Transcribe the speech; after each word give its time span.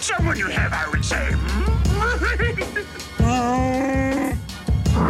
Found 0.00 0.18
someone 0.18 0.38
you 0.38 0.46
have, 0.46 0.72
I 0.72 0.88
would 0.88 1.04
say. 1.04 1.30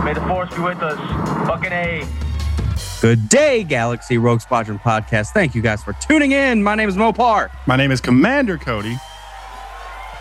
May 0.04 0.14
the 0.14 0.20
force 0.22 0.52
be 0.52 0.62
with 0.62 0.82
us. 0.82 0.98
Fucking 1.46 1.70
A. 1.70 2.04
Good 3.00 3.28
day, 3.28 3.62
Galaxy 3.62 4.18
Rogue 4.18 4.40
Squadron 4.40 4.80
podcast. 4.80 5.28
Thank 5.28 5.54
you 5.54 5.62
guys 5.62 5.84
for 5.84 5.92
tuning 5.94 6.32
in. 6.32 6.62
My 6.62 6.74
name 6.74 6.88
is 6.88 6.96
Mopar. 6.96 7.50
My 7.66 7.76
name 7.76 7.92
is 7.92 8.00
Commander 8.00 8.58
Cody. 8.58 8.96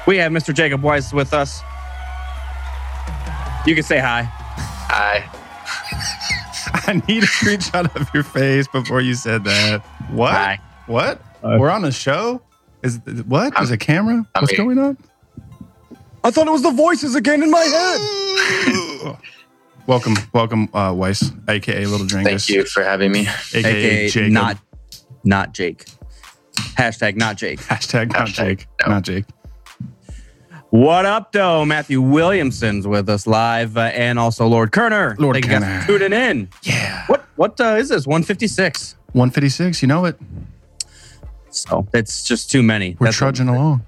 We 0.05 0.17
have 0.17 0.31
Mr. 0.31 0.53
Jacob 0.53 0.83
Weiss 0.83 1.13
with 1.13 1.33
us. 1.33 1.61
You 3.65 3.73
can 3.73 3.83
say 3.83 3.97
hi. 3.97 4.23
Hi. 4.91 5.27
I 6.87 7.01
need 7.07 7.23
a 7.23 7.27
screenshot 7.27 7.95
of 7.95 8.13
your 8.13 8.23
face 8.23 8.67
before 8.67 9.01
you 9.01 9.15
said 9.15 9.45
that. 9.45 9.83
What? 10.11 10.33
Hi. 10.33 10.59
What? 10.85 11.21
Uh, 11.43 11.57
We're 11.59 11.71
on 11.71 11.85
a 11.85 11.91
show? 11.91 12.41
Is 12.81 12.99
what? 13.27 13.59
Is 13.61 13.71
a 13.71 13.77
camera? 13.77 14.25
I'm 14.35 14.41
What's 14.41 14.51
here. 14.51 14.63
going 14.63 14.79
on? 14.79 14.97
I 16.23 16.31
thought 16.31 16.47
it 16.47 16.51
was 16.51 16.63
the 16.63 16.71
voices 16.71 17.15
again 17.15 17.43
in 17.43 17.51
my 17.51 17.59
head. 17.59 19.17
welcome, 19.87 20.15
welcome, 20.33 20.69
uh, 20.73 20.93
Weiss, 20.95 21.31
aka 21.47 21.85
Little 21.85 22.05
Dringus. 22.07 22.23
Thank 22.23 22.49
you 22.49 22.65
for 22.65 22.83
having 22.83 23.11
me. 23.11 23.21
aka, 23.53 23.59
AKA 23.59 24.09
Jacob. 24.09 24.31
not 24.31 24.57
not 25.23 25.53
Jake. 25.53 25.85
Hashtag 26.77 27.15
not 27.15 27.37
Jake. 27.37 27.59
hashtag 27.61 28.11
not 28.13 28.27
Hashtag 28.27 28.33
Jake. 28.59 28.67
no. 28.85 28.93
Not 28.93 29.03
Jake. 29.03 29.25
What 30.71 31.05
up, 31.05 31.31
though? 31.31 31.65
Matthew 31.65 31.99
Williamson's 31.99 32.85
with 32.85 33.09
us 33.09 33.25
live, 33.25 33.75
uh, 33.75 33.81
and 33.93 34.19
also 34.19 34.45
Lord 34.45 34.71
Kerner. 34.71 35.15
Lord 35.17 35.35
Thank 35.35 35.45
you 35.45 35.51
guys 35.51 35.63
Kerner. 35.63 35.81
for 35.81 35.87
tuning 35.87 36.13
in. 36.13 36.49
Yeah. 36.63 37.05
What 37.07 37.25
what 37.35 37.59
uh, 37.59 37.75
is 37.79 37.89
this? 37.89 38.05
156. 38.05 38.95
156. 39.13 39.81
You 39.81 39.87
know 39.87 40.05
it. 40.05 40.17
So 41.67 41.87
it's 41.93 42.23
just 42.23 42.51
too 42.51 42.63
many. 42.63 42.95
We're 42.99 43.07
That's 43.07 43.17
trudging 43.17 43.49
along, 43.49 43.83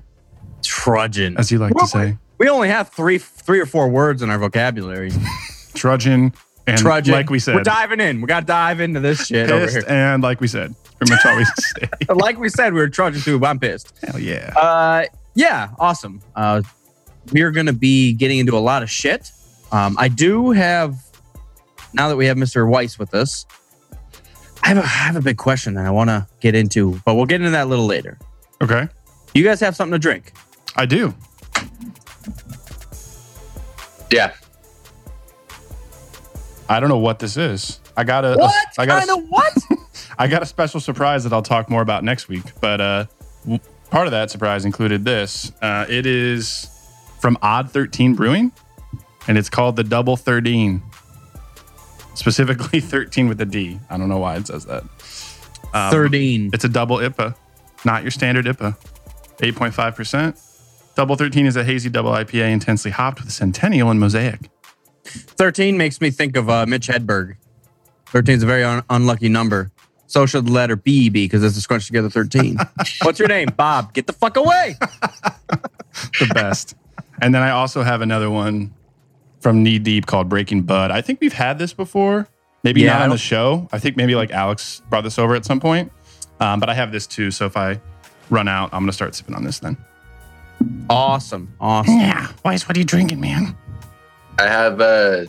trudging. 0.63 1.37
as 1.37 1.51
you 1.51 1.59
like 1.59 1.73
Well, 1.73 1.85
to 1.85 1.91
say. 1.91 2.17
We 2.37 2.49
only 2.49 2.69
have 2.69 2.89
three 2.89 3.17
three 3.19 3.59
or 3.59 3.65
four 3.65 3.87
words 3.89 4.21
in 4.21 4.29
our 4.29 4.39
vocabulary. 4.39 5.11
Trudging 5.73 6.33
and 6.67 6.77
trudging. 6.77 7.13
like 7.13 7.29
we 7.29 7.39
said, 7.39 7.55
we're 7.55 7.63
diving 7.63 7.99
in. 8.01 8.19
We 8.19 8.27
got 8.27 8.41
to 8.41 8.45
dive 8.45 8.81
into 8.81 8.99
this 8.99 9.25
shit 9.27 9.49
over 9.49 9.69
here. 9.69 9.83
and 9.87 10.21
like 10.21 10.41
we 10.41 10.47
said, 10.47 10.75
pretty 10.97 11.13
much 11.13 11.25
always 11.25 11.49
say. 11.79 11.87
like 12.13 12.37
we 12.39 12.49
said, 12.49 12.73
we 12.73 12.81
were 12.81 12.89
trudging 12.89 13.21
through. 13.21 13.39
But 13.39 13.47
I'm 13.51 13.59
pissed. 13.59 13.93
Hell 14.03 14.19
yeah. 14.19 14.53
Uh, 14.55 15.05
yeah, 15.33 15.69
awesome. 15.79 16.21
Uh, 16.35 16.61
we're 17.31 17.51
going 17.51 17.67
to 17.67 17.73
be 17.73 18.11
getting 18.13 18.39
into 18.39 18.57
a 18.57 18.59
lot 18.59 18.83
of 18.83 18.89
shit. 18.91 19.31
Um, 19.71 19.95
I 19.97 20.07
do 20.09 20.51
have 20.51 20.95
now 21.93 22.09
that 22.09 22.17
we 22.17 22.25
have 22.25 22.37
Mr. 22.37 22.67
Weiss 22.67 22.99
with 22.99 23.13
us. 23.13 23.45
I 24.63 24.69
have 24.69 24.77
a, 24.77 24.81
I 24.81 24.85
have 24.85 25.15
a 25.15 25.21
big 25.21 25.37
question 25.37 25.73
that 25.75 25.85
I 25.85 25.89
want 25.89 26.09
to 26.09 26.27
get 26.39 26.55
into, 26.55 27.01
but 27.05 27.15
we'll 27.15 27.25
get 27.25 27.41
into 27.41 27.51
that 27.51 27.63
a 27.63 27.69
little 27.69 27.85
later. 27.85 28.17
Okay. 28.61 28.87
You 29.33 29.43
guys 29.43 29.59
have 29.59 29.75
something 29.75 29.93
to 29.93 29.99
drink? 29.99 30.33
I 30.75 30.85
do. 30.85 31.13
Yeah. 34.11 34.33
I 36.69 36.79
don't 36.79 36.89
know 36.89 36.97
what 36.97 37.19
this 37.19 37.37
is. 37.37 37.79
I 37.97 38.03
got 38.03 38.23
a. 38.23 38.35
What 38.35 38.53
I 38.77 38.85
got 38.85 39.05
kind 39.05 39.09
a, 39.09 39.23
of 39.23 39.29
what? 39.29 39.57
I 40.17 40.27
got 40.27 40.41
a 40.41 40.45
special 40.45 40.79
surprise 40.79 41.23
that 41.23 41.33
I'll 41.33 41.41
talk 41.41 41.69
more 41.69 41.81
about 41.81 42.03
next 42.03 42.29
week. 42.29 42.43
But 42.61 42.79
uh, 42.79 43.05
w- 43.43 43.59
part 43.89 44.07
of 44.07 44.11
that 44.11 44.31
surprise 44.31 44.63
included 44.63 45.03
this. 45.03 45.51
Uh, 45.61 45.85
it 45.89 46.05
is 46.05 46.69
from 47.19 47.37
Odd 47.41 47.71
Thirteen 47.71 48.15
Brewing, 48.15 48.51
and 49.27 49.37
it's 49.37 49.49
called 49.49 49.75
the 49.75 49.83
Double 49.83 50.15
Thirteen. 50.15 50.81
Specifically, 52.13 52.79
thirteen 52.81 53.27
with 53.27 53.39
a 53.41 53.45
D. 53.45 53.79
I 53.89 53.97
don't 53.97 54.09
know 54.09 54.19
why 54.19 54.35
it 54.35 54.47
says 54.47 54.65
that. 54.65 54.83
Um, 55.73 55.91
Thirteen. 55.91 56.49
It's 56.53 56.63
a 56.65 56.69
double 56.69 56.97
IPA, 56.97 57.35
not 57.85 58.03
your 58.03 58.11
standard 58.11 58.45
IPA. 58.45 58.75
Eight 59.41 59.55
point 59.55 59.73
five 59.73 59.95
percent. 59.95 60.37
Double 60.95 61.15
Thirteen 61.15 61.45
is 61.45 61.55
a 61.55 61.63
hazy 61.63 61.89
double 61.89 62.11
IPA, 62.11 62.51
intensely 62.51 62.91
hopped 62.91 63.21
with 63.21 63.31
Centennial 63.31 63.89
and 63.89 63.99
Mosaic. 63.99 64.49
Thirteen 65.05 65.77
makes 65.77 66.01
me 66.01 66.11
think 66.11 66.35
of 66.35 66.49
uh, 66.49 66.65
Mitch 66.65 66.87
Hedberg. 66.87 67.37
Thirteen 68.07 68.35
is 68.35 68.43
a 68.43 68.45
very 68.45 68.63
un- 68.63 68.83
unlucky 68.89 69.29
number. 69.29 69.71
So 70.07 70.25
should 70.25 70.45
the 70.47 70.51
letter 70.51 70.75
B 70.75 71.07
be 71.07 71.25
because 71.25 71.41
it's 71.43 71.55
a 71.57 71.61
scrunched 71.61 71.87
together 71.87 72.09
thirteen. 72.09 72.57
What's 73.03 73.17
your 73.19 73.29
name, 73.29 73.47
Bob? 73.55 73.93
Get 73.93 74.07
the 74.07 74.13
fuck 74.13 74.35
away. 74.35 74.75
the 76.19 76.29
best. 76.33 76.75
and 77.21 77.33
then 77.33 77.41
I 77.41 77.51
also 77.51 77.81
have 77.83 78.01
another 78.01 78.29
one 78.29 78.73
from 79.41 79.63
Knee 79.63 79.79
Deep 79.79 80.05
called 80.05 80.29
Breaking 80.29 80.61
Bud. 80.61 80.91
I 80.91 81.01
think 81.01 81.19
we've 81.19 81.33
had 81.33 81.59
this 81.59 81.73
before. 81.73 82.27
Maybe 82.63 82.81
Yeah, 82.81 82.93
not 82.93 83.01
on 83.03 83.09
the 83.09 83.17
show. 83.17 83.67
I 83.71 83.79
think 83.79 83.97
maybe 83.97 84.13
like 84.15 84.31
Alex 84.31 84.81
brought 84.89 85.03
this 85.03 85.17
over 85.17 85.35
at 85.35 85.45
some 85.45 85.59
point. 85.59 85.91
Um, 86.39 86.59
but 86.59 86.69
I 86.69 86.73
have 86.75 86.91
this 86.91 87.07
too. 87.07 87.31
So 87.31 87.45
if 87.45 87.57
I 87.57 87.79
run 88.29 88.47
out, 88.47 88.69
I'm 88.73 88.81
gonna 88.83 88.91
start 88.93 89.15
sipping 89.15 89.35
on 89.35 89.43
this 89.43 89.59
then. 89.59 89.77
Awesome, 90.89 91.53
awesome. 91.59 91.95
Yeah. 91.99 92.27
Weiss, 92.45 92.67
what 92.67 92.77
are 92.77 92.79
you 92.79 92.85
drinking, 92.85 93.19
man? 93.19 93.55
I 94.39 94.43
have 94.47 94.79
uh 94.79 95.25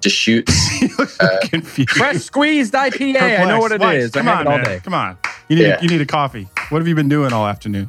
Deschutes. 0.00 0.80
you 0.82 0.88
look 0.98 1.08
so 1.08 1.38
confused. 1.44 1.90
Fresh 1.90 2.18
squeezed 2.18 2.74
IPA. 2.74 3.20
I 3.40 3.44
know 3.44 3.58
what 3.58 3.72
it 3.72 3.80
Weiss, 3.80 4.04
is. 4.04 4.10
Come 4.12 4.28
I 4.28 4.34
on, 4.34 4.46
it 4.46 4.50
all 4.50 4.56
man. 4.58 4.64
day. 4.64 4.80
Come 4.84 4.94
on. 4.94 5.18
You 5.48 5.56
need 5.56 5.62
Yeah. 5.66 5.80
you 5.80 5.88
need 5.88 6.00
a 6.00 6.06
coffee. 6.06 6.48
What 6.68 6.78
have 6.78 6.86
you 6.88 6.94
been 6.94 7.08
doing 7.08 7.32
all 7.32 7.46
afternoon? 7.46 7.88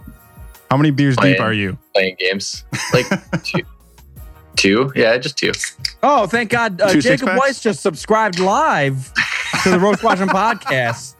How 0.71 0.77
many 0.77 0.91
beers 0.91 1.15
deep 1.17 1.39
are 1.39 1.53
you? 1.53 1.77
playing 1.93 2.15
games. 2.19 2.63
Like 2.93 3.05
two. 4.57 4.89
two? 4.91 4.99
Yeah, 4.99 5.17
just 5.17 5.37
two. 5.37 5.51
Oh, 6.03 6.27
thank 6.27 6.49
God. 6.49 6.81
Uh, 6.81 6.91
Two 6.91 7.01
Jacob? 7.01 7.29
Weiss 7.37 7.61
just 7.61 7.81
subscribed 7.81 8.39
live 8.39 9.11
to 9.63 9.69
the 9.69 9.79
Roast 9.79 10.03
Watching 10.03 10.27
podcast. 10.27 11.15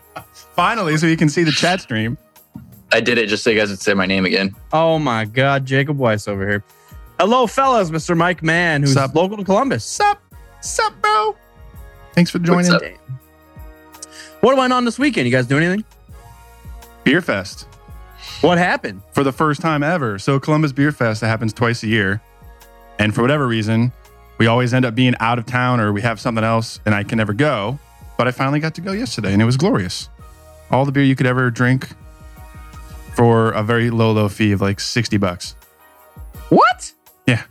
Finally, 0.56 0.98
so 0.98 1.08
you 1.08 1.18
can 1.18 1.30
see 1.30 1.44
the 1.44 1.52
chat 1.52 1.82
stream. 1.82 2.18
I 2.92 3.00
did 3.02 3.18
it 3.18 3.28
just 3.28 3.44
so 3.44 3.50
you 3.50 3.60
guys 3.60 3.70
would 3.70 3.80
say 3.82 3.94
my 3.94 4.06
name 4.06 4.26
again. 4.26 4.56
Oh 4.74 4.98
my 5.00 5.26
God, 5.26 5.66
Jacob 5.66 5.98
Weiss 5.98 6.28
over 6.28 6.48
here. 6.48 6.64
Hello, 7.20 7.48
fellas. 7.48 7.90
Mr. 7.90 8.16
Mike 8.16 8.44
Mann, 8.44 8.82
who's 8.82 8.94
Sup? 8.94 9.14
local 9.16 9.38
to 9.38 9.44
Columbus. 9.44 9.84
Sup? 9.84 10.20
Sup, 10.62 10.94
bro? 11.02 11.36
Thanks 12.14 12.32
for 12.32 12.40
joining. 12.40 12.72
up? 12.72 12.82
What 14.42 14.56
went 14.56 14.72
on 14.74 14.86
this 14.86 14.98
weekend? 15.00 15.26
You 15.28 15.32
guys 15.32 15.48
do 15.48 15.58
anything? 15.58 15.84
Beer 17.04 17.22
Fest. 17.22 17.68
What 18.42 18.58
happened? 18.58 19.02
for 19.14 19.24
the 19.24 19.32
first 19.32 19.62
time 19.62 19.82
ever. 19.84 20.20
So 20.20 20.40
Columbus 20.40 20.72
Beer 20.72 20.92
Fest 20.92 21.22
that 21.22 21.28
happens 21.28 21.54
twice 21.54 21.82
a 21.84 21.88
year, 21.88 22.22
and 23.00 23.14
for 23.14 23.22
whatever 23.22 23.48
reason, 23.48 23.92
we 24.38 24.48
always 24.48 24.74
end 24.74 24.86
up 24.86 24.96
being 24.96 25.16
out 25.20 25.40
of 25.40 25.46
town 25.46 25.80
or 25.80 25.92
we 25.94 26.02
have 26.02 26.20
something 26.20 26.44
else, 26.44 26.80
and 26.86 26.94
I 26.94 27.04
can 27.04 27.18
never 27.18 27.34
go. 27.34 27.80
But 28.18 28.28
I 28.28 28.32
finally 28.32 28.60
got 28.60 28.74
to 28.76 28.82
go 28.82 28.92
yesterday, 28.92 29.34
and 29.34 29.42
it 29.42 29.46
was 29.46 29.58
glorious. 29.58 30.10
All 30.72 30.86
the 30.86 30.92
beer 30.92 31.04
you 31.04 31.16
could 31.16 31.28
ever 31.28 31.50
drink 31.52 31.90
for 33.16 33.52
a 33.52 33.64
very 33.64 33.90
low, 33.90 34.12
low 34.12 34.30
fee 34.30 34.52
of 34.52 34.62
like 34.62 34.80
sixty 34.80 35.18
bucks. 35.18 35.56
What? 36.50 36.94
Yeah. 37.26 37.44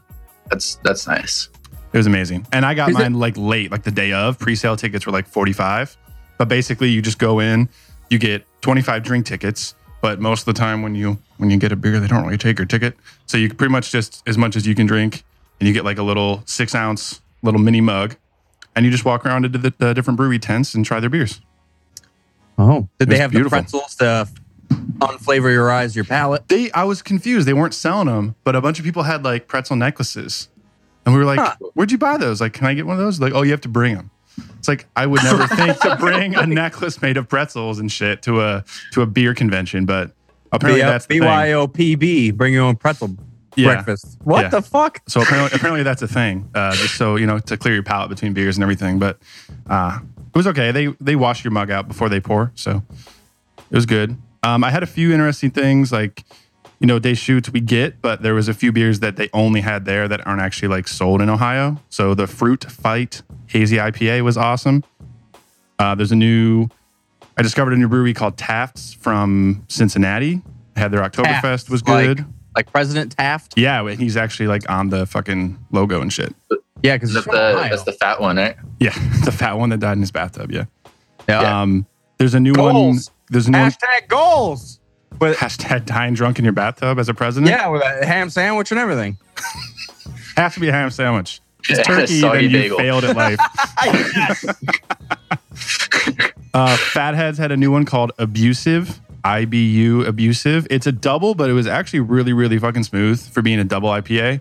That's 0.51 0.77
that's 0.85 1.07
nice. 1.07 1.49
It 1.93 1.97
was 1.97 2.07
amazing, 2.07 2.47
and 2.53 2.65
I 2.67 2.75
got 2.75 2.91
Is 2.91 2.97
it- 2.97 3.01
mine 3.01 3.15
like 3.15 3.37
late, 3.37 3.71
like 3.71 3.83
the 3.85 3.91
day 3.91 4.13
of. 4.13 4.39
Pre-sale 4.39 4.77
tickets 4.77 5.07
were 5.07 5.13
like 5.13 5.27
forty-five, 5.27 5.97
but 6.39 6.49
basically 6.49 6.89
you 6.91 7.01
just 7.01 7.19
go 7.19 7.41
in, 7.41 7.69
you 8.11 8.19
get 8.19 8.45
twenty-five 8.61 9.03
drink 9.03 9.25
tickets. 9.27 9.75
But 10.03 10.21
most 10.21 10.47
of 10.47 10.55
the 10.55 10.59
time, 10.59 10.83
when 10.83 10.95
you 10.95 11.19
when 11.39 11.51
you 11.51 11.57
get 11.57 11.73
a 11.73 11.77
beer, 11.77 11.99
they 12.01 12.07
don't 12.07 12.25
really 12.25 12.37
take 12.39 12.59
your 12.59 12.67
ticket. 12.67 12.97
So 13.27 13.39
you 13.39 13.53
pretty 13.53 13.73
much 13.73 13.91
just 13.93 14.23
as 14.29 14.37
much 14.37 14.57
as 14.57 14.67
you 14.67 14.75
can 14.75 14.87
drink, 14.87 15.25
and 15.61 15.67
you 15.67 15.75
get 15.75 15.85
like 15.85 15.99
a 15.99 16.03
little 16.03 16.43
six 16.47 16.75
ounce 16.75 17.21
little 17.43 17.61
mini 17.61 17.81
mug, 17.81 18.17
and 18.75 18.85
you 18.85 18.91
just 18.91 19.05
walk 19.05 19.25
around 19.25 19.45
into 19.45 19.59
the, 19.59 19.73
the 19.79 19.95
different 19.95 20.17
brewery 20.17 20.39
tents 20.39 20.75
and 20.75 20.85
try 20.85 21.01
their 21.01 21.11
beers. 21.11 21.41
Oh, 22.59 22.89
did 22.99 23.09
they 23.09 23.19
have 23.19 23.31
beautiful. 23.31 23.51
the 23.59 23.63
pretzels 23.63 23.95
to 23.97 24.29
unflavor 24.99 25.53
your 25.53 25.71
eyes, 25.71 25.95
your 25.95 26.05
palate? 26.05 26.49
They, 26.49 26.71
I 26.73 26.85
was 26.85 27.03
confused. 27.03 27.47
They 27.47 27.53
weren't 27.53 27.75
selling 27.75 28.07
them, 28.07 28.35
but 28.45 28.57
a 28.57 28.61
bunch 28.61 28.79
of 28.79 28.85
people 28.85 29.03
had 29.03 29.25
like 29.25 29.47
pretzel 29.47 29.77
necklaces, 29.77 30.49
and 31.05 31.15
we 31.15 31.19
were 31.19 31.27
like, 31.27 31.39
Huh. 31.39 31.55
"Where'd 31.75 31.93
you 31.93 31.99
buy 31.99 32.17
those? 32.17 32.41
Like, 32.41 32.55
can 32.55 32.67
I 32.67 32.75
get 32.75 32.87
one 32.87 32.97
of 32.97 33.05
those?" 33.05 33.21
Like, 33.21 33.35
"Oh, 33.35 33.43
you 33.43 33.51
have 33.51 33.61
to 33.63 33.69
bring 33.69 33.95
them." 33.95 34.11
It's 34.59 34.69
like 34.69 34.87
I 34.97 35.07
would 35.07 35.23
never 35.23 35.47
think 35.55 35.79
to 35.81 35.97
bring 35.97 36.35
a 36.35 36.47
necklace 36.47 37.01
made 37.01 37.17
of 37.17 37.29
pretzels 37.29 37.79
and 37.79 37.91
shit 37.93 38.23
to 38.23 38.41
a 38.41 38.65
to 38.93 39.03
a 39.03 39.07
beer 39.07 39.35
convention, 39.35 39.85
but 39.87 40.13
apparently 40.53 40.83
that's 40.83 41.07
the 41.07 41.19
thing. 41.19 41.29
BYOPB, 41.29 42.35
bring 42.35 42.55
your 42.55 42.65
own 42.65 42.77
pretzel 42.77 43.17
Yeah. 43.57 43.75
breakfast. 43.75 44.19
What 44.25 44.43
Yeah. 44.43 44.49
the 44.49 44.63
fuck? 44.63 45.01
So 45.09 45.21
apparently, 45.23 45.57
apparently 45.57 45.83
that's 45.83 46.03
a 46.03 46.09
thing. 46.09 46.49
Uh, 46.55 46.75
just 46.75 46.95
so 46.97 47.17
you 47.17 47.27
know, 47.27 47.39
to 47.39 47.57
clear 47.57 47.75
your 47.75 47.83
palate 47.83 48.09
between 48.11 48.33
beers 48.33 48.57
and 48.57 48.63
everything. 48.63 48.99
But 48.99 49.19
uh, 49.69 49.99
it 50.19 50.35
was 50.37 50.47
okay. 50.49 50.71
They 50.73 50.89
they 51.01 51.17
wash 51.17 51.45
your 51.45 51.51
mug 51.53 51.71
out 51.71 51.89
before 51.89 52.09
they 52.09 52.21
pour, 52.21 52.53
so 52.55 52.83
it 53.71 53.75
was 53.75 53.87
good. 53.87 54.17
Um, 54.43 54.63
I 54.65 54.71
had 54.71 54.83
a 54.83 54.87
few 54.87 55.13
interesting 55.13 55.51
things. 55.51 55.91
Like 55.93 56.25
you 56.79 56.87
know, 56.87 56.99
Deschutes 56.99 57.49
we 57.51 57.61
get, 57.61 58.03
but 58.03 58.21
there 58.21 58.35
was 58.35 58.49
a 58.49 58.55
few 58.55 58.71
beers 58.71 59.01
that 59.01 59.17
they 59.17 59.31
only 59.33 59.63
had 59.63 59.87
there 59.87 60.07
that 60.09 60.27
aren't 60.27 60.43
actually 60.43 60.69
like 60.69 60.87
sold 60.87 61.23
in 61.23 61.31
Ohio. 61.31 61.81
So 61.89 62.13
the 62.15 62.27
Fruit 62.27 62.65
Fight 62.65 63.23
Hazy 63.47 63.77
IPA 63.79 64.23
was 64.23 64.37
awesome. 64.37 64.85
Uh, 65.79 65.95
there's 65.95 66.13
a 66.13 66.17
new, 66.17 66.69
I 67.39 67.43
discovered 67.43 67.73
a 67.73 67.77
new 67.77 67.89
brewery 67.89 68.13
called 68.13 68.37
Taft's 68.37 68.93
from 68.93 69.65
Cincinnati. 69.69 70.43
Had 70.77 70.91
their 70.91 71.01
Oktoberfest 71.01 71.71
was 71.71 71.81
good. 71.81 72.19
Like 72.19 72.27
President 72.63 73.13
Taft. 73.17 73.55
yeah, 73.59 73.89
he's 73.95 74.17
actually 74.17 74.47
like 74.47 74.69
on 74.71 74.89
the 74.91 75.07
fucking 75.07 75.59
logo 75.73 76.01
and 76.01 76.13
shit. 76.13 76.35
Yeah, 76.83 76.97
because 76.97 77.15
That's 77.15 77.27
the, 77.27 77.67
that's 77.71 77.83
the 77.85 77.93
fat 77.93 78.21
one, 78.21 78.37
right? 78.37 78.57
Yeah, 78.81 78.91
the 79.25 79.33
fat 79.33 79.55
one 79.59 79.71
that 79.71 79.81
died 79.81 79.93
in 79.95 80.01
his 80.01 80.11
bathtub. 80.11 80.51
Yeah. 80.53 80.65
yeah. 81.29 81.63
Um, 81.63 81.87
there's 82.19 82.35
a 82.35 82.41
new 82.41 82.53
one. 82.55 82.99
There's 83.31 83.49
a 83.49 83.51
new 83.51 83.59
one, 83.59 83.71
hashtag 83.71 84.09
goals. 84.09 84.79
But 85.19 85.37
hashtag 85.39 85.87
dying 85.87 86.15
drunk 86.15 86.39
in 86.39 86.45
your 86.45 86.53
bathtub 86.53 86.99
as 86.99 87.09
a 87.09 87.15
president. 87.15 87.51
yeah, 87.51 87.69
with 87.69 87.83
a 87.83 88.05
ham 88.07 88.29
sandwich 88.31 88.71
and 88.71 88.79
everything. 88.81 89.17
has 90.37 90.55
to 90.55 90.61
be 90.61 90.69
a 90.69 90.73
ham 90.73 90.91
sandwich. 90.91 91.41
It's 91.69 91.85
turkey, 91.87 92.21
soggy 92.21 92.49
then 92.49 92.51
you 92.51 92.77
bagel. 92.77 92.79
failed 92.79 93.05
at 93.05 93.17
life. 93.17 93.39
uh, 96.55 96.77
Fatheads 96.77 97.39
had 97.39 97.53
a 97.53 97.57
new 97.57 97.71
one 97.73 97.85
called 97.85 98.13
Abusive. 98.19 99.01
IBU 99.27 100.07
Abusive. 100.07 100.69
It's 100.71 100.87
a 100.87 100.93
double, 100.93 101.35
but 101.35 101.51
it 101.51 101.53
was 101.53 101.67
actually 101.67 102.01
really, 102.01 102.33
really 102.33 102.59
fucking 102.59 102.85
smooth 102.85 103.21
for 103.21 103.43
being 103.43 103.59
a 103.59 103.65
double 103.65 103.89
IPA. 103.89 104.41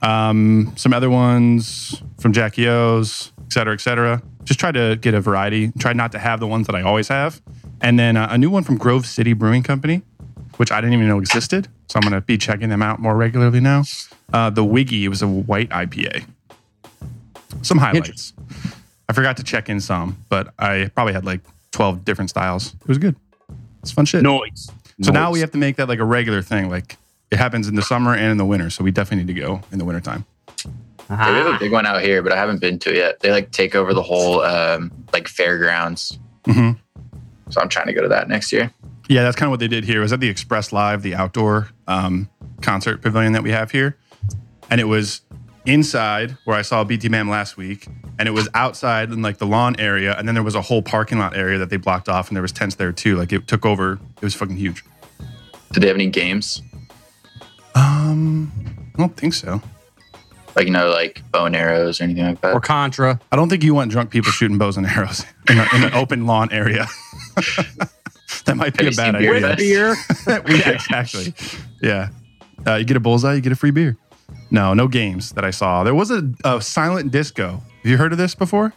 Um, 0.00 0.72
some 0.76 0.94
other 0.94 1.10
ones 1.10 2.02
from 2.18 2.32
Jackie 2.32 2.66
O's, 2.66 3.32
et 3.44 3.52
cetera, 3.52 3.74
et 3.74 3.80
cetera. 3.80 4.22
Just 4.44 4.58
try 4.58 4.72
to 4.72 4.96
get 4.96 5.12
a 5.12 5.20
variety. 5.20 5.70
Try 5.78 5.92
not 5.92 6.12
to 6.12 6.18
have 6.18 6.40
the 6.40 6.46
ones 6.46 6.66
that 6.66 6.74
I 6.74 6.80
always 6.80 7.08
have. 7.08 7.42
And 7.82 7.98
then 7.98 8.16
uh, 8.16 8.28
a 8.30 8.38
new 8.38 8.48
one 8.48 8.64
from 8.64 8.78
Grove 8.78 9.04
City 9.04 9.34
Brewing 9.34 9.62
Company, 9.62 10.00
which 10.56 10.72
I 10.72 10.80
didn't 10.80 10.94
even 10.94 11.06
know 11.06 11.18
existed. 11.18 11.68
So 11.88 11.98
I'm 11.98 12.02
going 12.02 12.18
to 12.18 12.22
be 12.22 12.38
checking 12.38 12.70
them 12.70 12.80
out 12.80 13.00
more 13.00 13.14
regularly 13.14 13.60
now. 13.60 13.82
Uh, 14.32 14.48
the 14.48 14.64
Wiggy 14.64 15.08
was 15.08 15.20
a 15.20 15.28
white 15.28 15.68
IPA. 15.68 16.24
Some 17.60 17.76
highlights. 17.76 18.32
I 19.10 19.12
forgot 19.12 19.36
to 19.36 19.42
check 19.42 19.68
in 19.68 19.80
some, 19.80 20.24
but 20.30 20.54
I 20.58 20.90
probably 20.94 21.12
had 21.12 21.26
like 21.26 21.40
12 21.72 22.04
different 22.04 22.30
styles. 22.30 22.74
It 22.80 22.88
was 22.88 22.96
good. 22.96 23.14
It's 23.82 23.92
fun 23.92 24.04
shit. 24.04 24.22
Noise. 24.22 24.70
So 25.02 25.12
now 25.12 25.30
we 25.30 25.40
have 25.40 25.50
to 25.52 25.58
make 25.58 25.76
that 25.76 25.88
like 25.88 25.98
a 25.98 26.04
regular 26.04 26.42
thing. 26.42 26.68
Like 26.68 26.96
it 27.30 27.38
happens 27.38 27.68
in 27.68 27.74
the 27.74 27.82
summer 27.82 28.14
and 28.14 28.30
in 28.32 28.36
the 28.36 28.44
winter. 28.44 28.70
So 28.70 28.84
we 28.84 28.90
definitely 28.90 29.24
need 29.24 29.34
to 29.34 29.40
go 29.40 29.62
in 29.72 29.78
the 29.78 29.84
wintertime. 29.84 30.26
Yeah, 31.08 31.30
we 31.32 31.38
have 31.38 31.54
a 31.54 31.58
big 31.58 31.72
one 31.72 31.86
out 31.86 32.02
here, 32.02 32.22
but 32.22 32.32
I 32.32 32.36
haven't 32.36 32.60
been 32.60 32.78
to 32.80 32.90
it 32.90 32.96
yet. 32.96 33.20
They 33.20 33.30
like 33.32 33.50
take 33.50 33.74
over 33.74 33.92
the 33.94 34.02
whole 34.02 34.42
um, 34.42 34.92
like 35.12 35.26
fairgrounds. 35.26 36.18
Mhm. 36.44 36.78
So 37.48 37.60
I'm 37.60 37.68
trying 37.68 37.86
to 37.86 37.92
go 37.92 38.02
to 38.02 38.08
that 38.08 38.28
next 38.28 38.52
year. 38.52 38.72
Yeah, 39.08 39.24
that's 39.24 39.34
kind 39.34 39.48
of 39.48 39.50
what 39.50 39.58
they 39.60 39.66
did 39.66 39.84
here. 39.84 39.98
It 39.98 40.02
was 40.02 40.12
at 40.12 40.20
the 40.20 40.28
Express 40.28 40.72
Live, 40.72 41.02
the 41.02 41.16
outdoor 41.16 41.68
um, 41.88 42.28
concert 42.62 43.02
pavilion 43.02 43.32
that 43.32 43.42
we 43.42 43.50
have 43.50 43.72
here. 43.72 43.96
And 44.70 44.80
it 44.80 44.84
was 44.84 45.22
inside 45.66 46.36
where 46.44 46.56
I 46.56 46.62
saw 46.62 46.84
BT 46.84 47.08
Man 47.08 47.28
last 47.28 47.56
week. 47.56 47.86
And 48.18 48.28
it 48.28 48.32
was 48.32 48.48
outside 48.54 49.10
in 49.10 49.22
like 49.22 49.38
the 49.38 49.46
lawn 49.46 49.76
area. 49.78 50.14
And 50.18 50.26
then 50.28 50.34
there 50.34 50.44
was 50.44 50.54
a 50.54 50.60
whole 50.60 50.82
parking 50.82 51.18
lot 51.18 51.36
area 51.36 51.58
that 51.58 51.70
they 51.70 51.76
blocked 51.76 52.08
off. 52.08 52.28
And 52.28 52.36
there 52.36 52.42
was 52.42 52.52
tents 52.52 52.74
there 52.74 52.92
too. 52.92 53.16
Like 53.16 53.32
it 53.32 53.46
took 53.46 53.64
over. 53.64 53.94
It 53.94 54.22
was 54.22 54.34
fucking 54.34 54.56
huge. 54.56 54.84
Did 55.72 55.82
they 55.82 55.86
have 55.86 55.96
any 55.96 56.08
games? 56.08 56.62
Um, 57.74 58.50
I 58.94 58.98
don't 58.98 59.16
think 59.16 59.34
so. 59.34 59.62
Like 60.56 60.66
you 60.66 60.72
know, 60.72 60.90
like 60.90 61.22
bow 61.30 61.46
and 61.46 61.54
arrows 61.54 62.00
or 62.00 62.04
anything 62.04 62.24
like 62.24 62.40
that? 62.40 62.54
or 62.54 62.60
Contra. 62.60 63.20
I 63.30 63.36
don't 63.36 63.48
think 63.48 63.62
you 63.62 63.72
want 63.72 63.90
drunk 63.90 64.10
people 64.10 64.32
shooting 64.32 64.58
bows 64.58 64.76
and 64.76 64.84
arrows 64.86 65.24
in, 65.48 65.58
a, 65.58 65.66
in 65.74 65.84
an 65.84 65.94
open 65.94 66.26
lawn 66.26 66.50
area. 66.52 66.86
that 68.44 68.56
might 68.56 68.76
be 68.76 68.84
Have 68.86 68.94
a 68.94 68.96
bad 68.96 69.14
seen 69.14 69.22
Beer 69.22 69.36
idea. 69.46 69.94
Fest? 69.94 70.44
Beer. 70.44 70.56
yeah, 70.56 70.70
exactly. 70.70 71.34
Yeah. 71.80 72.08
Uh, 72.66 72.74
you 72.74 72.84
get 72.84 72.96
a 72.96 73.00
bullseye, 73.00 73.34
you 73.34 73.40
get 73.40 73.52
a 73.52 73.56
free 73.56 73.70
beer. 73.70 73.96
No, 74.50 74.74
no 74.74 74.88
games 74.88 75.32
that 75.32 75.44
I 75.44 75.50
saw. 75.50 75.84
There 75.84 75.94
was 75.94 76.10
a, 76.10 76.28
a 76.44 76.60
silent 76.60 77.10
disco. 77.12 77.62
Have 77.82 77.90
you 77.90 77.96
heard 77.96 78.12
of 78.12 78.18
this 78.18 78.34
before? 78.34 78.72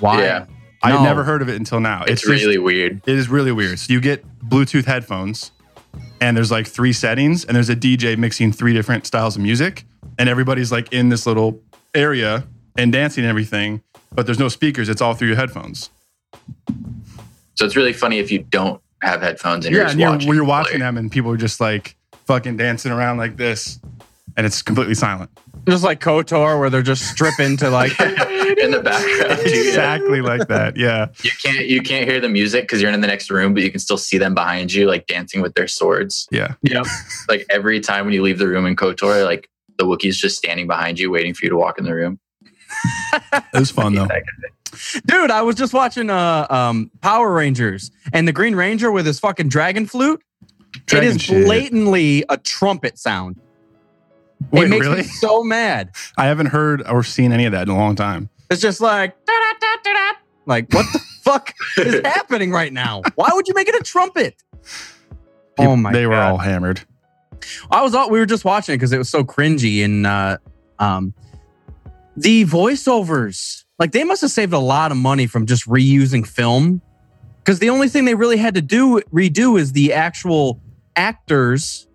Why? 0.00 0.22
Yeah. 0.22 0.46
I 0.82 0.90
had 0.90 0.96
No. 0.98 1.04
never 1.04 1.24
heard 1.24 1.40
of 1.40 1.48
it 1.48 1.56
until 1.56 1.80
now. 1.80 2.02
It's, 2.06 2.22
just- 2.22 2.26
really 2.30 2.58
weird. 2.58 3.00
it 3.06 3.16
is 3.16 3.28
really 3.28 3.52
weird. 3.52 3.78
So 3.78 3.92
you 3.92 4.00
get 4.00 4.24
Bluetooth 4.40 4.84
headphones, 4.84 5.50
and 6.20 6.36
there's 6.36 6.50
like 6.50 6.66
three 6.66 6.92
settings, 6.92 7.44
and 7.44 7.56
there's 7.56 7.70
a 7.70 7.76
DJ 7.76 8.18
mixing 8.18 8.52
three 8.52 8.72
different 8.74 9.06
styles 9.06 9.36
of 9.36 9.42
music, 9.42 9.84
and 10.18 10.28
everybody's 10.28 10.70
like 10.70 10.92
in 10.92 11.08
this 11.08 11.26
little 11.26 11.60
area 11.94 12.44
and 12.76 12.92
dancing 12.92 13.24
and 13.24 13.30
everything, 13.30 13.82
but 14.12 14.26
there's 14.26 14.38
no 14.38 14.48
speakers. 14.48 14.88
It's 14.90 15.00
all 15.00 15.14
through 15.14 15.28
your 15.28 15.36
headphones. 15.36 15.88
So 17.54 17.64
it's 17.64 17.76
really 17.76 17.92
funny 17.92 18.18
if 18.18 18.30
you 18.30 18.40
don't 18.50 18.80
have 19.00 19.22
headphones 19.22 19.64
and 19.66 19.72
you're 19.74 19.82
yeah, 19.82 19.86
just 19.86 19.92
and 19.94 20.00
you're, 20.00 20.10
watching. 20.10 20.28
when 20.28 20.36
you're 20.36 20.44
watching 20.46 20.80
them, 20.80 20.96
and 20.98 21.10
people 21.10 21.30
are 21.30 21.36
just 21.36 21.60
like 21.60 21.96
fucking 22.26 22.56
dancing 22.56 22.90
around 22.92 23.18
like 23.18 23.36
this, 23.36 23.78
and 24.36 24.46
it's 24.46 24.62
completely 24.62 24.94
silent. 24.94 25.30
Just 25.68 25.84
like 25.84 26.00
KOTOR, 26.00 26.58
where 26.58 26.68
they're 26.68 26.82
just 26.82 27.08
stripping 27.10 27.56
to 27.58 27.70
like. 27.70 27.92
in 28.00 28.70
the 28.70 28.80
background. 28.80 29.40
too, 29.40 29.50
yeah. 29.50 29.68
exactly 29.68 30.20
like 30.20 30.48
that. 30.48 30.76
Yeah. 30.76 31.08
You 31.22 31.30
can't 31.42 31.66
you 31.66 31.82
can't 31.82 32.08
hear 32.08 32.20
the 32.20 32.28
music 32.28 32.64
because 32.64 32.82
you're 32.82 32.90
in 32.90 33.00
the 33.00 33.06
next 33.06 33.30
room, 33.30 33.54
but 33.54 33.62
you 33.62 33.70
can 33.70 33.80
still 33.80 33.96
see 33.96 34.18
them 34.18 34.34
behind 34.34 34.72
you, 34.72 34.86
like 34.86 35.06
dancing 35.06 35.40
with 35.40 35.54
their 35.54 35.68
swords. 35.68 36.26
Yeah. 36.30 36.54
yep. 36.62 36.86
Like 37.28 37.46
every 37.48 37.80
time 37.80 38.04
when 38.04 38.14
you 38.14 38.22
leave 38.22 38.38
the 38.38 38.46
room 38.46 38.66
in 38.66 38.76
Kotor, 38.76 39.24
like 39.24 39.48
the 39.78 39.84
Wookiee's 39.84 40.18
just 40.18 40.36
standing 40.36 40.66
behind 40.66 40.98
you, 40.98 41.10
waiting 41.10 41.32
for 41.32 41.46
you 41.46 41.50
to 41.50 41.56
walk 41.56 41.78
in 41.78 41.84
the 41.84 41.94
room. 41.94 42.18
It 43.32 43.42
was 43.54 43.70
fun 43.70 43.94
though. 43.94 44.08
Dude, 45.06 45.30
I 45.30 45.42
was 45.42 45.56
just 45.56 45.72
watching 45.72 46.10
uh 46.10 46.46
um 46.50 46.90
Power 47.00 47.32
Rangers 47.32 47.90
and 48.12 48.28
the 48.28 48.32
Green 48.32 48.54
Ranger 48.54 48.90
with 48.90 49.06
his 49.06 49.18
fucking 49.20 49.48
dragon 49.48 49.86
flute. 49.86 50.22
Dragon 50.86 51.08
it 51.08 51.16
is 51.16 51.22
shit. 51.22 51.46
blatantly 51.46 52.24
a 52.28 52.36
trumpet 52.36 52.98
sound. 52.98 53.40
Wait, 54.50 54.64
it 54.64 54.68
makes 54.68 54.86
really? 54.86 54.98
me 54.98 55.02
so 55.04 55.42
mad. 55.42 55.90
I 56.16 56.26
haven't 56.26 56.46
heard 56.46 56.86
or 56.88 57.02
seen 57.02 57.32
any 57.32 57.44
of 57.46 57.52
that 57.52 57.62
in 57.62 57.68
a 57.70 57.76
long 57.76 57.94
time. 57.96 58.28
It's 58.50 58.60
just 58.60 58.80
like 58.80 59.16
like 60.46 60.72
what 60.72 60.86
the 60.92 60.98
fuck 61.22 61.52
is 61.78 62.00
happening 62.04 62.50
right 62.50 62.72
now? 62.72 63.02
Why 63.14 63.30
would 63.32 63.48
you 63.48 63.54
make 63.54 63.68
it 63.68 63.74
a 63.74 63.82
trumpet? 63.82 64.36
People- 65.56 65.72
oh 65.72 65.76
my 65.76 65.92
They 65.92 66.06
were 66.06 66.14
God. 66.14 66.32
all 66.32 66.38
hammered. 66.38 66.80
I 67.70 67.82
was 67.82 67.94
all 67.94 68.10
we 68.10 68.18
were 68.18 68.26
just 68.26 68.44
watching 68.44 68.74
it 68.74 68.78
because 68.78 68.92
it 68.92 68.98
was 68.98 69.08
so 69.08 69.22
cringy 69.24 69.84
and 69.84 70.06
uh 70.06 70.38
um 70.78 71.12
the 72.16 72.44
voiceovers 72.44 73.64
like 73.78 73.92
they 73.92 74.04
must 74.04 74.22
have 74.22 74.30
saved 74.30 74.52
a 74.52 74.58
lot 74.58 74.90
of 74.92 74.96
money 74.96 75.26
from 75.26 75.46
just 75.46 75.66
reusing 75.68 76.26
film 76.26 76.80
because 77.38 77.58
the 77.58 77.68
only 77.70 77.88
thing 77.88 78.04
they 78.06 78.14
really 78.14 78.36
had 78.38 78.54
to 78.54 78.62
do 78.62 79.00
redo 79.12 79.58
is 79.58 79.72
the 79.72 79.92
actual 79.92 80.60
actors 80.96 81.86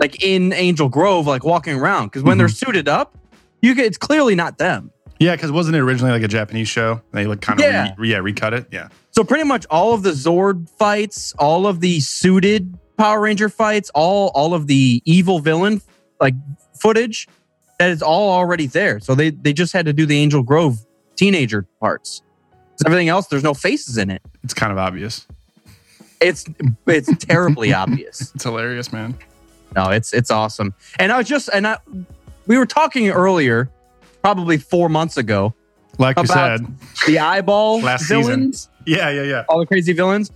like 0.00 0.24
in 0.24 0.52
Angel 0.52 0.88
Grove 0.88 1.26
like 1.26 1.44
walking 1.44 1.78
around 1.78 2.06
because 2.06 2.22
when 2.22 2.38
they're 2.38 2.48
mm-hmm. 2.48 2.66
suited 2.66 2.88
up 2.88 3.16
you 3.62 3.74
get 3.74 3.86
it's 3.86 3.98
clearly 3.98 4.34
not 4.34 4.58
them. 4.58 4.90
Yeah, 5.18 5.36
because 5.36 5.52
wasn't 5.52 5.76
it 5.76 5.80
originally 5.80 6.12
like 6.12 6.22
a 6.22 6.28
Japanese 6.28 6.68
show? 6.68 7.02
They 7.12 7.26
like 7.26 7.42
kind 7.42 7.60
of 7.60 7.66
Yeah. 7.66 7.94
re, 7.98 8.10
yeah 8.10 8.18
recut 8.18 8.54
it. 8.54 8.66
Yeah. 8.70 8.88
So 9.10 9.22
pretty 9.22 9.44
much 9.44 9.66
all 9.70 9.92
of 9.92 10.02
the 10.02 10.12
Zord 10.12 10.68
fights, 10.70 11.34
all 11.38 11.66
of 11.66 11.80
the 11.80 12.00
suited 12.00 12.78
Power 12.96 13.20
Ranger 13.20 13.48
fights, 13.48 13.90
all 13.94 14.28
all 14.34 14.54
of 14.54 14.66
the 14.66 15.02
evil 15.04 15.38
villain 15.38 15.82
like 16.20 16.34
footage, 16.74 17.28
that 17.78 17.90
is 17.90 18.02
all 18.02 18.30
already 18.32 18.66
there. 18.66 19.00
So 19.00 19.14
they 19.14 19.30
they 19.30 19.52
just 19.52 19.72
had 19.72 19.86
to 19.86 19.92
do 19.92 20.06
the 20.06 20.18
Angel 20.18 20.42
Grove 20.42 20.78
teenager 21.16 21.66
parts. 21.80 22.22
everything 22.86 23.08
else, 23.08 23.26
there's 23.26 23.42
no 23.42 23.52
faces 23.52 23.98
in 23.98 24.10
it. 24.10 24.22
It's 24.42 24.54
kind 24.54 24.72
of 24.72 24.78
obvious. 24.78 25.26
It's 26.20 26.46
it's 26.86 27.14
terribly 27.18 27.72
obvious. 27.74 28.34
It's 28.34 28.44
hilarious, 28.44 28.90
man. 28.90 29.16
No, 29.76 29.90
it's 29.90 30.12
it's 30.12 30.30
awesome. 30.30 30.74
And 30.98 31.12
I 31.12 31.18
was 31.18 31.28
just 31.28 31.48
and 31.52 31.66
I 31.66 31.78
we 32.46 32.58
were 32.58 32.66
talking 32.66 33.08
earlier, 33.10 33.70
probably 34.22 34.56
four 34.58 34.88
months 34.88 35.16
ago, 35.16 35.54
Like 35.98 36.18
you 36.18 36.26
said. 36.26 36.66
the 37.06 37.18
eyeball 37.20 37.80
Last 37.82 38.02
season. 38.02 38.22
villains. 38.22 38.68
Yeah, 38.86 39.10
yeah, 39.10 39.22
yeah. 39.22 39.44
all 39.48 39.58
the 39.60 39.66
crazy 39.66 39.92
villains. 39.92 40.30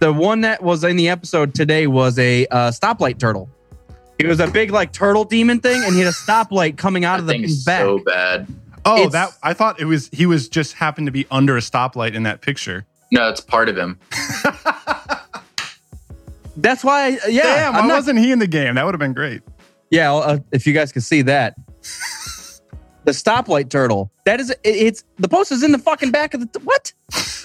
The 0.00 0.12
one 0.12 0.42
that 0.42 0.62
was 0.62 0.84
in 0.84 0.96
the 0.96 1.08
episode 1.08 1.54
today 1.54 1.86
was 1.86 2.18
a 2.18 2.46
uh, 2.48 2.70
stoplight 2.70 3.18
turtle. 3.18 3.48
He 4.18 4.26
was 4.26 4.40
a 4.40 4.46
big 4.46 4.70
like 4.70 4.92
turtle 4.92 5.24
demon 5.24 5.60
thing, 5.60 5.82
and 5.84 5.94
he 5.94 6.00
had 6.00 6.08
a 6.08 6.12
stoplight 6.12 6.76
coming 6.76 7.04
out 7.04 7.14
That 7.16 7.20
of 7.20 7.26
the 7.26 7.32
thing 7.32 7.42
back. 7.64 7.80
so 7.80 7.98
bad. 8.00 8.46
Oh, 8.84 8.96
It's- 8.96 9.12
that 9.12 9.30
I 9.42 9.54
thought 9.54 9.80
it 9.80 9.86
was 9.86 10.10
he 10.12 10.26
was 10.26 10.48
just 10.48 10.74
happened 10.74 11.06
to 11.06 11.12
be 11.12 11.26
under 11.30 11.56
a 11.56 11.60
stoplight 11.60 12.12
in 12.14 12.24
that 12.24 12.40
picture. 12.42 12.84
No, 13.12 13.28
it's 13.28 13.40
part 13.40 13.68
of 13.68 13.78
him. 13.78 13.98
That's 16.56 16.82
why, 16.82 17.18
I, 17.24 17.28
yeah, 17.28 17.42
Damn, 17.42 17.72
why 17.74 17.78
I'm 17.80 17.88
not- 17.88 17.94
wasn't 17.96 18.18
he 18.18 18.32
in 18.32 18.38
the 18.38 18.46
game? 18.46 18.74
That 18.76 18.84
would 18.84 18.94
have 18.94 18.98
been 19.00 19.12
great. 19.12 19.42
yeah. 19.90 20.12
Uh, 20.14 20.38
if 20.52 20.66
you 20.66 20.72
guys 20.72 20.90
could 20.92 21.02
see 21.02 21.22
that, 21.22 21.54
the 23.04 23.12
stoplight 23.12 23.68
turtle. 23.70 24.10
That 24.24 24.40
is, 24.40 24.50
it, 24.50 24.58
it's 24.64 25.04
the 25.18 25.28
post 25.28 25.52
is 25.52 25.62
in 25.62 25.72
the 25.72 25.78
fucking 25.78 26.10
back 26.10 26.34
of 26.34 26.40
the 26.52 26.58
what? 26.60 26.92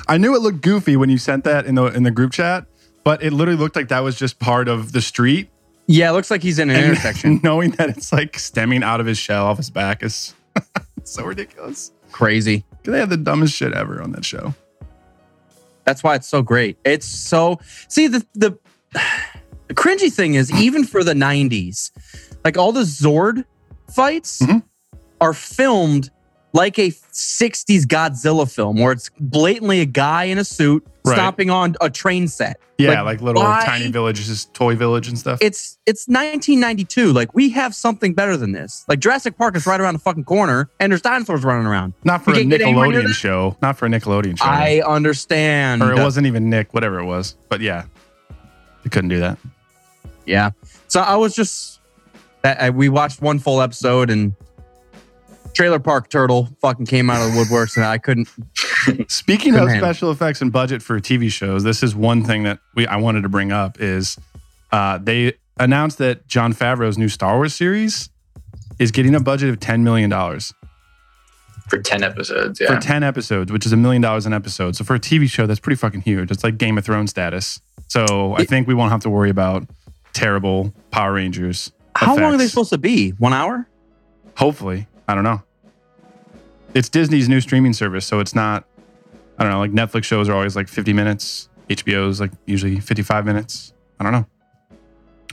I 0.07 0.17
knew 0.17 0.35
it 0.35 0.41
looked 0.41 0.61
goofy 0.61 0.95
when 0.95 1.09
you 1.09 1.17
sent 1.17 1.43
that 1.43 1.65
in 1.65 1.75
the 1.75 1.85
in 1.85 2.03
the 2.03 2.11
group 2.11 2.31
chat, 2.31 2.65
but 3.03 3.21
it 3.21 3.31
literally 3.33 3.59
looked 3.59 3.75
like 3.75 3.89
that 3.89 3.99
was 3.99 4.17
just 4.17 4.39
part 4.39 4.67
of 4.67 4.91
the 4.93 5.01
street. 5.01 5.49
Yeah, 5.87 6.09
it 6.09 6.13
looks 6.13 6.31
like 6.31 6.41
he's 6.41 6.57
in 6.57 6.69
an 6.69 6.77
And 6.77 6.85
intersection. 6.85 7.39
knowing 7.43 7.71
that 7.71 7.89
it's 7.89 8.11
like 8.11 8.39
stemming 8.39 8.81
out 8.81 8.99
of 9.01 9.05
his 9.05 9.17
shell 9.17 9.45
off 9.45 9.57
his 9.57 9.69
back 9.69 10.01
is 10.03 10.33
so 11.03 11.23
ridiculous. 11.25 11.91
Crazy. 12.11 12.63
They 12.83 12.97
had 12.99 13.09
the 13.09 13.17
dumbest 13.17 13.53
shit 13.55 13.73
ever 13.73 14.01
on 14.01 14.13
that 14.13 14.25
show. 14.25 14.55
That's 15.83 16.03
why 16.03 16.15
it's 16.15 16.27
so 16.27 16.41
great. 16.41 16.77
It's 16.85 17.05
so 17.07 17.59
see 17.87 18.07
the 18.07 18.25
the 18.33 18.57
The 18.93 19.01
cringy 19.73 20.11
thing 20.11 20.35
is, 20.35 20.51
even 20.53 20.83
for 20.83 21.03
the 21.03 21.13
90s, 21.13 21.91
like 22.43 22.57
all 22.57 22.71
the 22.71 22.81
Zord 22.81 23.45
fights 23.93 24.39
Mhm. 24.41 24.63
are 25.19 25.33
filmed 25.33 26.09
like 26.53 26.77
a 26.77 26.91
60s 27.13 27.85
Godzilla 27.85 28.49
film 28.51 28.77
where 28.81 28.91
it's 28.91 29.09
blatantly 29.19 29.79
a 29.79 29.85
guy 29.85 30.25
in 30.25 30.37
a 30.37 30.43
suit 30.43 30.85
Right. 31.05 31.15
stomping 31.15 31.49
on 31.49 31.75
a 31.81 31.89
train 31.89 32.27
set. 32.27 32.57
Yeah, 32.77 33.01
like, 33.03 33.21
little 33.21 33.41
why- 33.41 33.63
tiny 33.65 33.89
villages, 33.91 34.45
toy 34.53 34.75
village 34.75 35.07
and 35.07 35.17
stuff. 35.17 35.39
It's 35.41 35.77
it's 35.85 36.07
1992. 36.07 37.13
Like 37.13 37.33
we 37.33 37.49
have 37.51 37.73
something 37.73 38.13
better 38.13 38.35
than 38.37 38.51
this. 38.51 38.83
Like 38.89 38.99
Jurassic 38.99 39.37
Park 39.37 39.55
is 39.55 39.65
right 39.65 39.79
around 39.79 39.93
the 39.93 39.99
fucking 39.99 40.25
corner, 40.25 40.69
and 40.79 40.91
there's 40.91 41.01
dinosaurs 41.01 41.43
running 41.43 41.65
around. 41.67 41.93
Not 42.03 42.23
for 42.23 42.31
You 42.31 42.35
a 42.35 42.39
can't 42.39 42.49
get 42.51 42.61
anywhere 42.61 42.87
near 42.87 43.01
Nickelodeon 43.03 43.13
show. 43.13 43.57
Not 43.61 43.77
for 43.77 43.85
a 43.85 43.89
Nickelodeon 43.89 44.37
show. 44.37 44.45
I 44.45 44.81
understand. 44.85 45.81
or 45.81 45.91
it 45.93 45.99
wasn't 45.99 46.27
even 46.27 46.49
Nick, 46.49 46.73
whatever 46.73 46.99
it 46.99 47.05
was. 47.05 47.35
But 47.49 47.61
yeah, 47.61 47.83
they 48.83 48.89
couldn't 48.89 49.09
do 49.09 49.19
that. 49.19 49.37
Yeah. 50.25 50.51
So 50.87 51.01
I 51.01 51.15
was 51.15 51.35
just 51.35 51.79
that 52.41 52.61
I, 52.61 52.69
we 52.69 52.89
watched 52.89 53.21
one 53.21 53.39
full 53.39 53.61
episode 53.61 54.09
and 54.09 54.33
Trailer 55.53 55.79
Park 55.79 56.09
Turtle 56.09 56.49
fucking 56.61 56.85
came 56.85 57.09
out 57.09 57.25
of 57.25 57.33
the 57.33 57.39
woodworks 57.39 57.75
and 57.75 57.85
I 57.85 57.97
couldn't. 57.97 58.27
Speaking 59.11 59.53
Couldn't 59.53 59.67
of 59.67 59.69
handle. 59.69 59.87
special 59.87 60.11
effects 60.11 60.41
and 60.41 60.51
budget 60.51 60.81
for 60.81 60.99
TV 60.99 61.31
shows, 61.31 61.63
this 61.63 61.83
is 61.83 61.93
one 61.95 62.23
thing 62.23 62.43
that 62.43 62.59
we 62.75 62.87
I 62.87 62.95
wanted 62.97 63.23
to 63.23 63.29
bring 63.29 63.51
up 63.51 63.79
is 63.79 64.17
uh, 64.71 64.97
they 64.97 65.33
announced 65.59 65.97
that 65.99 66.27
Jon 66.27 66.53
Favreau's 66.53 66.97
new 66.97 67.09
Star 67.09 67.35
Wars 67.35 67.53
series 67.53 68.09
is 68.79 68.91
getting 68.91 69.13
a 69.13 69.19
budget 69.19 69.49
of 69.49 69.59
ten 69.59 69.83
million 69.83 70.09
dollars 70.09 70.53
for 71.71 71.81
10 71.81 72.03
episodes. 72.03 72.59
for 72.59 72.77
ten 72.79 73.01
episodes, 73.01 73.51
which 73.51 73.65
is 73.65 73.71
a 73.71 73.77
million 73.77 74.01
dollars 74.01 74.25
an 74.25 74.33
episode. 74.33 74.75
So 74.75 74.83
for 74.83 74.93
a 74.95 74.99
TV 74.99 75.29
show, 75.29 75.47
that's 75.47 75.59
pretty 75.59 75.77
fucking 75.77 76.01
huge. 76.01 76.29
It's 76.29 76.43
like 76.43 76.57
Game 76.57 76.77
of 76.77 76.85
Thrones 76.85 77.09
status. 77.09 77.61
So 77.87 78.35
I 78.35 78.43
think 78.45 78.67
we 78.67 78.73
won't 78.73 78.91
have 78.91 79.01
to 79.01 79.09
worry 79.09 79.29
about 79.29 79.67
terrible 80.13 80.73
Power 80.91 81.13
Rangers. 81.13 81.71
How 81.95 82.15
long 82.15 82.33
are 82.33 82.37
they 82.37 82.47
supposed 82.47 82.69
to 82.71 82.77
be? 82.77 83.11
One 83.11 83.33
hour? 83.33 83.67
Hopefully, 84.37 84.87
I 85.07 85.15
don't 85.15 85.23
know. 85.23 85.41
It's 86.73 86.89
Disney's 86.89 87.27
new 87.27 87.41
streaming 87.41 87.73
service, 87.73 88.05
so 88.05 88.19
it's 88.19 88.35
not. 88.35 88.65
I 89.39 89.43
don't 89.43 89.51
know. 89.51 89.59
Like 89.59 89.71
Netflix 89.71 90.03
shows 90.03 90.29
are 90.29 90.33
always 90.33 90.55
like 90.55 90.67
50 90.67 90.93
minutes. 90.93 91.49
HBO's 91.69 92.19
like 92.19 92.31
usually 92.45 92.79
55 92.79 93.25
minutes. 93.25 93.73
I 93.99 94.03
don't 94.03 94.11
know. 94.13 94.25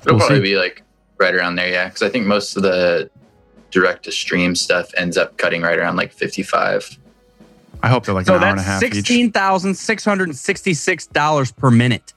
It'll 0.02 0.16
We'll 0.16 0.18
probably 0.26 0.36
see. 0.38 0.52
be 0.54 0.56
like 0.56 0.82
right 1.18 1.34
around 1.34 1.56
there. 1.56 1.68
Yeah. 1.68 1.88
Cause 1.90 2.02
I 2.02 2.08
think 2.08 2.26
most 2.26 2.56
of 2.56 2.62
the 2.62 3.10
direct 3.70 4.04
to 4.04 4.12
stream 4.12 4.54
stuff 4.54 4.90
ends 4.96 5.16
up 5.16 5.36
cutting 5.36 5.62
right 5.62 5.78
around 5.78 5.96
like 5.96 6.12
55. 6.12 6.98
I 7.82 7.88
hope 7.88 8.06
they're 8.06 8.14
like 8.14 8.26
So 8.26 8.34
an 8.36 8.42
hour 8.42 8.48
and 8.50 8.58
a 8.58 8.62
that's 8.62 8.66
half 8.68 8.82
each. 8.82 8.94
sixteen 8.94 9.30
thousand 9.30 9.74
six 9.76 10.04
hundred 10.04 10.28
and 10.28 10.36
sixty-six 10.36 11.06
dollars 11.06 11.52
per 11.52 11.70
minute 11.70 12.12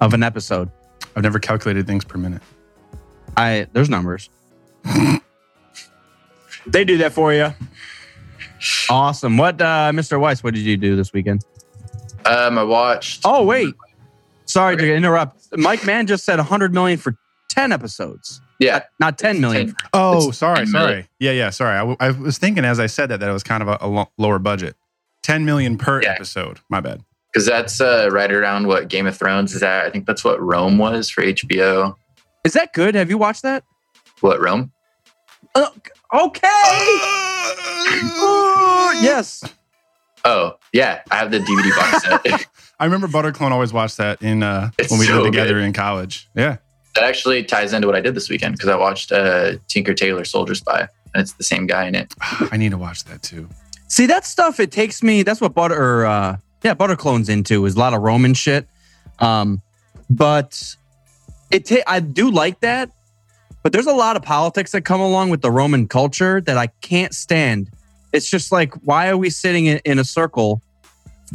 of 0.00 0.12
an 0.14 0.22
episode. 0.22 0.70
I've 1.14 1.22
never 1.22 1.38
calculated 1.38 1.86
things 1.86 2.04
per 2.04 2.18
minute. 2.18 2.42
I 3.36 3.66
there's 3.72 3.88
numbers. 3.88 4.28
they 6.66 6.84
do 6.84 6.98
that 6.98 7.12
for 7.12 7.32
you. 7.32 7.52
Awesome. 8.90 9.36
What, 9.36 9.60
uh, 9.60 9.92
Mr. 9.94 10.18
Weiss? 10.18 10.42
What 10.42 10.54
did 10.54 10.64
you 10.64 10.76
do 10.76 10.96
this 10.96 11.12
weekend? 11.12 11.44
Um, 12.24 12.58
I 12.58 12.62
watched. 12.64 13.22
Oh 13.24 13.44
wait, 13.44 13.74
sorry 14.46 14.76
to 14.76 14.94
interrupt. 14.94 15.56
Mike 15.56 15.84
Mann 15.86 16.06
just 16.06 16.24
said 16.24 16.38
100 16.38 16.74
million 16.74 16.98
for 16.98 17.14
10 17.50 17.70
episodes, 17.72 18.40
yeah. 18.58 18.82
not 19.00 19.18
10 19.18 19.40
million. 19.40 19.66
10 19.68 19.76
Oh, 19.92 20.28
It's 20.28 20.38
sorry, 20.38 20.66
sorry. 20.66 20.86
million. 20.86 21.08
Yeah, 21.18 21.32
yeah, 21.32 21.50
sorry. 21.50 21.74
I, 21.76 21.78
w- 21.80 21.96
I 22.00 22.10
was 22.10 22.38
thinking 22.38 22.64
as 22.64 22.78
I 22.80 22.86
said 22.86 23.08
that 23.10 23.20
that 23.20 23.28
it 23.28 23.32
was 23.32 23.42
kind 23.44 23.62
of 23.62 23.68
a, 23.68 23.78
a 23.80 23.88
lo- 23.88 24.10
lower 24.18 24.38
budget. 24.38 24.76
10 25.22 25.44
million 25.44 25.76
per 25.78 26.02
Yeah. 26.02 26.12
episode. 26.12 26.60
My 26.68 26.80
bad. 26.80 27.02
Because 27.32 27.46
that's 27.46 27.80
uh, 27.80 28.08
right 28.10 28.32
around 28.32 28.66
what 28.66 28.88
Game 28.88 29.06
of 29.06 29.16
Thrones 29.16 29.54
is 29.54 29.62
at. 29.62 29.84
I 29.84 29.90
think 29.90 30.06
that's 30.06 30.24
what 30.24 30.40
Rome 30.40 30.78
was 30.78 31.10
for 31.10 31.22
HBO. 31.22 31.94
Is 32.44 32.54
that 32.54 32.72
good? 32.72 32.94
Have 32.94 33.10
you 33.10 33.18
watched 33.18 33.42
that? 33.42 33.64
What, 34.22 34.40
Rome? 34.40 34.72
Uh, 35.54 35.66
okay. 36.14 36.48
Uh, 37.90 38.92
yes. 39.02 39.44
Oh, 40.24 40.54
yeah. 40.72 41.02
I 41.10 41.16
have 41.16 41.30
the 41.30 41.38
DVD 41.40 41.76
box 41.76 42.02
set. 42.04 42.46
I 42.80 42.84
remember 42.84 43.06
Butterclone 43.08 43.50
always 43.50 43.72
watched 43.72 43.96
that 43.98 44.22
in 44.22 44.42
uh, 44.42 44.70
when 44.88 44.98
we 45.00 45.06
so 45.06 45.14
lived 45.22 45.26
together 45.26 45.54
good. 45.54 45.64
in 45.64 45.72
college. 45.72 46.28
Yeah. 46.34 46.58
That 46.98 47.06
actually 47.06 47.44
ties 47.44 47.72
into 47.72 47.86
what 47.86 47.94
I 47.94 48.00
did 48.00 48.16
this 48.16 48.28
weekend 48.28 48.54
because 48.54 48.68
I 48.68 48.76
watched 48.76 49.12
uh, 49.12 49.52
Tinker 49.68 49.94
Tailor 49.94 50.24
Soldier 50.24 50.56
Spy. 50.56 50.88
And 51.14 51.22
it's 51.22 51.32
the 51.34 51.44
same 51.44 51.66
guy 51.66 51.86
in 51.86 51.94
it. 51.94 52.12
I 52.50 52.56
need 52.56 52.70
to 52.72 52.78
watch 52.78 53.04
that 53.04 53.22
too. 53.22 53.48
See 53.86 54.06
that 54.06 54.26
stuff. 54.26 54.58
It 54.58 54.72
takes 54.72 55.00
me. 55.02 55.22
That's 55.22 55.40
what 55.40 55.54
butter. 55.54 55.80
Or, 55.80 56.06
uh, 56.06 56.36
yeah, 56.64 56.74
butter 56.74 56.96
clones 56.96 57.28
into 57.28 57.64
is 57.66 57.76
a 57.76 57.78
lot 57.78 57.94
of 57.94 58.02
Roman 58.02 58.34
shit. 58.34 58.66
Um, 59.20 59.62
but 60.10 60.76
it. 61.52 61.66
Ta- 61.66 61.84
I 61.86 62.00
do 62.00 62.30
like 62.30 62.60
that. 62.60 62.90
But 63.62 63.72
there's 63.72 63.86
a 63.86 63.92
lot 63.92 64.16
of 64.16 64.22
politics 64.22 64.72
that 64.72 64.82
come 64.82 65.00
along 65.00 65.30
with 65.30 65.40
the 65.40 65.50
Roman 65.50 65.86
culture 65.86 66.40
that 66.40 66.58
I 66.58 66.66
can't 66.80 67.14
stand. 67.14 67.70
It's 68.12 68.28
just 68.28 68.50
like, 68.50 68.74
why 68.82 69.08
are 69.08 69.16
we 69.16 69.30
sitting 69.30 69.66
in, 69.66 69.80
in 69.84 69.98
a 69.98 70.04
circle, 70.04 70.62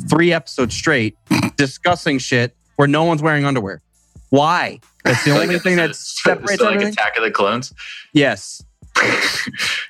three 0.10 0.34
episodes 0.34 0.76
straight, 0.76 1.16
discussing 1.56 2.18
shit 2.18 2.56
where 2.76 2.88
no 2.88 3.04
one's 3.06 3.22
wearing 3.22 3.46
underwear? 3.46 3.82
Why? 4.30 4.80
That's 5.04 5.24
the 5.26 5.32
Like, 5.34 5.42
only 5.44 5.60
thing 5.60 5.76
that 5.78 5.96
separates 5.96 6.54
it's 6.54 6.62
like 6.62 6.76
everything. 6.76 6.94
Attack 6.94 7.18
of 7.18 7.24
the 7.24 7.32
Clones. 7.32 7.74
Yes. 8.14 8.64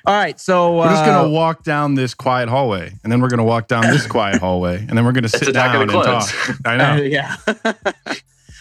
All 0.06 0.14
right. 0.14 0.38
So 0.40 0.76
We're 0.78 0.88
just 0.88 1.02
uh, 1.02 1.06
gonna 1.06 1.28
walk 1.28 1.62
down 1.62 1.94
this 1.94 2.14
quiet 2.14 2.48
hallway, 2.48 2.92
and 3.02 3.12
then 3.12 3.20
we're 3.20 3.28
gonna 3.28 3.44
walk 3.44 3.68
down 3.68 3.82
this 3.82 4.06
quiet 4.16 4.40
hallway, 4.40 4.78
and 4.78 4.96
then 4.96 5.04
we're 5.04 5.12
gonna 5.12 5.28
sit 5.28 5.52
down 5.52 5.76
and 5.82 5.90
talk. 5.90 6.28
I 6.64 6.74
Uh, 6.74 6.96
know. 6.96 7.02
yeah. 7.02 7.36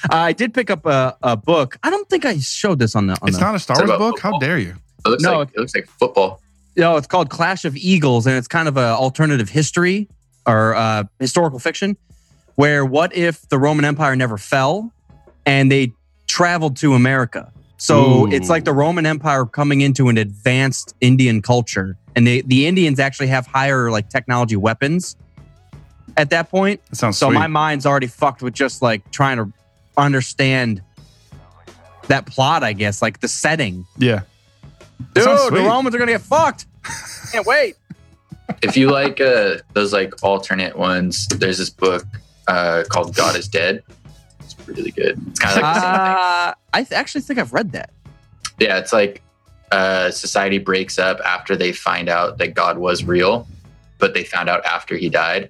I 0.10 0.34
did 0.34 0.54
pick 0.54 0.70
up 0.70 0.86
a, 0.86 1.16
a 1.24 1.38
book. 1.38 1.78
I 1.82 1.90
don't 1.90 2.10
think 2.10 2.26
I 2.26 2.38
showed 2.40 2.78
this 2.80 2.96
on 2.96 3.08
the. 3.08 3.14
On 3.22 3.28
It's 3.30 3.38
the 3.38 3.44
not 3.44 3.56
a 3.56 3.60
Star 3.60 3.78
Wars 3.78 3.90
about 3.90 4.00
book. 4.00 4.20
How 4.20 4.38
dare 4.38 4.58
you? 4.60 4.76
It 5.06 5.10
looks 5.10 5.24
No, 5.24 5.40
like 5.40 5.50
it 5.54 5.60
looks 5.60 5.74
like 5.74 5.88
football. 5.88 6.42
no, 6.76 6.98
it's 6.98 7.08
called 7.08 7.30
Clash 7.30 7.64
of 7.66 7.76
Eagles, 7.78 8.28
and 8.28 8.36
it's 8.36 8.48
kind 8.50 8.68
of 8.68 8.76
an 8.78 8.84
alternative 8.84 9.48
history 9.50 10.10
or 10.46 10.76
uh, 10.76 11.06
historical 11.20 11.60
fiction. 11.60 11.96
Where 12.56 12.86
what 12.86 13.16
if 13.16 13.48
the 13.50 13.58
Roman 13.58 13.86
Empire 13.86 14.16
never 14.18 14.38
fell, 14.38 14.92
and 15.46 15.72
they 15.72 15.94
traveled 16.34 16.76
to 16.78 16.94
America? 16.94 17.52
So 17.78 18.24
Ooh. 18.26 18.32
it's 18.32 18.50
like 18.50 18.64
the 18.66 18.74
Roman 18.74 19.06
Empire 19.06 19.46
coming 19.46 19.82
into 19.82 20.10
an 20.10 20.18
advanced 20.18 20.96
Indian 21.02 21.42
culture, 21.42 21.98
and 22.16 22.26
they, 22.26 22.42
the 22.42 22.66
Indians 22.66 23.00
actually 23.00 23.28
have 23.28 23.46
higher 23.46 23.92
like 23.92 24.10
technology 24.10 24.56
weapons 24.56 25.16
at 26.18 26.30
that 26.32 26.50
point. 26.50 26.80
That 26.90 26.96
sounds 26.96 27.18
So 27.18 27.28
sweet. 27.28 27.36
my 27.40 27.48
mind's 27.48 27.86
already 27.86 28.08
fucked 28.08 28.42
with 28.42 28.54
just 28.54 28.82
like 28.82 29.10
trying 29.12 29.38
to 29.38 29.52
understand 29.98 30.82
that 32.08 32.26
plot, 32.26 32.64
I 32.64 32.74
guess, 32.74 33.02
like 33.02 33.20
the 33.20 33.28
setting. 33.28 33.86
yeah. 33.98 34.22
That 35.16 35.26
Dude, 35.50 35.60
the. 35.60 35.66
Romans 35.68 35.94
are 35.96 36.00
gonna 36.00 36.12
get 36.14 36.22
fucked. 36.22 36.66
Can't 37.32 37.46
wait. 37.46 37.76
if 38.62 38.78
you 38.78 38.90
like 38.92 39.20
uh, 39.20 39.56
those 39.74 39.92
like 39.92 40.14
alternate 40.24 40.78
ones, 40.78 41.28
there's 41.28 41.58
this 41.58 41.70
book 41.70 42.06
uh, 42.48 42.84
called 42.90 43.14
God 43.16 43.36
is 43.36 43.48
Dead. 43.50 43.84
Really 44.68 44.92
good. 44.92 45.20
It's 45.30 45.40
kind 45.40 45.58
of 45.58 45.64
like 45.64 45.74
the 45.76 45.82
same 45.82 45.92
thing. 45.92 46.00
Uh, 46.00 46.54
I 46.74 46.84
th- 46.84 46.92
actually 46.92 47.22
think 47.22 47.40
I've 47.40 47.54
read 47.54 47.72
that. 47.74 47.92
Yeah, 48.60 48.78
it's 48.78 48.94
like 48.94 49.22
uh, 49.72 50.12
society 50.12 50.58
breaks 50.60 50.98
up 51.00 51.20
after 51.26 51.56
they 51.56 51.72
find 51.72 52.08
out 52.10 52.38
that 52.38 52.54
God 52.54 52.78
was 52.78 53.04
real, 53.04 53.48
but 54.00 54.14
they 54.14 54.24
found 54.24 54.50
out 54.50 54.64
after 54.66 54.96
he 54.96 55.10
died. 55.10 55.50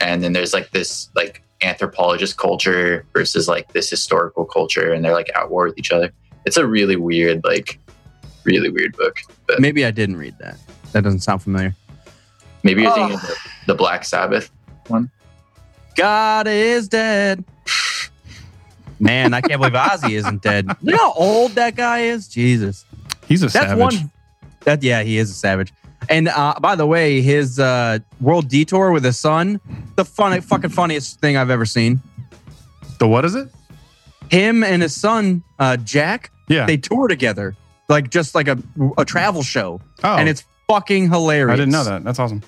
And 0.00 0.22
then 0.24 0.32
there's 0.32 0.54
like 0.54 0.70
this 0.70 1.10
like 1.14 1.42
anthropologist 1.62 2.38
culture 2.38 3.04
versus 3.12 3.48
like 3.48 3.72
this 3.72 3.90
historical 3.90 4.44
culture, 4.44 4.92
and 4.92 5.04
they're 5.04 5.12
like 5.12 5.30
at 5.36 5.50
war 5.50 5.64
with 5.66 5.78
each 5.78 5.92
other. 5.92 6.10
It's 6.46 6.56
a 6.56 6.66
really 6.66 6.96
weird, 6.96 7.42
like, 7.44 7.78
really 8.44 8.70
weird 8.70 8.96
book. 8.96 9.18
But 9.46 9.60
Maybe 9.60 9.84
I 9.84 9.90
didn't 9.90 10.16
read 10.16 10.38
that. 10.38 10.56
That 10.92 11.02
doesn't 11.04 11.20
sound 11.20 11.42
familiar. 11.42 11.74
maybe 12.62 12.80
you're 12.82 12.90
Oh. 12.90 12.94
thinking 12.94 13.16
of 13.16 13.20
the, 13.22 13.36
the 13.66 13.74
Black 13.74 14.04
Sabbath. 14.06 14.50
One. 14.86 15.10
God 15.96 16.46
is 16.48 16.88
dead. 16.88 17.44
Man, 19.00 19.32
I 19.34 19.40
can't 19.40 19.60
believe 19.60 19.72
Ozzy 19.74 20.12
isn't 20.12 20.42
dead. 20.42 20.68
Look 20.82 20.94
how 20.94 21.12
old 21.14 21.52
that 21.52 21.74
guy 21.74 22.00
is. 22.02 22.28
Jesus. 22.28 22.84
He's 23.26 23.42
a 23.42 23.46
That's 23.46 23.54
savage. 23.70 23.78
one. 23.78 24.10
That 24.64 24.82
yeah, 24.82 25.02
he 25.02 25.16
is 25.18 25.30
a 25.30 25.34
savage. 25.34 25.72
And 26.08 26.28
uh, 26.28 26.54
by 26.60 26.74
the 26.76 26.86
way, 26.86 27.20
his 27.22 27.58
uh, 27.58 27.98
world 28.20 28.48
detour 28.48 28.90
with 28.92 29.04
his 29.04 29.18
son, 29.18 29.60
the 29.96 30.04
funny, 30.04 30.40
fucking 30.40 30.70
funniest 30.70 31.20
thing 31.20 31.36
I've 31.36 31.50
ever 31.50 31.64
seen. 31.66 32.00
The 32.98 33.08
what 33.08 33.24
is 33.24 33.34
it? 33.34 33.48
Him 34.30 34.62
and 34.62 34.82
his 34.82 34.94
son, 34.94 35.42
uh, 35.58 35.76
Jack, 35.78 36.30
Yeah. 36.48 36.66
they 36.66 36.76
tour 36.76 37.08
together, 37.08 37.56
like 37.88 38.10
just 38.10 38.34
like 38.34 38.48
a, 38.48 38.58
a 38.98 39.04
travel 39.04 39.42
show, 39.42 39.80
oh, 40.04 40.16
and 40.16 40.28
it's 40.28 40.44
fucking 40.68 41.10
hilarious. 41.10 41.54
I 41.54 41.56
didn't 41.56 41.72
know 41.72 41.84
that. 41.84 42.04
That's 42.04 42.18
awesome. 42.18 42.42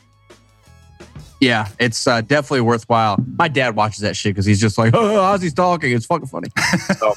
Yeah, 1.43 1.67
it's 1.81 2.07
uh, 2.07 2.21
definitely 2.21 2.61
worthwhile. 2.61 3.17
My 3.37 3.49
dad 3.49 3.75
watches 3.75 3.99
that 4.03 4.15
shit 4.17 4.31
because 4.33 4.47
he's 4.47 4.61
just 4.61 4.79
like, 4.79 4.95
oh, 4.97 5.17
Ozzy's 5.19 5.53
talking. 5.53 5.91
It's 5.91 6.07
fucking 6.07 6.29
funny. 6.29 6.47
so, 6.97 7.15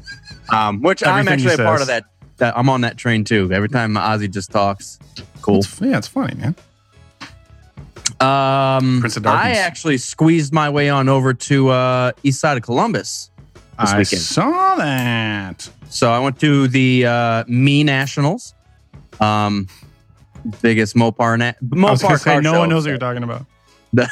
um, 0.48 0.80
which 0.80 1.04
I'm 1.06 1.28
actually 1.28 1.54
a 1.54 1.58
part 1.58 1.82
of 1.82 1.86
that. 1.88 2.04
That 2.38 2.56
I'm 2.56 2.70
on 2.70 2.80
that 2.82 2.96
train 2.96 3.22
too. 3.24 3.52
Every 3.52 3.68
time 3.68 3.92
Ozzy 3.94 4.30
just 4.30 4.50
talks, 4.50 4.98
cool. 5.42 5.58
It's, 5.58 5.78
yeah, 5.80 5.98
it's 5.98 6.08
funny, 6.08 6.34
man. 6.36 6.54
Um, 8.18 9.00
Prince 9.00 9.18
of 9.18 9.22
Darkness. 9.24 9.44
I 9.44 9.48
Darkness. 9.48 9.58
actually 9.58 9.98
squeezed 9.98 10.54
my 10.54 10.70
way 10.70 10.88
on 10.88 11.10
over 11.10 11.34
to 11.34 11.68
uh, 11.68 12.12
east 12.22 12.40
side 12.40 12.56
of 12.56 12.62
Columbus 12.62 13.30
this 13.78 13.90
I 13.90 13.98
weekend. 13.98 14.22
saw 14.22 14.76
that. 14.76 15.68
So 15.90 16.10
I 16.10 16.18
went 16.18 16.40
to 16.40 16.66
the 16.68 17.04
uh, 17.06 17.44
Me 17.46 17.84
Nationals, 17.84 18.54
um, 19.20 19.68
biggest 20.62 20.94
Mopar 20.96 21.38
na- 21.38 21.44
I 21.46 21.90
was 21.90 22.00
Mopar 22.00 22.02
gonna 22.02 22.18
say 22.18 22.40
no 22.40 22.52
show. 22.54 22.58
one 22.60 22.68
knows 22.70 22.84
what 22.84 22.90
you're 22.90 22.98
talking 22.98 23.22
about. 23.22 23.44
The, 23.92 24.06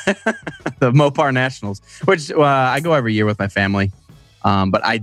the 0.80 0.90
Mopar 0.92 1.32
Nationals, 1.32 1.80
which 2.04 2.30
uh, 2.30 2.40
I 2.42 2.80
go 2.80 2.92
every 2.92 3.14
year 3.14 3.26
with 3.26 3.38
my 3.38 3.48
family. 3.48 3.92
Um, 4.42 4.70
but 4.70 4.84
I 4.84 5.00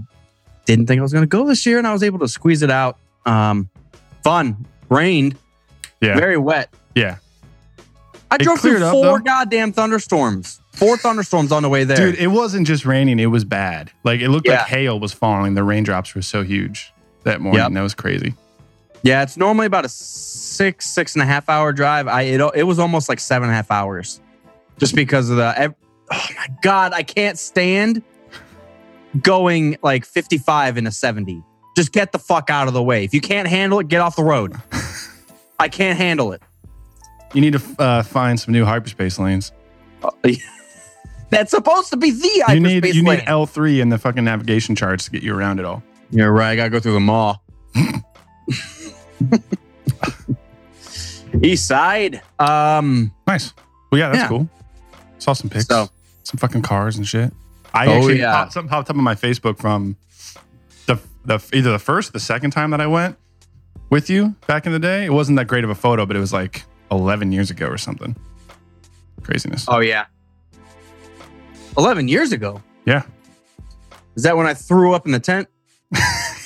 didn't 0.66 0.86
think 0.88 1.00
I 1.00 1.01
was 1.01 1.12
going 1.13 1.24
to 1.24 1.28
go 1.28 1.46
this 1.48 1.66
year, 1.66 1.78
and 1.78 1.88
I 1.88 1.94
was 1.94 2.04
able 2.04 2.20
to 2.20 2.28
squeeze 2.28 2.62
it 2.62 2.70
out. 2.72 2.98
Um, 3.25 3.70
fun, 4.24 4.66
rained, 4.90 5.36
Yeah, 6.01 6.16
very 6.16 6.38
wet. 6.38 6.74
yeah, 6.96 7.18
I 8.30 8.36
It 8.36 8.42
drove 8.42 8.60
through 8.60 8.72
cleared 8.78 8.84
up, 8.84 8.92
four 8.94 9.20
goddamn 9.20 9.74
thunderstorms, 9.74 10.60
four 10.74 10.98
thunderstorms 10.98 11.51
on 11.51 11.63
the 11.63 11.70
way 11.70 11.84
there. 11.84 11.98
dude. 11.98 12.16
It 12.20 12.28
wasn't 12.28 12.68
just 12.68 12.86
raining; 12.86 13.20
it 13.20 13.25
was 13.28 13.44
bad. 13.44 13.92
Like 14.04 14.22
it 14.22 14.30
looked 14.30 14.48
Yeah. 14.48 14.60
like 14.60 14.68
hail 14.68 15.00
was 15.00 15.12
falling. 15.13 15.54
The 15.56 15.63
raindrops 15.63 16.13
were 16.16 16.22
so 16.22 16.44
huge 16.44 16.94
that 17.24 17.42
morning. 17.42 17.62
Yep. 17.62 17.72
That 17.74 17.82
was 17.82 17.94
crazy. 17.96 18.34
yeah, 19.04 19.24
it's 19.24 19.38
normally 19.38 19.66
about 19.66 19.86
a 19.86 19.90
six, 19.90 20.88
six 20.88 21.16
and 21.16 21.22
a 21.24 21.25
half 21.25 21.50
hour 21.50 21.74
drive. 21.74 22.08
I 22.08 22.22
it, 22.24 22.42
it 22.56 22.63
was 22.63 22.78
almost 22.80 23.10
like 23.10 23.20
seven 23.20 23.50
and 23.50 23.54
a 23.54 23.56
half 23.56 23.72
hours, 23.72 24.20
just 24.82 24.96
because 24.96 25.30
of 25.30 25.38
the. 25.38 25.54
ev- 25.58 25.76
Oh 26.14 26.28
my 26.36 26.48
god, 26.62 26.92
I 26.92 27.04
can't 27.04 27.40
stand 27.40 28.04
going 29.22 29.78
like 29.82 30.04
55 30.04 30.78
in 30.78 30.86
a 30.86 30.92
70. 30.92 31.42
Just 31.78 31.94
get 31.94 32.12
the 32.12 32.20
fuck 32.20 32.50
out 32.50 32.68
of 32.68 32.74
the 32.74 32.84
way. 32.84 33.06
If 33.06 33.14
you 33.14 33.22
can't 33.22 33.48
handle 33.48 33.80
it, 33.80 33.88
get 33.88 34.02
off 34.02 34.18
the 34.18 34.24
road. 34.26 34.54
I 35.58 35.70
can't 35.70 35.98
handle 35.98 36.34
it. 36.34 36.42
You 37.34 37.40
need 37.40 37.54
to 37.54 37.62
uh, 37.80 38.04
find 38.04 38.38
some 38.38 38.52
new 38.54 38.66
hyperspace 38.66 39.20
lanes. 39.20 39.54
That's 41.30 41.52
supposed 41.52 41.92
to 41.92 41.98
be 41.98 42.12
the 42.12 42.44
You 42.50 42.60
need 42.60 42.86
you 42.88 43.06
lane. 43.06 43.20
need 43.20 43.24
L 43.28 43.46
three 43.46 43.80
in 43.80 43.88
the 43.88 43.98
fucking 43.98 44.26
navigation 44.26 44.76
charts 44.76 45.06
to 45.06 45.12
get 45.12 45.24
you 45.24 45.34
around 45.34 45.60
it 45.60 45.66
all. 45.66 45.82
You're 46.10 46.34
right. 46.34 46.50
I 46.50 46.56
gotta 46.58 46.72
go 46.72 46.82
through 46.82 46.96
the 46.96 47.00
mall. 47.00 47.42
East 51.42 51.68
side. 51.68 52.22
Um. 52.38 53.14
Nice. 53.28 53.54
Well, 53.92 54.00
yeah, 54.00 54.10
that's 54.10 54.24
Yeah. 54.24 54.28
cool. 54.28 54.50
Saw 55.22 55.34
some 55.34 55.50
pics, 55.50 55.68
So- 55.68 55.88
some 56.24 56.38
fucking 56.38 56.62
cars 56.63 56.98
and 56.98 57.08
shit. 57.08 57.32
I 57.74 57.88
Oh, 57.88 57.92
actually 57.92 58.20
yeah. 58.20 58.34
popped, 58.34 58.54
something 58.54 58.70
popped 58.70 58.90
up 58.90 58.96
on 58.98 59.04
my 59.04 59.16
Facebook 59.16 59.58
from 59.60 59.96
the 60.88 61.00
the 61.25 61.40
either 61.54 61.72
the 61.72 61.80
first, 61.80 62.10
or 62.10 62.12
the 62.13 62.20
second 62.20 62.51
time 62.51 62.72
that 62.72 62.82
I 62.82 62.88
went 62.88 63.18
with 63.90 64.10
you 64.10 64.36
back 64.48 64.66
in 64.66 64.72
the 64.72 64.80
day. 64.80 65.06
It 65.06 65.13
wasn't 65.13 65.38
that 65.38 65.46
great 65.46 65.63
of 65.63 65.70
a 65.70 65.75
photo, 65.75 66.06
but 66.06 66.16
it 66.16 66.20
was 66.20 66.34
like 66.34 66.63
11 66.92 67.32
years 67.32 67.50
ago 67.51 67.68
or 67.68 67.78
something. 67.78 68.16
Craziness. 69.24 69.66
Oh 69.68 69.80
yeah. 69.80 70.06
Eleven 71.78 72.08
years 72.08 72.32
ago. 72.32 72.62
Yeah. 72.86 73.04
Is 74.16 74.24
that 74.24 74.36
when 74.36 74.46
I 74.48 74.54
threw 74.54 74.94
up 74.94 75.06
in 75.06 75.12
the 75.12 75.20
tent? 75.20 75.48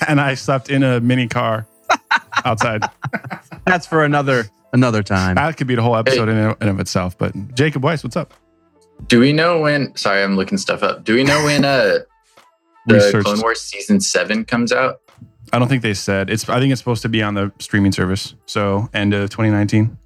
And 0.08 0.20
I 0.22 0.36
slept 0.36 0.70
in 0.70 0.84
a 0.84 1.00
mini 1.00 1.27
car 1.27 1.65
outside. 2.46 2.84
That's 3.65 3.88
for 3.88 4.03
another 4.03 4.46
another 4.74 5.01
time. 5.01 5.36
that 5.36 5.55
could 5.58 5.65
be 5.67 5.74
the 5.75 5.82
whole 5.82 5.96
episode 5.96 6.27
in 6.29 6.38
and 6.38 6.70
of 6.70 6.79
itself. 6.82 7.17
But 7.17 7.55
Jacob 7.55 7.82
Weiss, 7.84 8.03
what's 8.03 8.17
up? 8.17 8.34
Do 9.08 9.20
we 9.20 9.34
know 9.34 9.60
when? 9.62 9.96
Sorry, 9.96 10.24
I'm 10.24 10.36
looking 10.36 10.58
stuff 10.58 10.84
up. 10.84 11.04
Do 11.04 11.16
we 11.16 11.24
know 11.24 11.44
when 11.44 11.64
uh 11.66 12.00
the 12.88 12.96
Research. 12.96 13.25
Clone 13.25 13.42
Wars 13.42 13.62
season 13.62 14.00
seven 14.00 14.46
comes 14.46 14.72
out? 14.72 15.02
I 15.54 15.60
don't 15.60 15.68
think 15.68 15.82
they 15.84 15.94
said 15.94 16.30
it's. 16.30 16.48
I 16.50 16.60
think 16.60 16.72
it's 16.72 16.82
supposed 16.82 17.02
to 17.04 17.10
be 17.10 17.22
on 17.22 17.34
the 17.36 17.52
streaming 17.60 17.92
service. 17.92 18.36
So 18.46 18.90
end 18.94 19.14
of 19.14 19.30
2019. 19.30 19.98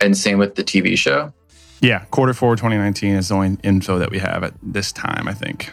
And 0.00 0.16
same 0.16 0.38
with 0.38 0.54
the 0.56 0.64
TV 0.64 0.96
show. 0.98 1.32
Yeah, 1.80 2.04
quarter 2.06 2.32
four 2.34 2.56
2019 2.56 3.14
is 3.14 3.28
the 3.28 3.34
only 3.34 3.56
info 3.62 3.98
that 3.98 4.10
we 4.10 4.18
have 4.18 4.42
at 4.42 4.54
this 4.62 4.90
time. 4.92 5.28
I 5.28 5.34
think. 5.34 5.72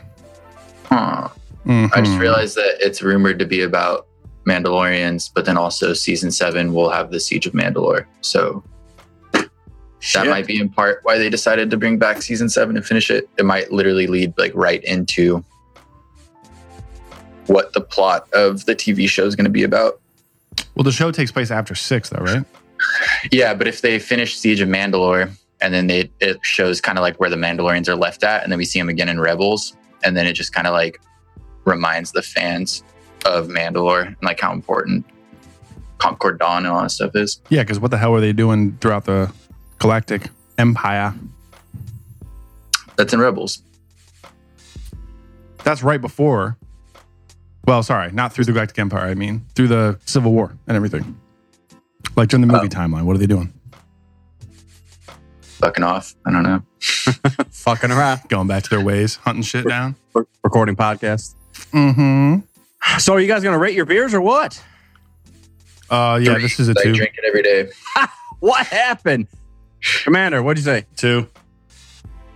Huh. 0.85 1.29
I 1.67 2.01
just 2.01 2.11
Mhm. 2.11 2.19
realized 2.19 2.55
that 2.55 2.77
it's 2.79 3.01
rumored 3.01 3.37
to 3.39 3.45
be 3.45 3.61
about 3.61 4.07
Mandalorians, 4.47 5.29
but 5.33 5.45
then 5.45 5.57
also 5.57 5.93
season 5.93 6.31
seven 6.31 6.73
will 6.73 6.89
have 6.89 7.11
the 7.11 7.19
Siege 7.19 7.45
of 7.45 7.53
Mandalore. 7.53 8.05
So 8.21 8.63
that 10.13 10.27
might 10.27 10.47
be 10.47 10.59
in 10.59 10.69
part 10.69 10.99
why 11.03 11.17
they 11.17 11.29
decided 11.29 11.69
to 11.69 11.77
bring 11.77 11.99
back 11.99 12.21
season 12.21 12.49
seven 12.49 12.75
and 12.75 12.85
finish 12.85 13.11
it. 13.11 13.29
It 13.37 13.45
might 13.45 13.71
literally 13.71 14.07
lead 14.07 14.33
like 14.37 14.51
right 14.55 14.83
into 14.83 15.43
what 17.47 17.73
the 17.73 17.81
plot 17.81 18.27
of 18.33 18.65
the 18.65 18.75
TV 18.75 19.07
show 19.07 19.25
is 19.25 19.35
going 19.35 19.45
to 19.45 19.51
be 19.51 19.63
about. 19.63 19.99
Well, 20.75 20.83
the 20.83 20.91
show 20.91 21.11
takes 21.11 21.31
place 21.31 21.51
after 21.51 21.75
six, 21.75 22.09
though, 22.09 22.23
right? 22.23 22.45
Yeah, 23.31 23.53
but 23.53 23.67
if 23.67 23.81
they 23.81 23.99
finish 23.99 24.35
Siege 24.35 24.59
of 24.59 24.67
Mandalore 24.67 25.31
and 25.61 25.71
then 25.71 25.85
they, 25.85 26.09
it 26.19 26.39
shows 26.41 26.81
kind 26.81 26.97
of 26.97 27.03
like 27.03 27.19
where 27.19 27.29
the 27.29 27.35
Mandalorians 27.35 27.87
are 27.87 27.95
left 27.95 28.23
at, 28.23 28.41
and 28.41 28.51
then 28.51 28.57
we 28.57 28.65
see 28.65 28.79
them 28.79 28.89
again 28.89 29.07
in 29.07 29.19
Rebels, 29.19 29.77
and 30.03 30.17
then 30.17 30.25
it 30.25 30.33
just 30.33 30.51
kind 30.51 30.65
of 30.65 30.73
like 30.73 30.99
reminds 31.65 32.11
the 32.11 32.23
fans 32.23 32.83
of 33.27 33.49
Mandalore 33.49 34.07
and 34.07 34.15
like 34.23 34.39
how 34.39 34.51
important 34.51 35.05
Concord 35.99 36.39
Dawn 36.39 36.65
and 36.65 36.73
all 36.73 36.81
that 36.81 36.89
stuff 36.89 37.15
is. 37.15 37.39
Yeah, 37.49 37.61
because 37.61 37.79
what 37.79 37.91
the 37.91 37.97
hell 37.99 38.11
were 38.11 38.21
they 38.21 38.33
doing 38.33 38.75
throughout 38.81 39.05
the 39.05 39.31
Galactic 39.85 40.29
Empire? 40.59 41.11
That's 42.97 43.13
in 43.13 43.19
Rebels. 43.19 43.63
That's 45.63 45.81
right 45.81 45.99
before. 45.99 46.55
Well, 47.65 47.81
sorry, 47.81 48.11
not 48.11 48.31
through 48.31 48.45
the 48.45 48.51
Galactic 48.51 48.77
Empire. 48.77 49.07
I 49.07 49.15
mean, 49.15 49.43
through 49.55 49.69
the 49.69 49.99
Civil 50.05 50.33
War 50.33 50.55
and 50.67 50.75
everything. 50.77 51.19
Like 52.15 52.29
during 52.29 52.45
the 52.45 52.53
movie 52.53 52.67
Oh. 52.67 52.69
timeline, 52.69 53.03
what 53.05 53.15
are 53.15 53.19
they 53.19 53.25
doing? 53.25 53.51
Fucking 55.41 55.83
off. 55.83 56.13
I 56.27 56.31
don't 56.31 56.43
know. 56.43 56.61
Fucking 57.51 57.89
around. 57.91 58.21
Going 58.29 58.47
back 58.47 58.63
to 58.63 58.69
their 58.69 58.81
ways, 58.85 59.15
hunting 59.17 59.43
shit 59.43 59.67
down. 59.67 59.95
Re- 60.13 60.25
Recording 60.43 60.75
podcast. 60.75 61.33
Mm-hmm. 61.71 62.39
So 62.99 63.13
are 63.13 63.19
you 63.19 63.27
guys 63.27 63.43
gonna 63.43 63.57
rate 63.59 63.75
your 63.75 63.85
beers 63.85 64.13
or 64.13 64.21
what? 64.21 64.63
Uh, 65.89 66.19
yeah, 66.21 66.33
Three. 66.33 66.41
this 66.43 66.59
is 66.59 66.67
a 66.69 66.73
two. 66.75 66.93
drink 66.93 67.13
it 67.17 67.23
every 67.27 67.41
day. 67.41 67.69
What 68.39 68.65
happened? 68.65 69.27
Commander, 70.03 70.41
what'd 70.43 70.63
you 70.63 70.65
say? 70.65 70.85
Two. 70.95 71.27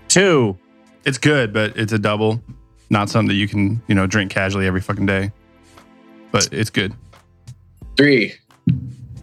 Two. 0.08 0.58
It's 1.06 1.18
good, 1.18 1.54
but 1.54 1.78
it's 1.78 1.94
a 1.94 2.00
double. 2.00 2.42
Not 2.90 3.10
something 3.10 3.28
that 3.28 3.36
you 3.36 3.48
can, 3.48 3.82
you 3.88 3.96
know, 3.96 4.08
drink 4.08 4.32
casually 4.32 4.68
every 4.68 4.82
fucking 4.82 5.06
day. 5.06 5.32
But 6.32 6.50
it's 6.52 6.70
good. 6.70 6.94
Three. 7.98 8.34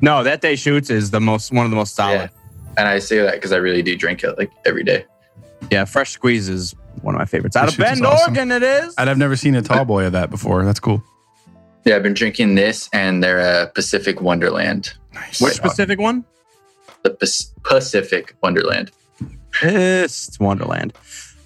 No, 0.00 0.22
that 0.22 0.40
Deschutes 0.40 0.90
is 0.90 1.10
the 1.10 1.20
most 1.20 1.52
one 1.52 1.64
of 1.64 1.70
the 1.70 1.76
most 1.76 1.94
solid. 1.94 2.30
Yeah. 2.32 2.72
And 2.78 2.88
I 2.88 2.98
say 2.98 3.18
that 3.18 3.34
because 3.34 3.52
I 3.52 3.56
really 3.56 3.82
do 3.82 3.96
drink 3.96 4.24
it 4.24 4.38
like 4.38 4.50
every 4.64 4.82
day. 4.82 5.04
Yeah, 5.70 5.84
fresh 5.84 6.10
squeeze 6.10 6.48
is 6.48 6.74
one 7.02 7.14
of 7.14 7.18
my 7.18 7.24
favorites. 7.24 7.56
Out 7.56 7.68
of 7.68 7.74
Shoots 7.74 7.92
is 7.92 8.00
Bend, 8.00 8.06
awesome. 8.06 8.36
Oregon, 8.36 8.52
it 8.52 8.62
is. 8.62 8.94
And 8.96 9.10
I've 9.10 9.18
never 9.18 9.36
seen 9.36 9.54
a 9.54 9.62
tall 9.62 9.84
boy 9.84 10.06
of 10.06 10.12
that 10.12 10.30
before. 10.30 10.64
That's 10.64 10.80
cool. 10.80 11.02
Yeah, 11.84 11.96
I've 11.96 12.02
been 12.02 12.14
drinking 12.14 12.54
this 12.54 12.88
and 12.92 13.22
their 13.22 13.40
uh, 13.40 13.66
Pacific 13.66 14.20
Wonderland. 14.20 14.94
Nice. 15.12 15.40
Which 15.40 15.54
specific 15.54 15.98
one? 15.98 16.24
The 17.02 17.10
Pacific 17.62 18.34
Wonderland. 18.42 18.90
It's 19.62 20.38
Wonderland. 20.40 20.92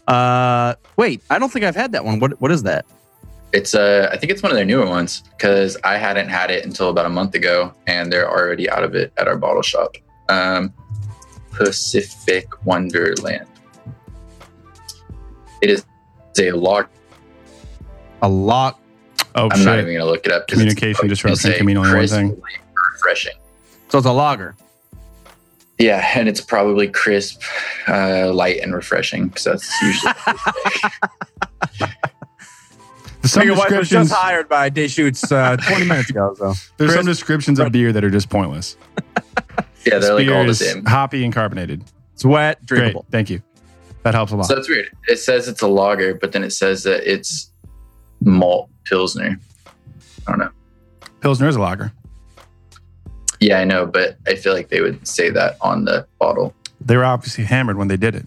Uh, 0.06 0.74
wait, 0.96 1.22
I 1.30 1.38
don't 1.38 1.52
think 1.52 1.64
I've 1.64 1.76
had 1.76 1.92
that 1.92 2.04
one. 2.04 2.20
What 2.20 2.40
what 2.40 2.52
is 2.52 2.62
that? 2.62 2.86
It's 3.52 3.74
uh, 3.74 4.08
I 4.12 4.16
think 4.16 4.32
it's 4.32 4.42
one 4.42 4.52
of 4.52 4.56
their 4.56 4.64
newer 4.64 4.86
ones 4.86 5.22
because 5.36 5.76
I 5.82 5.96
hadn't 5.96 6.28
had 6.28 6.50
it 6.50 6.64
until 6.64 6.90
about 6.90 7.06
a 7.06 7.10
month 7.10 7.34
ago, 7.34 7.72
and 7.86 8.12
they're 8.12 8.28
already 8.28 8.68
out 8.70 8.84
of 8.84 8.94
it 8.94 9.12
at 9.16 9.28
our 9.28 9.36
bottle 9.36 9.62
shop. 9.62 9.96
Um, 10.28 10.72
Pacific 11.52 12.48
Wonderland. 12.64 13.46
It 15.62 15.70
is 15.70 15.84
a 16.38 16.52
log. 16.52 16.86
A 18.22 18.28
lot. 18.28 18.78
Oh 19.34 19.48
I'm 19.50 19.64
not 19.64 19.78
even 19.78 19.94
gonna 19.94 20.04
look 20.04 20.26
it 20.26 20.32
up. 20.32 20.48
Communication 20.48 21.08
disruption 21.08 21.52
a 21.52 21.56
can 21.56 21.66
mean 21.66 21.76
only 21.76 21.92
one 21.92 22.06
thing. 22.06 22.42
Refreshing. 22.94 23.34
So 23.88 23.98
it's 23.98 24.06
a 24.06 24.12
lager. 24.12 24.56
Yeah, 25.78 26.10
and 26.14 26.28
it's 26.28 26.40
probably 26.40 26.88
crisp, 26.88 27.42
uh, 27.86 28.32
light, 28.32 28.60
and 28.60 28.74
refreshing 28.74 29.28
because 29.28 29.44
that's 29.44 29.82
usually. 29.82 30.12
Some 33.24 33.46
Your 33.46 33.56
wife 33.56 33.70
was 33.70 33.80
descriptions, 33.80 34.10
just 34.10 34.20
hired 34.20 34.48
by 34.48 34.68
Deschutes 34.68 35.30
uh, 35.32 35.56
20 35.56 35.84
minutes 35.84 36.10
ago. 36.10 36.34
So 36.38 36.54
there's 36.76 36.94
some 36.94 37.04
descriptions 37.06 37.58
of 37.58 37.72
beer 37.72 37.92
that 37.92 38.04
are 38.04 38.10
just 38.10 38.30
pointless. 38.30 38.76
yeah, 39.84 39.98
they're 39.98 40.14
like 40.14 40.28
all 40.28 40.46
the 40.46 40.54
same. 40.54 40.84
hoppy 40.84 41.24
and 41.24 41.34
carbonated. 41.34 41.84
it's 42.14 42.24
wet, 42.24 42.64
Great. 42.66 42.78
drinkable. 42.78 43.06
Thank 43.10 43.30
you. 43.30 43.42
That 44.04 44.14
helps 44.14 44.30
a 44.30 44.36
lot. 44.36 44.46
So 44.46 44.54
that's 44.54 44.68
weird. 44.68 44.88
It 45.08 45.18
says 45.18 45.48
it's 45.48 45.62
a 45.62 45.66
lager, 45.66 46.14
but 46.14 46.32
then 46.32 46.44
it 46.44 46.50
says 46.50 46.84
that 46.84 47.10
it's 47.10 47.50
malt 48.20 48.70
pilsner. 48.84 49.40
I 50.26 50.30
don't 50.30 50.38
know. 50.38 50.50
Pilsner 51.20 51.48
is 51.48 51.56
a 51.56 51.60
lager. 51.60 51.92
Yeah, 53.46 53.60
I 53.60 53.64
know, 53.64 53.86
but 53.86 54.16
I 54.26 54.34
feel 54.34 54.54
like 54.54 54.70
they 54.70 54.80
would 54.80 55.06
say 55.06 55.30
that 55.30 55.56
on 55.60 55.84
the 55.84 56.04
bottle. 56.18 56.52
They 56.80 56.96
were 56.96 57.04
obviously 57.04 57.44
hammered 57.44 57.76
when 57.76 57.86
they 57.86 57.96
did 57.96 58.16
it. 58.16 58.26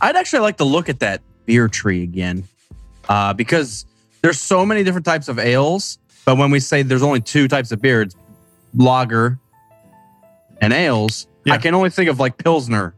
I'd 0.00 0.16
actually 0.16 0.38
like 0.38 0.56
to 0.56 0.64
look 0.64 0.88
at 0.88 1.00
that 1.00 1.20
beer 1.44 1.68
tree 1.68 2.02
again 2.02 2.44
uh, 3.06 3.34
because 3.34 3.84
there's 4.22 4.40
so 4.40 4.64
many 4.64 4.82
different 4.82 5.04
types 5.04 5.28
of 5.28 5.38
ales. 5.38 5.98
But 6.24 6.38
when 6.38 6.50
we 6.50 6.58
say 6.58 6.80
there's 6.80 7.02
only 7.02 7.20
two 7.20 7.48
types 7.48 7.70
of 7.70 7.82
beer, 7.82 8.00
it's 8.00 8.16
lager 8.74 9.38
and 10.62 10.72
ales. 10.72 11.26
Yeah. 11.44 11.52
I 11.52 11.58
can 11.58 11.74
only 11.74 11.90
think 11.90 12.08
of 12.08 12.18
like 12.18 12.38
Pilsner 12.38 12.94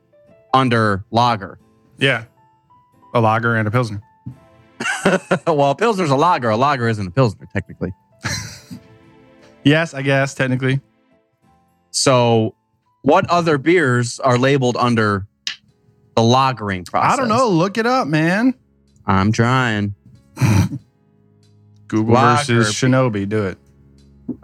under 0.55 1.05
lager. 1.11 1.59
Yeah. 1.99 2.27
A 3.15 3.21
lager 3.21 3.57
and 3.57 3.67
a 3.67 3.73
pilsner. 3.73 4.01
well, 5.49 5.73
a 5.73 5.75
pilsner's 5.75 6.11
a 6.11 6.17
lager. 6.17 6.51
A 6.51 6.57
lager 6.57 6.89
isn't 6.89 7.09
a 7.09 7.11
pilsner 7.11 7.49
technically. 7.53 7.93
Yes, 9.65 9.95
I 9.95 10.03
guess 10.03 10.35
technically. 10.35 10.81
So, 11.91 12.55
what 13.03 13.29
other 13.31 13.59
beers 13.59 14.21
are 14.21 14.39
labeled 14.39 14.77
under 14.77 15.27
the 16.17 16.23
lagering 16.23 16.87
process? 16.87 17.13
I 17.13 17.17
don't 17.17 17.29
know. 17.29 17.49
Look 17.49 17.77
it 17.79 17.87
up, 17.87 18.07
man. 18.09 18.55
I'm 19.07 19.33
trying. 19.33 19.95
Google 21.89 22.15
Lager. 22.15 22.55
versus 22.55 22.75
Shinobi. 22.75 23.29
Do 23.29 23.45
it. 23.47 23.59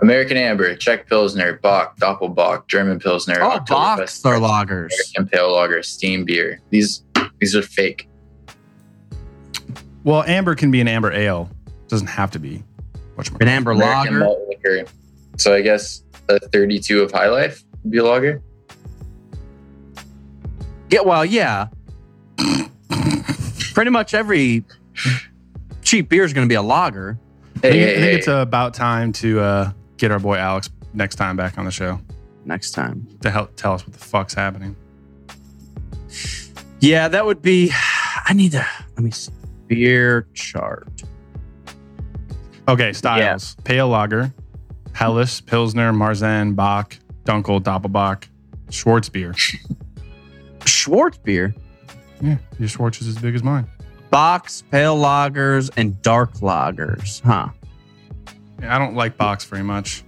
American 0.00 0.36
Amber, 0.36 0.74
Czech 0.74 1.06
Pilsner, 1.08 1.54
Bock, 1.60 1.96
Doppelbock, 1.98 2.66
German 2.66 2.98
Pilsner, 2.98 3.40
Oh, 3.40 3.50
Oktoberfest, 3.60 4.24
bocks 4.24 4.26
are 4.26 4.38
lagers. 4.40 4.88
American 5.14 5.28
Pale 5.28 5.52
Lager, 5.52 5.82
Steam 5.84 6.24
Beer. 6.24 6.60
These 6.70 7.04
these 7.40 7.54
are 7.54 7.62
fake. 7.62 8.08
Well, 10.02 10.24
amber 10.24 10.54
can 10.56 10.70
be 10.72 10.80
an 10.80 10.88
amber 10.88 11.12
ale. 11.12 11.48
Doesn't 11.88 12.08
have 12.08 12.32
to 12.32 12.38
be. 12.40 12.64
What's 13.14 13.30
An 13.40 13.46
amber 13.48 13.70
American 13.70 14.14
lager. 14.14 14.24
malt 14.24 14.38
liquor. 14.48 14.84
So 15.36 15.54
I 15.54 15.60
guess 15.60 16.02
a 16.28 16.38
32 16.38 17.02
of 17.02 17.12
High 17.12 17.28
Life 17.28 17.62
would 17.82 17.90
be 17.90 17.98
a 17.98 18.04
lager. 18.04 18.42
Yeah, 20.90 21.00
well, 21.00 21.24
yeah. 21.24 21.68
Pretty 23.74 23.90
much 23.90 24.14
every 24.14 24.64
cheap 25.82 26.08
beer 26.08 26.24
is 26.24 26.32
going 26.32 26.46
to 26.46 26.48
be 26.48 26.54
a 26.54 26.62
lager. 26.62 27.18
I 27.56 27.60
think, 27.60 27.74
hey, 27.74 27.82
I 27.82 27.86
think 27.94 28.04
hey. 28.04 28.14
it's 28.14 28.28
about 28.28 28.74
time 28.74 29.12
to 29.14 29.40
uh, 29.40 29.72
get 29.96 30.10
our 30.10 30.18
boy 30.18 30.36
Alex 30.36 30.70
next 30.94 31.16
time 31.16 31.36
back 31.36 31.58
on 31.58 31.64
the 31.64 31.70
show 31.70 32.00
Next 32.44 32.72
time. 32.72 33.06
to 33.22 33.30
help 33.30 33.56
tell 33.56 33.74
us 33.74 33.86
what 33.86 33.92
the 33.92 33.98
fuck's 33.98 34.34
happening. 34.34 34.76
Yeah, 36.80 37.08
that 37.08 37.24
would 37.24 37.42
be. 37.42 37.72
I 38.26 38.32
need 38.32 38.52
to. 38.52 38.66
Let 38.96 38.98
me 39.04 39.10
see. 39.10 39.32
Beer 39.66 40.28
chart. 40.34 41.02
Okay, 42.68 42.92
styles: 42.92 43.56
pale 43.64 43.88
lager, 43.88 44.32
Helles, 45.00 45.40
Pilsner, 45.42 45.92
Marzen, 45.92 46.56
Bock, 46.56 46.96
Dunkel, 47.24 47.60
Doppelbock, 47.62 48.24
Schwarzbier. 48.70 49.34
Schwartz 50.64 51.18
beer, 51.18 51.54
Yeah, 52.20 52.38
your 52.58 52.68
Schwartz 52.68 53.00
is 53.02 53.08
as 53.08 53.18
big 53.18 53.34
as 53.34 53.42
mine. 53.42 53.68
bocks, 54.10 54.62
pale 54.70 54.96
lagers, 54.96 55.70
and 55.76 56.00
dark 56.02 56.32
lagers. 56.38 57.20
Huh. 57.22 57.48
Yeah, 58.60 58.74
I 58.74 58.78
don't 58.78 58.94
like 58.94 59.18
Bocks 59.18 59.44
very 59.44 59.62
much. 59.62 60.02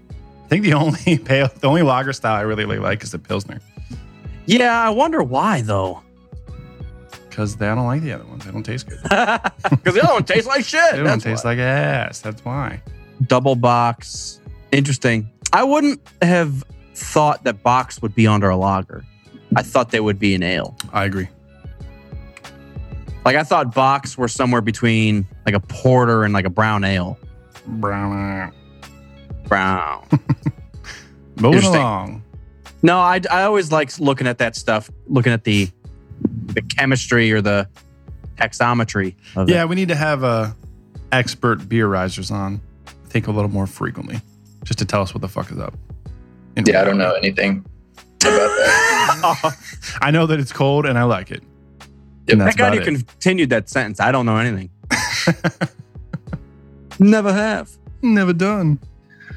I 0.45 0.49
think 0.49 0.65
the 0.65 0.73
only 0.85 1.19
pale, 1.19 1.49
the 1.61 1.67
only 1.69 1.83
lager 1.83 2.13
style 2.15 2.35
I 2.37 2.41
really, 2.41 2.65
really 2.65 2.79
like 2.79 3.03
is 3.03 3.11
the 3.13 3.19
Pilsner 3.19 3.61
Yeah, 4.47 4.81
I 4.81 4.89
wonder 4.89 5.23
why 5.23 5.61
though. 5.61 6.01
because 7.29 7.61
I 7.61 7.75
don't 7.75 7.87
like 7.87 8.01
the 8.03 8.13
other 8.13 8.25
ones. 8.25 8.45
They 8.47 8.51
don't 8.53 8.63
taste 8.63 8.89
good. 8.89 9.01
Because 9.71 9.95
the 9.95 10.01
other 10.03 10.15
one 10.15 10.25
tastes 10.25 10.47
like 10.47 10.65
shit. 10.65 10.81
They 10.93 10.97
don't 10.99 11.05
That's 11.07 11.25
taste 11.25 11.45
why. 11.45 11.51
like 11.51 11.59
ass. 11.59 12.21
That's 12.21 12.43
why. 12.45 12.81
double 13.27 13.55
bocks. 13.55 14.38
Interesting. 14.73 15.31
I 15.53 15.65
wouldn't 15.65 16.01
have 16.23 16.65
thought 16.95 17.45
that 17.45 17.63
bocks 17.63 18.03
would 18.03 18.15
be 18.15 18.27
under 18.27 18.49
a 18.51 18.57
lager. 18.57 19.05
I 19.57 19.63
thought 19.63 19.91
they 19.91 20.01
would 20.01 20.19
be 20.19 20.35
an 20.35 20.43
ale. 20.43 20.77
I 20.93 21.05
agree. 21.05 21.29
Like 23.25 23.37
I 23.37 23.43
thought 23.45 23.75
bocks 23.75 24.17
were 24.17 24.29
somewhere 24.29 24.61
between 24.61 25.27
like 25.47 25.55
a 25.55 25.61
porter 25.61 26.25
and 26.25 26.33
like 26.35 26.45
a 26.45 26.51
brown 26.51 26.85
ale. 26.85 27.19
Brown. 27.67 28.53
Brown. 29.47 30.07
Moving 31.41 31.65
along. 31.65 32.23
no, 32.83 32.99
I, 32.99 33.21
I 33.31 33.43
always 33.45 33.71
like 33.71 33.99
looking 34.01 34.27
at 34.27 34.39
that 34.39 34.57
stuff, 34.57 34.91
looking 35.07 35.33
at 35.33 35.45
the 35.45 35.69
the 36.47 36.63
chemistry 36.63 37.31
or 37.33 37.41
the 37.41 37.69
taxometry 38.37 39.15
of 39.37 39.49
Yeah, 39.49 39.63
it. 39.63 39.69
we 39.69 39.77
need 39.77 39.89
to 39.89 39.95
have 39.95 40.25
uh, 40.25 40.51
expert 41.13 41.69
beer 41.69 41.87
risers 41.87 42.31
on. 42.31 42.61
I 42.87 42.91
think 43.09 43.27
a 43.29 43.31
little 43.31 43.51
more 43.51 43.67
frequently, 43.67 44.21
just 44.65 44.79
to 44.81 44.85
tell 44.85 45.03
us 45.03 45.15
what 45.15 45.21
the 45.21 45.29
fuck 45.29 45.51
is 45.51 45.59
up. 45.59 45.75
In 46.57 46.65
Yeah, 46.67 46.81
I 46.81 46.85
don't 46.85 46.99
know 46.99 47.13
anything 47.15 47.65
about 48.21 48.33
that. 48.33 49.57
I 50.03 50.11
know 50.11 50.27
that 50.27 50.39
it's 50.41 50.53
cold 50.53 50.87
and 50.87 50.99
I 50.99 51.05
like 51.05 51.31
it. 51.31 51.43
Yep. 51.81 51.89
And 52.33 52.41
that's 52.41 52.57
Thank 52.57 52.59
God 52.59 52.75
you 52.75 52.81
it. 52.81 53.07
continued 53.07 53.51
that 53.51 53.69
sentence. 53.69 54.01
I 54.01 54.13
don't 54.13 54.27
know 54.27 54.37
anything. 54.37 54.71
Never 56.99 57.33
have. 57.33 57.71
Never 58.03 58.33
done. 58.33 58.79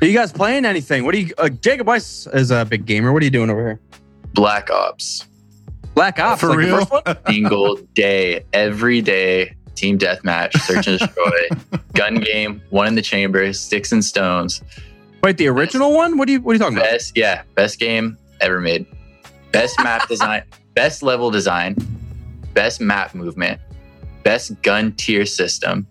Are 0.01 0.07
you 0.07 0.13
guys 0.13 0.31
playing 0.31 0.65
anything? 0.65 1.03
What 1.05 1.13
do 1.13 1.21
you? 1.21 1.33
Uh, 1.37 1.49
Jacob 1.49 1.87
Weiss 1.87 2.27
is 2.33 2.49
a 2.51 2.65
big 2.65 2.85
gamer. 2.85 3.13
What 3.13 3.21
are 3.21 3.25
you 3.25 3.31
doing 3.31 3.49
over 3.49 3.61
here? 3.61 3.79
Black 4.33 4.69
Ops. 4.71 5.27
Black 5.93 6.19
Ops, 6.19 6.41
For 6.41 6.47
like 6.47 6.57
the 6.57 6.63
real? 6.65 6.85
first 6.85 6.91
one? 7.05 7.17
Single 7.27 7.75
day, 7.93 8.43
every 8.53 9.01
day, 9.01 9.55
team 9.75 9.99
deathmatch, 9.99 10.57
search 10.61 10.87
and 10.87 10.97
destroy, 10.99 11.47
gun 11.93 12.15
game, 12.15 12.61
one 12.69 12.87
in 12.87 12.95
the 12.95 13.01
chamber, 13.01 13.51
sticks 13.53 13.91
and 13.91 14.03
stones. 14.03 14.63
Wait, 15.23 15.37
the 15.37 15.47
original 15.47 15.93
one? 15.93 16.17
What 16.17 16.27
are 16.27 16.31
you? 16.31 16.41
What 16.41 16.51
are 16.51 16.53
you 16.55 16.59
talking 16.59 16.77
about? 16.77 16.89
Best, 16.89 17.15
yeah, 17.15 17.43
best 17.55 17.79
game 17.79 18.17
ever 18.41 18.59
made. 18.59 18.85
Best 19.51 19.77
map 19.83 20.07
design, 20.07 20.43
best 20.73 21.03
level 21.03 21.29
design, 21.29 21.75
best 22.53 22.81
map 22.81 23.13
movement, 23.13 23.61
best 24.23 24.59
gun 24.63 24.93
tier 24.93 25.25
system, 25.25 25.85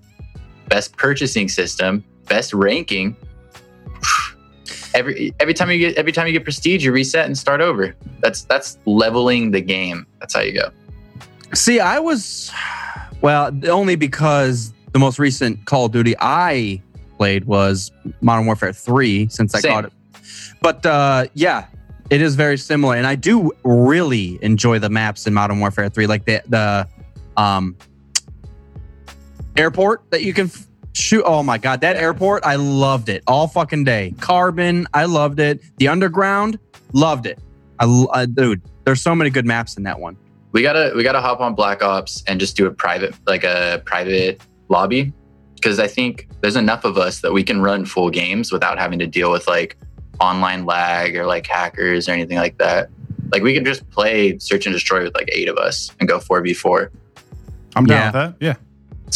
best 0.68 0.96
purchasing 0.96 1.48
system, 1.48 2.04
best 2.26 2.52
ranking. 2.52 3.16
Every 4.92 5.32
every 5.38 5.54
time 5.54 5.70
you 5.70 5.78
get 5.78 5.96
every 5.96 6.10
time 6.10 6.26
you 6.26 6.32
get 6.32 6.42
prestige, 6.42 6.84
you 6.84 6.90
reset 6.90 7.24
and 7.26 7.38
start 7.38 7.60
over. 7.60 7.94
That's 8.18 8.42
that's 8.42 8.76
leveling 8.86 9.52
the 9.52 9.60
game. 9.60 10.04
That's 10.18 10.34
how 10.34 10.40
you 10.40 10.52
go. 10.52 10.70
See, 11.54 11.78
I 11.78 12.00
was, 12.00 12.50
well, 13.20 13.56
only 13.68 13.94
because 13.94 14.72
the 14.92 14.98
most 14.98 15.20
recent 15.20 15.64
Call 15.66 15.86
of 15.86 15.92
Duty 15.92 16.16
I 16.18 16.82
played 17.20 17.44
was 17.44 17.92
Modern 18.22 18.46
Warfare 18.46 18.72
3 18.72 19.28
since 19.28 19.54
I 19.54 19.60
Same. 19.60 19.72
got 19.72 19.84
it. 19.84 19.92
But 20.62 20.86
uh, 20.86 21.26
yeah, 21.34 21.66
it 22.08 22.22
is 22.22 22.34
very 22.34 22.56
similar. 22.56 22.96
And 22.96 23.06
I 23.06 23.14
do 23.14 23.52
really 23.62 24.38
enjoy 24.42 24.78
the 24.78 24.88
maps 24.88 25.26
in 25.26 25.34
Modern 25.34 25.60
Warfare 25.60 25.90
3, 25.90 26.06
like 26.06 26.24
the, 26.24 26.42
the 26.48 26.88
um, 27.36 27.76
airport 29.54 30.10
that 30.10 30.22
you 30.22 30.32
can 30.32 30.46
f- 30.46 30.66
shoot. 30.94 31.22
Oh 31.26 31.42
my 31.42 31.58
God, 31.58 31.82
that 31.82 31.96
airport, 31.96 32.42
I 32.46 32.56
loved 32.56 33.10
it 33.10 33.22
all 33.26 33.46
fucking 33.46 33.84
day. 33.84 34.14
Carbon, 34.20 34.86
I 34.94 35.04
loved 35.04 35.40
it. 35.40 35.60
The 35.76 35.88
underground, 35.88 36.58
loved 36.94 37.26
it. 37.26 37.38
I, 37.80 37.84
uh, 37.84 38.24
dude, 38.24 38.62
there's 38.84 39.02
so 39.02 39.14
many 39.14 39.28
good 39.28 39.44
maps 39.44 39.76
in 39.76 39.82
that 39.82 40.00
one. 40.00 40.16
We 40.52 40.62
gotta 40.62 40.92
we 40.96 41.04
gotta 41.04 41.20
hop 41.20 41.40
on 41.40 41.54
Black 41.54 41.80
Ops 41.80 42.24
and 42.26 42.40
just 42.40 42.56
do 42.56 42.66
a 42.66 42.72
private 42.72 43.14
like 43.26 43.44
a 43.44 43.82
private 43.84 44.42
lobby 44.68 45.12
because 45.60 45.78
I 45.78 45.86
think 45.86 46.26
there's 46.40 46.56
enough 46.56 46.84
of 46.84 46.96
us 46.96 47.20
that 47.20 47.32
we 47.32 47.42
can 47.42 47.60
run 47.60 47.84
full 47.84 48.08
games 48.10 48.50
without 48.50 48.78
having 48.78 48.98
to 49.00 49.06
deal 49.06 49.30
with 49.30 49.46
like 49.46 49.76
online 50.20 50.64
lag 50.64 51.16
or 51.16 51.26
like 51.26 51.46
hackers 51.46 52.08
or 52.08 52.12
anything 52.12 52.38
like 52.38 52.56
that. 52.58 52.88
Like 53.32 53.42
we 53.42 53.54
can 53.54 53.64
just 53.64 53.88
play 53.90 54.38
search 54.38 54.66
and 54.66 54.72
destroy 54.72 55.04
with 55.04 55.14
like 55.14 55.28
eight 55.32 55.48
of 55.48 55.56
us 55.56 55.90
and 56.00 56.08
go 56.08 56.18
four 56.18 56.40
v 56.40 56.54
four. 56.54 56.90
I'm 57.76 57.84
down 57.84 57.96
Yeah. 57.98 58.06
with 58.06 58.38
that. 58.38 58.44
Yeah. 58.44 58.54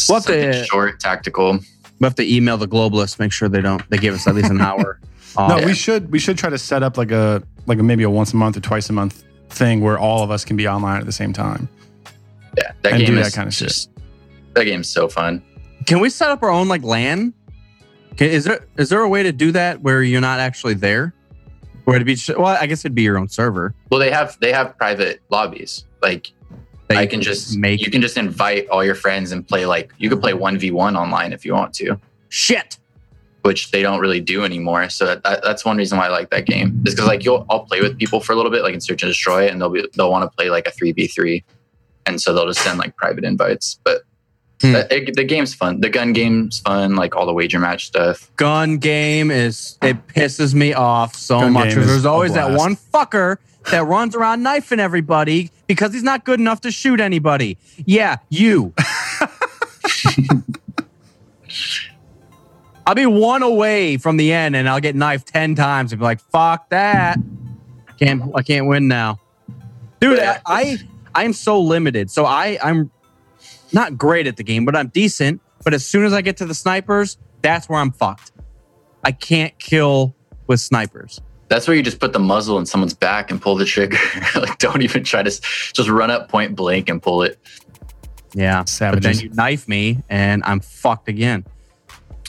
We'll 0.07 0.17
have 0.19 0.25
to- 0.27 0.43
Something 0.43 0.63
short, 0.65 0.99
tactical. 0.99 1.59
We 1.99 2.03
have 2.05 2.15
to 2.15 2.35
email 2.35 2.57
the 2.57 2.67
globalists, 2.67 3.19
make 3.19 3.31
sure 3.31 3.49
they 3.49 3.61
don't 3.61 3.87
they 3.89 3.97
give 3.97 4.13
us 4.13 4.27
at 4.27 4.35
least 4.35 4.51
an 4.51 4.61
hour. 4.69 4.99
off. 5.37 5.49
No, 5.49 5.55
um, 5.57 5.65
we 5.65 5.73
should 5.73 6.11
we 6.11 6.19
should 6.19 6.37
try 6.37 6.49
to 6.49 6.57
set 6.57 6.83
up 6.83 6.97
like 6.97 7.11
a 7.11 7.41
like 7.65 7.79
a, 7.79 7.83
maybe 7.83 8.03
a 8.03 8.09
once 8.09 8.33
a 8.33 8.35
month 8.37 8.55
or 8.55 8.59
twice 8.61 8.89
a 8.89 8.93
month 8.93 9.23
thing 9.49 9.81
where 9.81 9.97
all 9.97 10.23
of 10.23 10.29
us 10.31 10.45
can 10.45 10.55
be 10.57 10.67
online 10.67 10.99
at 10.99 11.05
the 11.05 11.11
same 11.11 11.33
time. 11.33 11.67
Yeah, 12.57 12.71
that 12.83 12.93
And 12.93 13.01
game 13.01 13.15
do 13.15 13.19
is 13.19 13.31
that 13.31 13.37
kinda 13.37 13.51
shit. 13.51 13.87
that 14.53 14.63
game's 14.65 14.89
so 14.89 15.07
fun. 15.09 15.41
Can 15.85 15.99
we 15.99 16.09
set 16.09 16.29
up 16.29 16.41
our 16.43 16.49
own 16.49 16.67
like 16.67 16.83
LAN? 16.83 17.33
Can, 18.17 18.29
is 18.29 18.45
there 18.45 18.65
is 18.77 18.89
there 18.89 19.01
a 19.01 19.09
way 19.09 19.23
to 19.23 19.31
do 19.31 19.51
that 19.51 19.81
where 19.81 20.01
you're 20.01 20.21
not 20.21 20.39
actually 20.39 20.73
there? 20.73 21.13
Where 21.83 21.95
it'd 21.95 22.07
be 22.07 22.17
well, 22.33 22.57
I 22.59 22.65
guess 22.65 22.83
it'd 22.83 22.95
be 22.95 23.03
your 23.03 23.17
own 23.17 23.27
server. 23.27 23.75
Well, 23.91 23.99
they 23.99 24.09
have 24.11 24.37
they 24.39 24.51
have 24.51 24.75
private 24.77 25.21
lobbies. 25.29 25.85
Like 26.01 26.31
that 26.87 26.97
I 26.97 27.01
you 27.03 27.07
can 27.07 27.21
just 27.21 27.57
make 27.57 27.81
you 27.85 27.91
can 27.91 28.01
just 28.01 28.17
invite 28.17 28.67
all 28.69 28.83
your 28.83 28.95
friends 28.95 29.31
and 29.31 29.47
play 29.47 29.65
like 29.65 29.93
you 29.97 30.09
could 30.09 30.21
play 30.21 30.33
one 30.33 30.57
v 30.57 30.71
one 30.71 30.95
online 30.95 31.33
if 31.33 31.45
you 31.45 31.53
want 31.53 31.73
to. 31.75 31.99
shit. 32.29 32.77
which 33.43 33.69
they 33.69 33.83
don't 33.83 33.99
really 33.99 34.19
do 34.19 34.43
anymore. 34.43 34.89
So 34.89 35.05
that, 35.05 35.21
that, 35.23 35.43
that's 35.43 35.63
one 35.63 35.77
reason 35.77 35.99
why 35.99 36.07
I 36.07 36.09
like 36.09 36.31
that 36.31 36.47
game. 36.47 36.81
Is 36.85 36.95
because 36.95 37.07
like 37.07 37.23
you'll 37.23 37.45
I'll 37.49 37.63
play 37.65 37.79
with 37.81 37.95
people 37.99 38.19
for 38.19 38.33
a 38.33 38.35
little 38.35 38.51
bit, 38.51 38.63
like 38.63 38.73
in 38.73 38.81
search 38.81 39.03
and 39.03 39.09
destroy, 39.11 39.47
and 39.47 39.61
they'll 39.61 39.69
be 39.69 39.87
they'll 39.95 40.09
want 40.09 40.29
to 40.29 40.35
play 40.35 40.49
like 40.49 40.67
a 40.67 40.71
three 40.71 40.91
v 40.93 41.05
three, 41.05 41.43
and 42.07 42.19
so 42.19 42.33
they'll 42.33 42.47
just 42.47 42.61
send 42.61 42.79
like 42.79 42.95
private 42.97 43.23
invites. 43.23 43.79
But 43.83 44.01
Hmm. 44.61 44.71
the, 44.71 44.95
it- 44.95 45.15
the 45.15 45.23
game's 45.23 45.53
fun. 45.53 45.81
The 45.81 45.89
gun 45.89 46.13
game's 46.13 46.59
fun. 46.59 46.95
Like 46.95 47.15
all 47.15 47.25
the 47.25 47.33
wager 47.33 47.59
match 47.59 47.87
stuff. 47.87 48.31
Gun 48.37 48.77
game 48.77 49.29
is 49.31 49.77
it 49.81 50.07
pisses 50.07 50.53
me 50.53 50.73
off 50.73 51.15
so 51.15 51.39
Gun 51.41 51.53
much. 51.53 51.65
game 51.69 51.75
'cause 51.75 51.83
is 51.85 51.89
There's 51.91 52.05
always 52.05 52.33
that 52.33 52.51
one 52.57 52.75
fucker 52.75 53.37
that 53.71 53.85
runs 53.85 54.15
around 54.15 54.43
knifing 54.43 54.79
everybody 54.79 55.51
because 55.67 55.91
he's 55.93 56.03
not 56.03 56.23
good 56.23 56.39
enough 56.39 56.61
to 56.61 56.71
shoot 56.71 57.01
anybody. 57.01 57.57
Yeah, 57.85 58.17
you. 58.29 58.73
I'll 62.87 62.95
be 62.95 63.05
one 63.07 63.41
away 63.41 63.97
from 63.97 64.17
the 64.17 64.31
end 64.31 64.55
and 64.55 64.69
I'll 64.69 64.79
get 64.79 64.95
knifed 64.95 65.27
10 65.27 65.55
times 65.55 65.91
and 65.91 65.99
be 65.99 66.03
like, 66.05 66.19
fuck 66.19 66.69
that. 66.69 67.17
Can't 67.99 68.21
I 68.35 68.43
can't 68.43 68.67
win 68.67 68.87
now. 68.87 69.19
Dude, 69.99 70.19
I, 70.19 70.39
I 70.45 70.77
I 71.15 71.23
am 71.23 71.33
so 71.33 71.59
limited. 71.61 72.11
So 72.11 72.25
I 72.25 72.59
I'm 72.61 72.91
not 73.75 73.97
great 73.97 74.25
at 74.25 74.37
the 74.37 74.43
game, 74.43 74.65
but 74.65 74.75
I'm 74.75 74.87
decent. 74.87 75.41
but 75.63 75.73
as 75.73 75.85
soon 75.85 76.05
as 76.05 76.13
I 76.13 76.21
get 76.21 76.37
to 76.37 76.45
the 76.45 76.53
snipers, 76.53 77.17
that's 77.41 77.67
where 77.69 77.79
I'm 77.79 77.91
fucked. 77.91 78.31
I 79.03 79.11
can't 79.11 79.57
kill 79.59 80.15
with 80.47 80.59
snipers. 80.59 81.21
That's 81.47 81.67
where 81.67 81.77
you 81.77 81.83
just 81.83 81.99
put 81.99 82.11
the 82.13 82.19
muzzle 82.19 82.57
in 82.57 82.65
someone's 82.65 82.93
back 82.95 83.29
and 83.29 83.39
pull 83.41 83.55
the 83.55 83.65
trigger. 83.65 83.97
like, 84.35 84.57
don't 84.57 84.81
even 84.81 85.03
try 85.03 85.21
to 85.21 85.29
just 85.29 85.89
run 85.89 86.09
up 86.09 86.29
point 86.29 86.55
blank 86.55 86.89
and 86.89 87.01
pull 87.01 87.21
it. 87.21 87.39
Yeah. 88.33 88.63
But 88.79 89.03
then 89.03 89.19
you 89.19 89.29
knife 89.29 89.67
me 89.67 90.03
and 90.09 90.43
I'm 90.43 90.59
fucked 90.59 91.07
again. 91.07 91.45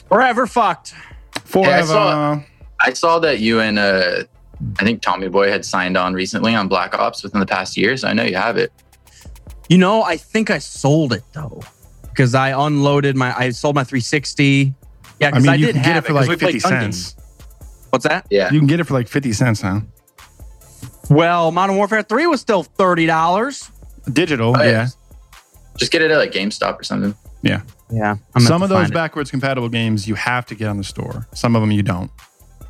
Forever 0.07 0.45
fucked. 0.47 0.93
Forever. 1.45 1.69
Yeah, 1.69 1.77
I 1.77 1.81
saw- 1.81 2.41
I 2.79 2.93
saw 2.93 3.19
that 3.19 3.39
you 3.39 3.59
and 3.59 3.79
uh, 3.79 4.23
I 4.79 4.83
think 4.83 5.01
Tommy 5.01 5.29
Boy 5.29 5.49
had 5.49 5.65
signed 5.65 5.97
on 5.97 6.13
recently 6.13 6.53
on 6.53 6.67
Black 6.67 6.93
Ops 6.93 7.23
within 7.23 7.39
the 7.39 7.45
past 7.45 7.75
year. 7.75 7.97
So 7.97 8.07
I 8.07 8.13
know 8.13 8.23
you 8.23 8.35
have 8.35 8.57
it. 8.57 8.71
You 9.69 9.77
know, 9.77 10.01
I 10.03 10.17
think 10.17 10.49
I 10.49 10.59
sold 10.59 11.13
it 11.13 11.23
though. 11.33 11.61
Because 12.03 12.33
I 12.35 12.49
unloaded 12.49 13.15
my 13.15 13.37
I 13.37 13.49
sold 13.51 13.75
my 13.75 13.83
360. 13.83 14.73
Yeah, 15.19 15.27
I 15.27 15.31
because 15.31 15.43
mean, 15.43 15.51
I, 15.51 15.57
did 15.57 15.73
can 15.75 15.83
get 15.83 15.85
have 15.85 16.03
it 16.03 16.07
for 16.07 16.13
'cause 16.13 16.27
like 16.27 16.29
we 16.29 16.35
played 16.37 16.53
50 16.53 16.59
cents. 16.59 17.15
What's 17.89 18.05
that? 18.05 18.25
Yeah. 18.29 18.51
You 18.51 18.59
can 18.59 18.67
get 18.67 18.79
it 18.79 18.83
for 18.85 18.93
like 18.93 19.07
50 19.07 19.33
cents 19.33 19.63
now. 19.63 19.83
Well, 21.09 21.51
Modern 21.51 21.77
Warfare 21.77 22.03
3 22.03 22.27
was 22.27 22.41
still 22.41 22.63
$30. 22.63 23.71
Digital, 24.11 24.55
Oh, 24.57 24.61
yeah. 24.63 24.87
Just 25.77 25.91
get 25.91 26.01
it 26.01 26.11
at 26.11 26.17
like 26.17 26.31
GameStop 26.31 26.79
or 26.79 26.83
something. 26.83 27.15
Yeah. 27.43 27.61
Yeah. 27.91 28.15
I'm 28.35 28.41
Some 28.41 28.63
of 28.63 28.69
those 28.69 28.91
backwards 28.91 29.31
compatible 29.31 29.69
games 29.69 30.07
you 30.07 30.15
have 30.15 30.45
to 30.47 30.55
get 30.55 30.67
on 30.67 30.77
the 30.77 30.83
store. 30.83 31.27
Some 31.33 31.55
of 31.55 31.61
them 31.61 31.71
you 31.71 31.83
don't. 31.83 32.11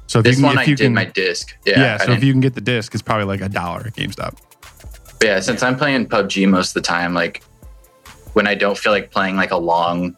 So 0.07 0.19
if 0.19 0.25
This 0.25 0.31
you 0.37 0.43
can, 0.43 0.43
one 0.45 0.53
if 0.53 0.59
I 0.59 0.63
you 0.69 0.75
did 0.75 0.83
can, 0.85 0.93
my 0.93 1.05
disc. 1.05 1.55
yeah, 1.65 1.79
Yeah. 1.79 1.97
So 1.97 2.03
if 2.03 2.07
didn't- 2.09 2.23
you 2.23 2.33
can 2.33 2.41
get 2.41 2.53
the 2.53 2.61
disc, 2.61 2.93
it's 2.93 3.01
probably 3.01 3.25
like 3.25 3.41
a 3.41 3.49
dollar 3.49 3.81
at 3.87 3.95
GameStop. 3.95 4.35
But 5.19 5.27
yeah, 5.27 5.39
since 5.39 5.63
I'm 5.63 5.75
playing 5.77 6.07
PUBG 6.07 6.47
most 6.47 6.69
of 6.69 6.73
the 6.75 6.87
time, 6.87 7.13
like 7.13 7.43
when 8.33 8.47
I 8.47 8.55
don't 8.55 8.77
feel 8.77 8.91
like 8.91 9.11
playing 9.11 9.35
like 9.35 9.51
a 9.51 9.57
long, 9.57 10.15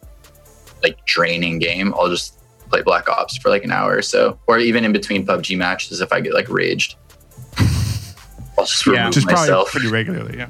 like 0.82 1.04
draining 1.06 1.58
game, 1.58 1.94
I'll 1.94 2.08
just 2.10 2.36
play 2.68 2.82
Black 2.82 3.08
Ops 3.08 3.36
for 3.38 3.48
like 3.48 3.64
an 3.64 3.70
hour 3.72 3.96
or 3.96 4.02
so, 4.02 4.38
or 4.46 4.58
even 4.58 4.84
in 4.84 4.92
between 4.92 5.26
PUBG 5.26 5.56
matches 5.56 6.00
if 6.00 6.12
I 6.12 6.20
get 6.20 6.34
like 6.34 6.48
raged. 6.48 6.96
I'll 8.58 8.64
just 8.66 8.86
Yeah. 8.86 8.92
remove 8.92 9.06
Which 9.08 9.16
is 9.18 9.26
myself. 9.26 9.70
pretty 9.72 9.88
regularly, 9.88 10.36
yeah. 10.38 10.48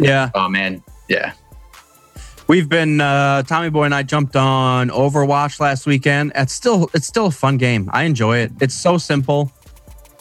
Yeah. 0.00 0.30
Oh 0.34 0.48
man, 0.48 0.82
yeah. 1.08 1.32
We've 2.48 2.68
been 2.68 3.00
uh 3.00 3.42
Tommy 3.42 3.70
Boy 3.70 3.84
and 3.84 3.94
I 3.94 4.02
jumped 4.02 4.36
on 4.36 4.88
Overwatch 4.90 5.58
last 5.60 5.84
weekend. 5.86 6.32
It's 6.34 6.52
still 6.52 6.90
it's 6.94 7.06
still 7.06 7.26
a 7.26 7.30
fun 7.30 7.56
game. 7.56 7.90
I 7.92 8.04
enjoy 8.04 8.38
it. 8.38 8.52
It's 8.60 8.74
so 8.74 8.98
simple. 8.98 9.50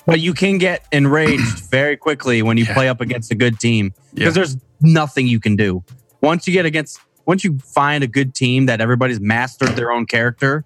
But 0.06 0.20
you 0.20 0.34
can 0.34 0.58
get 0.58 0.86
enraged 0.92 1.60
very 1.72 1.96
quickly 1.98 2.42
when 2.42 2.58
you 2.58 2.66
Yeah. 2.66 2.74
play 2.74 2.90
up 2.90 3.02
against 3.02 3.32
a 3.32 3.36
good 3.36 3.60
team 3.60 3.94
because 4.14 4.36
Yeah. 4.36 4.44
there's 4.44 4.58
nothing 4.82 5.28
you 5.28 5.40
can 5.40 5.56
do. 5.56 5.84
Once 6.22 6.48
you 6.48 6.54
get 6.54 6.66
against 6.66 7.00
once 7.26 7.44
you 7.44 7.60
find 7.60 8.04
a 8.04 8.08
good 8.08 8.34
team 8.34 8.66
that 8.66 8.82
everybody's 8.82 9.20
mastered 9.20 9.70
their 9.70 9.92
own 9.92 10.06
character, 10.08 10.66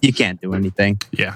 you 0.00 0.12
can't 0.12 0.40
do 0.40 0.54
anything. 0.54 1.00
Yeah. 1.10 1.34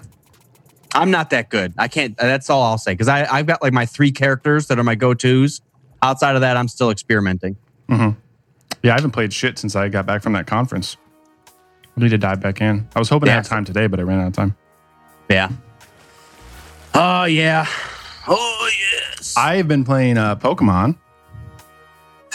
I'm 0.95 1.11
not 1.11 1.31
that 1.31 1.51
good. 1.51 1.75
I 1.77 1.89
can't 1.89 2.17
that's 2.17 2.49
all 2.49 2.63
I'll 2.63 2.79
say 2.79 2.93
because 2.93 3.09
I 3.09 3.27
I've 3.31 3.47
got 3.47 3.63
like 3.63 3.73
my 3.73 3.85
three 3.85 4.13
characters 4.13 4.69
that 4.69 4.79
are 4.79 4.85
my 4.85 4.95
go-tos. 4.95 5.61
Outside 6.03 6.37
of 6.37 6.41
that, 6.43 6.57
I'm 6.57 6.69
still 6.69 6.91
experimenting. 6.91 7.57
hmm 7.89 8.11
Yeah, 8.85 8.93
I 8.93 8.95
haven't 8.95 9.11
played 9.11 9.33
shit 9.33 9.59
since 9.59 9.75
I 9.75 9.89
got 9.89 10.07
back 10.07 10.23
from 10.23 10.33
that 10.35 10.47
conference. 10.47 10.97
I 11.97 12.01
need 12.01 12.11
to 12.11 12.19
dive 12.19 12.41
back 12.41 12.61
in. 12.61 12.87
I 12.95 12.99
was 13.01 13.09
hoping 13.09 13.27
to 13.27 13.31
Yeah. 13.33 13.37
have 13.37 13.49
time 13.49 13.65
today, 13.65 13.89
but 13.89 13.99
I 13.99 14.05
ran 14.05 14.21
out 14.21 14.29
of 14.29 14.33
time. 14.35 14.55
Yeah. 15.29 15.49
Oh 16.95 17.25
yeah. 17.25 17.67
Oh 18.27 18.71
yes. 18.79 19.35
I, 19.37 19.57
I've 19.57 19.69
been 19.69 19.85
playing 19.85 20.19
uh, 20.19 20.37
Pokemon. 20.37 20.97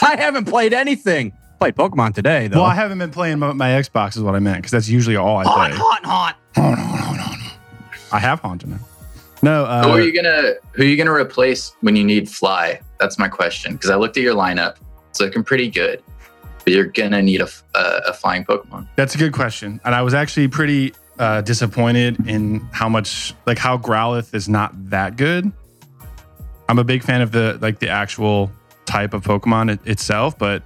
I 0.02 0.16
haven't 0.16 0.46
played 0.46 0.72
anything. 0.72 1.32
Played 1.58 1.76
Pokemon 1.76 2.14
today 2.14 2.48
though. 2.48 2.58
Well, 2.58 2.66
I 2.66 2.74
haven't 2.74 2.98
been 2.98 3.10
playing 3.10 3.38
my, 3.38 3.52
my 3.52 3.68
Xbox, 3.70 4.16
is 4.16 4.22
what 4.22 4.34
I 4.34 4.38
meant, 4.38 4.58
because 4.58 4.72
that's 4.72 4.88
usually 4.88 5.16
all 5.16 5.36
I 5.38 5.44
haunt, 5.44 5.74
play. 5.74 5.80
haunt, 5.80 6.36
haunt. 6.56 7.52
I 8.12 8.18
have 8.18 8.40
haunted 8.40 8.72
it. 8.72 8.78
No, 9.42 9.64
uh, 9.64 9.84
who 9.84 9.90
are 9.90 10.00
you 10.00 10.14
gonna 10.14 10.54
Who 10.72 10.82
are 10.82 10.86
you 10.86 10.96
gonna 10.96 11.12
replace 11.12 11.74
when 11.80 11.96
you 11.96 12.04
need 12.04 12.28
Fly? 12.28 12.80
That's 12.98 13.18
my 13.18 13.28
question. 13.28 13.72
Because 13.74 13.90
I 13.90 13.96
looked 13.96 14.16
at 14.16 14.22
your 14.22 14.34
lineup. 14.34 14.76
It's 15.10 15.20
looking 15.20 15.44
pretty 15.44 15.68
good, 15.68 16.02
but 16.64 16.72
you're 16.72 16.86
gonna 16.86 17.22
need 17.22 17.40
a 17.40 17.48
a 17.74 18.12
flying 18.12 18.44
Pokemon. 18.44 18.88
That's 18.96 19.14
a 19.14 19.18
good 19.18 19.32
question. 19.32 19.80
And 19.84 19.94
I 19.94 20.02
was 20.02 20.14
actually 20.14 20.48
pretty 20.48 20.94
uh, 21.18 21.40
disappointed 21.42 22.26
in 22.26 22.60
how 22.72 22.88
much, 22.88 23.34
like, 23.46 23.58
how 23.58 23.78
Growlithe 23.78 24.34
is 24.34 24.48
not 24.48 24.72
that 24.90 25.16
good. 25.16 25.50
I'm 26.68 26.78
a 26.78 26.84
big 26.84 27.02
fan 27.02 27.20
of 27.20 27.32
the, 27.32 27.58
like, 27.60 27.78
the 27.78 27.88
actual 27.88 28.50
type 28.86 29.14
of 29.14 29.22
Pokemon 29.22 29.72
it, 29.72 29.86
itself, 29.86 30.38
but 30.38 30.62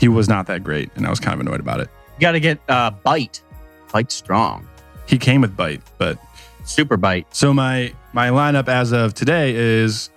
he 0.00 0.08
was 0.08 0.28
not 0.28 0.46
that 0.46 0.64
great. 0.64 0.90
And 0.96 1.06
I 1.06 1.10
was 1.10 1.20
kind 1.20 1.34
of 1.34 1.40
annoyed 1.40 1.60
about 1.60 1.80
it. 1.80 1.88
You 2.16 2.20
got 2.20 2.32
to 2.32 2.40
get 2.40 2.60
uh, 2.68 2.90
bite. 2.90 3.42
Bite 3.92 4.10
strong. 4.10 4.66
He 5.06 5.18
came 5.18 5.40
with 5.42 5.56
Bite, 5.56 5.82
but 5.98 6.18
Super 6.64 6.96
bite. 6.96 7.34
So 7.34 7.52
my 7.52 7.92
my 8.12 8.28
lineup 8.28 8.68
as 8.68 8.92
of 8.92 9.14
today 9.14 9.54
is 9.54 10.10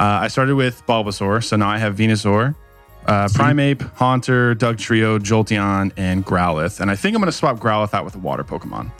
uh, 0.00 0.04
I 0.22 0.28
started 0.28 0.54
with 0.54 0.84
Bulbasaur, 0.86 1.44
so 1.44 1.56
now 1.56 1.68
I 1.68 1.78
have 1.78 1.96
Venusaur, 1.96 2.54
uh, 3.06 3.28
Primeape, 3.28 3.82
Haunter, 3.94 4.54
Dugtrio, 4.54 5.18
Jolteon, 5.18 5.92
and 5.96 6.24
Growlithe. 6.24 6.80
And 6.80 6.90
I 6.90 6.96
think 6.96 7.14
I'm 7.14 7.20
going 7.20 7.30
to 7.30 7.36
swap 7.36 7.58
Growlithe 7.58 7.92
out 7.94 8.04
with 8.04 8.14
a 8.14 8.18
water 8.18 8.44
Pokemon 8.44 8.90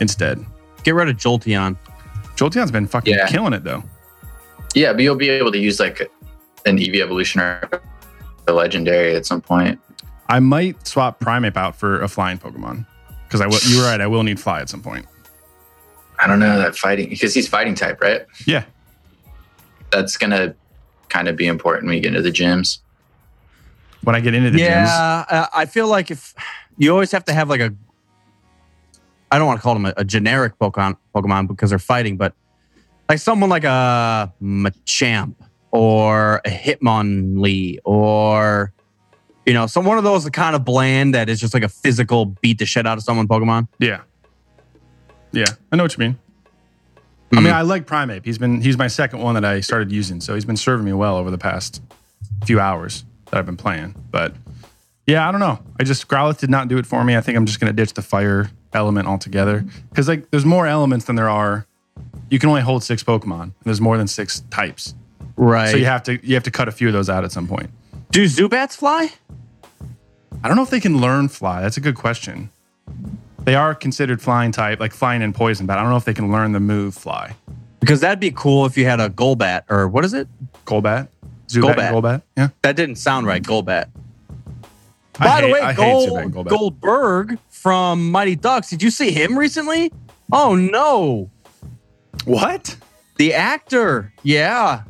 instead. 0.00 0.44
Get 0.84 0.94
rid 0.94 1.08
of 1.08 1.16
Jolteon. 1.16 1.76
Jolteon's 2.36 2.70
been 2.70 2.86
fucking 2.86 3.14
Yeah. 3.14 3.26
killing 3.28 3.52
it 3.52 3.64
though. 3.64 3.82
Yeah, 4.74 4.92
but 4.92 5.02
you'll 5.02 5.16
be 5.16 5.28
able 5.30 5.50
to 5.52 5.58
use 5.58 5.80
like 5.80 6.10
an 6.66 6.78
EV 6.78 6.96
evolution 6.96 7.40
or 7.40 7.68
a 8.46 8.52
legendary 8.52 9.14
at 9.16 9.26
some 9.26 9.40
point. 9.40 9.80
I 10.28 10.40
might 10.40 10.86
swap 10.86 11.20
Primeape 11.20 11.56
out 11.56 11.74
for 11.74 12.00
a 12.02 12.08
flying 12.08 12.38
Pokemon 12.38 12.86
because 13.26 13.40
I 13.40 13.46
will. 13.46 13.58
You're 13.68 13.84
right. 13.84 14.00
I 14.00 14.06
will 14.06 14.22
need 14.22 14.38
Fly 14.38 14.60
at 14.60 14.68
some 14.68 14.82
point. 14.82 15.06
I 16.20 16.26
don't 16.26 16.38
know 16.38 16.58
that 16.58 16.76
fighting 16.76 17.08
because 17.08 17.32
he's 17.34 17.48
fighting 17.48 17.74
type, 17.74 18.00
right? 18.00 18.26
Yeah. 18.46 18.64
That's 19.90 20.16
gonna 20.16 20.54
kind 21.08 21.28
of 21.28 21.36
be 21.36 21.46
important 21.46 21.86
when 21.86 21.96
you 21.96 22.02
get 22.02 22.08
into 22.14 22.22
the 22.22 22.30
gyms. 22.30 22.78
When 24.08 24.14
I 24.14 24.20
get 24.20 24.32
into 24.32 24.50
the 24.50 24.56
gyms, 24.56 24.86
yeah, 24.86 25.24
uh, 25.28 25.46
I 25.52 25.66
feel 25.66 25.86
like 25.86 26.10
if 26.10 26.32
you 26.78 26.90
always 26.92 27.12
have 27.12 27.26
to 27.26 27.34
have 27.34 27.50
like 27.50 27.60
a, 27.60 27.74
I 29.30 29.36
don't 29.36 29.46
want 29.46 29.58
to 29.58 29.62
call 29.62 29.74
them 29.74 29.84
a, 29.84 29.92
a 29.98 30.02
generic 30.06 30.58
Pokemon, 30.58 30.96
Pokemon 31.14 31.46
because 31.46 31.68
they're 31.68 31.78
fighting, 31.78 32.16
but 32.16 32.32
like 33.10 33.18
someone 33.18 33.50
like 33.50 33.64
a 33.64 34.32
Machamp 34.42 35.34
or 35.72 36.36
a 36.46 36.48
Hitmonlee 36.48 37.80
or 37.84 38.72
you 39.44 39.52
know, 39.52 39.66
some 39.66 39.84
one 39.84 39.98
of 39.98 40.04
those 40.04 40.26
kind 40.30 40.56
of 40.56 40.64
bland 40.64 41.14
that 41.14 41.28
is 41.28 41.38
just 41.38 41.52
like 41.52 41.62
a 41.62 41.68
physical 41.68 42.24
beat 42.24 42.56
the 42.60 42.64
shit 42.64 42.86
out 42.86 42.96
of 42.96 43.04
someone 43.04 43.28
Pokemon. 43.28 43.68
yeah, 43.78 44.00
yeah. 45.32 45.44
I 45.70 45.76
know 45.76 45.82
what 45.82 45.94
you 45.98 46.00
mean. 46.00 46.18
I 47.30 47.36
Mhm. 47.36 47.42
mean, 47.44 47.52
I 47.52 47.60
like 47.60 47.86
Primeape. 47.86 48.24
He's 48.24 48.38
been 48.38 48.62
he's 48.62 48.78
my 48.78 48.88
second 48.88 49.18
one 49.20 49.34
that 49.34 49.44
I 49.44 49.60
started 49.60 49.92
using, 49.92 50.22
so 50.22 50.32
he's 50.32 50.46
been 50.46 50.56
serving 50.56 50.86
me 50.86 50.94
well 50.94 51.18
over 51.18 51.30
the 51.30 51.36
past 51.36 51.82
few 52.46 52.58
hours 52.58 53.04
that 53.30 53.38
I've 53.38 53.46
been 53.46 53.56
playing. 53.56 53.94
But 54.10 54.34
yeah, 55.06 55.28
I 55.28 55.30
don't 55.32 55.40
know. 55.40 55.58
I 55.80 55.84
just 55.84 56.06
Growlithe 56.08 56.38
did 56.38 56.50
not 56.50 56.68
do 56.68 56.78
it 56.78 56.86
for 56.86 57.02
me. 57.04 57.16
I 57.16 57.20
think 57.20 57.36
I'm 57.36 57.46
just 57.46 57.60
gonna 57.60 57.72
ditch 57.72 57.94
the 57.94 58.02
fire 58.02 58.50
element 58.72 59.06
altogether 59.08 59.64
because 59.90 60.08
like 60.08 60.30
there's 60.30 60.44
more 60.44 60.66
elements 60.66 61.06
than 61.06 61.16
there 61.16 61.30
are. 61.30 61.66
You 62.30 62.38
can 62.38 62.48
only 62.50 62.60
hold 62.62 62.84
six 62.84 63.02
Pokemon. 63.02 63.52
There's 63.64 63.80
more 63.80 63.96
than 63.96 64.06
six 64.06 64.40
types, 64.50 64.94
Right. 65.36 65.70
so 65.70 65.76
you 65.76 65.86
have 65.86 66.02
to 66.04 66.24
you 66.26 66.34
have 66.34 66.44
to 66.44 66.50
cut 66.50 66.68
a 66.68 66.72
few 66.72 66.86
of 66.88 66.92
those 66.92 67.08
out 67.08 67.24
at 67.24 67.32
some 67.32 67.48
point. 67.48 67.70
Do 68.10 68.24
Zubats 68.24 68.76
fly? 68.76 69.10
I 70.42 70.48
don't 70.48 70.56
know 70.56 70.62
if 70.62 70.70
they 70.70 70.80
can 70.80 71.00
learn 71.00 71.28
fly. 71.28 71.62
That's 71.62 71.76
a 71.76 71.80
good 71.80 71.96
question. 71.96 72.50
They 73.44 73.54
are 73.54 73.74
considered 73.74 74.20
flying 74.20 74.52
type, 74.52 74.78
like 74.78 74.92
flying 74.92 75.22
and 75.22 75.34
poison, 75.34 75.66
but 75.66 75.78
I 75.78 75.80
don't 75.82 75.90
know 75.90 75.96
if 75.96 76.04
they 76.04 76.14
can 76.14 76.30
learn 76.30 76.52
the 76.52 76.60
move 76.60 76.94
fly. 76.94 77.34
Because 77.80 78.00
that'd 78.00 78.20
be 78.20 78.30
cool 78.30 78.66
if 78.66 78.76
you 78.76 78.84
had 78.84 79.00
a 79.00 79.08
Golbat 79.08 79.62
or 79.70 79.88
what 79.88 80.04
is 80.04 80.12
it? 80.12 80.28
Golbat, 80.66 81.08
Zubat, 81.48 81.74
Golbat. 81.74 81.92
Golbat. 81.92 82.22
Yeah. 82.36 82.48
That 82.62 82.76
didn't 82.76 82.96
sound 82.96 83.26
right. 83.26 83.42
Golbat. 83.42 83.88
I 85.20 85.24
By 85.24 85.40
the 85.40 85.46
hate- 85.48 85.52
way, 85.52 85.60
I 85.60 85.72
Gold, 85.74 86.08
Zubat 86.10 86.30
Golbat. 86.32 86.48
Goldberg 86.48 87.38
from 87.50 88.10
Mighty 88.10 88.36
Ducks. 88.36 88.70
Did 88.70 88.82
you 88.82 88.90
see 88.90 89.10
him 89.10 89.36
recently? 89.38 89.92
Oh 90.30 90.54
no, 90.54 91.30
What? 92.24 92.76
the 93.16 93.34
actor. 93.34 94.12
Yeah, 94.22 94.82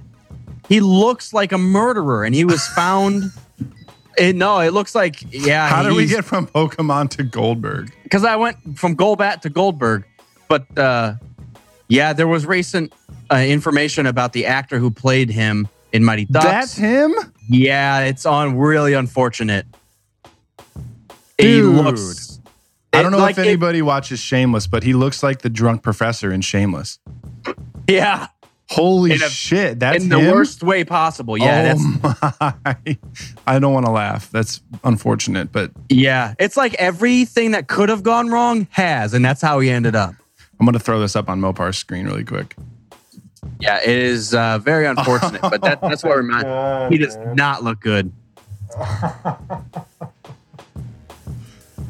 he 0.69 0.81
looks 0.81 1.33
like 1.33 1.53
a 1.53 1.59
murderer, 1.59 2.25
and 2.25 2.35
he 2.35 2.45
was 2.45 2.67
found. 2.69 3.31
it, 4.19 4.37
no, 4.37 4.59
it 4.61 4.73
looks 4.75 4.95
like 4.95 5.23
yeah. 5.33 5.69
How 5.69 5.83
did 5.83 5.95
we 5.95 6.07
get 6.07 6.25
from 6.25 6.47
Pokemon 6.49 7.11
to 7.11 7.23
Goldberg? 7.23 7.93
because 8.03 8.25
I 8.25 8.37
went 8.37 8.79
from 8.79 8.97
Golbat 8.97 9.41
to 9.43 9.51
Goldberg, 9.51 10.05
but 10.49 10.67
uh, 10.79 11.15
yeah, 11.89 12.13
there 12.13 12.29
was 12.29 12.45
recent 12.45 12.93
uh, 13.31 13.37
information 13.37 14.05
about 14.07 14.33
the 14.35 14.45
actor 14.47 14.79
who 14.79 14.91
played 14.91 15.31
him 15.31 15.69
in 15.93 16.05
Mighty 16.05 16.25
Ducks. 16.27 16.45
That's 16.45 16.77
him? 16.77 17.15
Yeah, 17.49 18.01
it's 18.01 18.27
on 18.27 18.57
really 18.57 18.93
unfortunate. 18.95 19.67
He 21.39 21.61
Dude. 21.61 21.75
looks. 21.77 22.41
I 22.93 23.03
don't 23.03 23.13
know 23.13 23.19
like 23.19 23.33
if 23.39 23.45
it- 23.45 23.47
anybody 23.49 23.83
watches 23.83 24.19
Shameless, 24.21 24.67
but 24.67 24.83
he 24.83 24.93
looks 24.93 25.23
like 25.23 25.41
the 25.43 25.51
drunk 25.51 25.83
professor 25.83 26.33
in 26.33 26.41
Shameless. 26.41 26.99
yeah, 27.87 28.27
Holy 28.71 29.13
a- 29.13 29.19
shit, 29.19 29.79
that's 29.81 30.03
in 30.03 30.09
the 30.11 30.19
him? 30.19 30.35
worst 30.35 30.63
way 30.63 30.85
possible. 30.85 31.39
Yeah, 31.39 31.75
oh 31.79 32.03
that's 32.03 32.55
my! 32.65 32.99
I 33.47 33.59
don't 33.59 33.73
want 33.73 33.87
to 33.87 33.93
laugh. 33.93 34.31
That's 34.31 34.61
unfortunate, 34.85 35.53
but 35.53 35.71
yeah. 35.89 36.35
It's 36.39 36.57
like 36.57 36.75
everything 36.75 37.53
that 37.53 37.69
could 37.69 37.89
have 37.89 38.03
gone 38.03 38.29
wrong 38.29 38.67
has, 38.73 39.15
and 39.15 39.25
that's 39.25 39.41
how 39.41 39.61
he 39.61 39.71
ended 39.71 39.95
up. 39.97 40.15
I'm 40.59 40.67
going 40.67 40.73
to 40.75 40.81
throw 40.81 40.99
this 40.99 41.15
up 41.15 41.29
on 41.29 41.41
Mopar's 41.41 41.79
screen 41.79 42.05
really 42.07 42.25
quick. 42.25 42.57
Yeah, 43.61 43.81
it 43.81 43.89
is 43.89 44.35
uh, 44.35 44.59
very 44.59 44.87
unfortunate, 44.93 45.43
but 45.43 45.61
that, 45.63 45.81
that's 45.81 46.03
what 46.05 46.17
reminds. 46.17 46.93
He 46.93 46.99
does 46.99 47.17
not 47.35 47.63
look 47.65 47.81
good. 47.81 48.13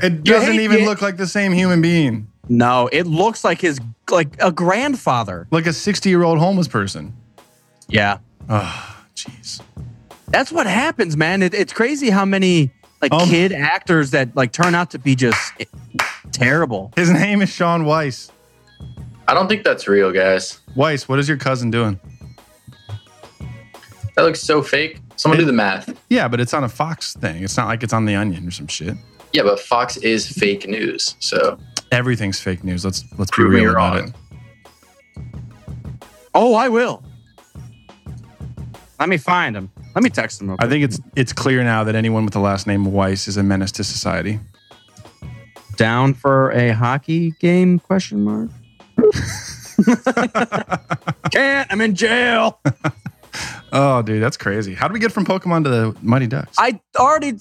It 0.01 0.23
doesn't 0.23 0.61
even 0.61 0.81
it. 0.81 0.85
look 0.85 1.03
like 1.03 1.17
the 1.17 1.27
same 1.27 1.53
human 1.53 1.83
being. 1.83 2.29
No, 2.49 2.89
it 2.93 3.07
looks 3.07 3.43
like 3.45 3.61
his 3.61 3.81
like 4.11 4.29
a 4.41 4.53
grandfather. 4.53 5.49
Like 5.51 5.67
a 5.67 5.73
60 5.73 6.09
year 6.09 6.23
old 6.23 6.39
homeless 6.39 6.69
person. 6.69 7.15
Yeah, 7.89 8.19
Oh, 8.49 8.97
jeez. 9.17 9.61
that's 10.29 10.53
what 10.53 10.67
happens, 10.67 11.17
man. 11.17 11.43
It, 11.43 11.53
it's 11.55 11.73
crazy 11.73 12.11
how 12.11 12.25
many 12.25 12.71
like 13.03 13.13
Um, 13.13 13.29
kid 13.29 13.53
actors 13.53 14.13
that 14.13 14.37
like 14.37 14.53
turn 14.53 14.75
out 14.75 14.91
to 14.93 14.99
be 14.99 15.17
just 15.17 15.53
terrible. 16.33 16.93
His 16.95 17.11
name 17.11 17.43
is 17.43 17.49
Shaun 17.49 17.85
Weiss. 17.85 18.31
I 19.29 19.35
don't 19.35 19.47
think 19.49 19.63
that's 19.63 19.87
real, 19.87 20.11
guys. 20.11 20.59
Weiss, 20.75 21.09
what 21.09 21.19
is 21.19 21.29
your 21.29 21.37
cousin 21.37 21.71
doing? 21.71 22.01
That 24.17 24.23
looks 24.23 24.41
so 24.41 24.63
fake. 24.63 25.01
Someone 25.17 25.39
do 25.39 25.45
the 25.45 25.53
math. 25.53 25.97
Yeah, 26.09 26.29
but 26.29 26.41
it's 26.41 26.55
on 26.55 26.65
a 26.65 26.69
Fox 26.69 27.15
thing. 27.15 27.43
It's 27.45 27.57
not 27.57 27.67
like 27.69 27.83
it's 27.83 27.93
on 27.93 28.05
The 28.05 28.15
Onion 28.15 28.47
or 28.49 28.51
some 28.51 28.67
shit. 28.69 28.95
Yeah, 29.33 29.43
but 29.43 29.61
Fox 29.61 29.97
is 29.99 30.27
fake 30.29 30.67
news. 30.67 31.15
So 31.21 31.59
Everything's 31.93 32.41
fake 32.41 32.65
news. 32.65 32.85
Let's 32.85 33.05
let's 33.19 33.31
be 33.31 33.35
Prove 33.37 33.53
me 33.53 33.61
real 33.61 33.71
about 33.73 33.97
wrong. 34.01 34.09
it. 34.09 35.25
Oh, 36.35 36.55
I 36.55 36.69
will. 36.69 37.03
Let 39.01 39.09
me 39.09 39.17
find 39.17 39.57
him. 39.57 39.71
Let 39.95 40.03
me 40.03 40.11
text 40.11 40.41
him. 40.41 40.49
real 40.49 40.55
I 40.61 40.65
quick. 40.65 40.71
think 40.71 40.85
it's 40.85 41.01
it's 41.17 41.33
clear 41.33 41.63
now 41.65 41.85
that 41.85 41.95
anyone 41.95 42.25
with 42.25 42.35
the 42.35 42.41
last 42.41 42.67
name 42.67 42.85
Weiss 42.93 43.29
is 43.29 43.37
a 43.37 43.43
menace 43.43 43.73
to 43.73 43.85
society. 43.85 44.41
down 45.77 46.15
for 46.15 46.51
a 46.53 46.71
hockey 46.71 47.33
game? 47.41 47.79
Question 47.79 48.25
mark. 48.25 48.51
Can't. 51.33 51.73
I'm 51.73 51.81
in 51.81 51.95
jail. 51.95 52.61
Oh, 53.73 54.03
dude, 54.03 54.23
that's 54.23 54.37
crazy. 54.37 54.75
How 54.75 54.89
do 54.89 54.95
we 54.95 54.99
get 55.01 55.13
from 55.13 55.25
Pokemon 55.25 55.65
to 55.65 55.71
the 55.71 55.97
Mighty 56.03 56.27
Ducks? 56.27 56.57
I 56.59 56.81
already. 56.99 57.33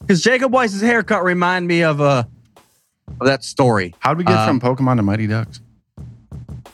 Because 0.00 0.22
Jacob 0.22 0.52
Weiss's 0.52 0.80
haircut 0.80 1.22
remind 1.22 1.66
me 1.68 1.82
of 1.84 2.00
uh, 2.00 2.24
of 3.20 3.26
that 3.26 3.44
story. 3.44 3.94
How 4.00 4.14
do 4.14 4.18
we 4.18 4.24
get 4.24 4.34
Uh, 4.36 4.46
from 4.46 4.58
Pokemon 4.60 4.96
to 4.96 5.02
Mighty 5.02 5.26
Ducks? 5.26 5.60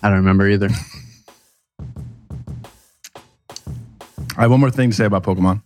I 0.02 0.08
don't 0.08 0.18
remember 0.18 0.48
either. 0.48 0.68
I 4.36 4.42
have 4.42 4.50
one 4.52 4.60
more 4.60 4.70
thing 4.70 4.90
to 4.90 4.96
say 4.96 5.04
about 5.04 5.24
Pokemon. 5.24 5.62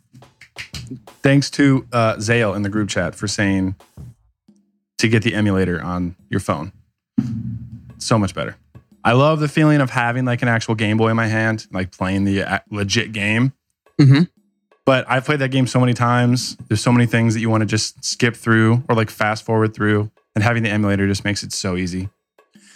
Thanks 1.23 1.51
to 1.51 1.87
uh, 1.93 2.19
Zale 2.19 2.55
in 2.55 2.63
the 2.63 2.69
group 2.71 2.89
chat 2.89 3.15
for 3.15 3.29
saying 3.29 3.75
to 4.99 5.09
get 5.09 5.23
the 5.23 5.35
emulator 5.35 5.81
on 5.83 6.17
your 6.31 6.41
phone. 6.41 6.73
So 8.03 8.19
much 8.19 8.35
better. 8.35 8.57
I 9.05 9.12
love 9.12 9.41
the 9.41 9.49
feeling 9.49 9.81
of 9.81 9.91
having 9.91 10.25
like 10.25 10.43
an 10.43 10.49
actual 10.49 10.75
Game 10.75 10.97
Boy 10.97 11.09
in 11.09 11.17
my 11.17 11.27
hand, 11.27 11.67
like 11.73 11.91
playing 11.91 12.25
the 12.25 12.43
uh, 12.45 12.59
legit 12.71 13.12
game. 13.12 13.53
Mhm. 14.01 14.29
But 14.85 15.05
I've 15.09 15.25
played 15.25 15.38
that 15.41 15.51
game 15.51 15.67
so 15.67 15.79
many 15.81 15.95
times. 15.95 16.57
There's 16.69 16.81
so 16.81 16.91
many 16.93 17.07
things 17.07 17.35
that 17.35 17.41
you 17.41 17.49
want 17.51 17.61
to 17.62 17.67
just 17.67 18.05
skip 18.05 18.35
through 18.37 18.83
or 18.88 18.95
like 18.97 19.11
fast 19.11 19.45
forward 19.45 19.75
through. 19.75 20.11
And 20.35 20.43
having 20.43 20.62
the 20.62 20.71
emulator 20.71 21.07
just 21.07 21.25
makes 21.25 21.43
it 21.43 21.53
so 21.53 21.77
easy. 21.77 22.09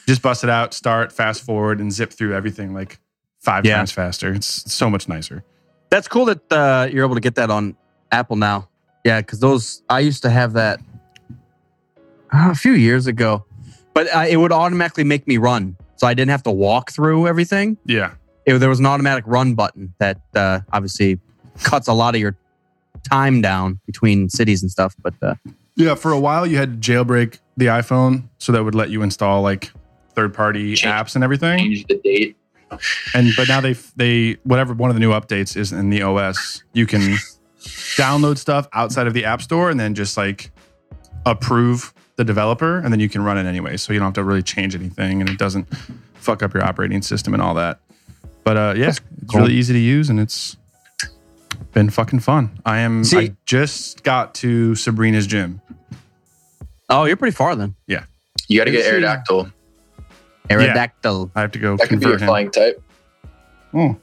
Just 0.06 0.22
bust 0.22 0.44
it 0.44 0.50
out, 0.50 0.72
start, 0.74 1.10
fast 1.10 1.42
forward, 1.42 1.80
and 1.80 1.92
zip 1.92 2.12
through 2.12 2.34
everything 2.34 2.74
like 2.74 2.98
five 3.40 3.64
Yeah. 3.64 3.76
times 3.76 3.90
faster. 3.92 4.32
It's 4.34 4.72
so 4.72 4.88
much 4.90 5.08
nicer. 5.08 5.42
That's 5.90 6.06
cool 6.06 6.26
that 6.26 6.52
uh, 6.52 6.88
you're 6.92 7.04
able 7.04 7.14
to 7.16 7.20
get 7.20 7.34
that 7.36 7.50
on 7.50 7.76
Apple 8.12 8.36
now. 8.36 8.68
Yeah, 9.04 9.20
because 9.20 9.40
those 9.40 9.82
I 9.88 10.00
used 10.00 10.22
to 10.22 10.30
have 10.30 10.52
that 10.52 10.80
uh, 12.32 12.50
a 12.50 12.54
few 12.54 12.72
years 12.72 13.06
ago, 13.06 13.44
but 13.96 14.06
uh, 14.14 14.26
it 14.28 14.36
would 14.36 14.52
automatically 14.52 15.04
make 15.04 15.26
me 15.26 15.38
run, 15.38 15.74
so 15.96 16.06
I 16.06 16.12
didn't 16.14 16.30
have 16.30 16.42
to 16.42 16.50
walk 16.50 16.90
through 16.92 17.26
everything. 17.26 17.78
Yeah. 17.86 18.12
It, 18.44 18.58
there 18.58 18.68
was 18.68 18.78
an 18.78 18.84
automatic 18.86 19.24
run 19.26 19.54
button 19.54 19.94
that 19.98 20.20
uh, 20.34 20.60
obviously 20.72 21.18
cuts 21.62 21.88
a 21.88 21.94
lot 21.94 22.14
of 22.14 22.20
your 22.20 22.36
time 23.02 23.40
down 23.40 23.80
between 23.86 24.28
cities 24.28 24.60
and 24.62 24.70
stuff. 24.70 24.94
But 25.02 25.14
uh, 25.22 25.34
Yeah, 25.76 25.94
for 25.94 26.12
a 26.12 26.20
while 26.20 26.46
you 26.46 26.56
had 26.58 26.82
to 26.82 26.92
jailbreak 26.92 27.38
the 27.56 27.66
iPhone 27.66 28.24
so 28.38 28.52
that 28.52 28.62
would 28.62 28.74
let 28.74 28.90
you 28.90 29.00
install 29.02 29.40
like 29.42 29.72
third 30.14 30.34
party 30.34 30.74
Change- 30.74 30.92
apps 30.92 31.14
and 31.14 31.24
everything. 31.24 31.58
change 31.58 31.86
the 31.86 31.96
date. 32.04 32.36
And 33.14 33.30
but 33.36 33.48
now 33.48 33.60
they 33.60 33.74
they 33.96 34.36
whatever 34.44 34.74
one 34.74 34.90
of 34.90 34.96
the 34.96 35.00
new 35.00 35.12
updates 35.12 35.56
is 35.56 35.72
in 35.72 35.88
the 35.90 36.02
OS, 36.02 36.62
you 36.72 36.84
can 36.86 37.00
download 37.96 38.36
stuff 38.38 38.68
outside 38.72 39.06
of 39.06 39.14
the 39.14 39.24
App 39.24 39.40
Store 39.40 39.70
and 39.70 39.78
then 39.80 39.94
just 39.94 40.16
like 40.16 40.50
approve 41.24 41.94
the 42.16 42.24
developer 42.24 42.78
and 42.78 42.92
then 42.92 43.00
you 43.00 43.08
can 43.08 43.22
run 43.22 43.38
it 43.38 43.46
anyway. 43.46 43.76
So 43.76 43.92
you 43.92 43.98
don't 43.98 44.06
have 44.08 44.14
to 44.14 44.24
really 44.24 44.42
change 44.42 44.74
anything 44.74 45.20
and 45.20 45.28
it 45.30 45.38
doesn't 45.38 45.64
fuck 46.14 46.42
up 46.42 46.52
your 46.54 46.64
operating 46.64 47.02
system 47.02 47.34
and 47.34 47.42
all 47.42 47.54
that. 47.54 47.78
But 48.44 48.56
uh 48.56 48.74
yeah, 48.76 48.88
it's 48.88 49.00
really 49.34 49.54
easy 49.54 49.72
to 49.74 49.78
use 49.78 50.08
and 50.10 50.18
it's 50.20 50.56
been 51.72 51.90
fucking 51.90 52.20
fun. 52.20 52.58
I 52.64 52.78
am 52.78 53.04
See- 53.04 53.18
I 53.18 53.36
just 53.44 54.02
got 54.02 54.34
to 54.36 54.74
Sabrina's 54.74 55.26
gym. 55.26 55.60
oh, 56.88 57.04
you're 57.04 57.16
pretty 57.16 57.34
far 57.36 57.54
then. 57.56 57.74
Yeah. 57.86 58.04
You 58.48 58.58
got 58.60 58.64
to 58.66 58.70
get 58.70 58.84
Let's 58.84 59.28
see. 59.28 59.34
Aerodactyl. 59.34 59.52
Aerodactyl. 60.48 61.30
I 61.34 61.40
have 61.40 61.50
to 61.52 61.58
go 61.58 61.76
That 61.76 61.88
could 61.88 61.98
be 62.00 62.04
a 62.06 62.08
convert 62.08 62.20
him. 62.22 62.28
flying 62.28 62.50
type. 62.50 62.82
Oh. 63.74 63.96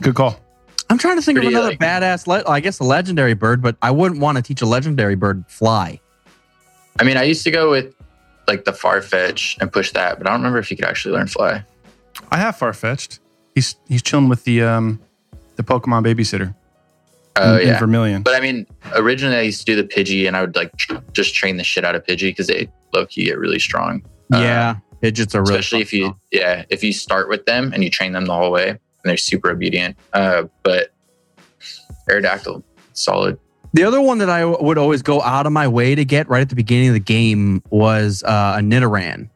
Good 0.00 0.14
call. 0.14 0.38
I'm 0.88 0.98
trying 0.98 1.16
to 1.16 1.22
think 1.22 1.36
Pretty, 1.38 1.48
of 1.48 1.52
another 1.54 1.70
like- 1.70 1.78
badass. 1.80 2.26
Le- 2.26 2.44
I 2.48 2.60
guess 2.60 2.78
a 2.78 2.84
legendary 2.84 3.34
bird, 3.34 3.60
but 3.62 3.76
I 3.82 3.90
wouldn't 3.90 4.20
want 4.20 4.36
to 4.36 4.42
teach 4.42 4.62
a 4.62 4.66
legendary 4.66 5.14
bird 5.16 5.44
fly. 5.48 6.00
I 7.00 7.04
mean, 7.04 7.16
I 7.16 7.24
used 7.24 7.42
to 7.44 7.50
go 7.50 7.70
with 7.70 7.94
like 8.46 8.64
the 8.64 8.72
Farfetch'd 8.72 9.60
and 9.60 9.72
push 9.72 9.90
that, 9.92 10.18
but 10.18 10.26
I 10.26 10.30
don't 10.30 10.40
remember 10.40 10.58
if 10.58 10.70
you 10.70 10.76
could 10.76 10.86
actually 10.86 11.14
learn 11.14 11.26
fly. 11.26 11.64
I 12.30 12.36
have 12.38 12.56
Farfetch'd. 12.56 13.18
He's 13.54 13.76
he's 13.88 14.02
chilling 14.02 14.28
with 14.28 14.44
the 14.44 14.62
um 14.62 15.00
the 15.56 15.62
Pokemon 15.62 16.04
babysitter. 16.06 16.54
Oh 17.38 17.56
in, 17.56 17.62
in 17.62 17.66
yeah. 17.68 17.78
Vermilion. 17.78 18.22
But 18.22 18.34
I 18.36 18.40
mean, 18.40 18.66
originally 18.94 19.36
I 19.36 19.42
used 19.42 19.60
to 19.60 19.64
do 19.66 19.76
the 19.76 19.86
Pidgey, 19.86 20.26
and 20.26 20.36
I 20.36 20.40
would 20.40 20.54
like 20.56 20.74
tr- 20.76 20.96
just 21.12 21.34
train 21.34 21.56
the 21.56 21.64
shit 21.64 21.84
out 21.84 21.94
of 21.94 22.04
Pidgey 22.04 22.30
because 22.30 22.46
they 22.46 22.68
low 22.94 23.04
key 23.06 23.24
get 23.26 23.38
really 23.38 23.58
strong. 23.58 24.02
Uh, 24.32 24.38
yeah, 24.38 24.76
Pidgeots 25.02 25.34
are 25.34 25.40
really 25.42 25.56
especially 25.58 25.82
if 25.82 25.90
fun, 25.90 25.98
you 26.00 26.16
yeah 26.32 26.64
if 26.70 26.82
you 26.84 26.92
start 26.92 27.28
with 27.28 27.44
them 27.44 27.72
and 27.74 27.82
you 27.84 27.90
train 27.90 28.12
them 28.12 28.24
the 28.26 28.32
whole 28.34 28.50
way, 28.52 28.78
and 29.06 29.10
they're 29.10 29.16
super 29.16 29.50
obedient. 29.50 29.96
Uh, 30.12 30.44
but 30.64 30.92
Aerodactyl, 32.10 32.64
solid. 32.92 33.38
The 33.72 33.84
other 33.84 34.00
one 34.00 34.18
that 34.18 34.28
I 34.28 34.40
w- 34.40 34.58
would 34.60 34.78
always 34.78 35.02
go 35.02 35.22
out 35.22 35.46
of 35.46 35.52
my 35.52 35.68
way 35.68 35.94
to 35.94 36.04
get 36.04 36.28
right 36.28 36.40
at 36.40 36.48
the 36.48 36.56
beginning 36.56 36.88
of 36.88 36.94
the 36.94 37.00
game 37.00 37.62
was 37.70 38.24
uh, 38.24 38.56
a 38.58 38.60
Nidoran. 38.60 39.28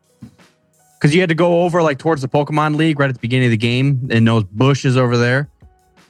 Because 0.99 1.15
you 1.15 1.21
had 1.21 1.29
to 1.29 1.35
go 1.37 1.63
over 1.63 1.83
like 1.83 1.99
towards 1.99 2.21
the 2.21 2.29
Pokemon 2.29 2.77
League 2.77 2.99
right 2.99 3.09
at 3.09 3.15
the 3.15 3.21
beginning 3.21 3.47
of 3.47 3.53
the 3.53 3.57
game 3.57 4.09
in 4.11 4.25
those 4.25 4.45
bushes 4.45 4.97
over 4.97 5.17
there. 5.17 5.49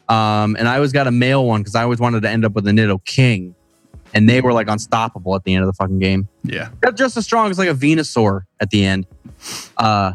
Um, 0.08 0.56
and 0.58 0.66
I 0.66 0.76
always 0.76 0.92
got 0.92 1.06
a 1.06 1.12
male 1.12 1.46
one 1.46 1.60
because 1.60 1.74
I 1.74 1.82
always 1.82 2.00
wanted 2.00 2.22
to 2.22 2.30
end 2.30 2.44
up 2.44 2.54
with 2.54 2.66
a 2.66 2.70
Nidoking. 2.70 3.54
And 4.14 4.28
they 4.28 4.40
were 4.40 4.52
like 4.52 4.68
unstoppable 4.68 5.36
at 5.36 5.44
the 5.44 5.54
end 5.54 5.62
of 5.62 5.68
the 5.68 5.72
fucking 5.74 6.00
game. 6.00 6.28
yeah. 6.42 6.70
They're 6.82 6.90
just 6.90 7.16
as 7.16 7.24
strong 7.24 7.50
as 7.50 7.58
like 7.58 7.68
a 7.68 7.74
Venusaur 7.74 8.42
at 8.58 8.70
the 8.70 8.84
end. 8.84 9.06
Uh, 9.76 10.14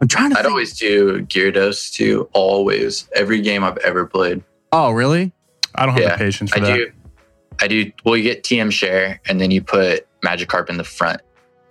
I'm 0.00 0.08
trying 0.08 0.30
to 0.30 0.38
I'd 0.38 0.42
think. 0.42 0.50
always 0.52 0.78
do 0.78 1.22
Gyarados 1.22 1.92
too. 1.92 2.28
Always, 2.32 3.08
every 3.14 3.40
game 3.40 3.64
I've 3.64 3.78
ever 3.78 4.06
played. 4.06 4.42
oh, 4.72 4.90
really? 4.92 5.32
I 5.74 5.84
don't 5.86 5.94
have 5.94 6.02
Yeah, 6.02 6.16
the 6.16 6.24
patience 6.24 6.50
for 6.52 6.58
I 6.58 6.60
that. 6.60 6.76
do. 6.76 6.92
I 7.60 7.68
do. 7.68 7.92
Well, 8.04 8.16
you 8.16 8.22
get 8.22 8.42
TM 8.42 8.70
share, 8.70 9.20
and 9.28 9.40
then 9.40 9.50
you 9.50 9.62
put 9.62 10.06
Magikarp 10.22 10.68
in 10.70 10.76
the 10.76 10.84
front. 10.84 11.20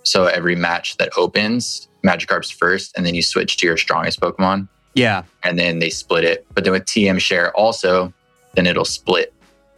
So 0.03 0.25
every 0.25 0.55
match 0.55 0.97
that 0.97 1.09
opens, 1.17 1.87
Magikarp's 2.03 2.49
first, 2.51 2.95
and 2.97 3.05
then 3.05 3.15
you 3.15 3.21
switch 3.21 3.57
to 3.57 3.67
your 3.67 3.77
strongest 3.77 4.19
Pokemon, 4.21 4.67
Yeah. 4.93 5.23
and 5.43 5.57
then 5.57 5.79
they 5.79 5.89
split 5.89 6.23
it. 6.23 6.45
But 6.53 6.63
then 6.63 6.73
with 6.73 6.85
TM 6.85 7.19
share 7.19 7.51
also, 7.55 8.13
then 8.53 8.65
it'll 8.67 8.85
split 8.85 9.33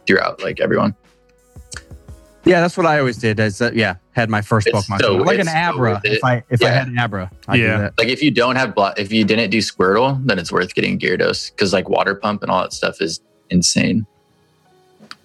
throughout 0.06 0.42
like 0.42 0.60
everyone. 0.60 0.94
Yeah, 2.48 2.60
that's 2.62 2.76
what 2.78 2.86
I 2.86 2.98
always 2.98 3.18
did. 3.18 3.38
Is 3.38 3.58
that, 3.58 3.76
yeah, 3.76 3.96
had 4.12 4.30
my 4.30 4.40
first 4.40 4.66
It's 4.66 4.76
Pokemon. 4.88 5.00
so- 5.00 5.16
like 5.16 5.34
an 5.34 5.40
it's 5.42 5.50
so 5.52 5.56
Abra. 5.58 6.00
if 6.04 6.24
I 6.24 6.42
if 6.48 6.62
I 6.62 6.68
had 6.70 6.88
an 6.88 6.98
Abra, 6.98 7.30
I'd 7.46 7.56
do 7.58 7.62
Yeah. 7.62 7.76
that. 7.78 7.98
Like 7.98 8.08
if 8.08 8.22
you 8.22 8.30
don't 8.30 8.56
have 8.56 8.74
blo- 8.74 8.94
if 8.96 9.12
you 9.12 9.24
didn't 9.24 9.50
do 9.50 9.58
Squirtle, 9.58 10.18
then 10.26 10.38
it's 10.38 10.50
worth 10.50 10.74
getting 10.74 10.98
Gyarados 10.98 11.50
because 11.50 11.72
like 11.74 11.88
Water 11.90 12.14
Pump 12.14 12.42
and 12.42 12.50
all 12.50 12.62
that 12.62 12.72
stuff 12.72 13.00
is 13.02 13.20
insane. 13.50 14.06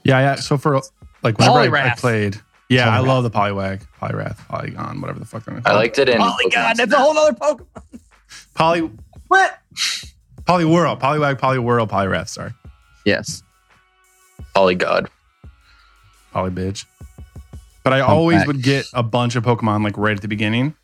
Yeah, 0.03 0.19
yeah. 0.19 0.35
So 0.35 0.57
for 0.57 0.81
like 1.23 1.37
whenever 1.39 1.77
I, 1.77 1.91
I 1.91 1.95
played, 1.95 2.41
yeah, 2.67 2.89
I 2.89 2.99
love 2.99 3.23
the 3.23 3.31
Poliwag, 3.31 3.83
Poliwrath, 4.01 4.45
Polygon, 4.49 4.99
whatever 4.99 5.19
the 5.19 5.25
fuck 5.25 5.45
they're 5.45 5.61
I 5.65 5.73
liked 5.75 5.97
it 5.99 6.09
in. 6.09 6.17
My 6.19 6.27
Pokemon 6.27 6.51
god, 6.53 6.75
that's 6.77 6.91
a 6.93 6.97
whole 6.99 7.17
other 7.17 7.33
Pokemon. 7.37 7.99
Poly 8.53 8.89
What? 9.29 9.59
Poliwhirl, 10.43 10.99
Poliwag, 10.99 11.39
Poliwhirl, 11.39 11.89
Poliwrath. 11.89 12.27
Sorry, 12.27 12.51
Yes. 13.05 13.43
Polygod. 14.53 15.07
Polybitch. 16.35 16.85
But 17.83 17.93
I 17.93 17.99
Come 17.99 18.11
always 18.11 18.37
back. 18.39 18.47
would 18.47 18.61
get 18.63 18.85
a 18.93 19.03
bunch 19.03 19.35
of 19.35 19.43
Pokemon 19.43 19.83
like 19.83 19.97
right 19.97 20.15
at 20.15 20.21
the 20.21 20.27
beginning, 20.27 20.75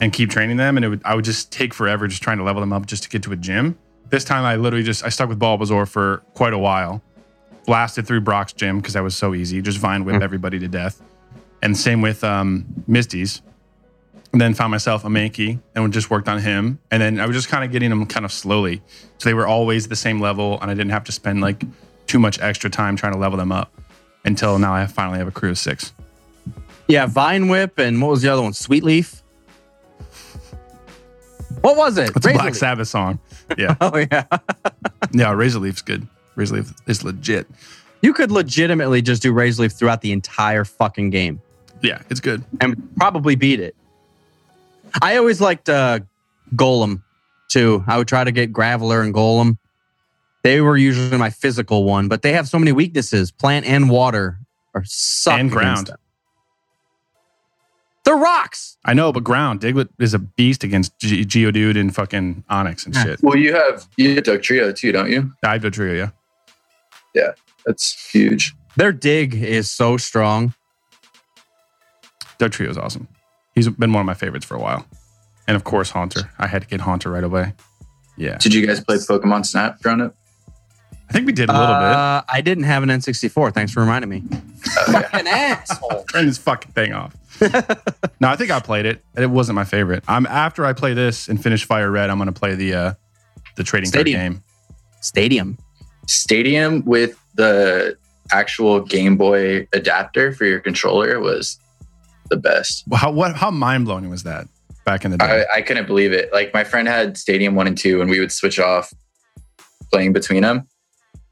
and 0.00 0.12
keep 0.12 0.30
training 0.30 0.56
them, 0.56 0.76
and 0.76 0.84
it 0.84 0.88
would 0.88 1.02
I 1.04 1.14
would 1.14 1.24
just 1.24 1.52
take 1.52 1.72
forever 1.72 2.08
just 2.08 2.22
trying 2.22 2.38
to 2.38 2.44
level 2.44 2.60
them 2.60 2.72
up 2.72 2.86
just 2.86 3.04
to 3.04 3.08
get 3.08 3.22
to 3.24 3.32
a 3.32 3.36
gym. 3.36 3.78
This 4.10 4.24
time 4.24 4.44
I 4.44 4.56
literally 4.56 4.84
just 4.84 5.04
I 5.04 5.08
stuck 5.08 5.28
with 5.28 5.38
Bulbasaur 5.38 5.88
for 5.88 6.22
quite 6.34 6.52
a 6.52 6.58
while. 6.58 7.02
Blasted 7.66 8.06
through 8.06 8.20
Brock's 8.20 8.52
gym 8.52 8.78
because 8.78 8.92
that 8.92 9.02
was 9.02 9.16
so 9.16 9.34
easy. 9.34 9.62
Just 9.62 9.78
vine 9.78 10.04
whip 10.04 10.20
everybody 10.20 10.58
to 10.58 10.68
death. 10.68 11.00
And 11.62 11.74
same 11.74 12.02
with 12.02 12.22
um, 12.22 12.66
Misty's. 12.86 13.40
And 14.32 14.40
then 14.40 14.52
found 14.52 14.70
myself 14.70 15.04
a 15.04 15.08
Mankey 15.08 15.60
and 15.74 15.90
just 15.90 16.10
worked 16.10 16.28
on 16.28 16.40
him. 16.40 16.78
And 16.90 17.00
then 17.00 17.20
I 17.20 17.26
was 17.26 17.34
just 17.34 17.48
kind 17.48 17.64
of 17.64 17.70
getting 17.70 17.88
them 17.88 18.04
kind 18.04 18.26
of 18.26 18.32
slowly. 18.32 18.82
So 19.16 19.30
they 19.30 19.34
were 19.34 19.46
always 19.46 19.88
the 19.88 19.96
same 19.96 20.20
level 20.20 20.60
and 20.60 20.70
I 20.70 20.74
didn't 20.74 20.90
have 20.90 21.04
to 21.04 21.12
spend 21.12 21.40
like 21.40 21.64
too 22.06 22.18
much 22.18 22.38
extra 22.40 22.68
time 22.68 22.96
trying 22.96 23.12
to 23.14 23.18
level 23.18 23.38
them 23.38 23.52
up 23.52 23.72
until 24.24 24.58
now 24.58 24.74
I 24.74 24.86
finally 24.86 25.18
have 25.18 25.28
a 25.28 25.32
crew 25.32 25.50
of 25.50 25.58
six. 25.58 25.92
Yeah, 26.88 27.06
Vine 27.06 27.48
Whip 27.48 27.78
and 27.78 28.00
what 28.02 28.10
was 28.10 28.22
the 28.22 28.28
other 28.28 28.42
one? 28.42 28.52
Sweet 28.52 28.84
Leaf. 28.84 29.22
What 31.60 31.76
was 31.76 31.96
it? 31.96 32.10
It's 32.14 32.26
a 32.26 32.32
Black 32.32 32.46
Leaf. 32.46 32.56
Sabbath 32.56 32.88
song. 32.88 33.18
Yeah. 33.56 33.74
Oh 33.80 33.96
yeah. 33.96 34.24
yeah, 35.12 35.32
Razor 35.32 35.60
Leaf's 35.60 35.82
good. 35.82 36.06
Razor 36.36 36.56
Leaf 36.56 36.72
is 36.86 37.04
legit. 37.04 37.46
You 38.02 38.12
could 38.12 38.30
legitimately 38.30 39.00
just 39.02 39.22
do 39.22 39.32
Razor 39.32 39.62
Leaf 39.62 39.72
throughout 39.72 40.02
the 40.02 40.12
entire 40.12 40.64
fucking 40.64 41.10
game 41.10 41.40
Yeah, 41.82 42.02
it's 42.10 42.20
good. 42.20 42.44
and 42.60 42.76
probably 42.96 43.34
beat 43.34 43.60
it. 43.60 43.74
I 45.00 45.16
always 45.16 45.40
liked 45.40 45.68
uh, 45.68 46.00
Golem 46.54 47.02
too. 47.48 47.82
I 47.86 47.96
would 47.98 48.08
try 48.08 48.24
to 48.24 48.32
get 48.32 48.52
Graveler 48.52 49.02
and 49.02 49.14
Golem. 49.14 49.56
They 50.44 50.60
were 50.60 50.76
usually 50.76 51.16
my 51.18 51.30
physical 51.30 51.82
one, 51.84 52.06
but 52.06 52.22
they 52.22 52.32
have 52.32 52.46
so 52.46 52.58
many 52.58 52.70
weaknesses. 52.70 53.30
Plant 53.32 53.66
and 53.66 53.88
water 53.90 54.38
are 54.74 54.84
suck 54.84 55.32
And 55.40 55.48
against 55.48 55.54
ground. 55.54 55.86
them. 55.88 55.96
They're 58.04 58.16
rocks. 58.16 58.76
I 58.84 58.92
know, 58.92 59.10
but 59.12 59.24
ground 59.24 59.60
Diglett 59.62 59.88
is 59.98 60.12
a 60.12 60.18
beast 60.18 60.62
against 60.62 60.96
Ge- 60.98 61.26
Geodude 61.26 61.80
and 61.80 61.94
fucking 61.94 62.44
Onix 62.50 62.84
and 62.84 62.94
shit. 62.94 63.22
Well, 63.22 63.36
you 63.36 63.54
have 63.54 63.86
you 63.96 64.14
have 64.16 64.42
Trio 64.42 64.70
too, 64.72 64.92
don't 64.92 65.10
you? 65.10 65.32
Dive 65.42 65.62
Trio, 65.72 65.94
yeah. 65.94 66.10
Yeah, 67.14 67.30
that's 67.64 68.10
huge. 68.12 68.54
Their 68.76 68.92
dig 68.92 69.34
is 69.34 69.70
so 69.70 69.96
strong. 69.96 70.52
Dugtrio 72.38 72.68
is 72.68 72.76
awesome. 72.76 73.08
He's 73.54 73.68
been 73.68 73.92
one 73.92 74.00
of 74.00 74.06
my 74.06 74.14
favorites 74.14 74.44
for 74.44 74.56
a 74.56 74.60
while. 74.60 74.84
And 75.46 75.56
of 75.56 75.64
course, 75.64 75.90
Haunter. 75.90 76.30
I 76.38 76.48
had 76.48 76.62
to 76.62 76.68
get 76.68 76.80
Haunter 76.82 77.10
right 77.10 77.24
away. 77.24 77.54
Yeah. 78.18 78.36
Did 78.38 78.52
you 78.52 78.66
guys 78.66 78.80
play 78.84 78.96
Pokemon 78.96 79.46
Snap 79.46 79.80
growing 79.80 80.00
up? 80.02 80.16
I 81.08 81.12
think 81.12 81.26
we 81.26 81.32
did 81.32 81.48
a 81.48 81.52
little 81.52 81.66
bit. 81.76 81.84
Uh, 81.92 82.22
I 82.32 82.40
didn't 82.40 82.64
have 82.64 82.82
an 82.82 82.88
N64. 82.88 83.52
Thanks 83.54 83.72
for 83.72 83.80
reminding 83.80 84.08
me. 84.08 84.22
Oh. 84.30 84.92
Fucking 84.92 85.26
asshole. 85.26 86.04
Turn 86.04 86.26
this 86.26 86.38
fucking 86.38 86.72
thing 86.72 86.92
off. 86.92 87.14
no, 88.20 88.28
I 88.28 88.36
think 88.36 88.50
I 88.50 88.60
played 88.60 88.86
it. 88.86 89.04
It 89.16 89.28
wasn't 89.28 89.56
my 89.56 89.64
favorite. 89.64 90.02
I'm 90.08 90.26
after 90.26 90.64
I 90.64 90.72
play 90.72 90.94
this 90.94 91.28
and 91.28 91.42
finish 91.42 91.64
Fire 91.66 91.90
Red, 91.90 92.08
I'm 92.10 92.18
gonna 92.18 92.32
play 92.32 92.54
the 92.54 92.74
uh 92.74 92.94
the 93.56 93.64
trading 93.64 93.88
Stadium. 93.88 94.20
card 94.20 94.32
game. 94.32 94.42
Stadium. 95.00 95.58
Stadium 96.06 96.84
with 96.84 97.18
the 97.34 97.96
actual 98.32 98.80
Game 98.80 99.16
Boy 99.16 99.66
adapter 99.72 100.32
for 100.32 100.44
your 100.44 100.60
controller 100.60 101.20
was 101.20 101.58
the 102.30 102.36
best. 102.36 102.84
Well, 102.86 103.00
How 103.00 103.10
what 103.10 103.34
how 103.36 103.50
mind 103.50 103.84
blowing 103.84 104.08
was 104.08 104.22
that 104.22 104.46
back 104.84 105.04
in 105.04 105.10
the 105.10 105.18
day? 105.18 105.44
I, 105.52 105.58
I 105.58 105.62
couldn't 105.62 105.86
believe 105.86 106.12
it. 106.12 106.32
Like 106.32 106.54
my 106.54 106.64
friend 106.64 106.86
had 106.88 107.16
Stadium 107.18 107.54
one 107.56 107.66
and 107.66 107.76
two, 107.76 108.00
and 108.00 108.08
we 108.08 108.20
would 108.20 108.32
switch 108.32 108.58
off 108.58 108.92
playing 109.92 110.12
between 110.12 110.42
them, 110.42 110.66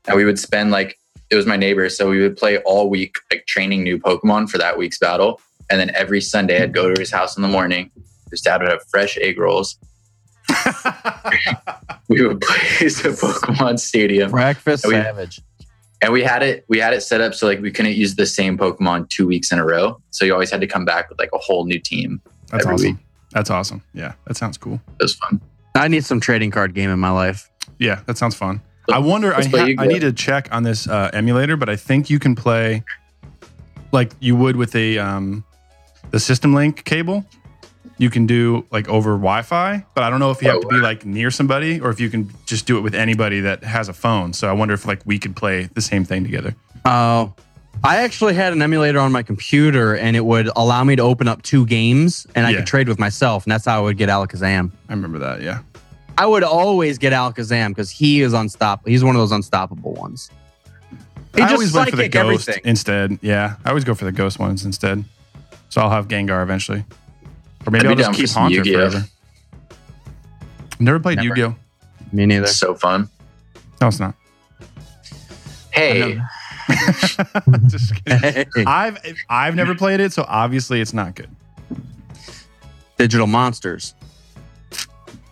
and 0.06 0.16
we 0.16 0.24
would 0.24 0.38
spend 0.38 0.70
like 0.70 0.98
it 1.30 1.36
was 1.36 1.46
my 1.46 1.56
neighbor, 1.56 1.88
so 1.88 2.10
we 2.10 2.20
would 2.20 2.36
play 2.36 2.58
all 2.58 2.90
week, 2.90 3.16
like 3.30 3.46
training 3.46 3.82
new 3.84 3.98
Pokemon 3.98 4.50
for 4.50 4.58
that 4.58 4.76
week's 4.76 4.98
battle, 4.98 5.40
and 5.70 5.80
then 5.80 5.90
every 5.94 6.20
Sunday 6.20 6.62
I'd 6.62 6.74
go 6.74 6.92
to 6.92 7.00
his 7.00 7.10
house 7.10 7.36
in 7.36 7.42
the 7.42 7.48
morning. 7.48 7.90
His 8.30 8.40
dad 8.42 8.60
would 8.60 8.70
have 8.70 8.82
fresh 8.90 9.16
egg 9.18 9.38
rolls. 9.38 9.78
we 12.08 12.26
would 12.26 12.40
play 12.40 12.88
some 12.88 13.12
Pokemon 13.12 13.78
Stadium, 13.78 14.30
Breakfast 14.30 14.86
We- 14.86 14.94
Savage. 14.94 15.40
and 16.02 16.12
we 16.12 16.22
had 16.22 16.42
it 16.42 16.64
we 16.68 16.78
had 16.78 16.92
it 16.92 17.00
set 17.02 17.20
up 17.20 17.34
so 17.34 17.46
like 17.46 17.60
we 17.60 17.70
couldn't 17.70 17.94
use 17.94 18.16
the 18.16 18.26
same 18.26 18.58
Pokemon 18.58 19.08
two 19.08 19.26
weeks 19.26 19.52
in 19.52 19.58
a 19.58 19.64
row. 19.64 20.00
So 20.10 20.24
you 20.24 20.32
always 20.32 20.50
had 20.50 20.60
to 20.60 20.66
come 20.66 20.84
back 20.84 21.08
with 21.08 21.18
like 21.18 21.30
a 21.32 21.38
whole 21.38 21.64
new 21.64 21.78
team. 21.78 22.20
That's 22.50 22.64
every 22.64 22.74
awesome. 22.74 22.86
week. 22.88 22.96
That's 23.30 23.50
awesome. 23.50 23.82
Yeah, 23.94 24.12
that 24.26 24.36
sounds 24.36 24.58
cool. 24.58 24.80
It 25.00 25.02
was 25.04 25.14
fun. 25.14 25.40
I 25.74 25.88
need 25.88 26.04
some 26.04 26.20
trading 26.20 26.50
card 26.50 26.74
game 26.74 26.90
in 26.90 26.98
my 26.98 27.10
life. 27.10 27.48
Yeah, 27.78 28.02
that 28.06 28.18
sounds 28.18 28.34
fun. 28.34 28.60
I 28.90 28.98
wonder. 28.98 29.34
I, 29.34 29.44
ha- 29.44 29.74
I 29.78 29.86
need 29.86 30.00
to 30.00 30.12
check 30.12 30.48
on 30.52 30.62
this 30.62 30.88
uh, 30.88 31.10
emulator, 31.12 31.56
but 31.56 31.68
I 31.68 31.76
think 31.76 32.10
you 32.10 32.18
can 32.18 32.34
play 32.34 32.82
like 33.92 34.12
you 34.20 34.34
would 34.36 34.56
with 34.56 34.74
a 34.74 34.98
um, 34.98 35.44
the 36.10 36.18
system 36.20 36.54
link 36.54 36.84
cable. 36.84 37.24
You 37.98 38.10
can 38.10 38.26
do 38.26 38.66
like 38.72 38.88
over 38.88 39.10
Wi-Fi, 39.12 39.84
but 39.94 40.02
I 40.02 40.10
don't 40.10 40.18
know 40.18 40.30
if 40.32 40.42
you 40.42 40.48
have 40.48 40.58
Oh, 40.58 40.62
to 40.62 40.68
be 40.68 40.76
like 40.78 41.04
near 41.04 41.30
somebody 41.30 41.78
or 41.80 41.90
if 41.90 42.00
you 42.00 42.10
can 42.10 42.30
just 42.46 42.66
do 42.66 42.76
it 42.78 42.80
with 42.80 42.94
anybody 42.94 43.40
that 43.40 43.62
has 43.62 43.88
a 43.88 43.92
phone. 43.92 44.32
So 44.32 44.48
I 44.48 44.52
wonder 44.52 44.74
if 44.74 44.86
like 44.86 45.00
we 45.04 45.18
could 45.18 45.36
play 45.36 45.68
the 45.74 45.80
same 45.80 46.04
thing 46.04 46.24
together. 46.24 46.56
Oh, 46.84 47.32
I 47.84 47.98
actually 47.98 48.34
had 48.34 48.52
an 48.52 48.62
emulator 48.62 48.98
on 48.98 49.12
my 49.12 49.22
computer, 49.22 49.94
and 49.96 50.16
it 50.16 50.24
would 50.24 50.48
allow 50.56 50.82
me 50.84 50.96
to 50.96 51.02
open 51.02 51.26
up 51.28 51.42
two 51.42 51.64
games, 51.66 52.26
and 52.34 52.46
I 52.46 52.50
Yeah. 52.50 52.56
could 52.58 52.66
trade 52.66 52.88
with 52.88 52.98
myself, 52.98 53.44
and 53.44 53.52
that's 53.52 53.64
how 53.64 53.78
I 53.78 53.82
would 53.82 53.98
get 53.98 54.08
Alakazam. 54.08 54.70
I 54.88 54.92
remember 54.92 55.18
that. 55.20 55.42
Yeah. 55.42 55.60
I 56.18 56.26
would 56.26 56.44
always 56.44 56.98
get 56.98 57.12
Alakazam 57.12 57.68
because 57.70 57.90
he 57.90 58.20
is 58.22 58.32
unstoppable. 58.32 58.90
He's 58.90 59.02
one 59.02 59.16
of 59.16 59.20
those 59.20 59.32
unstoppable 59.32 59.94
ones. 59.94 60.30
He 61.34 61.40
I 61.40 61.44
just 61.46 61.52
always 61.54 61.72
went 61.72 61.90
for 61.90 61.96
the 61.96 62.08
ghost 62.08 62.48
everything. 62.48 62.68
instead. 62.68 63.18
Yeah, 63.22 63.56
I 63.64 63.70
always 63.70 63.84
go 63.84 63.94
for 63.94 64.04
the 64.04 64.12
ghost 64.12 64.38
ones 64.38 64.64
instead. 64.64 65.04
So 65.70 65.80
I'll 65.80 65.90
have 65.90 66.06
Gengar 66.08 66.42
eventually, 66.42 66.84
or 67.66 67.70
maybe 67.70 67.86
I'd 67.86 67.90
I'll 67.90 67.96
just 67.96 68.06
down 68.08 68.14
for 68.14 68.20
keep 68.20 68.28
some 68.28 68.42
Haunter 68.42 68.56
Yu-Gi-Oh. 68.56 68.90
forever. 68.90 69.04
Never 70.78 71.00
played 71.00 71.16
Never. 71.16 71.28
Yu-Gi-Oh. 71.28 71.56
Me 72.12 72.26
neither. 72.26 72.44
It's 72.44 72.56
so 72.56 72.74
fun. 72.74 73.08
No, 73.80 73.88
it's 73.88 73.98
not. 73.98 74.14
Hey, 75.70 76.20
just 77.68 77.94
kidding. 78.04 78.18
Hey, 78.18 78.44
I've 78.66 78.98
I've 79.30 79.54
never 79.54 79.74
played 79.74 80.00
it, 80.00 80.12
so 80.12 80.26
obviously 80.28 80.82
it's 80.82 80.92
not 80.92 81.14
good. 81.14 81.30
digital 82.98 83.26
monsters. 83.26 83.94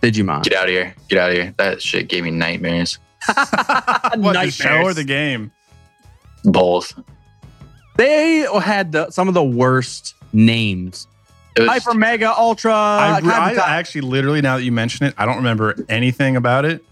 Digimon. 0.01 0.43
get 0.43 0.53
out 0.53 0.63
of 0.65 0.69
here. 0.69 0.95
Get 1.09 1.19
out 1.19 1.29
of 1.29 1.35
here. 1.35 1.53
That 1.57 1.81
shit 1.81 2.07
gave 2.07 2.23
me 2.23 2.31
nightmares. 2.31 2.99
What 4.15 4.33
the 4.33 4.51
show 4.51 4.81
or 4.81 4.93
the 4.93 5.03
game? 5.03 5.51
Both. 6.43 6.99
They 7.97 8.39
had 8.61 8.91
the, 8.91 9.09
some 9.11 9.27
of 9.27 9.33
the 9.33 9.43
worst 9.43 10.15
names. 10.33 11.07
Was, 11.57 11.67
Hyper, 11.67 11.93
Mega, 11.93 12.33
Ultra. 12.37 12.73
I, 12.73 13.19
re- 13.19 13.31
I 13.31 13.77
actually 13.77 14.01
literally 14.01 14.41
now 14.41 14.57
that 14.57 14.63
you 14.63 14.71
mention 14.71 15.05
it, 15.05 15.13
I 15.17 15.25
don't 15.25 15.37
remember 15.37 15.75
anything 15.87 16.35
about 16.35 16.65
it. 16.65 16.83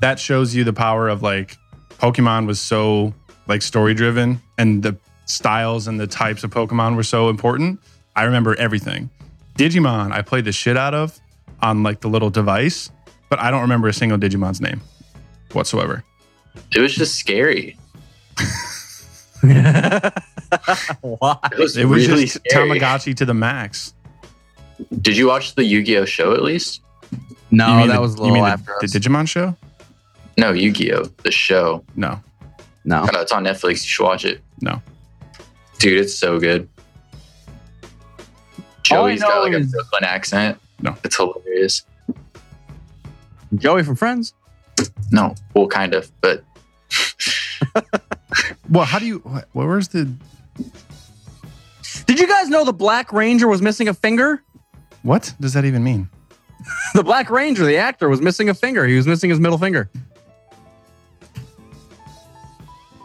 That 0.00 0.18
shows 0.18 0.54
you 0.54 0.64
the 0.64 0.72
power 0.72 1.08
of 1.08 1.22
like 1.22 1.56
Pokemon 1.98 2.46
was 2.46 2.60
so 2.60 3.14
like 3.48 3.62
story 3.62 3.94
driven 3.94 4.40
and 4.58 4.82
the 4.82 4.96
styles 5.26 5.88
and 5.88 5.98
the 5.98 6.06
types 6.06 6.44
of 6.44 6.50
Pokemon 6.50 6.96
were 6.96 7.02
so 7.02 7.28
important. 7.28 7.80
I 8.14 8.24
remember 8.24 8.54
everything. 8.56 9.10
Digimon, 9.56 10.12
I 10.12 10.22
played 10.22 10.44
the 10.44 10.52
shit 10.52 10.76
out 10.76 10.94
of 10.94 11.18
on 11.62 11.82
like 11.82 12.00
the 12.00 12.08
little 12.08 12.30
device, 12.30 12.90
but 13.28 13.38
I 13.38 13.50
don't 13.50 13.60
remember 13.62 13.88
a 13.88 13.92
single 13.92 14.18
Digimon's 14.18 14.60
name 14.60 14.80
whatsoever. 15.52 16.04
it 16.74 16.80
was 16.80 16.94
just 16.94 17.14
scary. 17.16 17.76
Why? 19.40 21.38
It 21.52 21.58
was, 21.58 21.76
It 21.78 21.86
was 21.86 22.06
really 22.08 22.24
just 22.26 22.40
scary. 22.46 22.68
Tamagotchi 22.78 23.14
to 23.16 23.24
the 23.24 23.34
max. 23.34 23.94
Did 25.00 25.16
you 25.16 25.26
watch 25.26 25.54
the 25.54 25.64
Yu-Gi-Oh 25.64 26.04
show 26.04 26.34
at 26.34 26.42
least? 26.42 26.82
No, 27.50 27.86
that 27.86 27.94
the- 27.94 28.00
was 28.00 28.14
a 28.14 28.16
you 28.18 28.22
little 28.24 28.34
mean 28.34 28.44
the- 28.44 28.50
after 28.50 28.74
the, 28.80 28.86
us. 28.86 28.92
Digimon 28.92 29.28
show? 29.28 29.56
No, 30.36 30.52
Yu-Gi-Oh, 30.52 31.04
the 31.24 31.30
show. 31.30 31.84
No, 31.96 32.20
no. 32.84 33.02
I 33.02 33.10
know 33.12 33.20
it's 33.20 33.32
on 33.32 33.44
Netflix. 33.44 33.82
You 33.82 33.88
should 33.88 34.04
watch 34.04 34.24
it. 34.24 34.40
no. 34.60 34.82
Dude, 35.78 35.98
it's 36.00 36.14
so 36.14 36.38
good. 36.38 36.68
All 37.82 37.88
I 38.58 38.64
Joey's 38.82 39.20
got 39.20 39.34
know 39.34 39.42
like 39.42 39.52
a 39.54 39.56
is- 39.58 39.72
Brooklyn 39.72 40.04
accent. 40.04 40.58
No. 40.82 40.96
It's 41.04 41.16
hilarious. 41.16 41.84
Joey 43.54 43.82
from 43.82 43.96
Friends. 43.96 44.34
No, 45.10 45.34
well, 45.54 45.66
kind 45.68 45.94
of, 45.94 46.10
but 46.20 46.42
Well, 48.70 48.84
how 48.84 48.98
do 48.98 49.06
you? 49.06 49.18
What, 49.18 49.48
where's 49.52 49.88
the? 49.88 50.10
Did 52.06 52.18
you 52.18 52.26
guys 52.26 52.48
know 52.48 52.64
the 52.64 52.72
Black 52.72 53.12
Ranger 53.12 53.46
was 53.48 53.60
missing 53.62 53.88
a 53.88 53.94
finger? 53.94 54.42
What 55.02 55.34
does 55.40 55.52
that 55.52 55.64
even 55.64 55.84
mean? 55.84 56.08
The 56.94 57.02
Black 57.02 57.28
Ranger, 57.28 57.64
the 57.64 57.76
actor, 57.76 58.08
was 58.08 58.20
missing 58.20 58.48
a 58.48 58.54
finger. 58.54 58.86
He 58.86 58.96
was 58.96 59.06
missing 59.06 59.30
his 59.30 59.40
middle 59.40 59.58
finger. 59.58 59.90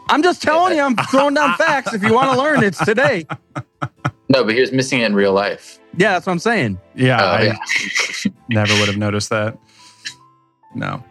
I'm 0.10 0.22
just 0.22 0.42
telling 0.44 0.76
you, 0.76 0.84
I'm 0.84 0.96
throwing 0.96 1.34
down 1.34 1.58
facts. 1.58 1.94
If 1.94 2.04
you 2.04 2.14
want 2.14 2.32
to 2.34 2.38
learn, 2.38 2.64
it's 2.64 2.84
today. 2.84 3.26
no, 4.30 4.44
but 4.44 4.54
he 4.54 4.62
was 4.62 4.72
missing 4.72 5.02
it 5.02 5.06
in 5.06 5.16
real 5.16 5.34
life. 5.34 5.80
Yeah, 5.98 6.14
that's 6.14 6.26
what 6.26 6.34
I'm 6.34 6.40
saying. 6.40 6.80
Yeah, 6.96 7.18
Oh, 7.22 7.26
I 7.28 7.42
yeah. 7.44 7.58
never 8.50 8.74
would 8.80 8.88
have 8.88 8.98
noticed 8.98 9.30
that. 9.30 9.58
No. 10.76 11.04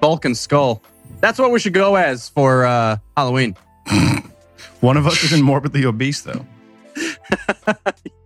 Vulcan 0.00 0.34
skull. 0.34 0.82
That's 1.20 1.38
what 1.38 1.50
we 1.50 1.58
should 1.58 1.72
go 1.72 1.96
as 1.96 2.28
for 2.28 2.66
uh, 2.66 2.98
Halloween. 3.16 3.56
One 4.80 4.96
of 4.96 5.06
us 5.06 5.24
isn't 5.24 5.42
morbidly 5.42 5.84
obese, 5.86 6.20
though. 6.22 6.46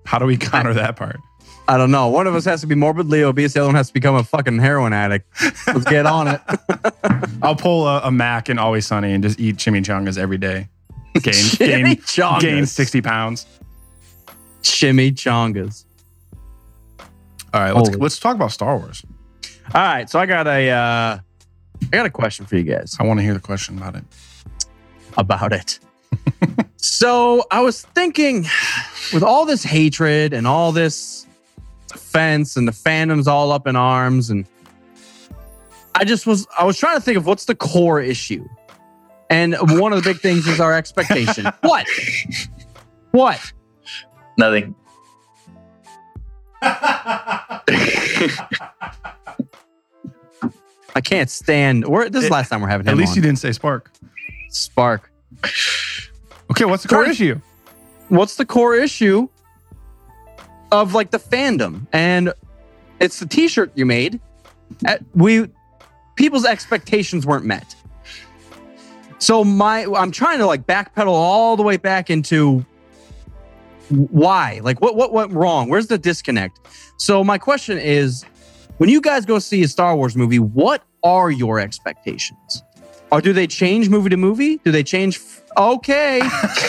How 0.05 0.19
do 0.19 0.27
we 0.27 0.37
counter 0.37 0.75
that 0.75 0.97
part? 0.97 1.19
I 1.69 1.79
don't 1.79 1.93
know. 1.93 2.09
One 2.09 2.27
of 2.27 2.35
us 2.35 2.45
has 2.47 2.61
to 2.63 2.67
be 2.67 2.75
morbidly 2.75 3.23
obese. 3.23 3.53
The 3.55 3.61
other 3.61 3.69
one 3.69 3.77
has 3.77 3.89
to 3.89 3.95
become 3.95 4.17
a 4.17 4.25
fucking 4.25 4.59
heroin 4.59 4.93
addict. 4.93 5.29
Let's 5.69 5.85
get 5.85 6.05
on 6.05 6.27
it. 6.27 6.41
I'll 7.43 7.55
pull 7.55 7.87
a, 7.87 8.01
a 8.05 8.11
Mac 8.11 8.49
and 8.49 8.59
Always 8.59 8.87
Sunny 8.87 9.13
and 9.13 9.23
just 9.23 9.39
eat 9.39 9.57
chimichangas 9.57 10.19
every 10.19 10.39
day. 10.39 10.69
Gain, 11.15 11.33
gain, 11.59 11.87
Chimichangas. 11.97 12.41
gain 12.41 12.67
60 12.67 13.01
pounds. 13.03 13.47
Chimichangas. 14.63 15.85
All 17.53 17.61
right, 17.61 17.75
let's, 17.75 17.89
Holy- 17.89 18.01
let's 18.01 18.19
talk 18.19 18.37
about 18.37 18.53
Star 18.53 18.77
Wars. 18.79 19.05
All 19.75 19.83
right, 19.83 20.09
so 20.09 20.19
I 20.19 20.27
got 20.27 20.47
a 20.47 20.69
uh, 20.71 21.19
I 21.93 21.97
got 21.97 22.07
a 22.07 22.11
question 22.11 22.47
for 22.47 22.57
you 22.57 22.63
guys 22.65 22.97
I 22.99 23.05
want 23.05 23.19
to 23.21 23.25
hear 23.25 23.35
the 23.35 23.41
question 23.41 23.79
about 23.79 23.97
it. 23.97 24.05
about 25.17 25.53
it. 25.53 25.79
so 26.77 27.45
I 27.51 27.61
was 27.61 27.83
thinking, 27.83 28.47
with 29.13 29.23
all 29.23 29.47
this 29.47 29.63
hatred 29.63 30.33
and 30.33 30.47
all 30.47 30.73
this 30.73 31.27
offense 31.93 32.57
and 32.57 32.67
the 32.67 32.73
fandoms 32.73 33.27
all 33.27 33.53
up 33.53 33.67
in 33.67 33.77
arms, 33.77 34.31
and 34.31 34.47
I 35.95 36.05
just 36.05 36.27
was 36.27 36.47
I 36.59 36.65
was 36.65 36.79
trying 36.79 36.97
to 36.97 37.03
think 37.03 37.17
of 37.17 37.27
what's 37.27 37.45
the 37.45 37.55
core 37.55 38.01
issue, 38.01 38.47
and 39.29 39.55
one 39.79 39.93
of 39.93 40.03
the 40.03 40.11
big 40.13 40.21
things 40.21 40.47
is 40.47 40.61
our 40.61 40.75
expectation. 40.75 41.47
what? 41.63 41.87
What? 43.13 43.53
Nothing. 44.37 44.75
I 50.95 51.01
can't 51.03 51.31
stand. 51.31 51.87
We're, 51.87 52.09
this 52.09 52.25
is 52.25 52.29
the 52.29 52.33
last 52.35 52.49
time 52.49 52.61
we're 52.61 52.69
having 52.69 52.87
him 52.87 52.91
At 52.93 52.97
least 52.97 53.11
on. 53.11 53.17
you 53.17 53.23
didn't 53.23 53.39
say 53.39 53.53
Spark. 53.53 53.91
Spark. 54.49 55.11
Okay, 56.51 56.65
what's 56.65 56.83
the 56.83 56.89
core 56.89 57.05
Correct. 57.05 57.13
issue? 57.21 57.41
what's 58.09 58.35
the 58.35 58.45
core 58.45 58.75
issue 58.75 59.29
of 60.73 60.95
like 60.95 61.13
the 61.13 61.19
fandom 61.19 61.87
and 61.93 62.33
it's 62.99 63.21
the 63.21 63.27
t-shirt 63.27 63.71
you 63.77 63.87
made 63.87 64.19
At- 64.85 65.05
we 65.15 65.47
people's 66.17 66.45
expectations 66.45 67.25
weren't 67.25 67.45
met 67.45 67.77
so 69.21 69.45
my 69.45 69.87
i'm 69.97 70.11
trying 70.11 70.39
to 70.39 70.47
like 70.47 70.67
backpedal 70.67 71.07
all 71.07 71.57
the 71.57 71.63
way 71.63 71.77
back 71.77 72.11
into 72.11 72.67
why? 73.91 74.61
Like 74.63 74.81
what 74.81 74.97
what 74.97 75.13
went 75.13 75.33
wrong? 75.33 75.69
Where's 75.69 75.89
the 75.89 75.99
disconnect? 75.99 76.61
So 76.97 77.23
my 77.25 77.39
question 77.39 77.79
is 77.79 78.25
when 78.79 78.89
you 78.89 79.01
guys 79.01 79.25
go 79.27 79.39
see 79.39 79.63
a 79.63 79.69
star 79.69 79.97
wars 79.97 80.17
movie 80.17 80.39
what 80.39 80.83
are 81.03 81.31
your 81.31 81.59
expectations? 81.59 82.63
Or 83.13 83.21
do 83.21 83.33
they 83.33 83.47
change 83.47 83.89
movie 83.89 84.11
to 84.11 84.17
movie? 84.17 84.59
Do 84.59 84.71
they 84.71 84.85
change 84.85 85.17
f- 85.17 85.43
okay 85.57 86.21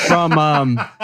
from 0.08 0.38
um 0.38 0.80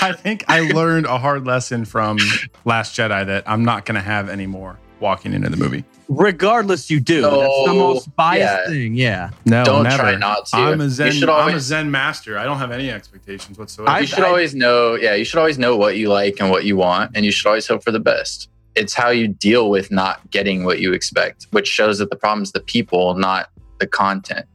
I 0.00 0.12
think 0.16 0.44
I 0.48 0.60
learned 0.72 1.06
a 1.06 1.18
hard 1.18 1.46
lesson 1.46 1.84
from 1.84 2.18
Last 2.64 2.96
Jedi 2.96 3.26
that 3.26 3.44
I'm 3.46 3.64
not 3.64 3.84
going 3.84 3.94
to 3.96 4.00
have 4.00 4.28
anymore 4.28 4.78
walking 5.02 5.34
into 5.34 5.50
the 5.50 5.56
movie. 5.58 5.84
Regardless, 6.08 6.90
you 6.90 7.00
do. 7.00 7.20
That's 7.22 7.32
the 7.66 7.74
most 7.74 8.14
biased 8.16 8.40
yeah. 8.40 8.66
thing. 8.72 8.94
Yeah. 8.94 9.30
No, 9.44 9.64
Don't 9.64 9.82
never. 9.84 9.96
try 9.96 10.14
not 10.16 10.46
to. 10.46 10.56
I'm 10.56 10.80
a 10.80 10.88
Zen. 10.88 11.12
should 11.12 11.28
I'm 11.28 11.54
a 11.54 11.60
Zen 11.60 11.90
master. 11.90 12.38
I 12.38 12.44
don't 12.44 12.58
have 12.58 12.70
any 12.70 12.90
expectations 12.90 13.58
whatsoever. 13.58 13.90
I- 13.90 14.00
you 14.00 14.06
should 14.06 14.24
always 14.24 14.54
know, 14.54 14.94
yeah, 14.94 15.14
you 15.14 15.24
should 15.24 15.38
always 15.38 15.58
know 15.58 15.76
what 15.76 15.96
you 15.96 16.08
like 16.08 16.40
and 16.40 16.50
what 16.50 16.64
you 16.64 16.76
want, 16.76 17.10
and 17.14 17.24
you 17.26 17.32
should 17.32 17.46
always 17.48 17.66
hope 17.66 17.82
for 17.84 17.90
the 17.90 18.00
best. 18.00 18.48
It's 18.74 18.94
how 18.94 19.10
you 19.10 19.28
deal 19.28 19.68
with 19.68 19.90
not 19.90 20.30
getting 20.30 20.64
what 20.64 20.80
you 20.80 20.94
expect, 20.94 21.46
which 21.50 21.68
shows 21.68 21.98
that 21.98 22.08
the 22.08 22.16
problem 22.16 22.42
is 22.42 22.52
the 22.52 22.60
people, 22.60 23.14
not 23.14 23.50
the 23.80 23.86
content. 23.86 24.46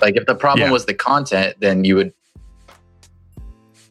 Like 0.00 0.16
if 0.16 0.26
the 0.26 0.34
problem 0.36 0.68
Yeah. 0.68 0.72
was 0.72 0.86
the 0.86 0.94
content, 0.94 1.56
then 1.60 1.84
you 1.84 1.96
would. 1.96 2.12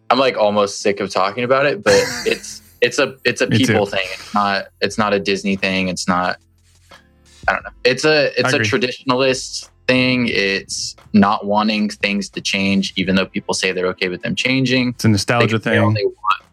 I'm 0.09 0.17
like 0.17 0.37
almost 0.37 0.79
sick 0.81 0.99
of 1.01 1.09
talking 1.11 1.43
about 1.43 1.65
it, 1.65 1.83
but 1.83 1.93
it's 2.25 2.58
it's 2.81 2.99
a 2.99 3.15
it's 3.25 3.41
a 3.41 3.47
Me 3.47 3.59
too. 3.59 3.67
people 3.67 3.85
thing. 3.85 4.05
It's 4.13 4.33
not 4.33 4.65
it's 4.81 4.97
not 4.97 5.13
a 5.13 5.19
Disney 5.19 5.55
thing. 5.55 5.87
It's 5.89 6.07
not. 6.07 6.37
I 7.47 7.53
don't 7.53 7.63
know. 7.63 7.69
It's 7.83 8.05
a 8.05 8.27
it's 8.39 8.53
I 8.53 8.57
a 8.57 8.61
agree. 8.61 8.67
traditionalist 8.67 9.69
thing. 9.87 10.27
It's 10.27 10.95
not 11.13 11.45
wanting 11.45 11.89
things 11.89 12.29
to 12.29 12.41
change, 12.41 12.93
even 12.95 13.15
though 13.15 13.25
people 13.25 13.53
say 13.53 13.71
they're 13.71 13.87
okay 13.87 14.09
with 14.09 14.21
them 14.21 14.35
changing. 14.35 14.89
it's 14.89 15.05
a 15.05 15.09
nostalgia 15.09 15.57
They- 15.57 15.71
they 15.71 15.75
thing. 15.77 15.83
only 15.85 16.05
want- 16.05 16.43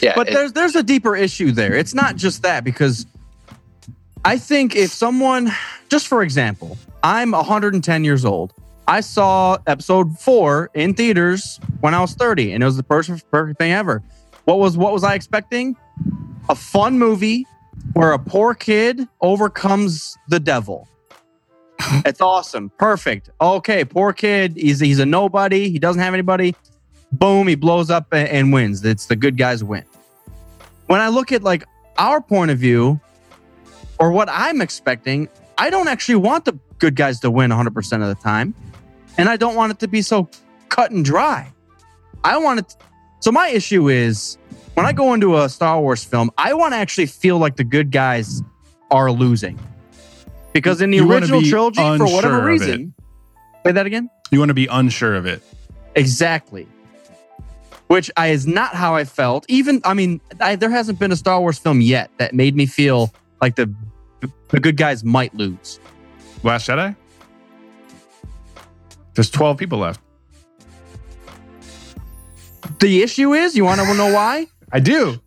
yeah, 0.00 0.12
But 0.16 0.28
it- 0.28 0.34
there's 0.34 0.52
there's 0.52 0.74
a 0.76 0.82
deeper 0.82 1.14
issue 1.14 1.52
there. 1.52 1.74
It's 1.74 1.94
not 1.94 2.16
just 2.16 2.42
that 2.42 2.64
because 2.64 3.06
I 4.24 4.36
think 4.38 4.74
if 4.76 4.90
someone, 4.90 5.50
just 5.88 6.06
for 6.08 6.22
example, 6.22 6.76
I'm 7.02 7.32
110 7.32 8.04
years 8.04 8.24
old. 8.24 8.52
I 8.88 9.00
saw 9.02 9.56
episode 9.66 10.18
four 10.18 10.68
in 10.74 10.94
theaters 10.94 11.60
when 11.80 11.94
I 11.94 12.00
was 12.00 12.14
30, 12.14 12.52
and 12.52 12.62
it 12.62 12.66
was 12.66 12.76
the 12.76 12.82
perfect, 12.82 13.30
perfect 13.30 13.58
thing 13.58 13.72
ever. 13.72 14.02
What 14.50 14.58
was 14.58 14.76
what 14.76 14.92
was 14.92 15.04
I 15.04 15.14
expecting? 15.14 15.76
A 16.48 16.56
fun 16.56 16.98
movie 16.98 17.46
where 17.92 18.10
a 18.10 18.18
poor 18.18 18.52
kid 18.52 19.06
overcomes 19.20 20.18
the 20.26 20.40
devil. 20.40 20.88
It's 22.04 22.20
awesome, 22.20 22.70
perfect. 22.70 23.30
Okay, 23.40 23.84
poor 23.84 24.12
kid. 24.12 24.56
He's 24.56 24.80
he's 24.80 24.98
a 24.98 25.06
nobody. 25.06 25.70
He 25.70 25.78
doesn't 25.78 26.02
have 26.02 26.14
anybody. 26.14 26.56
Boom, 27.12 27.46
he 27.46 27.54
blows 27.54 27.90
up 27.90 28.08
and, 28.12 28.28
and 28.28 28.52
wins. 28.52 28.84
It's 28.84 29.06
the 29.06 29.14
good 29.14 29.38
guys 29.38 29.62
win. 29.62 29.84
When 30.88 31.00
I 31.00 31.10
look 31.10 31.30
at 31.30 31.44
like 31.44 31.62
our 31.96 32.20
point 32.20 32.50
of 32.50 32.58
view, 32.58 33.00
or 34.00 34.10
what 34.10 34.28
I'm 34.28 34.60
expecting, 34.60 35.28
I 35.58 35.70
don't 35.70 35.86
actually 35.86 36.16
want 36.16 36.44
the 36.44 36.58
good 36.80 36.96
guys 36.96 37.20
to 37.20 37.30
win 37.30 37.52
100% 37.52 38.02
of 38.02 38.08
the 38.08 38.20
time. 38.20 38.52
And 39.16 39.28
I 39.28 39.36
don't 39.36 39.54
want 39.54 39.70
it 39.70 39.78
to 39.78 39.86
be 39.86 40.02
so 40.02 40.28
cut 40.70 40.90
and 40.90 41.04
dry. 41.04 41.52
I 42.24 42.36
want 42.38 42.58
it. 42.58 42.76
so 43.20 43.30
my 43.30 43.48
issue 43.48 43.88
is 43.88 44.38
when 44.80 44.86
I 44.86 44.92
go 44.92 45.12
into 45.12 45.36
a 45.36 45.46
Star 45.48 45.78
Wars 45.78 46.02
film, 46.02 46.30
I 46.38 46.54
want 46.54 46.72
to 46.72 46.78
actually 46.78 47.04
feel 47.04 47.36
like 47.36 47.56
the 47.56 47.64
good 47.64 47.90
guys 47.90 48.42
are 48.90 49.12
losing. 49.12 49.58
Because 50.54 50.80
in 50.80 50.90
the 50.90 50.96
You 50.96 51.12
original 51.12 51.42
trilogy, 51.42 51.82
for 51.82 52.06
whatever 52.06 52.42
reason, 52.42 52.94
say 53.64 53.72
that 53.72 53.84
again. 53.84 54.08
You 54.30 54.38
want 54.38 54.48
to 54.48 54.54
be 54.54 54.66
unsure 54.68 55.14
of 55.16 55.26
it. 55.26 55.42
Exactly. 55.94 56.66
Which 57.88 58.10
I, 58.16 58.28
is 58.28 58.46
not 58.46 58.74
how 58.74 58.94
I 58.94 59.04
felt. 59.04 59.44
Even, 59.48 59.82
I 59.84 59.92
mean, 59.92 60.18
I, 60.40 60.56
there 60.56 60.70
hasn't 60.70 60.98
been 60.98 61.12
a 61.12 61.16
Star 61.16 61.40
Wars 61.40 61.58
film 61.58 61.82
yet 61.82 62.10
that 62.16 62.32
made 62.32 62.56
me 62.56 62.64
feel 62.64 63.12
like 63.42 63.56
the 63.56 63.72
the 64.48 64.60
good 64.60 64.78
guys 64.78 65.04
might 65.04 65.34
lose. 65.34 65.78
Last 66.42 66.68
Jedi? 66.68 66.96
There's 69.14 69.30
12 69.30 69.58
people 69.58 69.78
left. 69.78 70.00
The 72.78 73.02
issue 73.02 73.34
is, 73.34 73.56
you 73.56 73.64
want 73.64 73.80
to 73.80 73.94
know 73.94 74.12
why? 74.12 74.46
I 74.72 74.80
do. 74.80 75.20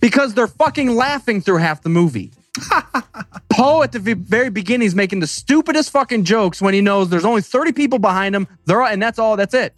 Because 0.00 0.34
they're 0.34 0.46
fucking 0.46 0.94
laughing 0.94 1.40
through 1.40 1.56
half 1.58 1.82
the 1.82 1.88
movie. 1.88 2.32
Poe 3.50 3.82
at 3.82 3.92
the 3.92 3.98
very 3.98 4.50
beginning 4.50 4.86
is 4.86 4.94
making 4.94 5.20
the 5.20 5.26
stupidest 5.26 5.90
fucking 5.90 6.24
jokes 6.24 6.60
when 6.62 6.74
he 6.74 6.80
knows 6.80 7.08
there's 7.08 7.24
only 7.24 7.42
30 7.42 7.72
people 7.72 7.98
behind 7.98 8.34
him. 8.34 8.46
They're 8.66 8.82
all, 8.82 8.88
and 8.88 9.02
that's 9.02 9.18
all. 9.18 9.36
That's 9.36 9.54
it. 9.54 9.76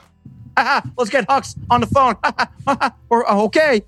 Let's 0.56 1.10
get 1.10 1.26
Hux 1.28 1.56
on 1.70 1.80
the 1.80 1.86
phone. 1.86 2.16
or 3.10 3.30
uh, 3.30 3.36
okay. 3.44 3.82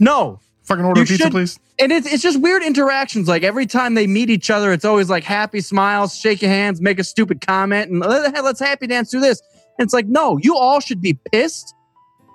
No, 0.00 0.40
Fucking 0.64 0.84
order 0.84 1.00
You 1.02 1.06
pizza, 1.06 1.24
should- 1.24 1.32
please. 1.32 1.60
and 1.78 1.92
it's 1.92 2.12
it's 2.12 2.22
just 2.24 2.40
weird 2.40 2.64
interactions. 2.64 3.28
Like 3.28 3.44
every 3.44 3.66
time 3.66 3.94
they 3.94 4.08
meet 4.08 4.30
each 4.30 4.50
other, 4.50 4.72
it's 4.72 4.84
always 4.84 5.08
like 5.08 5.22
happy 5.22 5.60
smiles, 5.60 6.16
shake 6.18 6.42
your 6.42 6.50
hands, 6.50 6.80
make 6.80 6.98
a 6.98 7.04
stupid 7.04 7.40
comment, 7.46 7.90
and 7.92 8.00
"Let- 8.00 8.34
let's 8.42 8.58
happy 8.58 8.88
dance 8.88 9.12
through 9.12 9.20
this. 9.20 9.40
And 9.78 9.84
it's 9.86 9.94
like, 9.94 10.06
no, 10.06 10.38
you 10.38 10.56
all 10.56 10.80
should 10.80 11.00
be 11.00 11.14
pissed. 11.30 11.72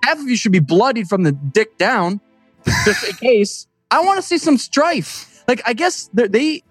Half 0.04 0.20
of 0.20 0.28
you 0.28 0.36
should 0.36 0.52
be 0.52 0.60
bloodied 0.60 1.08
from 1.08 1.24
the 1.24 1.32
dick 1.32 1.78
down, 1.78 2.20
just 2.86 3.04
in 3.08 3.16
case. 3.18 3.68
I 3.92 4.04
want 4.04 4.18
to 4.18 4.22
see 4.22 4.38
some 4.38 4.58
strife. 4.58 5.44
Like 5.48 5.62
I 5.66 5.74
guess 5.74 6.10
they- 6.14 6.28
they. 6.28 6.64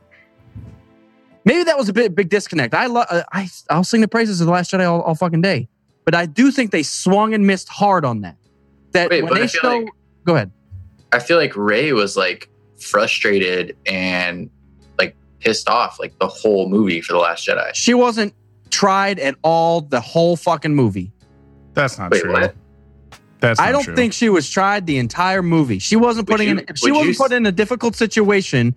Maybe 1.45 1.64
that 1.64 1.78
was 1.78 1.89
a 1.89 1.93
bit 1.93 2.14
big 2.14 2.28
disconnect. 2.28 2.74
I 2.74 2.87
love. 2.87 3.07
Uh, 3.11 3.22
I 3.33 3.49
I'll 3.70 3.85
sing 3.85 4.01
the 4.03 4.09
praises 4.09 4.41
of 4.41 4.47
the 4.47 4.53
Last 4.53 4.70
Jedi 4.72 4.89
all, 4.89 5.01
all 5.03 5.14
fucking 5.14 5.41
day, 5.41 5.68
but 6.05 6.14
I 6.14 6.26
do 6.26 6.51
think 6.51 6.70
they 6.70 6.83
swung 6.83 7.33
and 7.35 7.47
missed 7.47 7.68
hard 7.68 8.05
on 8.05 8.20
that. 8.22 8.37
That 8.93 9.09
Wait, 9.11 9.22
when 9.24 9.35
they 9.35 9.43
I 9.45 9.47
feel 9.47 9.61
show. 9.62 9.78
like- 9.78 9.89
go 10.24 10.35
ahead. 10.35 10.51
I 11.12 11.18
feel 11.18 11.39
like 11.39 11.57
Rey 11.57 11.93
was 11.93 12.16
like 12.16 12.49
frustrated 12.78 13.76
and 13.87 14.51
like 14.99 15.16
pissed 15.41 15.68
off 15.68 15.99
like 15.99 16.16
the 16.18 16.28
whole 16.28 16.68
movie 16.68 17.01
for 17.01 17.14
the 17.14 17.18
Last 17.18 17.47
Jedi. 17.49 17.70
She 17.74 17.95
wasn't 17.95 18.35
tried 18.68 19.18
at 19.18 19.35
all 19.43 19.81
the 19.81 20.01
whole 20.01 20.37
fucking 20.37 20.74
movie. 20.74 21.11
That's 21.74 21.99
not 21.99 22.11
Wait, 22.12 22.20
true. 22.22 22.33
what? 22.33 22.55
That's 23.41 23.59
I 23.61 23.72
don't 23.72 23.82
true. 23.84 23.97
think 23.97 24.12
she 24.12 24.28
was 24.28 24.49
tried 24.49 24.86
the 24.86 24.99
entire 24.99 25.43
movie. 25.43 25.78
She 25.78 25.97
wasn't 25.97 26.28
Would 26.28 26.34
putting 26.34 26.49
you- 26.49 26.59
in 26.59 26.64
if 26.68 26.78
she 26.78 26.91
wasn't 26.93 27.11
s- 27.11 27.16
put 27.18 27.32
in 27.32 27.47
a 27.47 27.53
difficult 27.53 27.97
situation. 27.97 28.74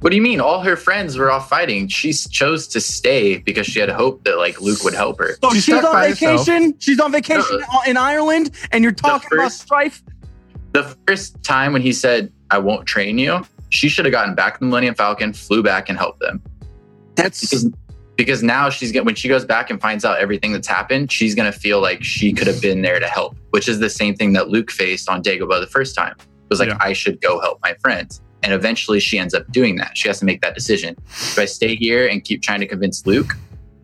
What 0.00 0.10
do 0.10 0.16
you 0.16 0.22
mean? 0.22 0.40
All 0.40 0.60
her 0.60 0.76
friends 0.76 1.18
were 1.18 1.30
off 1.30 1.48
fighting. 1.48 1.88
She 1.88 2.12
chose 2.12 2.68
to 2.68 2.80
stay 2.80 3.38
because 3.38 3.66
she 3.66 3.80
had 3.80 3.88
hope 3.88 4.22
that 4.24 4.38
like 4.38 4.60
Luke 4.60 4.84
would 4.84 4.94
help 4.94 5.18
her. 5.18 5.36
So 5.42 5.50
She's 5.50 5.64
she's, 5.64 5.74
on 5.74 5.82
by 5.82 6.08
herself. 6.10 6.46
vacation. 6.46 6.74
She's 6.78 7.00
on 7.00 7.10
vacation 7.10 7.58
No. 7.72 7.80
in 7.86 7.96
Ireland, 7.96 8.50
and 8.70 8.84
you're 8.84 8.92
talking 8.92 9.28
about 9.32 9.52
strife. 9.52 10.02
The 10.72 10.94
first 11.06 11.42
time 11.42 11.72
when 11.72 11.82
he 11.82 11.92
said, 11.92 12.30
"I 12.50 12.58
won't 12.58 12.86
train 12.86 13.18
you," 13.18 13.44
she 13.70 13.88
should 13.88 14.04
have 14.04 14.12
gotten 14.12 14.34
back 14.36 14.58
in 14.60 14.66
the 14.66 14.70
Millennium 14.70 14.94
Falcon, 14.94 15.32
flew 15.32 15.62
back, 15.64 15.88
and 15.88 15.98
helped 15.98 16.20
them. 16.20 16.40
That's 17.16 17.40
Because 17.40 17.66
because 18.18 18.42
now 18.42 18.68
she's 18.68 18.92
when 19.00 19.14
she 19.14 19.28
goes 19.28 19.44
back 19.44 19.70
and 19.70 19.80
finds 19.80 20.04
out 20.04 20.18
everything 20.18 20.52
that's 20.52 20.66
happened, 20.66 21.10
she's 21.10 21.36
gonna 21.36 21.52
feel 21.52 21.80
like 21.80 22.02
she 22.02 22.32
could 22.32 22.48
have 22.48 22.60
been 22.60 22.82
there 22.82 22.98
to 22.98 23.06
help, 23.06 23.36
which 23.50 23.68
is 23.68 23.78
the 23.78 23.88
same 23.88 24.14
thing 24.16 24.32
that 24.32 24.48
Luke 24.48 24.72
faced 24.72 25.08
on 25.08 25.22
Dagobah 25.22 25.60
the 25.60 25.68
first 25.68 25.94
time. 25.94 26.14
It 26.18 26.50
was 26.50 26.58
like 26.58 26.68
Yeah. 26.68 26.78
I 26.80 26.92
should 26.92 27.20
go 27.20 27.40
help 27.40 27.60
my 27.62 27.74
friends, 27.80 28.20
and 28.42 28.52
eventually 28.52 28.98
she 28.98 29.20
ends 29.20 29.34
up 29.34 29.50
doing 29.52 29.76
that. 29.76 29.96
She 29.96 30.08
has 30.08 30.18
to 30.18 30.24
make 30.24 30.42
that 30.42 30.56
decision: 30.56 30.96
do 31.36 31.42
I 31.42 31.44
stay 31.44 31.76
here 31.76 32.08
and 32.08 32.24
keep 32.24 32.42
trying 32.42 32.58
to 32.58 32.66
convince 32.66 33.06
Luke, 33.06 33.36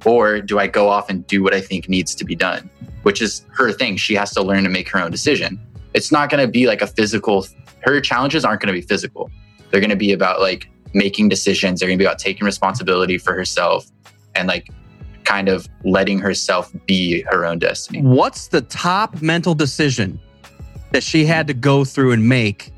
or 0.04 0.40
do 0.40 0.58
I 0.58 0.66
go 0.66 0.88
off 0.88 1.08
and 1.08 1.24
do 1.28 1.40
what 1.40 1.54
I 1.54 1.60
think 1.60 1.88
needs 1.88 2.12
to 2.16 2.24
be 2.24 2.34
done? 2.34 2.68
Which 3.04 3.22
is 3.22 3.46
her 3.52 3.70
thing. 3.70 3.96
She 3.96 4.14
has 4.16 4.32
to 4.32 4.42
learn 4.42 4.64
to 4.64 4.70
make 4.70 4.88
her 4.88 4.98
own 4.98 5.12
decision. 5.12 5.60
It's 5.94 6.10
not 6.10 6.28
gonna 6.28 6.48
be 6.48 6.66
like 6.66 6.82
a 6.82 6.88
physical. 6.88 7.46
Her 7.82 8.00
challenges 8.00 8.44
aren't 8.44 8.60
gonna 8.60 8.72
be 8.72 8.82
physical. 8.82 9.30
They're 9.70 9.80
gonna 9.80 9.94
be 9.94 10.12
about 10.12 10.40
like 10.40 10.68
making 10.92 11.28
decisions. 11.28 11.78
They're 11.78 11.88
gonna 11.88 11.98
be 11.98 12.04
about 12.04 12.18
taking 12.18 12.44
responsibility 12.44 13.16
for 13.16 13.32
herself 13.32 13.86
and 14.34 14.48
like 14.48 14.68
kind 15.24 15.48
of 15.48 15.66
letting 15.84 16.18
herself 16.18 16.72
be 16.86 17.22
her 17.22 17.44
own 17.44 17.58
destiny. 17.58 18.02
What's 18.02 18.48
the 18.48 18.60
top 18.62 19.20
mental 19.22 19.54
decision 19.54 20.20
that 20.92 21.02
she 21.02 21.24
had 21.24 21.46
to 21.48 21.54
go 21.54 21.84
through 21.84 22.12
and 22.12 22.28
make? 22.28 22.72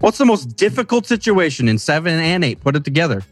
What's 0.00 0.18
the 0.18 0.26
most 0.26 0.56
difficult 0.56 1.06
situation 1.06 1.68
in 1.68 1.78
seven 1.78 2.18
and 2.18 2.44
eight? 2.44 2.60
Put 2.60 2.76
it 2.76 2.84
together. 2.84 3.22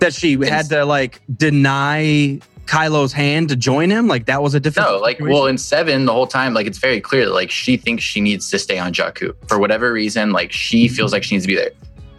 That 0.00 0.14
she 0.14 0.38
had 0.44 0.68
to 0.68 0.84
like 0.84 1.20
deny 1.36 2.40
Kylo's 2.66 3.12
hand 3.12 3.48
to 3.48 3.56
join 3.56 3.90
him. 3.90 4.06
Like 4.06 4.26
that 4.26 4.42
was 4.42 4.54
a 4.54 4.60
difficult. 4.60 4.92
No, 4.92 4.98
like 4.98 5.16
situation? 5.16 5.32
well, 5.34 5.46
in 5.46 5.58
seven, 5.58 6.04
the 6.04 6.12
whole 6.12 6.26
time, 6.26 6.54
like 6.54 6.66
it's 6.66 6.78
very 6.78 7.00
clear 7.00 7.26
that 7.26 7.32
like 7.32 7.50
she 7.50 7.76
thinks 7.76 8.04
she 8.04 8.20
needs 8.20 8.48
to 8.50 8.58
stay 8.58 8.78
on 8.78 8.92
Jakku 8.92 9.34
for 9.48 9.58
whatever 9.58 9.92
reason. 9.92 10.30
Like 10.30 10.52
she 10.52 10.86
mm-hmm. 10.86 10.94
feels 10.94 11.12
like 11.12 11.24
she 11.24 11.34
needs 11.34 11.44
to 11.44 11.48
be 11.48 11.56
there. 11.56 11.70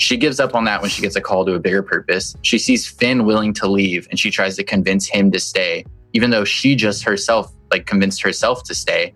She 0.02 0.18
gives 0.18 0.39
up 0.39 0.56
on 0.56 0.64
that 0.64 0.82
when 0.82 0.89
she 0.89 1.04
gets 1.04 1.16
a 1.16 1.22
call 1.22 1.45
to 1.45 1.54
a 1.54 1.60
bigger 1.60 1.84
purpose. 1.84 2.36
She 2.41 2.58
sees 2.58 2.88
Finn 2.88 3.24
willing 3.24 3.54
to 3.54 3.68
leave, 3.68 4.08
and 4.10 4.20
she 4.20 4.32
tries 4.32 4.56
to 4.56 4.64
convince 4.64 5.08
him 5.08 5.32
to 5.32 5.39
stay, 5.39 5.86
even 6.14 6.32
though 6.32 6.43
she 6.43 6.76
just 6.76 7.04
herself 7.04 7.54
like 7.70 7.86
convinced 7.86 8.20
herself 8.24 8.64
to 8.64 8.74
stay. 8.74 9.14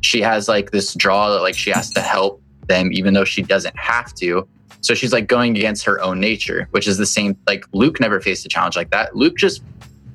She 0.00 0.22
has 0.22 0.48
like 0.48 0.70
this 0.70 0.94
draw 0.94 1.28
that 1.28 1.42
like 1.42 1.54
she 1.54 1.70
has 1.70 1.90
to 1.90 2.00
help 2.00 2.42
them, 2.68 2.90
even 2.90 3.12
though 3.12 3.26
she 3.26 3.42
doesn't 3.42 3.76
have 3.76 4.14
to. 4.14 4.48
So 4.80 4.94
she's 4.94 5.12
like 5.12 5.26
going 5.26 5.58
against 5.58 5.84
her 5.84 6.00
own 6.00 6.20
nature, 6.20 6.68
which 6.70 6.88
is 6.88 6.96
the 6.96 7.04
same. 7.04 7.36
Like 7.46 7.66
Luke 7.72 8.00
never 8.00 8.18
faced 8.18 8.46
a 8.46 8.48
challenge 8.48 8.76
like 8.76 8.90
that. 8.92 9.14
Luke 9.14 9.36
just 9.36 9.62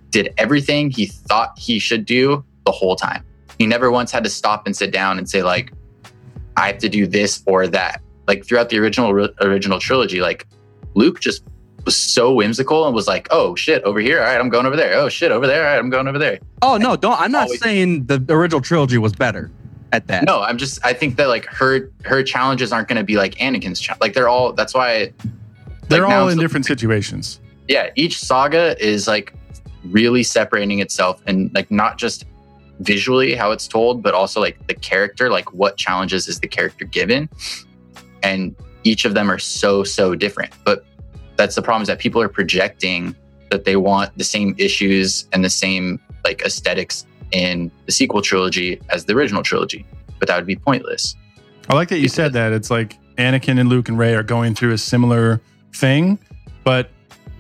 did 0.10 0.34
everything 0.40 0.90
he 0.90 1.06
thought 1.06 1.52
he 1.56 1.78
should 1.78 2.06
do 2.06 2.44
the 2.66 2.72
whole 2.72 2.96
time. 2.96 3.24
He 3.60 3.68
never 3.68 3.92
once 3.92 4.12
had 4.12 4.24
to 4.24 4.30
stop 4.32 4.66
and 4.66 4.76
sit 4.76 4.92
down 4.92 5.20
and 5.20 5.30
say 5.30 5.44
like, 5.44 5.72
I 6.58 6.66
have 6.66 6.80
to 6.80 6.90
do 6.90 7.06
this 7.06 7.44
or 7.46 7.68
that. 7.68 8.02
Like 8.30 8.46
throughout 8.46 8.70
the 8.70 8.78
original 8.78 9.10
original 9.42 9.80
trilogy, 9.80 10.22
like 10.22 10.46
Luke 10.94 11.20
just 11.20 11.44
was 11.86 11.98
so 11.98 12.32
whimsical 12.34 12.86
and 12.86 12.94
was 12.94 13.08
like, 13.08 13.28
"Oh 13.32 13.56
shit, 13.56 13.82
over 13.84 14.00
here. 14.00 14.20
All 14.20 14.26
right, 14.26 14.40
I'm 14.40 14.50
going 14.50 14.68
over 14.68 14.76
there. 14.76 14.94
Oh 14.94 15.10
shit, 15.10 15.32
over 15.32 15.48
there. 15.48 15.66
All 15.66 15.72
right, 15.74 15.80
I'm 15.80 15.90
going 15.90 16.08
over 16.08 16.20
there." 16.20 16.38
oh 16.62 16.78
no, 16.78 16.96
don't. 16.96 17.20
I'm 17.20 17.32
not 17.32 17.46
Always- 17.46 17.60
saying 17.60 18.06
the 18.06 18.24
original 18.30 18.62
trilogy 18.62 19.00
was 19.00 19.14
better 19.14 19.50
at 19.92 20.06
that. 20.08 20.26
No, 20.26 20.42
I'm 20.44 20.58
just. 20.60 20.80
I 20.86 20.94
think 20.94 21.16
that 21.18 21.28
like 21.28 21.46
her 21.48 21.90
her 22.06 22.22
challenges 22.22 22.72
aren't 22.72 22.88
going 22.88 22.98
to 23.00 23.04
be 23.04 23.18
like 23.18 23.34
Anakin's. 23.36 23.80
Cha- 23.80 23.98
like 24.00 24.14
they're 24.14 24.30
all. 24.30 24.54
That's 24.54 24.74
why. 24.76 25.12
They're 25.88 26.04
like, 26.04 26.14
all 26.14 26.30
in 26.30 26.38
the- 26.38 26.44
different 26.44 26.68
situations. 26.68 27.42
yeah, 27.68 27.90
each 27.96 28.20
saga 28.20 28.76
is 28.80 29.08
like 29.08 29.34
really 29.86 30.22
separating 30.22 30.78
itself 30.80 31.20
and 31.26 31.52
like 31.56 31.72
not 31.72 31.98
just 31.98 32.26
visually 32.82 33.34
how 33.34 33.50
it's 33.52 33.68
told, 33.68 34.04
but 34.04 34.14
also 34.14 34.40
like 34.40 34.68
the 34.68 34.76
character, 34.76 35.32
like 35.32 35.52
what 35.52 35.78
challenges 35.78 36.28
is 36.28 36.40
the 36.42 36.48
character 36.48 36.86
given. 36.86 37.28
And 38.24 38.56
each 38.84 39.06
of 39.06 39.14
them 39.14 39.30
are 39.32 39.40
so, 39.40 39.84
so 39.84 40.16
different. 40.16 40.54
But 40.64 40.86
that's 41.36 41.56
the 41.56 41.62
problem 41.62 41.82
is 41.82 41.88
that 41.88 42.00
people 42.00 42.22
are 42.22 42.30
projecting 42.30 43.16
that 43.50 43.66
they 43.66 43.76
want 43.76 44.16
the 44.18 44.24
same 44.24 44.56
issues 44.58 45.28
and 45.34 45.44
the 45.44 45.50
same 45.50 46.00
like 46.24 46.42
aesthetics 46.42 47.06
in 47.32 47.72
the 47.86 47.92
sequel 47.92 48.22
trilogy 48.22 48.82
as 48.90 49.06
the 49.06 49.14
original 49.14 49.44
trilogy. 49.44 49.86
But 50.20 50.28
that 50.28 50.36
would 50.36 50.46
be 50.46 50.56
pointless. 50.56 51.16
I 51.70 51.76
like 51.76 51.90
that 51.90 52.00
you 52.00 52.10
said 52.10 52.34
that. 52.34 52.52
It's 52.52 52.70
like 52.70 52.98
Anakin 53.18 53.60
and 53.60 53.70
Luke 53.70 53.90
and 53.90 53.98
Rey 53.98 54.16
are 54.16 54.24
going 54.24 54.56
through 54.56 54.74
a 54.74 54.78
similar 54.78 55.42
thing, 55.74 56.20
but 56.64 56.90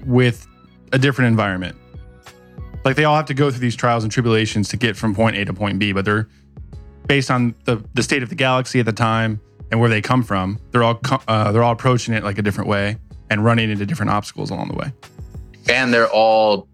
with 0.05 0.47
a 0.91 0.97
different 0.97 1.30
environment. 1.30 1.75
Like 2.86 2.95
they 2.95 3.03
all 3.03 3.15
have 3.15 3.25
to 3.25 3.34
go 3.34 3.51
through 3.51 3.59
these 3.59 3.75
trials 3.75 4.03
and 4.03 4.11
tribulations 4.11 4.69
to 4.69 4.77
get 4.77 4.95
from 4.95 5.13
point 5.13 5.36
A 5.36 5.45
to 5.45 5.53
point 5.53 5.80
B, 5.80 5.91
but 5.91 6.05
they're 6.05 6.27
based 7.07 7.30
on 7.32 7.55
the, 7.65 7.84
the 7.95 8.03
state 8.03 8.23
of 8.23 8.30
the 8.30 8.36
galaxy 8.36 8.80
at 8.80 8.86
the 8.86 8.93
time 8.93 9.41
and 9.72 9.80
where 9.80 9.89
they 9.89 10.01
come 10.01 10.24
from. 10.24 10.59
They're 10.72 10.84
all 10.84 10.99
uh, 11.28 11.51
they're 11.51 11.63
all 11.63 11.74
approaching 11.74 12.13
it 12.13 12.24
like 12.24 12.38
a 12.38 12.41
different 12.41 12.70
way 12.70 12.97
and 13.30 13.43
running 13.45 13.70
into 13.70 13.86
different 13.86 14.11
obstacles 14.11 14.49
along 14.49 14.70
the 14.70 14.76
way. 14.76 14.91
and 15.70 15.93
they're 15.93 16.09
all 16.09 16.67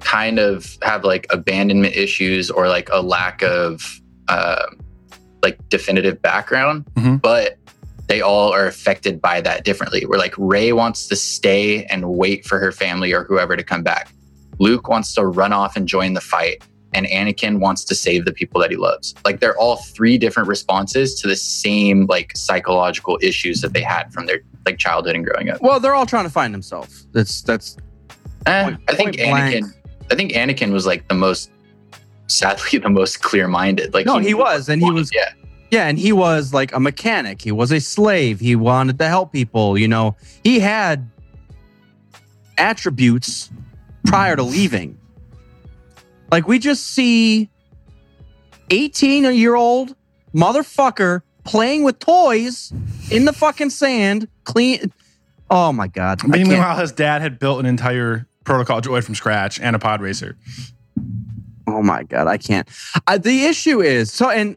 kind 0.00 0.38
of 0.38 0.76
have 0.82 1.04
like 1.04 1.26
abandonment 1.30 1.94
issues 1.96 2.50
or 2.50 2.68
like 2.68 2.88
a 2.92 3.00
lack 3.00 3.40
of 3.42 4.00
uh, 4.28 4.66
like 5.42 5.56
definitive 5.68 6.20
background 6.20 6.84
Mhm. 6.96 7.22
but 7.22 7.56
they 8.08 8.20
all 8.20 8.52
are 8.52 8.66
affected 8.66 9.22
by 9.22 9.40
that 9.40 9.64
differently 9.64 10.04
where 10.04 10.18
like 10.18 10.34
rey 10.36 10.72
wants 10.72 11.06
to 11.06 11.16
stay 11.16 11.84
and 11.84 12.06
wait 12.10 12.44
for 12.44 12.58
her 12.58 12.72
family 12.72 13.12
or 13.12 13.24
whoever 13.24 13.56
to 13.56 13.62
come 13.62 13.82
back 13.82 14.08
luke 14.58 14.88
wants 14.88 15.14
to 15.14 15.24
run 15.24 15.52
off 15.52 15.76
and 15.76 15.86
join 15.88 16.12
the 16.14 16.20
fight 16.20 16.62
and 16.94 17.06
anakin 17.06 17.58
wants 17.60 17.84
to 17.84 17.94
save 17.94 18.24
the 18.24 18.32
people 18.32 18.60
that 18.60 18.70
he 18.70 18.76
loves 18.76 19.14
like 19.24 19.40
they're 19.40 19.56
all 19.58 19.76
three 19.76 20.18
different 20.18 20.48
responses 20.48 21.14
to 21.20 21.26
the 21.28 21.36
same 21.36 22.06
like 22.06 22.36
psychological 22.36 23.18
issues 23.22 23.60
that 23.60 23.72
they 23.72 23.82
had 23.82 24.12
from 24.12 24.26
their 24.26 24.40
like 24.66 24.78
childhood 24.78 25.14
and 25.16 25.24
growing 25.24 25.48
up 25.50 25.60
Well, 25.60 25.80
they're 25.80 25.94
all 25.94 26.06
trying 26.06 26.24
to 26.24 26.30
find 26.30 26.54
themselves. 26.54 27.06
That's 27.12 27.42
that's 27.42 27.76
Eh, 28.46 28.64
Point- 28.64 28.80
I 28.88 28.94
think 28.94 29.16
point 29.18 29.30
blank. 29.30 29.54
Anakin. 29.64 29.72
I 30.10 30.14
think 30.14 30.32
Anakin 30.32 30.72
was 30.72 30.84
like 30.86 31.06
the 31.08 31.14
most, 31.14 31.50
sadly, 32.28 32.78
the 32.82 32.88
most 32.90 33.22
clear-minded. 33.22 33.94
Like 33.94 34.06
No, 34.06 34.18
he 34.18 34.26
knew 34.28 34.38
was, 34.38 34.68
and 34.68 34.82
he 34.82 34.90
was- 34.90 35.10
Yeah, 35.14 35.32
Yeah, 35.70 35.86
and 35.88 35.98
he 35.98 36.12
was 36.12 36.52
like 36.52 36.72
a 36.74 36.80
mechanic. 36.80 37.40
He 37.42 37.50
was 37.52 37.70
a 37.72 37.80
slave. 37.80 38.38
He 38.40 38.54
wanted 38.56 38.98
to 38.98 39.08
help 39.08 39.32
people. 39.32 39.78
You 39.78 39.88
know, 39.88 40.16
he 40.44 40.58
had 40.60 41.08
attributes 42.58 43.50
prior 44.06 44.36
to 44.36 44.42
leaving. 44.42 44.98
Like 46.32 46.48
we 46.48 46.58
just 46.58 46.86
see 46.86 47.50
18 48.70 49.34
year 49.34 49.54
old 49.54 49.94
motherfucker 50.34 51.20
playing 51.44 51.84
with 51.84 51.98
toys 51.98 52.72
in 53.10 53.26
the 53.26 53.34
fucking 53.34 53.68
sand, 53.68 54.26
clean. 54.44 54.90
Oh 55.50 55.74
my 55.74 55.88
God. 55.88 56.26
Meanwhile, 56.26 56.78
his 56.78 56.90
dad 56.90 57.20
had 57.20 57.38
built 57.38 57.60
an 57.60 57.66
entire 57.66 58.26
protocol 58.44 58.80
droid 58.80 59.04
from 59.04 59.14
scratch 59.14 59.60
and 59.60 59.76
a 59.76 59.78
pod 59.78 60.00
racer. 60.00 60.38
Oh 61.66 61.82
my 61.82 62.02
god, 62.02 62.26
I 62.26 62.38
can't. 62.38 62.66
Uh, 63.06 63.18
the 63.18 63.44
issue 63.44 63.82
is 63.82 64.10
so, 64.10 64.30
and 64.30 64.56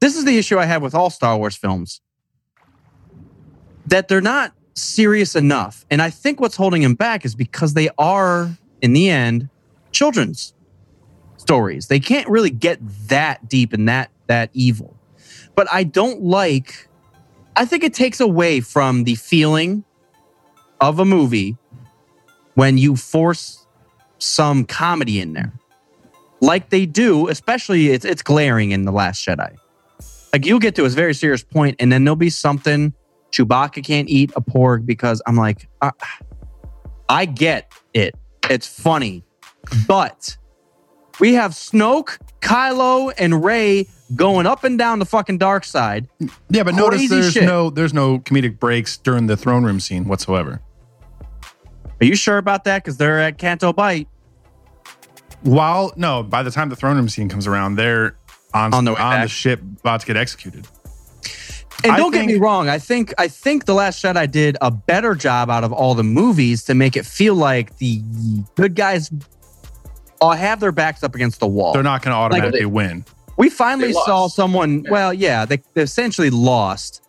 this 0.00 0.16
is 0.16 0.26
the 0.26 0.36
issue 0.36 0.58
I 0.58 0.66
have 0.66 0.82
with 0.82 0.94
all 0.94 1.08
Star 1.08 1.38
Wars 1.38 1.56
films 1.56 2.02
that 3.86 4.08
they're 4.08 4.20
not 4.20 4.52
serious 4.74 5.34
enough, 5.34 5.86
and 5.90 6.02
I 6.02 6.10
think 6.10 6.40
what's 6.40 6.56
holding 6.56 6.82
them 6.82 6.94
back 6.94 7.24
is 7.24 7.34
because 7.34 7.74
they 7.74 7.88
are, 7.98 8.50
in 8.80 8.92
the 8.92 9.08
end, 9.08 9.48
children's 9.90 10.54
stories. 11.44 11.88
They 11.88 12.00
can't 12.00 12.28
really 12.28 12.50
get 12.50 12.78
that 13.08 13.48
deep 13.48 13.72
and 13.72 13.88
that 13.88 14.10
that 14.26 14.50
evil. 14.52 14.96
But 15.54 15.68
I 15.72 15.84
don't 15.84 16.22
like. 16.22 16.88
I 17.56 17.64
think 17.66 17.84
it 17.84 17.94
takes 17.94 18.20
away 18.20 18.60
from 18.60 19.04
the 19.04 19.14
feeling 19.14 19.84
of 20.80 20.98
a 20.98 21.04
movie 21.04 21.56
when 22.54 22.78
you 22.78 22.96
force 22.96 23.66
some 24.18 24.64
comedy 24.64 25.20
in 25.20 25.34
there 25.34 25.52
like 26.44 26.70
they 26.70 26.86
do, 26.86 27.28
especially 27.28 27.88
it's 27.88 28.04
it's 28.04 28.22
glaring 28.22 28.70
in 28.70 28.84
the 28.84 28.92
Last 28.92 29.26
Jedi. 29.26 29.56
Like 30.32 30.46
you'll 30.46 30.58
get 30.58 30.74
to 30.76 30.84
a 30.84 30.88
very 30.88 31.14
serious 31.14 31.42
point, 31.42 31.76
and 31.78 31.90
then 31.90 32.04
there'll 32.04 32.16
be 32.16 32.30
something 32.30 32.92
Chewbacca 33.32 33.84
can't 33.84 34.08
eat 34.08 34.32
a 34.36 34.40
porg 34.40 34.86
because 34.86 35.22
I'm 35.26 35.36
like, 35.36 35.68
uh, 35.80 35.90
I 37.08 37.24
get 37.24 37.72
it. 37.94 38.14
It's 38.50 38.68
funny, 38.68 39.24
but 39.88 40.36
we 41.20 41.34
have 41.34 41.52
Snoke, 41.52 42.18
Kylo, 42.40 43.12
and 43.18 43.44
Rey 43.44 43.86
going 44.14 44.46
up 44.46 44.64
and 44.64 44.78
down 44.78 44.98
the 44.98 45.06
fucking 45.06 45.38
dark 45.38 45.64
side. 45.64 46.08
Yeah, 46.50 46.62
but 46.62 46.74
notice 46.74 47.08
there's 47.08 47.32
shit. 47.32 47.44
no 47.44 47.70
there's 47.70 47.94
no 47.94 48.18
comedic 48.20 48.58
breaks 48.58 48.96
during 48.96 49.26
the 49.26 49.36
throne 49.36 49.64
room 49.64 49.80
scene 49.80 50.04
whatsoever. 50.04 50.60
Are 52.00 52.06
you 52.06 52.16
sure 52.16 52.38
about 52.38 52.64
that? 52.64 52.82
Because 52.82 52.96
they're 52.96 53.20
at 53.20 53.38
Canto 53.38 53.72
Bight. 53.72 54.08
While 55.42 55.92
no, 55.96 56.22
by 56.22 56.42
the 56.42 56.50
time 56.50 56.68
the 56.68 56.76
throne 56.76 56.96
room 56.96 57.08
scene 57.08 57.28
comes 57.28 57.46
around, 57.46 57.76
they're 57.76 58.16
on 58.52 58.72
On 58.74 58.88
on, 58.88 59.20
the 59.20 59.28
ship 59.28 59.60
about 59.80 60.00
to 60.00 60.06
get 60.06 60.16
executed. 60.16 60.66
And 61.82 61.96
don't 61.96 62.12
get 62.12 62.24
me 62.24 62.36
wrong, 62.36 62.68
I 62.68 62.78
think 62.78 63.12
I 63.18 63.28
think 63.28 63.66
the 63.66 63.74
Last 63.74 64.02
Jedi 64.02 64.30
did 64.30 64.56
a 64.62 64.70
better 64.70 65.14
job 65.14 65.50
out 65.50 65.64
of 65.64 65.72
all 65.72 65.94
the 65.94 66.04
movies 66.04 66.64
to 66.64 66.74
make 66.74 66.96
it 66.96 67.04
feel 67.04 67.34
like 67.34 67.76
the 67.76 68.00
good 68.54 68.74
guys 68.74 69.10
all 70.24 70.32
have 70.32 70.60
their 70.60 70.72
backs 70.72 71.02
up 71.02 71.14
against 71.14 71.40
the 71.40 71.46
wall. 71.46 71.72
They're 71.72 71.82
not 71.82 72.02
going 72.02 72.12
to 72.12 72.16
automatically 72.18 72.60
they- 72.60 72.66
win. 72.66 73.04
we 73.36 73.50
finally 73.50 73.92
saw 73.92 74.22
lost. 74.22 74.36
someone. 74.36 74.84
Well, 74.88 75.12
yeah, 75.12 75.44
they, 75.44 75.62
they 75.74 75.82
essentially 75.82 76.30
lost, 76.30 77.02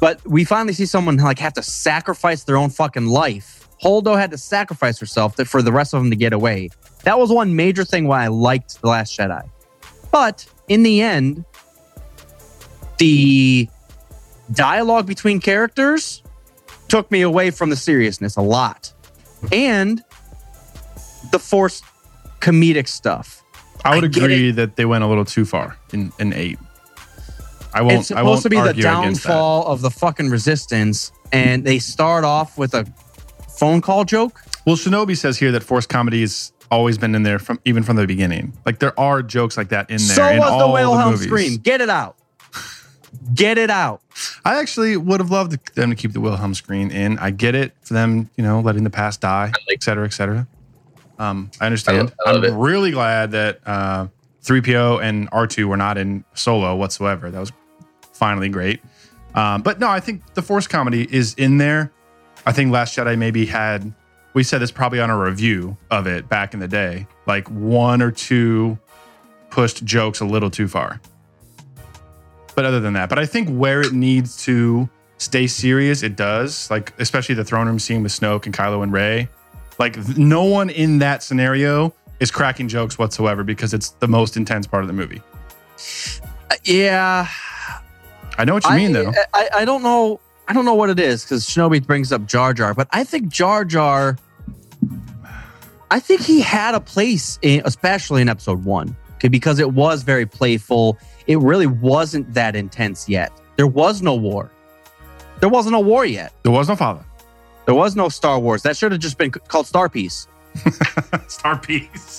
but 0.00 0.26
we 0.26 0.44
finally 0.44 0.72
see 0.72 0.86
someone 0.86 1.16
like 1.16 1.38
have 1.38 1.54
to 1.54 1.62
sacrifice 1.62 2.44
their 2.44 2.56
own 2.56 2.70
fucking 2.70 3.06
life 3.06 3.64
Holdo 3.84 4.18
had 4.18 4.30
to 4.30 4.38
sacrifice 4.38 4.98
herself 4.98 5.36
to, 5.36 5.44
for 5.44 5.60
the 5.60 5.70
rest 5.70 5.92
of 5.92 6.00
them 6.00 6.10
to 6.10 6.16
get 6.16 6.32
away. 6.32 6.70
That 7.02 7.18
was 7.18 7.30
one 7.30 7.54
major 7.54 7.84
thing 7.84 8.06
why 8.06 8.24
I 8.24 8.28
liked 8.28 8.80
The 8.80 8.88
Last 8.88 9.16
Jedi. 9.16 9.48
But 10.10 10.46
in 10.68 10.82
the 10.82 11.02
end, 11.02 11.44
the 12.98 13.68
dialogue 14.52 15.06
between 15.06 15.38
characters 15.38 16.22
took 16.88 17.10
me 17.10 17.20
away 17.20 17.50
from 17.50 17.68
the 17.68 17.76
seriousness 17.76 18.36
a 18.36 18.42
lot. 18.42 18.92
And 19.52 20.02
the 21.30 21.38
forced 21.38 21.84
comedic 22.44 22.88
stuff. 22.88 23.42
I 23.84 23.96
would 23.96 24.04
I 24.04 24.06
agree 24.06 24.50
that 24.52 24.76
they 24.76 24.84
went 24.84 25.04
a 25.04 25.06
little 25.06 25.24
too 25.24 25.44
far 25.44 25.76
in, 25.92 26.12
in 26.18 26.32
eight. 26.32 26.58
I 27.72 27.82
won't. 27.82 28.00
it's 28.00 28.10
I 28.12 28.22
won't 28.22 28.40
supposed 28.40 28.42
to 28.44 28.50
be 28.50 28.60
the 28.60 28.82
downfall 28.82 29.66
of 29.66 29.80
the 29.80 29.90
fucking 29.90 30.30
resistance, 30.30 31.10
and 31.32 31.64
they 31.64 31.78
start 31.78 32.24
off 32.24 32.56
with 32.56 32.74
a 32.74 32.86
phone 33.58 33.80
call 33.80 34.04
joke. 34.04 34.40
Well, 34.64 34.76
Shinobi 34.76 35.16
says 35.16 35.38
here 35.38 35.52
that 35.52 35.62
forced 35.62 35.88
comedy 35.88 36.20
has 36.20 36.52
always 36.70 36.98
been 36.98 37.14
in 37.14 37.24
there 37.24 37.38
from 37.38 37.60
even 37.64 37.82
from 37.82 37.96
the 37.96 38.06
beginning. 38.06 38.56
Like 38.64 38.78
there 38.78 38.98
are 38.98 39.22
jokes 39.22 39.56
like 39.56 39.68
that 39.70 39.90
in 39.90 39.96
there. 39.96 40.16
So 40.16 40.28
in 40.28 40.38
was 40.38 40.58
the 40.60 40.68
Wilhelm 40.68 41.16
scream. 41.16 41.56
Get 41.56 41.80
it 41.80 41.90
out. 41.90 42.16
Get 43.32 43.58
it 43.58 43.70
out. 43.70 44.02
I 44.44 44.60
actually 44.60 44.96
would 44.96 45.20
have 45.20 45.30
loved 45.30 45.74
them 45.74 45.90
to 45.90 45.96
keep 45.96 46.12
the 46.12 46.20
Wilhelm 46.20 46.54
scream 46.54 46.90
in. 46.90 47.18
I 47.18 47.30
get 47.30 47.54
it 47.54 47.72
for 47.82 47.94
them, 47.94 48.30
you 48.36 48.44
know, 48.44 48.60
letting 48.60 48.84
the 48.84 48.90
past 48.90 49.20
die, 49.20 49.52
et 49.70 49.82
cetera, 49.82 50.04
et 50.04 50.12
cetera. 50.12 50.46
Um, 51.18 51.50
I 51.60 51.66
understand. 51.66 52.12
I 52.24 52.32
love 52.32 52.44
I'm 52.44 52.52
it. 52.52 52.56
really 52.56 52.90
glad 52.90 53.32
that 53.32 53.60
uh, 53.66 54.08
3PO 54.42 55.02
and 55.02 55.30
R2 55.30 55.64
were 55.64 55.76
not 55.76 55.96
in 55.98 56.24
solo 56.34 56.74
whatsoever. 56.76 57.30
That 57.30 57.40
was 57.40 57.52
finally 58.12 58.48
great. 58.48 58.80
Um, 59.34 59.62
but 59.62 59.80
no, 59.80 59.88
I 59.88 60.00
think 60.00 60.34
the 60.34 60.42
Force 60.42 60.66
comedy 60.66 61.06
is 61.10 61.34
in 61.34 61.58
there. 61.58 61.92
I 62.46 62.52
think 62.52 62.72
Last 62.72 62.96
Jedi 62.96 63.16
maybe 63.18 63.46
had, 63.46 63.92
we 64.34 64.42
said 64.42 64.58
this 64.58 64.70
probably 64.70 65.00
on 65.00 65.10
a 65.10 65.18
review 65.18 65.76
of 65.90 66.06
it 66.06 66.28
back 66.28 66.54
in 66.54 66.60
the 66.60 66.68
day, 66.68 67.06
like 67.26 67.48
one 67.48 68.02
or 68.02 68.10
two 68.10 68.78
pushed 69.50 69.84
jokes 69.84 70.20
a 70.20 70.24
little 70.24 70.50
too 70.50 70.68
far. 70.68 71.00
But 72.54 72.64
other 72.64 72.80
than 72.80 72.92
that, 72.92 73.08
but 73.08 73.18
I 73.18 73.26
think 73.26 73.48
where 73.48 73.80
it 73.80 73.92
needs 73.92 74.36
to 74.44 74.88
stay 75.18 75.46
serious, 75.46 76.02
it 76.02 76.14
does. 76.16 76.70
Like 76.70 76.92
especially 77.00 77.34
the 77.34 77.44
throne 77.44 77.66
room 77.66 77.78
scene 77.80 78.02
with 78.02 78.12
Snoke 78.12 78.46
and 78.46 78.54
Kylo 78.54 78.82
and 78.82 78.92
Rey. 78.92 79.28
Like 79.78 79.96
no 80.16 80.44
one 80.44 80.70
in 80.70 80.98
that 80.98 81.22
scenario 81.22 81.94
is 82.20 82.30
cracking 82.30 82.68
jokes 82.68 82.98
whatsoever 82.98 83.44
because 83.44 83.74
it's 83.74 83.90
the 83.90 84.08
most 84.08 84.36
intense 84.36 84.66
part 84.66 84.84
of 84.84 84.88
the 84.88 84.94
movie. 84.94 85.20
Uh, 86.50 86.54
Yeah. 86.64 87.28
I 88.36 88.44
know 88.44 88.54
what 88.54 88.64
you 88.64 88.70
I, 88.70 88.76
mean 88.76 88.92
though. 88.92 89.12
I, 89.32 89.48
I 89.54 89.64
don't 89.64 89.82
know. 89.82 90.20
I 90.48 90.52
don't 90.52 90.64
know 90.64 90.74
what 90.74 90.90
it 90.90 90.98
is 90.98 91.24
because 91.24 91.46
Shinobi 91.46 91.84
brings 91.86 92.12
up 92.12 92.26
Jar 92.26 92.52
Jar, 92.52 92.74
but 92.74 92.88
I 92.90 93.04
think 93.04 93.28
Jar 93.28 93.64
Jar. 93.64 94.18
I 95.90 96.00
think 96.00 96.22
he 96.22 96.40
had 96.40 96.74
a 96.74 96.80
place, 96.80 97.38
in, 97.42 97.62
especially 97.64 98.22
in 98.22 98.28
episode 98.28 98.64
one, 98.64 98.96
okay, 99.14 99.28
because 99.28 99.60
it 99.60 99.72
was 99.72 100.02
very 100.02 100.26
playful. 100.26 100.98
It 101.26 101.38
really 101.38 101.66
wasn't 101.66 102.34
that 102.34 102.56
intense 102.56 103.08
yet. 103.08 103.32
There 103.56 103.66
was 103.66 104.02
no 104.02 104.14
war. 104.14 104.50
There 105.40 105.48
wasn't 105.48 105.76
a 105.76 105.80
war 105.80 106.04
yet. 106.04 106.32
There 106.42 106.52
was 106.52 106.68
no 106.68 106.74
father. 106.74 107.04
There 107.66 107.74
was 107.74 107.96
no 107.96 108.08
Star 108.08 108.38
Wars. 108.38 108.62
That 108.62 108.76
should 108.76 108.92
have 108.92 109.00
just 109.00 109.16
been 109.18 109.30
called 109.30 109.66
Star 109.66 109.88
Peace. 109.88 110.26
Star 111.28 111.58
piece. 111.58 112.18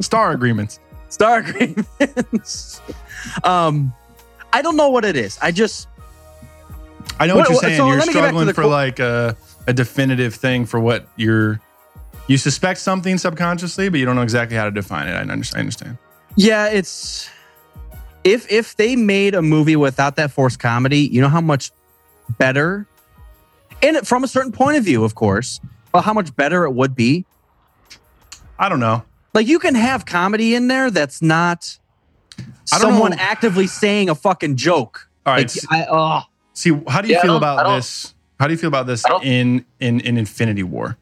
Star 0.00 0.32
agreements. 0.32 0.78
Star 1.08 1.38
agreements. 1.38 2.80
um, 3.44 3.92
I 4.52 4.60
don't 4.62 4.76
know 4.76 4.90
what 4.90 5.04
it 5.04 5.16
is. 5.16 5.38
I 5.40 5.52
just 5.52 5.88
I 7.18 7.26
know 7.26 7.36
what, 7.36 7.48
What- 7.48 7.50
you're 7.52 7.60
saying. 7.60 7.76
so 7.78 7.86
you're 7.88 7.96
let 7.98 8.08
me 8.08 8.12
get 8.14 8.20
back 8.22 8.30
to 8.32 8.36
struggling 8.36 8.54
for 8.54 8.62
qu- 8.62 8.68
like 8.68 8.98
a, 8.98 9.36
a 9.66 9.72
definitive 9.72 10.34
thing 10.34 10.66
for 10.66 10.80
what 10.80 11.08
you're. 11.16 11.60
You 12.28 12.36
suspect 12.38 12.80
something 12.80 13.18
subconsciously, 13.18 13.88
but 13.88 14.00
you 14.00 14.04
don't 14.06 14.16
know 14.16 14.22
exactly 14.22 14.56
how 14.56 14.64
to 14.64 14.70
define 14.72 15.06
it. 15.06 15.12
I 15.12 15.20
understand. 15.20 15.56
I 15.56 15.60
understand. 15.60 15.98
Yeah, 16.34 16.68
it's 16.68 17.30
if 18.24 18.50
if 18.50 18.74
they 18.76 18.96
made 18.96 19.34
a 19.36 19.42
movie 19.42 19.76
without 19.76 20.16
that 20.16 20.32
forced 20.32 20.58
comedy, 20.58 20.98
you 21.00 21.20
know 21.20 21.28
how 21.28 21.40
much 21.40 21.70
better, 22.36 22.86
and 23.82 24.06
from 24.06 24.24
a 24.24 24.28
certain 24.28 24.52
point 24.52 24.76
of 24.76 24.84
view, 24.84 25.04
of 25.04 25.14
course, 25.14 25.60
but 25.92 26.02
how 26.02 26.12
much 26.12 26.34
better 26.36 26.64
it 26.64 26.72
would 26.72 26.94
be. 26.94 27.26
I 28.58 28.68
don't 28.68 28.80
know. 28.80 29.04
Like 29.34 29.46
you 29.46 29.58
can 29.58 29.74
have 29.74 30.06
comedy 30.06 30.54
in 30.54 30.68
there 30.68 30.90
that's 30.90 31.20
not 31.20 31.78
I 32.38 32.78
don't 32.78 32.92
someone 32.92 33.10
know. 33.12 33.16
actively 33.20 33.66
saying 33.66 34.08
a 34.08 34.14
fucking 34.14 34.56
joke. 34.56 35.08
All 35.26 35.34
right. 35.34 35.40
Like, 35.40 35.46
s- 35.56 35.66
I, 35.70 35.86
oh, 35.90 36.22
See, 36.54 36.70
how 36.88 37.02
do 37.02 37.08
you 37.08 37.14
Yeah, 37.14 37.22
feel 37.22 37.36
about 37.36 37.76
this? 37.76 38.14
How 38.40 38.46
do 38.46 38.52
you 38.52 38.58
feel 38.58 38.68
about 38.68 38.86
this 38.86 39.04
in 39.22 39.64
in 39.80 40.00
in 40.00 40.16
Infinity 40.16 40.62
War? 40.62 40.96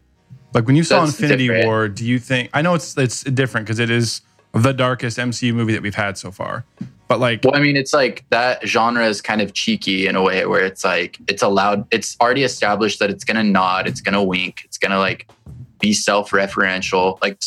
Like 0.53 0.66
when 0.66 0.75
you 0.77 0.83
saw 0.85 1.01
That's 1.05 1.12
Infinity 1.12 1.47
different. 1.47 1.64
War, 1.66 1.89
do 1.89 2.05
you 2.05 2.18
think? 2.18 2.51
I 2.53 2.62
know 2.62 2.75
it's 2.75 2.97
it's 2.99 3.22
different 3.25 3.66
because 3.66 3.79
it 3.79 3.91
is 3.91 4.20
the 4.53 4.72
darkest 4.72 5.18
MCU 5.18 5.53
movie 5.55 5.72
that 5.72 5.83
we've 5.83 5.95
had 5.95 6.16
so 6.18 6.31
far. 6.33 6.64
But 7.07 7.20
like, 7.20 7.44
Well, 7.44 7.55
I 7.55 7.61
mean, 7.61 7.76
it's 7.76 7.92
like 7.92 8.24
that 8.30 8.66
genre 8.66 9.07
is 9.07 9.20
kind 9.20 9.42
of 9.42 9.52
cheeky 9.52 10.07
in 10.07 10.16
a 10.16 10.22
way 10.22 10.46
where 10.46 10.64
it's 10.64 10.84
like 10.84 11.18
it's 11.28 11.42
allowed. 11.42 11.86
It's 11.90 12.16
already 12.20 12.44
established 12.44 12.98
that 13.00 13.11
it's 13.11 13.24
gonna 13.24 13.44
nod, 13.44 13.86
it's 13.86 14.00
gonna 14.00 14.22
wink, 14.22 14.62
it's 14.64 14.78
gonna 14.78 14.98
like 14.98 15.28
be 15.80 15.92
self-referential. 15.92 17.18
Like 17.20 17.40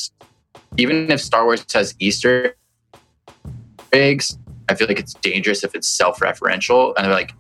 even 0.77 1.11
if 1.11 1.19
Star 1.19 1.45
Wars 1.45 1.65
has 1.73 1.95
Easter 1.99 2.55
eggs, 3.93 4.37
I 4.69 4.75
feel 4.75 4.87
like 4.87 4.99
it's 4.99 5.13
dangerous 5.15 5.63
if 5.63 5.73
it's 5.73 5.87
self-referential. 5.87 6.93
And 6.97 7.09
like, 7.11 7.33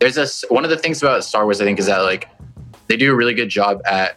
there's 0.00 0.16
a 0.16 0.22
s- 0.22 0.44
one 0.48 0.64
of 0.64 0.70
the 0.70 0.76
things 0.76 1.02
about 1.02 1.24
Star 1.24 1.44
Wars, 1.44 1.60
I 1.60 1.64
think, 1.64 1.78
is 1.78 1.86
that 1.86 1.98
like 1.98 2.28
they 2.88 2.96
do 2.96 3.12
a 3.12 3.14
really 3.14 3.34
good 3.34 3.48
job 3.48 3.80
at 3.84 4.16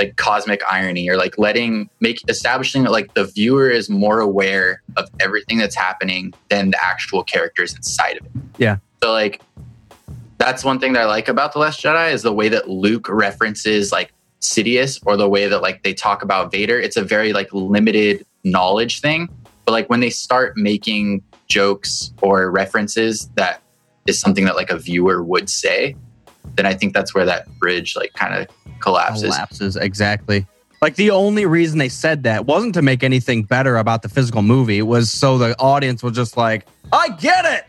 like 0.00 0.16
cosmic 0.16 0.62
irony 0.66 1.10
or 1.10 1.16
like 1.16 1.36
letting 1.36 1.90
make 2.00 2.18
establishing 2.26 2.84
that 2.84 2.90
like 2.90 3.12
the 3.12 3.26
viewer 3.26 3.68
is 3.68 3.90
more 3.90 4.18
aware 4.20 4.80
of 4.96 5.10
everything 5.20 5.58
that's 5.58 5.76
happening 5.76 6.32
than 6.48 6.70
the 6.70 6.82
actual 6.82 7.22
characters 7.22 7.76
inside 7.76 8.16
of 8.16 8.24
it. 8.24 8.32
Yeah. 8.56 8.78
So 9.02 9.12
like 9.12 9.42
that's 10.38 10.64
one 10.64 10.78
thing 10.78 10.94
that 10.94 11.02
I 11.02 11.04
like 11.04 11.28
about 11.28 11.52
The 11.52 11.58
Last 11.58 11.82
Jedi 11.82 12.14
is 12.14 12.22
the 12.22 12.32
way 12.32 12.48
that 12.48 12.66
Luke 12.70 13.10
references 13.10 13.92
like 13.92 14.14
Sidious 14.40 14.98
or 15.04 15.18
the 15.18 15.28
way 15.28 15.48
that 15.48 15.60
like 15.60 15.82
they 15.82 15.92
talk 15.92 16.22
about 16.22 16.50
Vader. 16.50 16.80
It's 16.80 16.96
a 16.96 17.04
very 17.04 17.34
like 17.34 17.52
limited 17.52 18.24
knowledge 18.42 19.02
thing. 19.02 19.28
But 19.66 19.72
like 19.72 19.90
when 19.90 20.00
they 20.00 20.08
start 20.08 20.56
making 20.56 21.22
jokes 21.48 22.14
or 22.22 22.50
references 22.50 23.28
that 23.34 23.60
is 24.06 24.18
something 24.18 24.46
that 24.46 24.56
like 24.56 24.70
a 24.70 24.78
viewer 24.78 25.22
would 25.22 25.50
say, 25.50 25.94
then 26.60 26.66
I 26.66 26.74
think 26.74 26.92
that's 26.92 27.14
where 27.14 27.24
that 27.24 27.48
bridge 27.58 27.96
like 27.96 28.12
kind 28.12 28.34
of 28.34 28.46
collapses. 28.80 29.22
collapses 29.34 29.76
exactly. 29.76 30.46
Like 30.82 30.96
the 30.96 31.10
only 31.10 31.46
reason 31.46 31.78
they 31.78 31.88
said 31.88 32.22
that 32.24 32.44
wasn't 32.44 32.74
to 32.74 32.82
make 32.82 33.02
anything 33.02 33.44
better 33.44 33.78
about 33.78 34.02
the 34.02 34.10
physical 34.10 34.42
movie. 34.42 34.76
It 34.76 34.82
was 34.82 35.10
so 35.10 35.38
the 35.38 35.58
audience 35.58 36.02
was 36.02 36.14
just 36.14 36.36
like, 36.36 36.66
"I 36.92 37.08
get 37.08 37.46
it." 37.46 37.64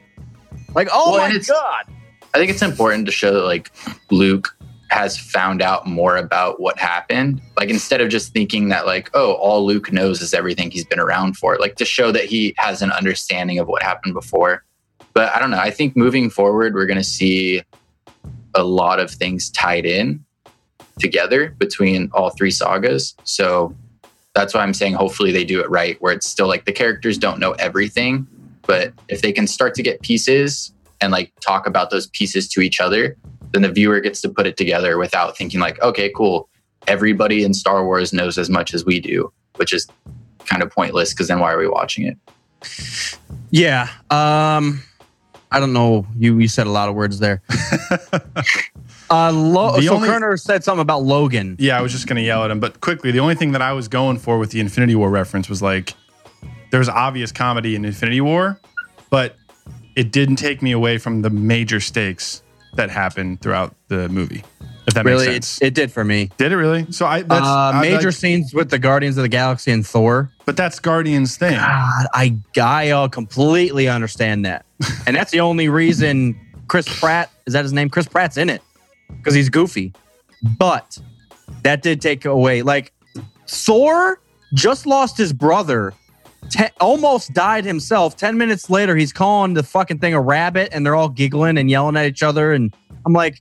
Like, 0.76 0.90
oh 0.92 1.14
Well, 1.14 1.30
my 1.30 1.38
god. 1.38 1.86
I 2.34 2.38
think 2.38 2.52
it's 2.52 2.62
important 2.62 3.06
to 3.06 3.14
show 3.14 3.34
that 3.34 3.44
like 3.46 3.72
Luke 4.10 4.58
has 4.90 5.18
found 5.18 5.62
out 5.62 5.88
more 5.88 6.18
about 6.18 6.60
what 6.60 6.78
happened. 6.78 7.42
Like 7.56 7.70
instead 7.70 8.02
of 8.02 8.10
just 8.10 8.34
thinking 8.34 8.68
that 8.70 8.86
like, 8.86 9.10
oh, 9.14 9.34
all 9.36 9.66
Luke 9.66 9.94
knows 9.94 10.22
is 10.22 10.34
everything 10.34 10.70
he's 10.70 10.84
been 10.86 11.00
around 11.00 11.38
for. 11.38 11.58
Like 11.60 11.78
to 11.78 11.86
show 11.86 12.12
that 12.12 12.26
he 12.26 12.54
has 12.58 12.82
an 12.82 12.92
understanding 12.92 13.58
of 13.58 13.70
what 13.70 13.84
happened 13.84 14.14
before. 14.14 14.66
But 15.14 15.34
I 15.34 15.40
don't 15.40 15.50
know. 15.50 15.60
I 15.60 15.72
think 15.72 15.96
moving 15.96 16.30
forward, 16.30 16.74
we're 16.74 16.86
gonna 16.86 17.04
see 17.06 17.64
a 18.56 18.64
lot 18.64 19.00
of 19.00 19.12
things 19.12 19.50
tied 19.50 19.86
in 19.86 20.24
together 21.00 21.56
between 21.58 22.10
all 22.14 22.30
three 22.30 22.52
sagas. 22.52 23.16
So 23.24 23.76
that's 24.34 24.54
why 24.54 24.62
I'm 24.62 24.74
saying 24.74 24.94
hopefully 24.94 25.32
they 25.32 25.44
do 25.44 25.60
it 25.62 25.70
right, 25.70 26.02
where 26.02 26.14
it's 26.14 26.28
still 26.28 26.48
like 26.48 26.66
the 26.66 26.72
characters 26.72 27.18
don't 27.18 27.40
know 27.40 27.52
everything, 27.54 28.28
but 28.68 28.94
if 29.08 29.22
they 29.22 29.32
can 29.32 29.48
start 29.48 29.76
to 29.76 29.84
get 29.84 30.02
pieces 30.02 30.74
and 31.02 31.12
like 31.12 31.34
talk 31.42 31.68
about 31.68 31.90
those 31.90 32.08
pieces 32.08 32.48
to 32.50 32.62
each 32.62 32.80
other, 32.80 33.18
then 33.52 33.64
the 33.64 33.72
viewer 33.72 34.00
gets 34.00 34.22
to 34.22 34.30
put 34.30 34.48
it 34.48 34.56
together 34.56 34.98
without 34.98 35.36
thinking 35.38 35.60
like, 35.60 35.82
okay, 35.82 36.12
cool. 36.16 36.48
Everybody 36.88 37.44
in 37.44 37.54
Star 37.54 37.86
Wars 37.86 38.14
knows 38.14 38.38
as 38.38 38.50
much 38.50 38.74
as 38.74 38.86
we 38.86 39.00
do, 39.00 39.32
which 39.58 39.74
is 39.74 39.88
kind 40.46 40.64
of 40.64 40.72
pointless 40.72 41.14
because 41.14 41.28
then 41.28 41.40
why 41.40 41.52
are 41.52 41.58
we 41.58 41.68
watching 41.68 42.06
it? 42.06 42.18
Yeah. 43.50 43.90
Um 44.10 44.84
I 45.52 45.60
don't 45.60 45.74
know. 45.74 46.06
You 46.18 46.40
you 46.40 46.48
said 46.48 46.66
a 46.68 46.72
lot 46.72 46.88
of 46.90 46.96
words 46.96 47.20
there. 47.20 47.42
uh 49.10 49.32
Lo- 49.32 49.76
The 49.78 49.84
so 49.88 49.96
only- 49.96 50.08
Kerner 50.08 50.38
said 50.38 50.64
something 50.64 50.82
about 50.82 51.04
Logan. 51.04 51.56
yeah, 51.60 51.78
I 51.78 51.82
was 51.82 51.92
just 51.92 52.08
gonna 52.08 52.22
yell 52.22 52.44
at 52.44 52.52
him. 52.52 52.60
But 52.60 52.82
quickly, 52.82 53.12
the 53.12 53.20
only 53.20 53.36
thing 53.36 53.52
that 53.52 53.62
I 53.62 53.74
was 53.74 53.88
going 53.88 54.18
for 54.18 54.38
with 54.38 54.52
the 54.52 54.60
Infinity 54.60 54.96
War 54.96 55.10
reference 55.10 55.50
was 55.50 55.62
like, 55.62 55.94
there's 56.72 56.88
obvious 56.90 57.32
comedy 57.32 57.76
in 57.76 57.84
Infinity 57.86 58.22
War, 58.22 58.60
but 59.10 59.36
it 59.96 60.12
didn't 60.12 60.38
take 60.38 60.62
me 60.62 60.72
away 60.72 60.98
from 60.98 61.22
the 61.22 61.30
major 61.30 61.80
stakes 61.82 62.44
that 62.76 62.90
happened 62.90 63.42
throughout 63.42 63.76
the 63.90 64.08
movie. 64.08 64.44
If 64.92 64.96
that 64.96 65.06
really, 65.06 65.28
makes 65.28 65.48
sense. 65.48 65.62
it, 65.62 65.68
it 65.68 65.74
did 65.74 65.92
for 65.92 66.04
me. 66.04 66.30
Did 66.38 66.52
it 66.52 66.58
really? 66.58 66.92
So 66.92 67.06
I 67.06 67.22
that's 67.22 67.46
uh, 67.46 67.72
I- 67.76 67.82
major 67.82 68.10
I- 68.10 68.12
scenes 68.12 68.54
with 68.54 68.70
the 68.70 68.80
Guardians 68.80 69.18
of 69.18 69.22
the 69.24 69.30
Galaxy 69.30 69.72
and 69.72 69.86
Thor. 69.88 70.30
but 70.46 70.58
that's 70.58 70.80
Guardians 70.80 71.38
thing. 71.38 71.56
God, 71.56 72.08
I 72.14 72.38
I 72.62 72.90
uh, 72.90 73.08
completely 73.08 73.88
understand 73.88 74.46
that, 74.46 74.66
and 75.08 75.16
that's 75.16 75.32
the 75.32 75.40
only 75.40 75.70
reason 75.70 76.40
Chris 76.68 76.88
Pratt 77.00 77.32
is 77.46 77.54
that 77.54 77.64
his 77.64 77.74
name? 77.74 77.90
Chris 77.90 78.08
Pratt's 78.08 78.38
in 78.38 78.50
it. 78.50 78.62
because 79.18 79.34
he's 79.34 79.50
goofy. 79.50 79.94
But 80.58 80.98
that 81.64 81.82
did 81.84 82.02
take 82.02 82.26
away 82.26 82.62
like 82.62 82.92
Thor 83.48 84.20
just 84.54 84.86
lost 84.86 85.18
his 85.18 85.32
brother, 85.34 85.94
te- 86.50 86.66
almost 86.80 87.34
died 87.34 87.64
himself. 87.66 88.18
Ten 88.18 88.38
minutes 88.38 88.70
later, 88.70 88.96
he's 88.96 89.14
calling 89.14 89.54
the 89.54 89.64
fucking 89.64 90.00
thing 90.00 90.14
a 90.14 90.22
rabbit, 90.22 90.70
and 90.74 90.86
they're 90.86 90.96
all 90.96 91.10
giggling 91.10 91.58
and 91.58 91.70
yelling 91.70 91.96
at 91.96 92.06
each 92.06 92.24
other. 92.24 92.52
And 92.54 92.74
I'm 93.06 93.14
like, 93.14 93.40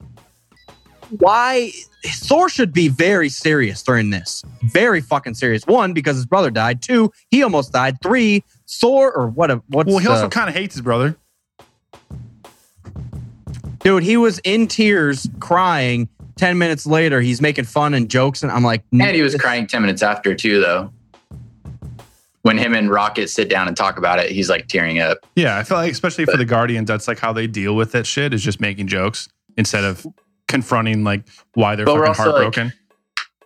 why? 1.19 1.73
Thor 2.07 2.49
should 2.49 2.73
be 2.73 2.89
very 2.89 3.29
serious 3.29 3.83
during 3.83 4.11
this. 4.11 4.43
Very 4.63 5.01
fucking 5.01 5.35
serious. 5.35 5.67
One, 5.67 5.93
because 5.93 6.17
his 6.17 6.25
brother 6.27 6.51
died. 6.51 6.81
Two, 6.83 7.13
he 7.31 7.43
almost 7.43 7.73
died. 7.73 7.99
Three, 8.03 8.43
Thor 8.69 9.13
or 9.13 9.29
what? 9.29 9.51
a- 9.51 9.63
What's 9.69 9.89
Well, 9.89 9.99
he 9.99 10.09
also 10.09 10.23
the- 10.25 10.29
kind 10.29 10.49
of 10.49 10.55
hates 10.55 10.75
his 10.75 10.83
brother. 10.83 11.17
dude? 13.81 14.03
He 14.03 14.17
was 14.17 14.39
in 14.45 14.67
tears, 14.67 15.29
crying. 15.41 16.09
Ten 16.37 16.57
minutes 16.57 16.87
later, 16.87 17.21
he's 17.21 17.43
making 17.43 17.65
fun 17.67 17.93
and 17.93 18.09
jokes, 18.09 18.43
and 18.43 18.51
I'm 18.51 18.63
like, 18.65 18.83
And 18.93 19.15
he 19.15 19.21
was 19.21 19.35
crying 19.35 19.67
10 19.67 19.83
minutes 19.83 20.03
after, 20.03 20.35
too, 20.35 20.59
though. 20.61 20.91
When 22.43 22.57
him 22.57 22.75
and 22.75 22.89
Rocket 22.91 23.29
sit 23.29 23.51
down 23.51 23.69
and 23.69 23.77
talk 23.77 23.99
about 23.99 24.19
it, 24.21 24.31
he's 24.31 24.49
like 24.49 24.67
tearing 24.67 25.01
up. 25.01 25.19
Yeah, 25.37 25.59
I 25.59 25.65
feel 25.65 25.77
like 25.77 25.93
especially 25.93 26.25
for 26.25 26.39
the 26.39 26.47
Guardians, 26.47 26.89
that's 26.89 27.07
like 27.07 27.19
how 27.19 27.35
they 27.35 27.47
deal 27.47 27.77
with 27.77 27.93
that 27.93 28.07
shit 28.07 28.33
is 28.33 28.43
just 28.43 28.59
making 28.59 28.87
jokes 28.87 29.29
instead 29.59 29.85
of 29.85 30.07
confronting 30.51 31.05
like 31.05 31.23
why 31.55 31.77
they're 31.77 31.87
But 31.87 31.97
fucking 31.97 32.09
also, 32.09 32.23
like, 32.25 32.33
heartbroken. 32.33 32.73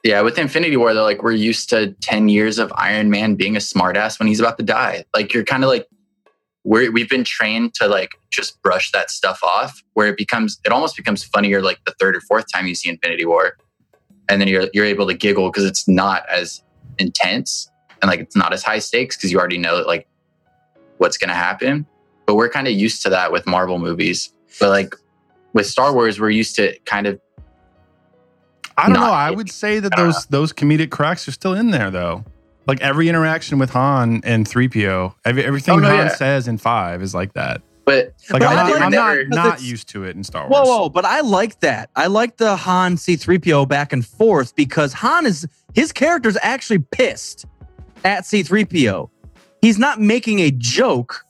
Yeah, 0.04 0.20
with 0.20 0.38
Infinity 0.38 0.76
War, 0.76 0.92
they're 0.92 1.02
like, 1.02 1.22
we're 1.22 1.32
used 1.32 1.70
to 1.70 1.92
10 1.92 2.28
years 2.28 2.58
of 2.58 2.70
Iron 2.76 3.08
Man 3.08 3.36
being 3.36 3.56
a 3.56 3.58
smartass 3.58 4.18
when 4.18 4.28
he's 4.28 4.38
about 4.38 4.58
to 4.58 4.64
die. 4.64 5.04
Like, 5.14 5.32
you're 5.32 5.44
kind 5.44 5.64
of 5.64 5.70
like, 5.70 5.86
we're, 6.62 6.92
we've 6.92 7.08
been 7.08 7.24
trained 7.24 7.74
to 7.74 7.88
like 7.88 8.10
just 8.30 8.60
brush 8.62 8.90
that 8.92 9.10
stuff 9.10 9.38
off 9.42 9.82
where 9.94 10.08
it 10.08 10.16
becomes, 10.16 10.58
it 10.64 10.72
almost 10.72 10.96
becomes 10.96 11.24
funnier 11.24 11.62
like 11.62 11.78
the 11.86 11.94
third 11.98 12.16
or 12.16 12.20
fourth 12.22 12.44
time 12.52 12.66
you 12.66 12.74
see 12.74 12.90
Infinity 12.90 13.24
War. 13.24 13.56
And 14.28 14.40
then 14.40 14.48
you're, 14.48 14.68
you're 14.72 14.86
able 14.86 15.06
to 15.06 15.14
giggle 15.14 15.50
because 15.50 15.64
it's 15.64 15.86
not 15.88 16.28
as 16.28 16.62
intense 16.98 17.70
and 18.02 18.10
like 18.10 18.20
it's 18.20 18.36
not 18.36 18.52
as 18.52 18.62
high 18.62 18.78
stakes 18.78 19.16
because 19.16 19.32
you 19.32 19.38
already 19.38 19.58
know 19.58 19.82
like 19.86 20.06
what's 20.98 21.16
going 21.16 21.28
to 21.28 21.34
happen. 21.34 21.86
But 22.26 22.36
we're 22.36 22.50
kind 22.50 22.66
of 22.66 22.74
used 22.74 23.02
to 23.02 23.10
that 23.10 23.32
with 23.32 23.46
Marvel 23.46 23.78
movies. 23.78 24.32
But 24.60 24.70
like 24.70 24.94
with 25.54 25.66
Star 25.66 25.94
Wars, 25.94 26.20
we're 26.20 26.28
used 26.30 26.54
to 26.56 26.78
kind 26.80 27.06
of 27.06 27.18
I 28.76 28.86
don't 28.86 28.94
know. 28.94 29.04
I 29.04 29.30
would 29.30 29.50
say 29.50 29.78
that 29.78 29.92
I 29.94 29.96
don't 29.96 30.06
those 30.06 30.26
those 30.26 30.52
comedic 30.52 30.90
cracks 30.90 31.26
are 31.28 31.32
still 31.32 31.54
in 31.54 31.70
there 31.70 31.90
though. 31.90 32.24
Like 32.66 32.80
every 32.80 33.08
interaction 33.08 33.58
with 33.58 33.70
Han 33.70 34.22
and 34.24 34.46
3PO, 34.46 35.14
every, 35.26 35.44
everything 35.44 35.74
Oh, 35.74 35.78
no, 35.78 35.88
Han 35.88 36.06
yeah. 36.06 36.14
says 36.14 36.48
in 36.48 36.56
5 36.56 37.02
is 37.02 37.14
like 37.14 37.34
that. 37.34 37.60
but 37.84 38.14
Like 38.30 38.40
But 38.40 38.42
I'm 38.42 38.56
not, 38.70 38.82
I'm 38.82 38.90
that 38.90 39.26
not, 39.28 39.44
not 39.44 39.62
used 39.72 39.88
to 39.90 40.04
it 40.04 40.16
in 40.16 40.24
Star 40.24 40.48
Wars. 40.48 40.66
Whoa, 40.66 40.78
whoa! 40.78 40.88
But 40.88 41.04
I 41.04 41.20
like 41.20 41.60
that. 41.60 41.90
I 41.94 42.06
like 42.06 42.38
the 42.38 42.56
Han 42.56 42.96
C3PO 42.96 43.68
back 43.68 43.92
and 43.92 44.04
forth 44.04 44.56
because 44.56 44.92
Han 44.94 45.26
is 45.26 45.46
his 45.74 45.92
character's 45.92 46.38
actually 46.42 46.78
pissed 46.80 47.44
at 48.04 48.24
C3PO. 48.24 49.08
He's 49.60 49.78
not 49.78 50.00
making 50.00 50.40
a 50.40 50.50
joke 50.50 51.24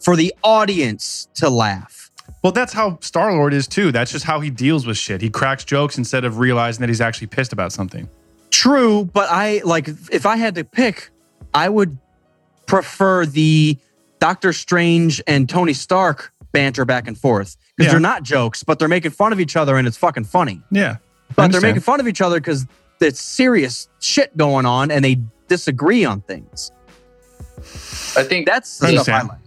for 0.00 0.16
the 0.16 0.32
audience 0.42 1.28
to 1.34 1.50
laugh. 1.50 1.95
Well, 2.42 2.52
that's 2.52 2.72
how 2.72 2.98
Star 3.00 3.32
Lord 3.32 3.52
is 3.52 3.66
too. 3.66 3.90
That's 3.92 4.12
just 4.12 4.24
how 4.24 4.40
he 4.40 4.50
deals 4.50 4.86
with 4.86 4.96
shit. 4.96 5.20
He 5.20 5.30
cracks 5.30 5.64
jokes 5.64 5.98
instead 5.98 6.24
of 6.24 6.38
realizing 6.38 6.80
that 6.80 6.88
he's 6.88 7.00
actually 7.00 7.26
pissed 7.28 7.52
about 7.52 7.72
something. 7.72 8.08
True, 8.50 9.04
but 9.12 9.28
I 9.30 9.60
like 9.64 9.88
if 9.88 10.26
I 10.26 10.36
had 10.36 10.54
to 10.54 10.64
pick, 10.64 11.10
I 11.52 11.68
would 11.68 11.98
prefer 12.66 13.26
the 13.26 13.76
Doctor 14.20 14.52
Strange 14.52 15.22
and 15.26 15.48
Tony 15.48 15.72
Stark 15.72 16.32
banter 16.52 16.84
back 16.84 17.06
and 17.08 17.18
forth 17.18 17.56
because 17.76 17.88
Yeah. 17.88 17.92
they're 17.92 18.00
not 18.00 18.22
jokes, 18.22 18.62
but 18.62 18.78
they're 18.78 18.88
making 18.88 19.10
fun 19.10 19.32
of 19.32 19.40
each 19.40 19.56
other 19.56 19.76
and 19.76 19.86
it's 19.86 19.96
fucking 19.96 20.24
funny. 20.24 20.62
Yeah. 20.70 20.96
But 21.34 21.52
they're 21.52 21.60
making 21.60 21.82
fun 21.82 22.00
of 22.00 22.06
each 22.08 22.20
other 22.20 22.38
because 22.40 22.66
there's 22.98 23.18
serious 23.20 23.88
shit 24.00 24.34
going 24.36 24.64
on 24.64 24.90
and 24.90 25.04
they 25.04 25.20
disagree 25.48 26.04
on 26.04 26.20
things. 26.22 26.70
I 28.16 28.22
think 28.22 28.46
That's 28.46 28.82
I 28.82 28.92
the 28.92 28.98
stuff 29.02 29.14
I 29.14 29.22
like. 29.26 29.38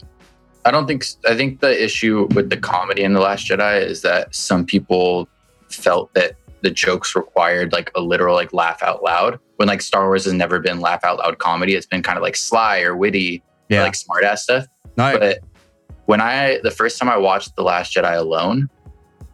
I 0.70 0.72
don't 0.72 0.86
think 0.86 1.04
I 1.28 1.36
think 1.36 1.62
the 1.62 1.84
issue 1.84 2.28
with 2.36 2.52
the 2.52 2.58
comedy 2.58 3.02
in 3.02 3.14
the 3.14 3.20
Last 3.20 3.48
Jedi 3.50 3.82
is 3.82 4.04
that 4.04 4.36
some 4.36 4.66
people 4.68 5.28
felt 5.70 6.14
that 6.14 6.34
the 6.62 6.70
jokes 6.70 7.16
required 7.16 7.74
like 7.74 7.90
a 7.96 8.02
literal 8.02 8.36
like 8.36 8.54
laugh 8.54 8.84
out 8.84 9.02
loud. 9.04 9.40
When 9.56 9.68
like 9.68 9.82
Star 9.82 10.06
Wars 10.06 10.26
has 10.26 10.34
never 10.34 10.60
been 10.60 10.80
laugh 10.80 11.04
out 11.04 11.18
loud 11.18 11.40
comedy, 11.40 11.74
it's 11.74 11.88
been 11.88 12.04
kind 12.04 12.18
of 12.20 12.22
like 12.22 12.36
sly 12.36 12.82
or 12.82 12.96
witty, 12.96 13.42
Yeah. 13.68 13.80
or, 13.80 13.84
like 13.86 13.96
smart 13.96 14.24
ass 14.24 14.44
stuff. 14.44 14.66
No, 14.96 15.18
But 15.18 15.40
when 16.06 16.22
I 16.22 16.60
the 16.62 16.70
first 16.70 17.00
time 17.00 17.10
I 17.10 17.18
watched 17.18 17.56
The 17.56 17.64
Last 17.64 17.96
Jedi 17.96 18.16
alone 18.16 18.70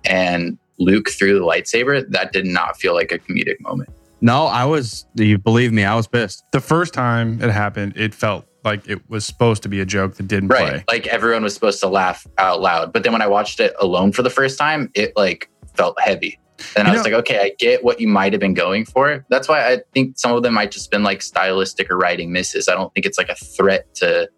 and 0.05 0.57
Luke 0.79 1.09
threw 1.09 1.37
the 1.37 1.45
lightsaber, 1.45 2.09
that 2.11 2.31
did 2.31 2.45
not 2.45 2.77
feel 2.77 2.93
like 2.93 3.11
a 3.11 3.19
comedic 3.19 3.59
moment. 3.59 3.89
no, 4.21 4.45
I 4.45 4.63
was. 4.63 5.05
You 5.15 5.37
believe 5.37 5.73
me? 5.73 5.83
I 5.83 5.95
was 5.95 6.07
pissed. 6.07 6.45
The 6.51 6.61
first 6.61 6.93
time 6.93 7.41
it 7.41 7.51
happened, 7.51 7.93
it 7.97 8.13
felt 8.13 8.45
like 8.65 8.87
it 8.89 9.07
was 9.09 9.25
supposed 9.25 9.63
to 9.63 9.69
be 9.69 9.79
a 9.79 9.85
joke 9.85 10.15
that 10.15 10.27
didn't 10.27 10.49
Right. 10.49 10.69
play. 10.69 10.83
Like 10.89 11.07
everyone 11.07 11.43
was 11.43 11.53
supposed 11.53 11.79
to 11.81 11.87
laugh 11.87 12.25
out 12.37 12.61
loud. 12.61 12.91
But 12.91 13.03
then 13.03 13.13
when 13.13 13.21
I 13.21 13.27
watched 13.27 13.59
it 13.59 13.73
alone 13.79 14.11
for 14.11 14.23
the 14.23 14.29
first 14.29 14.57
time, 14.59 14.89
it 14.95 15.13
like 15.15 15.49
felt 15.75 15.99
heavy. 16.01 16.39
And 16.75 16.87
You 16.87 16.93
I 16.93 16.97
was 16.97 17.05
know- 17.05 17.11
like, 17.11 17.19
okay, 17.29 17.39
I 17.39 17.51
get 17.59 17.83
what 17.83 17.99
you 18.01 18.07
might 18.07 18.33
have 18.33 18.39
been 18.39 18.53
going 18.53 18.85
for. 18.85 19.25
That's 19.29 19.47
why 19.47 19.71
I 19.71 19.81
think 19.93 20.17
some 20.17 20.31
of 20.33 20.41
them 20.43 20.53
might 20.55 20.71
just 20.71 20.89
been 20.89 21.03
like 21.03 21.21
stylistic 21.21 21.91
or 21.91 21.97
writing 21.97 22.31
misses. 22.31 22.67
I 22.67 22.73
don't 22.73 22.93
think 22.93 23.05
it's 23.05 23.17
like 23.17 23.29
a 23.29 23.35
threat 23.35 23.93
to 23.95 24.29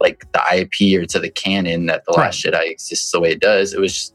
like 0.00 0.24
the 0.32 0.42
IP 0.54 1.00
or 1.00 1.06
to 1.06 1.20
the 1.20 1.30
canon 1.30 1.86
that 1.86 2.04
the 2.06 2.12
Last 2.12 2.42
Jedi 2.42 2.70
exists 2.70 3.12
the 3.12 3.20
way 3.20 3.30
it 3.30 3.40
does. 3.40 3.72
It 3.72 3.80
was 3.80 3.92
just 3.92 4.14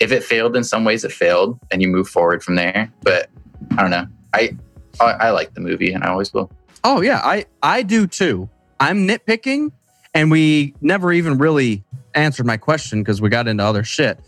if 0.00 0.12
it 0.12 0.22
failed 0.24 0.56
in 0.56 0.64
some 0.64 0.84
ways, 0.84 1.04
it 1.04 1.12
failed, 1.12 1.58
and 1.70 1.80
you 1.80 1.88
move 1.88 2.08
forward 2.08 2.42
from 2.42 2.56
there. 2.56 2.92
But 3.02 3.30
I 3.78 3.82
don't 3.82 3.90
know. 3.90 4.06
I 4.34 4.56
I, 5.00 5.04
I 5.04 5.30
like 5.30 5.54
the 5.54 5.60
movie, 5.60 5.92
and 5.92 6.02
I 6.04 6.08
always 6.08 6.32
will. 6.34 6.50
Oh 6.84 7.00
yeah, 7.00 7.20
I 7.22 7.46
I 7.62 7.82
do 7.82 8.06
too. 8.06 8.48
I'm 8.80 9.06
nitpicking, 9.08 9.72
and 10.14 10.30
we 10.30 10.74
never 10.80 11.12
even 11.12 11.38
really 11.38 11.82
answered 12.14 12.46
my 12.46 12.56
question 12.56 13.02
because 13.02 13.20
we 13.20 13.28
got 13.28 13.46
into 13.48 13.62
other 13.64 13.84
shit. 13.84 14.18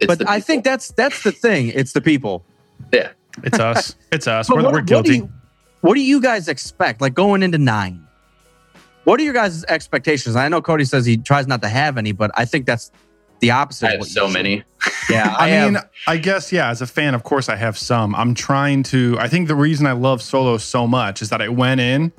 It's 0.00 0.06
but 0.06 0.28
I 0.28 0.40
think 0.40 0.64
that's 0.64 0.88
that's 0.92 1.22
the 1.22 1.32
thing. 1.32 1.68
It's 1.68 1.92
the 1.92 2.00
people. 2.00 2.44
yeah. 2.92 3.10
It's 3.44 3.58
us. 3.60 3.94
It's 4.12 4.26
us. 4.26 4.50
We're, 4.50 4.56
what- 4.56 4.64
we're 4.66 4.70
what 4.80 4.86
do 4.86 4.94
guilty. 4.94 5.16
you- 5.18 5.32
What 5.82 5.94
do 5.94 6.00
you 6.00 6.20
guys 6.20 6.48
expect? 6.48 7.00
Like 7.00 7.14
going 7.14 7.42
into 7.42 7.58
nine. 7.58 8.04
What 9.04 9.20
are 9.20 9.22
your 9.22 9.32
guys' 9.34 9.64
expectations? 9.64 10.36
I 10.36 10.48
know 10.48 10.60
Cody 10.60 10.84
says 10.84 11.06
he 11.06 11.16
tries 11.16 11.46
not 11.46 11.62
to 11.62 11.68
have 11.68 11.96
any, 11.96 12.12
but 12.12 12.30
I 12.34 12.44
think 12.44 12.66
that's 12.66 12.90
the 13.40 13.52
opposite. 13.52 13.86
I 13.86 13.88
of 13.88 13.92
have 13.92 14.00
what 14.00 14.08
so 14.08 14.28
many. 14.28 14.64
Yeah, 15.08 15.34
I, 15.38 15.50
I, 15.56 15.64
mean, 15.64 15.74
have- 15.76 15.88
I 16.06 16.16
guess 16.18 16.52
yeah. 16.52 16.68
As 16.68 16.82
a 16.82 16.86
fan, 16.86 17.14
of 17.14 17.22
course, 17.22 17.48
I 17.48 17.56
have 17.56 17.78
some. 17.78 18.14
I'm 18.14 18.34
trying 18.34 18.82
to. 18.84 19.16
I 19.18 19.28
think 19.28 19.48
the 19.48 19.54
reason 19.54 19.86
I 19.86 19.92
love 19.92 20.20
Solo 20.20 20.58
so 20.58 20.86
much 20.86 21.22
is 21.22 21.30
that 21.30 21.40
I 21.40 21.48
went 21.48 21.80
in, 21.80 22.12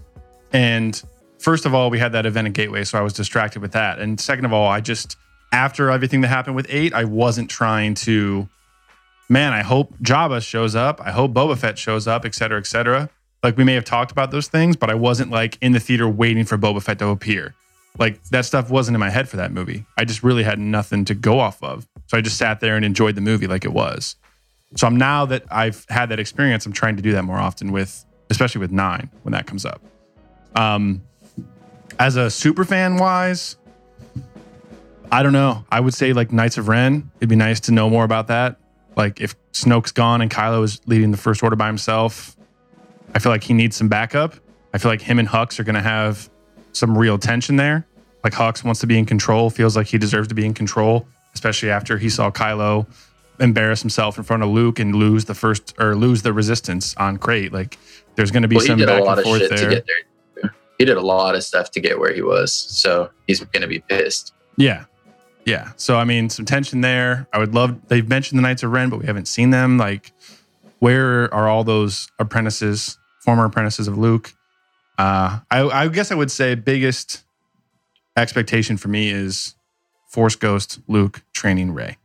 and 0.52 1.00
first 1.40 1.66
of 1.66 1.74
all, 1.74 1.90
we 1.90 2.00
had 2.00 2.12
that 2.12 2.26
event 2.26 2.48
at 2.48 2.54
Gateway, 2.54 2.84
so 2.84 2.98
I 3.00 3.02
was 3.02 3.14
distracted 3.14 3.62
with 3.62 3.72
that. 3.72 4.00
And 4.00 4.20
second 4.20 4.46
of 4.46 4.54
all, 4.54 4.68
I 4.68 4.82
just 4.82 5.18
after 5.52 5.90
everything 5.90 6.22
that 6.22 6.28
happened 6.28 6.56
with 6.56 6.68
eight, 6.70 6.94
I 6.94 7.06
wasn't 7.06 7.50
trying 7.50 7.96
to. 7.96 8.48
Man, 9.32 9.54
I 9.54 9.62
hope 9.62 9.94
Jabba 10.00 10.42
shows 10.42 10.76
up. 10.76 11.00
I 11.02 11.12
hope 11.12 11.34
Boba 11.34 11.56
Fett 11.56 11.78
shows 11.78 12.08
up, 12.08 12.26
et 12.26 12.34
cetera, 12.34 12.60
et 12.60 12.66
cetera. 12.66 13.10
Like 13.44 13.58
we 13.58 13.64
may 13.64 13.76
have 13.76 13.86
talked 13.86 14.12
about 14.12 14.32
those 14.32 14.48
things, 14.48 14.76
but 14.76 14.90
I 14.90 14.96
wasn't 14.96 15.30
like 15.30 15.58
in 15.62 15.72
the 15.72 15.80
theater 15.80 16.10
waiting 16.10 16.46
for 16.46 16.58
Boba 16.58 16.82
Fett 16.82 16.98
to 17.00 17.10
appear. 17.10 17.54
Like 17.98 18.24
that 18.30 18.46
stuff 18.46 18.70
wasn't 18.72 18.96
in 18.96 19.00
my 19.00 19.10
head 19.12 19.30
for 19.30 19.38
that 19.38 19.52
movie. 19.52 19.86
I 19.98 20.06
just 20.06 20.24
really 20.24 20.44
had 20.44 20.58
nothing 20.58 21.06
to 21.06 21.16
go 21.16 21.40
off 21.40 21.62
of. 21.64 21.88
So 22.08 22.18
I 22.18 22.22
just 22.22 22.38
sat 22.38 22.60
there 22.60 22.76
and 22.76 22.84
enjoyed 22.84 23.16
the 23.16 23.22
movie 23.22 23.46
like 23.46 23.66
it 23.66 23.72
was. 23.72 24.16
So 24.76 24.88
I'm 24.88 24.98
now 24.98 25.26
that 25.28 25.44
I've 25.52 25.86
had 25.90 26.10
that 26.10 26.20
experience, 26.20 26.66
I'm 26.66 26.74
trying 26.74 26.96
to 26.96 27.02
do 27.02 27.12
that 27.12 27.24
more 27.24 27.38
often 27.38 27.72
with, 27.72 28.06
especially 28.30 28.60
with 28.60 28.72
nine 28.72 29.10
when 29.24 29.32
that 29.34 29.46
comes 29.46 29.64
up. 29.64 29.82
Um, 30.56 31.02
as 32.00 32.16
a 32.16 32.30
super 32.30 32.64
fan 32.66 32.98
wise, 32.98 33.58
I 35.12 35.22
don't 35.24 35.34
know. 35.34 35.66
I 35.72 35.80
would 35.80 35.94
say 35.94 36.14
like 36.14 36.32
Knights 36.32 36.58
of 36.58 36.68
Ren. 36.68 37.12
It'd 37.18 37.30
be 37.30 37.36
nice 37.36 37.60
to 37.62 37.72
know 37.72 37.90
more 37.90 38.04
about 38.04 38.28
that. 38.28 38.58
Like 38.96 39.22
if 39.22 39.36
Snoke's 39.52 39.92
gone 39.92 40.22
and 40.22 40.32
Kylo 40.32 40.64
is 40.64 40.82
leading 40.86 41.12
the 41.12 41.18
First 41.18 41.44
Order 41.44 41.56
by 41.56 41.68
himself, 41.68 42.36
I 43.14 43.20
feel 43.20 43.32
like 43.32 43.44
he 43.44 43.54
needs 43.54 43.76
some 43.76 43.88
backup. 43.90 44.36
I 44.74 44.78
feel 44.78 44.92
like 44.92 45.02
him 45.02 45.20
and 45.20 45.28
Hux 45.28 45.60
are 45.60 45.64
going 45.64 45.76
to 45.76 45.82
have 45.82 46.30
some 46.74 46.98
real 46.98 47.18
tension 47.18 47.56
there. 47.56 47.86
Like 48.24 48.34
Hux 48.34 48.64
wants 48.64 48.82
to 48.82 48.88
be 48.88 48.98
in 49.00 49.06
control, 49.06 49.50
feels 49.50 49.76
like 49.76 49.88
he 49.88 49.98
deserves 49.98 50.28
to 50.28 50.36
be 50.36 50.46
in 50.46 50.54
control, 50.54 51.08
especially 51.34 51.72
after 51.72 51.98
he 51.98 52.10
saw 52.10 52.30
Kylo 52.30 52.86
embarrass 53.40 53.82
himself 53.82 54.18
in 54.18 54.24
front 54.24 54.44
of 54.44 54.50
Luke 54.50 54.80
and 54.80 54.94
lose 54.94 55.26
the 55.26 55.34
first 55.34 55.74
or 55.80 55.96
lose 55.96 56.22
the 56.22 56.34
resistance 56.34 56.94
on 56.98 57.18
Crait. 57.18 57.52
Like 57.54 57.78
there's 58.16 58.32
going 58.32 58.44
to 58.44 58.50
be 58.50 58.58
Well, 58.58 58.66
some 58.66 58.80
back 58.80 59.02
and 59.06 59.22
forth 59.22 59.50
there. 59.50 59.58
to 59.58 59.70
get 59.70 59.86
there. 59.88 59.96
He 60.80 60.86
did 60.86 60.98
a 60.98 61.02
lot 61.02 61.36
of 61.36 61.44
stuff 61.44 61.70
to 61.72 61.80
get 61.80 62.00
where 62.00 62.14
he 62.14 62.22
was, 62.22 62.54
so 62.54 63.12
he's 63.28 63.42
going 63.42 63.62
to 63.62 63.68
be 63.68 63.80
pissed. 63.80 64.34
Yeah. 64.58 64.86
Yeah. 65.46 65.72
So 65.76 65.98
I 65.98 66.06
mean, 66.06 66.30
some 66.30 66.46
tension 66.46 66.82
there. 66.82 67.28
I 67.34 67.38
would 67.38 67.54
love 67.54 67.88
they've 67.88 68.08
mentioned 68.08 68.40
the 68.40 68.42
Knights 68.42 68.64
of 68.64 68.72
Ren, 68.72 68.90
but 68.90 69.00
we 69.00 69.06
haven't 69.06 69.28
seen 69.28 69.50
them. 69.50 69.78
Like, 69.78 70.14
where 70.80 71.34
are 71.34 71.48
all 71.48 71.64
those 71.64 72.10
apprentices, 72.18 72.98
former 73.24 73.46
apprentices 73.46 73.88
of 73.88 73.98
Luke? 73.98 74.34
Uh 74.98 75.40
I, 75.52 75.62
I 75.64 75.88
guess 75.90 76.12
I 76.12 76.16
would 76.16 76.32
say 76.32 76.56
biggest 76.56 77.24
expectation 78.16 78.78
for 78.78 78.88
me 78.90 79.10
is 79.10 79.56
Force 80.08 80.36
Ghost 80.36 80.80
Luke 80.88 81.22
training 81.34 81.74
Rey. 81.74 81.98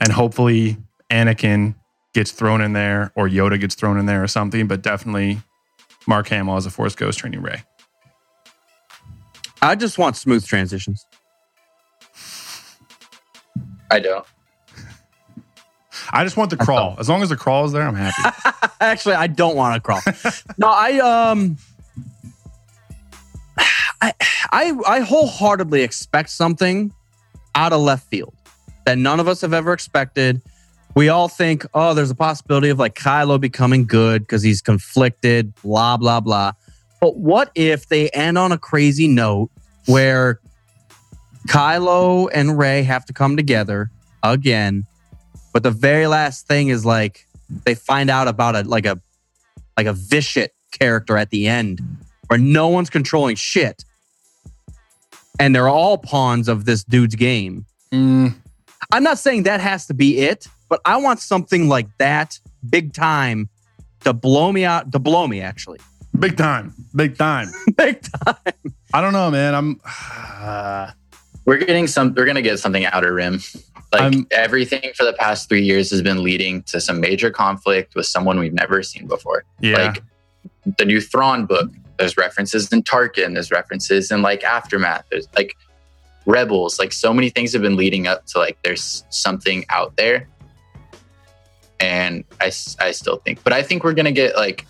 And 0.00 0.12
hopefully 0.12 0.78
Anakin 1.10 1.76
gets 2.14 2.30
thrown 2.30 2.60
in 2.60 2.72
there 2.72 3.12
or 3.14 3.28
Yoda 3.28 3.60
gets 3.60 3.74
thrown 3.74 3.98
in 3.98 4.06
there 4.06 4.22
or 4.22 4.28
something, 4.28 4.66
but 4.66 4.82
definitely 4.82 5.40
Mark 6.06 6.28
Hamill 6.28 6.56
as 6.56 6.66
a 6.66 6.70
Force 6.70 6.94
Ghost 6.94 7.18
training 7.18 7.42
Rey. 7.42 7.62
I 9.60 9.74
just 9.74 9.98
want 9.98 10.16
smooth 10.16 10.44
transitions. 10.44 11.06
I 13.90 14.00
don't. 14.00 14.26
I 16.10 16.24
just 16.24 16.36
want 16.36 16.50
the 16.50 16.56
crawl. 16.56 16.96
As 16.98 17.08
long 17.08 17.22
as 17.22 17.28
the 17.28 17.36
crawl 17.36 17.64
is 17.64 17.72
there, 17.72 17.82
I'm 17.82 17.94
happy. 17.94 18.36
Actually, 18.80 19.14
I 19.14 19.26
don't 19.28 19.54
want 19.54 19.74
to 19.76 19.80
crawl. 19.80 20.00
no, 20.58 20.68
I 20.68 20.98
um, 20.98 21.56
I, 24.00 24.12
I 24.50 24.78
I 24.86 25.00
wholeheartedly 25.00 25.82
expect 25.82 26.30
something 26.30 26.92
out 27.54 27.72
of 27.72 27.80
left 27.80 28.08
field 28.08 28.34
that 28.84 28.98
none 28.98 29.20
of 29.20 29.28
us 29.28 29.42
have 29.42 29.52
ever 29.52 29.72
expected. 29.72 30.42
We 30.94 31.08
all 31.08 31.28
think, 31.28 31.64
oh, 31.72 31.94
there's 31.94 32.10
a 32.10 32.14
possibility 32.14 32.68
of 32.68 32.78
like 32.78 32.94
Kylo 32.94 33.40
becoming 33.40 33.86
good 33.86 34.22
because 34.22 34.42
he's 34.42 34.60
conflicted, 34.60 35.54
blah 35.62 35.96
blah 35.96 36.20
blah. 36.20 36.52
But 37.00 37.16
what 37.16 37.50
if 37.54 37.88
they 37.88 38.10
end 38.10 38.38
on 38.38 38.52
a 38.52 38.58
crazy 38.58 39.08
note 39.08 39.50
where 39.86 40.40
Kylo 41.48 42.28
and 42.32 42.58
Ray 42.58 42.82
have 42.82 43.04
to 43.06 43.12
come 43.12 43.36
together 43.36 43.90
again, 44.22 44.84
but 45.52 45.62
the 45.62 45.70
very 45.70 46.06
last 46.06 46.46
thing 46.46 46.68
is 46.68 46.84
like 46.84 47.26
they 47.64 47.74
find 47.74 48.10
out 48.10 48.28
about 48.28 48.54
a 48.54 48.62
like 48.62 48.86
a 48.86 49.00
like 49.76 49.86
a 49.86 49.92
vicious 49.92 50.48
character 50.70 51.16
at 51.16 51.30
the 51.30 51.48
end 51.48 51.80
where 52.28 52.38
no 52.38 52.68
one's 52.68 52.90
controlling 52.90 53.36
shit. 53.36 53.84
And 55.38 55.54
they're 55.54 55.68
all 55.68 55.98
pawns 55.98 56.48
of 56.48 56.66
this 56.66 56.84
dude's 56.84 57.14
game. 57.14 57.66
Mm, 57.92 58.34
I'm 58.92 59.02
not 59.02 59.18
saying 59.18 59.42
that 59.44 59.60
has 59.60 59.86
to 59.86 59.94
be 59.94 60.18
it, 60.18 60.46
but 60.72 60.80
I 60.86 60.96
want 60.96 61.20
something 61.20 61.68
like 61.68 61.86
that 61.98 62.40
big 62.70 62.94
time 62.94 63.50
to 64.04 64.14
blow 64.14 64.50
me 64.50 64.64
out, 64.64 64.90
to 64.92 64.98
blow 64.98 65.26
me 65.26 65.42
actually. 65.42 65.78
big 66.18 66.34
time. 66.38 66.72
Big 66.96 67.18
time. 67.18 67.48
big 67.76 68.00
time. 68.00 68.54
I 68.94 69.02
don't 69.02 69.12
know, 69.12 69.30
man. 69.30 69.54
I'm 69.54 69.80
uh, 69.84 70.92
We're 71.44 71.58
getting 71.58 71.86
some. 71.86 72.14
We're 72.16 72.24
gonna 72.24 72.40
get 72.40 72.58
something 72.58 72.86
outer 72.86 73.12
rim. 73.12 73.40
Like 73.92 74.00
I'm- 74.00 74.26
everything 74.30 74.92
for 74.96 75.04
the 75.04 75.12
past 75.12 75.50
three 75.50 75.60
years 75.60 75.90
has 75.90 76.00
been 76.00 76.22
leading 76.22 76.62
to 76.62 76.80
some 76.80 77.02
major 77.02 77.30
conflict 77.30 77.94
with 77.94 78.06
someone 78.06 78.38
we've 78.38 78.54
never 78.54 78.82
seen 78.82 79.06
before. 79.06 79.44
yeah. 79.60 79.76
Like 79.76 80.02
the 80.78 80.86
new 80.86 81.02
Thrawn 81.02 81.44
book. 81.44 81.70
There's 81.98 82.16
references 82.16 82.72
in 82.72 82.82
Tarkin. 82.82 83.34
There's 83.34 83.50
references 83.50 84.10
in 84.10 84.22
like 84.22 84.42
Aftermath. 84.42 85.04
There's 85.10 85.28
like 85.36 85.54
Rebels. 86.24 86.78
Like 86.78 86.92
so 86.92 87.12
many 87.12 87.28
things 87.28 87.52
have 87.52 87.60
been 87.60 87.76
leading 87.76 88.06
up 88.06 88.24
to 88.28 88.38
like 88.38 88.56
there's 88.62 89.04
something 89.10 89.66
out 89.68 89.98
there. 89.98 90.28
And 91.82 92.22
I, 92.40 92.46
I 92.78 92.92
still 92.92 93.16
think, 93.16 93.42
but 93.42 93.52
I 93.52 93.64
think 93.64 93.82
we're 93.82 93.92
gonna 93.92 94.12
get 94.12 94.36
like, 94.36 94.66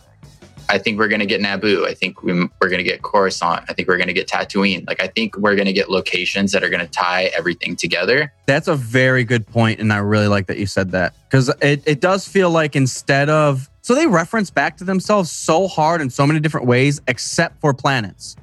I 0.71 0.79
think 0.79 0.99
we're 0.99 1.09
gonna 1.09 1.27
get 1.27 1.43
Naboo. 1.43 1.87
I 1.87 1.93
think 1.93 2.23
we, 2.23 2.33
we're 2.33 2.71
gonna 2.71 2.83
get 2.83 3.03
Coruscant. 3.03 3.65
I 3.69 3.75
think 3.75 3.87
we're 3.87 3.99
gonna 3.99 4.15
get 4.15 4.29
Tatooine. 4.29 4.89
Like 4.89 5.03
I 5.03 5.09
think 5.09 5.37
we're 5.37 5.55
gonna 5.55 5.75
get 5.75 5.91
locations 5.91 6.53
that 6.53 6.65
are 6.65 6.71
gonna 6.71 6.87
tie 6.87 7.25
everything 7.37 7.77
together. 7.77 8.33
That's 8.47 8.67
a 8.67 8.75
very 8.75 9.25
good 9.25 9.47
point, 9.47 9.79
and 9.79 9.93
I 9.93 9.99
really 9.99 10.27
like 10.27 10.47
that 10.47 10.57
you 10.57 10.65
said 10.65 10.93
that 10.93 11.15
because 11.29 11.51
it, 11.61 11.83
it 11.87 12.01
does 12.01 12.27
feel 12.27 12.49
like 12.49 12.75
instead 12.77 13.29
of 13.29 13.69
so 13.83 13.95
they 13.95 14.07
reference 14.07 14.49
back 14.49 14.79
to 14.79 14.85
themselves 14.85 15.31
so 15.31 15.69
hard 15.69 16.01
in 16.01 16.09
so 16.09 16.27
many 16.27 16.41
different 16.41 16.67
ways, 16.67 17.03
except 17.09 17.61
for 17.61 17.75
planets. 17.75 18.37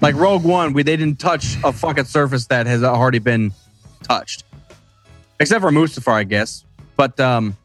Like 0.00 0.16
Rogue 0.16 0.42
One, 0.42 0.72
we 0.72 0.82
they 0.82 0.96
didn't 0.96 1.20
touch 1.20 1.56
a 1.62 1.72
fucking 1.72 2.06
surface 2.06 2.48
that 2.48 2.66
has 2.66 2.82
already 2.82 3.20
been 3.20 3.52
touched, 4.02 4.42
except 5.38 5.60
for 5.60 5.70
Mustafar, 5.70 6.14
I 6.14 6.24
guess. 6.24 6.64
But 6.96 7.18
um, 7.18 7.56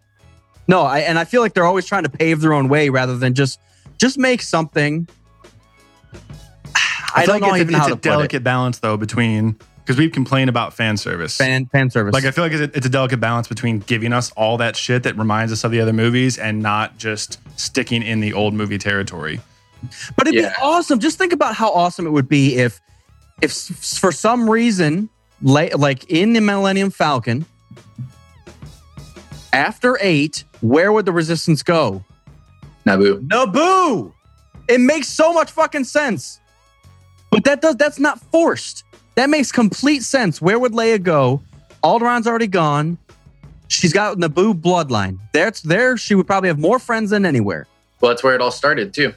no, 0.67 0.81
I 0.81 0.99
and 0.99 1.17
I 1.19 1.25
feel 1.25 1.41
like 1.41 1.53
they're 1.53 1.65
always 1.65 1.85
trying 1.85 2.03
to 2.03 2.09
pave 2.09 2.41
their 2.41 2.53
own 2.53 2.69
way 2.69 2.89
rather 2.89 3.17
than 3.17 3.33
just 3.33 3.59
just 3.97 4.17
make 4.17 4.41
something. 4.41 5.07
I, 7.15 7.25
feel 7.25 7.25
don't 7.25 7.41
like 7.41 7.41
know 7.41 7.55
it's, 7.55 7.61
even 7.61 7.75
a, 7.75 7.77
how 7.77 7.83
it's 7.85 7.87
to 7.87 7.93
a 7.93 7.95
put 7.97 8.05
it. 8.05 8.09
delicate 8.11 8.43
balance 8.43 8.79
though 8.79 8.97
between 8.97 9.57
because 9.77 9.97
we've 9.97 10.11
complained 10.11 10.49
about 10.49 10.73
fan 10.73 10.97
service. 10.97 11.37
fan 11.37 11.67
fan 11.67 11.89
service. 11.89 12.13
like 12.13 12.25
I 12.25 12.31
feel 12.31 12.43
like 12.43 12.53
it's 12.53 12.73
a, 12.73 12.77
it's 12.77 12.85
a 12.87 12.89
delicate 12.89 13.19
balance 13.19 13.47
between 13.47 13.79
giving 13.79 14.11
us 14.13 14.31
all 14.31 14.57
that 14.57 14.75
shit 14.75 15.03
that 15.03 15.15
reminds 15.17 15.53
us 15.53 15.63
of 15.63 15.71
the 15.71 15.79
other 15.79 15.93
movies 15.93 16.37
and 16.39 16.61
not 16.61 16.97
just 16.97 17.39
sticking 17.59 18.01
in 18.01 18.19
the 18.19 18.33
old 18.33 18.53
movie 18.53 18.77
territory. 18.79 19.39
But 20.17 20.27
it'd 20.27 20.41
Yeah. 20.41 20.49
be 20.49 20.55
awesome. 20.61 20.99
Just 20.99 21.17
think 21.19 21.31
about 21.33 21.53
how 21.55 21.71
awesome 21.71 22.07
it 22.07 22.09
would 22.09 22.27
be 22.27 22.55
if, 22.55 22.81
if 23.43 23.51
for 23.53 24.11
some 24.11 24.49
reason, 24.49 25.09
like 25.43 26.09
in 26.09 26.33
the 26.33 26.41
Millennium 26.41 26.89
Falcon, 26.89 27.45
after 29.53 29.97
eight, 30.01 30.43
where 30.67 30.91
would 30.91 31.05
the 31.05 31.11
Resistance 31.11 31.63
go? 31.63 32.03
Naboo. 32.85 33.27
Naboo. 33.27 34.13
It 34.67 34.79
makes 34.79 35.07
so 35.07 35.33
much 35.33 35.51
fucking 35.51 35.83
sense. 35.85 36.39
But 37.31 37.43
that 37.43 37.61
does 37.61 37.75
that's 37.75 37.99
not 37.99 38.19
forced. 38.31 38.83
That 39.15 39.29
makes 39.29 39.51
complete 39.51 40.03
sense. 40.03 40.41
Where 40.41 40.59
would 40.59 40.73
Leia 40.73 41.01
go? 41.01 41.41
Alderaan's 41.83 42.27
already 42.27 42.47
gone. 42.47 42.97
She's 43.67 43.93
got 43.93 44.17
Naboo 44.17 44.59
bloodline. 44.59 45.17
That's 45.33 45.61
there. 45.61 45.97
She 45.97 46.15
would 46.15 46.27
probably 46.27 46.49
have 46.49 46.59
more 46.59 46.79
friends 46.79 47.09
than 47.11 47.25
anywhere. 47.25 47.67
Well, 48.01 48.11
that's 48.11 48.23
where 48.23 48.35
it 48.35 48.41
all 48.41 48.51
started 48.51 48.93
too. 48.93 49.13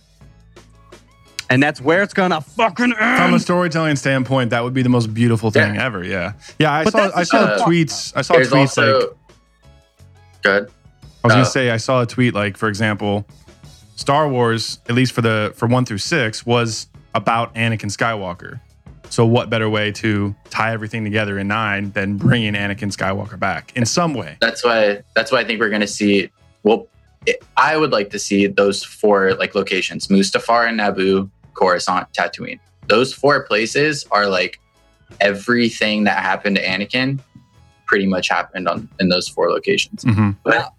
And 1.51 1.63
that's 1.63 1.81
where 1.81 2.03
it's 2.03 2.13
gonna 2.15 2.41
fucking 2.43 2.93
end. 2.99 3.19
From 3.23 3.35
a 3.35 3.39
storytelling 3.41 3.97
standpoint, 3.97 4.51
that 4.51 4.63
would 4.65 4.75
be 4.75 4.83
the 4.83 4.89
most 4.91 5.13
beautiful 5.15 5.51
thing 5.51 5.75
Yeah. 5.77 5.85
ever. 5.85 6.05
Yeah, 6.05 6.33
yeah. 6.59 6.73
I 6.73 6.85
But 6.85 6.93
saw 6.93 7.11
I 7.15 7.23
saw 7.25 7.57
the- 7.57 7.63
tweets. 7.65 8.13
I 8.15 8.23
saw 8.23 8.35
tweets 8.35 8.53
also. 8.55 8.99
like 9.01 9.09
Go 10.43 10.51
ahead. 10.51 10.69
I 11.35 11.41
was 11.41 11.49
gonna 11.49 11.53
say 11.53 11.71
I 11.71 11.77
saw 11.77 12.03
a 12.03 12.07
tweet 12.07 12.35
like, 12.35 12.57
for 12.57 12.69
example, 12.69 13.27
Star 13.97 14.29
Wars, 14.29 14.79
at 14.89 14.95
least 14.95 15.13
for 15.13 15.23
the 15.23 15.53
for 15.57 15.67
one 15.67 15.85
through 15.85 15.99
six, 15.99 16.47
was 16.47 16.87
about 17.15 17.55
Anakin 17.55 17.91
Skywalker. 17.91 18.61
So 19.11 19.25
what 19.25 19.49
better 19.49 19.69
way 19.71 19.91
to 19.93 20.35
tie 20.51 20.73
everything 20.73 21.03
together 21.03 21.39
in 21.39 21.49
nine 21.49 21.93
than 21.93 22.17
bringing 22.17 22.53
Anakin 22.55 22.95
Skywalker 22.95 23.39
back 23.39 23.73
in 23.77 23.87
some 23.87 24.15
way? 24.15 24.37
that's 24.41 24.65
why 24.65 25.03
that's 25.15 25.33
why 25.33 25.41
I 25.41 25.45
think 25.45 25.61
we're 25.61 25.71
going 25.71 25.81
to 25.81 25.87
see. 25.87 26.31
Well, 26.63 26.87
it, 27.27 27.43
I 27.57 27.77
would 27.77 27.91
like 27.91 28.11
to 28.11 28.19
see 28.19 28.47
those 28.47 28.85
four 28.85 29.35
like 29.35 29.55
locations: 29.55 30.09
Mustafar 30.09 30.69
and 30.69 30.79
Naboo, 30.79 31.31
Coruscant, 31.55 32.13
Tatooine. 32.13 32.61
Those 32.89 33.13
four 33.13 33.43
places 33.45 34.07
are 34.11 34.27
like 34.27 34.61
everything 35.21 36.05
that 36.05 36.23
happened 36.23 36.57
to 36.57 36.65
Anakin 36.65 37.21
pretty 37.87 38.07
much 38.07 38.29
happened 38.29 38.69
on 38.69 38.89
in 39.01 39.09
those 39.09 39.27
four 39.29 39.51
locations. 39.51 40.03
hmm 40.05 40.31
But 40.45 40.73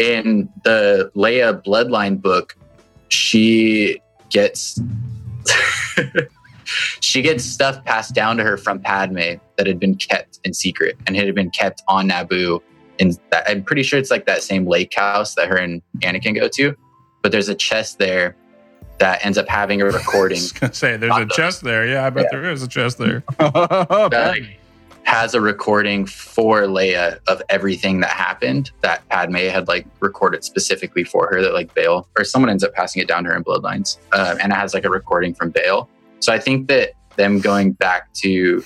in 0.00 0.48
the 0.64 1.10
Leia 1.14 1.62
Bloodline 1.62 2.20
book, 2.20 2.56
she 3.08 4.00
gets 4.30 4.80
she 7.00 7.22
gets 7.22 7.44
stuff 7.44 7.84
passed 7.84 8.14
down 8.14 8.36
to 8.38 8.44
her 8.44 8.56
from 8.56 8.80
Padme 8.80 9.34
that 9.56 9.66
had 9.66 9.78
been 9.78 9.94
kept 9.96 10.40
in 10.44 10.54
secret 10.54 10.96
and 11.06 11.16
had 11.16 11.34
been 11.34 11.50
kept 11.50 11.82
on 11.88 12.08
Naboo. 12.08 12.60
And 12.98 13.18
I'm 13.46 13.62
pretty 13.62 13.82
sure 13.82 13.98
it's 13.98 14.10
like 14.10 14.26
that 14.26 14.42
same 14.42 14.66
lake 14.66 14.92
house 14.96 15.34
that 15.34 15.48
her 15.48 15.56
and 15.56 15.82
Anakin 16.00 16.34
go 16.38 16.48
to. 16.48 16.74
But 17.22 17.32
there's 17.32 17.48
a 17.48 17.54
chest 17.54 17.98
there 17.98 18.36
that 18.98 19.24
ends 19.24 19.36
up 19.38 19.48
having 19.48 19.80
a 19.80 19.84
recording 19.86 20.38
I 20.38 20.42
was 20.42 20.52
gonna 20.52 20.74
say 20.74 20.96
there's 20.96 21.16
a 21.16 21.26
chest 21.26 21.62
there. 21.62 21.86
Yeah, 21.86 22.06
I 22.06 22.10
bet 22.10 22.24
Yeah. 22.24 22.38
there 22.40 22.50
is 22.50 22.62
a 22.62 22.68
chest 22.68 22.98
there. 22.98 23.22
Oh, 23.40 24.08
that 24.10 24.28
like, 24.28 24.59
has 25.04 25.34
a 25.34 25.40
recording 25.40 26.06
for 26.06 26.62
Leia 26.62 27.18
of 27.26 27.42
everything 27.48 28.00
that 28.00 28.10
happened 28.10 28.70
that 28.82 29.06
Padme 29.08 29.36
had 29.36 29.66
like 29.66 29.86
recorded 30.00 30.44
specifically 30.44 31.04
for 31.04 31.28
her 31.28 31.42
that 31.42 31.52
like 31.52 31.74
Bail 31.74 32.08
or 32.16 32.24
someone 32.24 32.50
ends 32.50 32.62
up 32.62 32.72
passing 32.74 33.02
it 33.02 33.08
down 33.08 33.24
to 33.24 33.30
her 33.30 33.36
in 33.36 33.42
Bloodlines. 33.42 33.98
Um, 34.12 34.38
and 34.40 34.52
it 34.52 34.56
has 34.56 34.74
like 34.74 34.84
a 34.84 34.90
recording 34.90 35.34
from 35.34 35.50
Bail. 35.50 35.88
So 36.20 36.32
I 36.32 36.38
think 36.38 36.68
that 36.68 36.92
them 37.16 37.40
going 37.40 37.72
back 37.72 38.12
to 38.14 38.64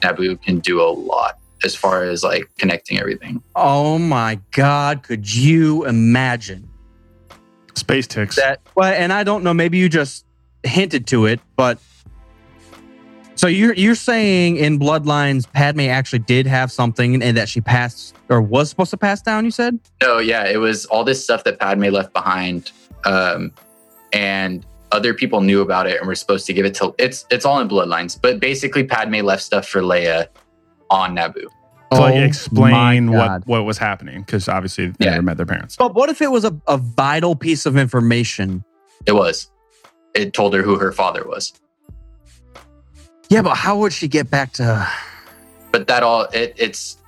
Naboo 0.00 0.40
can 0.42 0.58
do 0.58 0.80
a 0.80 0.90
lot 0.90 1.38
as 1.64 1.74
far 1.74 2.04
as 2.04 2.22
like 2.22 2.44
connecting 2.58 2.98
everything. 2.98 3.42
Oh 3.54 3.98
my 3.98 4.40
God, 4.50 5.02
could 5.02 5.32
you 5.32 5.84
imagine 5.86 6.68
Space 7.74 8.06
ticks. 8.06 8.36
that? 8.36 8.60
Well, 8.74 8.92
and 8.92 9.12
I 9.12 9.24
don't 9.24 9.44
know, 9.44 9.54
maybe 9.54 9.78
you 9.78 9.88
just 9.88 10.26
hinted 10.62 11.06
to 11.08 11.26
it, 11.26 11.40
but 11.56 11.78
so 13.40 13.46
you're 13.46 13.72
you're 13.72 13.94
saying 13.94 14.56
in 14.58 14.78
Bloodlines, 14.78 15.50
Padme 15.50 15.80
actually 15.88 16.18
did 16.18 16.46
have 16.46 16.70
something 16.70 17.22
and 17.22 17.36
that 17.38 17.48
she 17.48 17.62
passed 17.62 18.14
or 18.28 18.42
was 18.42 18.68
supposed 18.68 18.90
to 18.90 18.98
pass 18.98 19.22
down, 19.22 19.46
you 19.46 19.50
said? 19.50 19.78
No, 20.02 20.18
yeah, 20.18 20.44
it 20.44 20.58
was 20.58 20.84
all 20.86 21.04
this 21.04 21.24
stuff 21.24 21.44
that 21.44 21.58
Padme 21.58 21.84
left 21.84 22.12
behind. 22.12 22.70
Um, 23.04 23.52
and 24.12 24.66
other 24.92 25.14
people 25.14 25.40
knew 25.40 25.62
about 25.62 25.86
it 25.86 25.98
and 25.98 26.06
were 26.06 26.14
supposed 26.14 26.44
to 26.48 26.52
give 26.52 26.66
it 26.66 26.74
to 26.74 26.94
it's 26.98 27.24
it's 27.30 27.46
all 27.46 27.60
in 27.60 27.68
bloodlines. 27.68 28.20
But 28.20 28.40
basically 28.40 28.84
Padme 28.84 29.20
left 29.24 29.42
stuff 29.42 29.66
for 29.66 29.80
Leia 29.80 30.26
on 30.90 31.16
Naboo. 31.16 31.34
to 31.92 31.98
like 31.98 32.14
Oh 32.16 32.18
explain 32.18 33.10
what 33.10 33.46
what 33.46 33.64
was 33.64 33.78
happening 33.78 34.20
because 34.20 34.48
obviously 34.50 34.88
they 34.88 35.06
Yeah. 35.06 35.10
never 35.12 35.22
met 35.22 35.36
their 35.38 35.46
parents. 35.46 35.76
But 35.76 35.94
what 35.94 36.10
if 36.10 36.20
it 36.20 36.30
was 36.30 36.44
a, 36.44 36.54
a 36.66 36.76
vital 36.76 37.34
piece 37.36 37.64
of 37.64 37.78
information? 37.78 38.64
It 39.06 39.12
was. 39.12 39.50
It 40.14 40.34
told 40.34 40.52
her 40.52 40.62
who 40.62 40.76
her 40.76 40.92
father 40.92 41.26
was. 41.26 41.54
Yeah, 43.30 43.42
but 43.42 43.56
how 43.56 43.78
would 43.78 43.92
she 43.92 44.08
get 44.08 44.28
back 44.28 44.52
to 44.54 44.88
But 45.72 45.86
that 45.86 46.02
all 46.02 46.22
it, 46.32 46.54
it's 46.56 46.98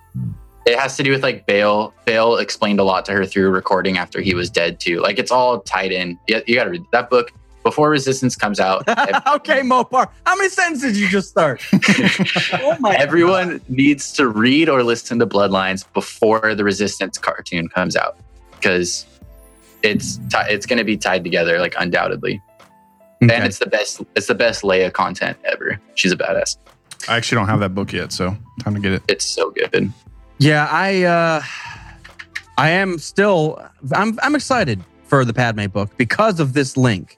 it 0.64 0.79
has 0.79 0.97
to 0.97 1.03
do 1.03 1.11
with 1.11 1.23
like 1.23 1.47
Bail. 1.47 1.93
Bail 2.05 2.37
explained 2.37 2.79
a 2.79 2.85
lot 2.85 3.05
to 3.07 3.12
her 3.12 3.27
through 3.27 3.51
recording 3.51 3.99
after 3.99 4.20
he 4.20 4.33
was 4.35 4.49
dead 4.49 4.79
too. 4.79 5.01
Like 5.01 5.18
it's 5.18 5.33
all 5.33 5.61
tied 5.61 5.91
in. 5.91 6.18
You, 6.29 6.41
you 6.47 6.55
got 6.55 6.64
to 6.64 6.70
read 6.70 6.85
that 6.93 7.11
book 7.11 7.33
before 7.64 7.91
Resistance 7.91 8.37
comes 8.37 8.61
out. 8.61 8.89
okay, 8.89 9.61
Mopar. 9.62 10.09
How 10.25 10.37
many 10.37 10.49
sentences 10.49 10.93
did 10.93 11.01
you 11.01 11.09
just 11.09 11.29
start? 11.29 11.62
oh 11.73 12.77
my 12.81 12.95
Everyone 12.95 13.61
needs 13.68 14.12
to 14.12 14.29
read 14.29 14.68
or 14.68 14.85
listen 14.85 15.18
to 15.18 15.27
Bloodlines 15.27 15.85
before 15.93 16.55
the 16.55 16.62
Resistance 16.62 17.18
cartoon 17.18 17.68
comes 17.68 17.97
out 17.97 18.16
because 18.53 19.07
it's 19.83 20.16
ti 20.16 20.39
it's 20.49 20.66
going 20.66 20.79
to 20.79 20.85
be 20.85 20.97
tied 20.97 21.25
together 21.25 21.59
like 21.59 21.75
undoubtedly. 21.79 22.41
Okay. 23.23 23.35
And 23.35 23.45
it's 23.45 23.59
the 23.59 23.66
best. 23.66 24.03
It's 24.16 24.27
the 24.27 24.35
best 24.35 24.62
Leia 24.62 24.93
content 24.93 25.39
ever. 25.45 25.81
She's 25.95 26.12
a 26.12 26.16
badass. 26.16 26.57
I 27.09 27.16
actually 27.16 27.37
don't 27.37 27.49
have 27.49 27.61
that 27.61 27.75
book 27.75 27.93
yet, 27.93 28.12
so 28.12 28.37
time 28.62 28.75
to 28.75 28.81
get 28.81 28.93
it. 28.93 29.03
It's 29.09 29.25
so 29.25 29.51
good. 29.51 29.93
Yeah, 30.39 30.66
I 30.70 31.05
uh 31.05 31.43
I 32.59 32.70
am 32.70 32.99
still 32.99 33.62
I'm 33.93 34.18
I'm 34.23 34.35
excited 34.35 34.83
for 35.05 35.25
the 35.25 35.35
Padme 35.35 35.66
book 35.66 35.91
because 35.97 36.41
of 36.41 36.53
this 36.53 36.77
link. 36.77 37.16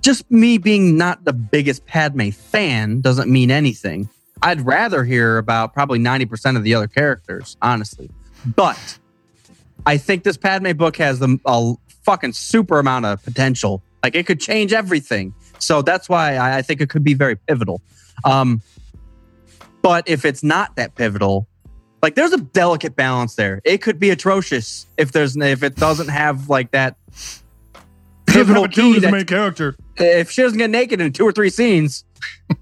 Just 0.00 0.30
me 0.30 0.58
being 0.58 0.96
not 0.96 1.24
the 1.24 1.32
biggest 1.32 1.86
Padme 1.86 2.30
fan 2.30 3.00
doesn't 3.00 3.30
mean 3.30 3.50
anything. 3.50 4.08
I'd 4.42 4.64
rather 4.64 5.04
hear 5.04 5.38
about 5.38 5.74
probably 5.74 5.98
90% 5.98 6.56
of 6.56 6.62
the 6.62 6.74
other 6.74 6.86
characters, 6.86 7.56
honestly. 7.62 8.10
But 8.44 8.98
I 9.86 9.96
think 9.96 10.24
this 10.24 10.36
Padme 10.36 10.72
book 10.72 10.96
has 10.96 11.18
the, 11.18 11.38
a 11.44 11.74
fucking 12.04 12.32
super 12.32 12.78
amount 12.78 13.06
of 13.06 13.22
potential. 13.22 13.82
Like 14.08 14.14
it 14.14 14.24
could 14.24 14.40
change 14.40 14.72
everything. 14.72 15.34
So 15.58 15.82
that's 15.82 16.08
why 16.08 16.36
I, 16.36 16.56
I 16.56 16.62
think 16.62 16.80
it 16.80 16.88
could 16.88 17.04
be 17.04 17.12
very 17.12 17.36
pivotal. 17.36 17.82
Um, 18.24 18.62
but 19.82 20.08
if 20.08 20.24
it's 20.24 20.42
not 20.42 20.76
that 20.76 20.94
pivotal, 20.94 21.46
like 22.00 22.14
there's 22.14 22.32
a 22.32 22.40
delicate 22.40 22.96
balance 22.96 23.34
there. 23.34 23.60
It 23.64 23.82
could 23.82 23.98
be 23.98 24.08
atrocious 24.08 24.86
if 24.96 25.12
there's 25.12 25.36
if 25.36 25.62
it 25.62 25.76
doesn't 25.76 26.08
have 26.08 26.48
like 26.48 26.70
that 26.70 26.96
pivotal 28.24 28.66
key. 28.66 28.98
that- 28.98 29.26
character. 29.26 29.76
if 29.98 30.30
she 30.30 30.40
doesn't 30.40 30.56
get 30.56 30.70
naked 30.70 31.02
in 31.02 31.12
two 31.12 31.24
or 31.24 31.32
three 31.32 31.50
scenes, 31.50 32.06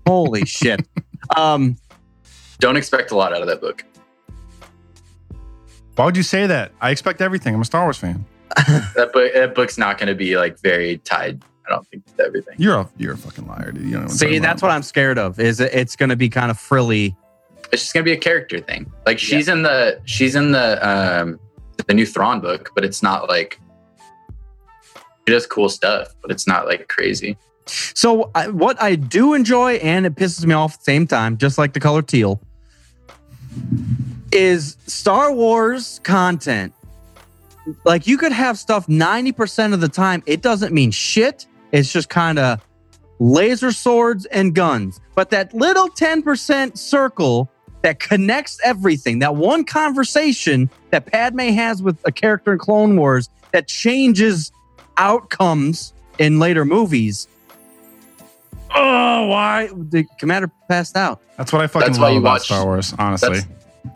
holy 0.04 0.44
shit. 0.46 0.84
Um, 1.36 1.76
Don't 2.58 2.76
expect 2.76 3.12
a 3.12 3.16
lot 3.16 3.32
out 3.32 3.40
of 3.40 3.46
that 3.46 3.60
book. 3.60 3.84
Why 5.94 6.06
would 6.06 6.16
you 6.16 6.24
say 6.24 6.48
that? 6.48 6.72
I 6.80 6.90
expect 6.90 7.20
everything. 7.20 7.54
I'm 7.54 7.60
a 7.60 7.64
Star 7.64 7.84
Wars 7.84 7.98
fan. 7.98 8.26
That 8.94 9.10
book. 9.12 9.32
That 9.34 9.54
book's 9.54 9.78
not 9.78 9.98
going 9.98 10.08
to 10.08 10.14
be 10.14 10.36
like 10.36 10.58
very 10.60 10.98
tied. 10.98 11.42
I 11.66 11.70
don't 11.70 11.86
think 11.88 12.04
to 12.16 12.24
everything. 12.24 12.54
You're 12.58 12.80
a 12.80 12.88
you're 12.96 13.14
a 13.14 13.16
fucking 13.16 13.46
liar, 13.46 13.72
dude. 13.72 13.84
You 13.84 13.90
know 13.92 13.98
what 13.98 14.10
I'm 14.10 14.16
see, 14.16 14.38
that's 14.38 14.60
about. 14.60 14.68
what 14.68 14.74
I'm 14.74 14.82
scared 14.82 15.18
of. 15.18 15.40
Is 15.40 15.60
it, 15.60 15.74
it's 15.74 15.96
going 15.96 16.10
to 16.10 16.16
be 16.16 16.28
kind 16.28 16.50
of 16.50 16.58
frilly. 16.58 17.16
It's 17.72 17.82
just 17.82 17.94
going 17.94 18.04
to 18.04 18.08
be 18.08 18.16
a 18.16 18.20
character 18.20 18.60
thing. 18.60 18.90
Like 19.04 19.18
she's 19.18 19.48
in 19.48 19.62
the 19.62 20.00
she's 20.04 20.36
in 20.36 20.52
the 20.52 20.88
um 20.88 21.40
the 21.86 21.94
new 21.94 22.06
Thrawn 22.06 22.40
book, 22.40 22.70
but 22.74 22.84
it's 22.84 23.02
not 23.02 23.28
like 23.28 23.60
she 25.26 25.32
does 25.32 25.46
cool 25.46 25.68
stuff, 25.68 26.14
but 26.22 26.30
it's 26.30 26.46
not 26.46 26.66
like 26.66 26.88
crazy. 26.88 27.36
So 27.66 28.30
I, 28.34 28.48
what 28.48 28.80
I 28.80 28.94
do 28.94 29.34
enjoy, 29.34 29.74
and 29.74 30.06
it 30.06 30.14
pisses 30.14 30.46
me 30.46 30.54
off 30.54 30.74
at 30.74 30.78
the 30.80 30.84
same 30.84 31.06
time, 31.06 31.36
just 31.36 31.58
like 31.58 31.72
the 31.72 31.80
color 31.80 32.02
teal, 32.02 32.40
is 34.30 34.76
Star 34.86 35.32
Wars 35.32 36.00
content. 36.04 36.72
Like 37.84 38.06
you 38.06 38.16
could 38.18 38.32
have 38.32 38.58
stuff 38.58 38.86
90% 38.86 39.74
of 39.74 39.80
the 39.80 39.88
time. 39.88 40.22
It 40.26 40.40
doesn't 40.42 40.72
mean 40.72 40.90
shit. 40.90 41.46
It's 41.72 41.92
just 41.92 42.08
kind 42.08 42.38
of 42.38 42.60
laser 43.18 43.72
swords 43.72 44.24
and 44.26 44.54
guns. 44.54 45.00
But 45.14 45.30
that 45.30 45.52
little 45.54 45.88
10% 45.88 46.76
circle 46.78 47.50
that 47.82 47.98
connects 48.00 48.58
everything, 48.64 49.18
that 49.20 49.36
one 49.36 49.64
conversation 49.64 50.70
that 50.90 51.06
Padme 51.06 51.40
has 51.50 51.82
with 51.82 51.98
a 52.04 52.12
character 52.12 52.52
in 52.52 52.58
Clone 52.58 52.96
Wars 52.96 53.28
that 53.52 53.66
changes 53.68 54.52
outcomes 54.96 55.92
in 56.18 56.38
later 56.38 56.64
movies. 56.64 57.28
Oh, 58.74 59.26
why? 59.28 59.68
The 59.72 60.04
commander 60.18 60.50
passed 60.68 60.96
out. 60.96 61.20
That's 61.36 61.52
what 61.52 61.62
I 61.62 61.66
fucking 61.66 61.86
That's 61.88 61.98
why 61.98 62.06
love 62.06 62.14
you 62.14 62.20
about 62.20 62.30
watch- 62.34 62.44
Star 62.44 62.64
Wars. 62.64 62.94
Honestly, 62.98 63.28
That's 63.40 63.46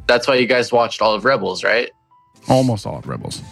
that's 0.07 0.29
why 0.29 0.37
you 0.37 0.47
guys 0.47 0.73
watched 0.73 1.03
all 1.03 1.15
of 1.15 1.25
Rebels, 1.25 1.63
right? 1.65 1.91
almost 2.49 2.87
all 2.87 2.97
of 2.99 3.07
Rebels. 3.07 3.43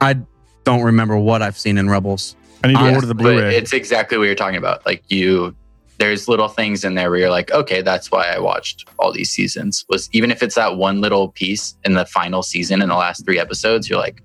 I 0.00 0.16
don't 0.64 0.82
remember 0.82 1.16
what 1.18 1.42
I've 1.42 1.58
seen 1.58 1.78
in 1.78 1.88
Rebels. 1.90 2.36
I 2.62 2.68
need 2.68 2.74
to 2.74 2.78
Honest- 2.80 2.94
order 2.96 3.06
the 3.06 3.14
But 3.14 3.22
Blu-ray. 3.22 3.56
it's 3.56 3.72
exactly 3.72 4.16
what 4.18 4.24
you're 4.24 4.34
talking 4.34 4.56
about. 4.56 4.84
Like 4.86 5.02
you, 5.08 5.54
there's 5.98 6.28
little 6.28 6.48
things 6.48 6.84
in 6.84 6.94
there 6.94 7.10
where 7.10 7.20
you're 7.20 7.30
like, 7.30 7.50
okay, 7.52 7.82
that's 7.82 8.10
why 8.10 8.26
I 8.28 8.38
watched 8.38 8.88
all 8.98 9.12
these 9.12 9.30
seasons. 9.30 9.84
Was 9.88 10.08
even 10.12 10.30
if 10.30 10.42
it's 10.42 10.54
that 10.54 10.76
one 10.76 11.00
little 11.00 11.28
piece 11.28 11.76
in 11.84 11.92
the 11.94 12.06
final 12.06 12.42
season 12.42 12.80
in 12.82 12.88
the 12.88 12.96
last 12.96 13.24
three 13.24 13.38
episodes, 13.38 13.88
you're 13.88 13.98
like, 13.98 14.22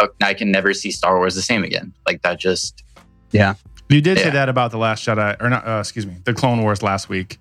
oh, 0.00 0.08
I 0.22 0.34
can 0.34 0.50
never 0.50 0.74
see 0.74 0.90
Star 0.90 1.16
Wars 1.16 1.34
the 1.34 1.42
same 1.42 1.64
again. 1.64 1.92
Like 2.06 2.22
that 2.22 2.38
just 2.38 2.84
yeah. 3.32 3.54
You 3.88 4.00
did 4.00 4.18
say 4.18 4.30
that 4.30 4.48
about 4.48 4.70
the 4.70 4.78
Last 4.78 5.04
Jedi, 5.06 5.40
or 5.42 5.50
not? 5.50 5.66
Uh, 5.66 5.78
excuse 5.80 6.06
me, 6.06 6.16
the 6.24 6.32
Clone 6.32 6.62
Wars 6.62 6.82
last 6.82 7.08
week. 7.08 7.38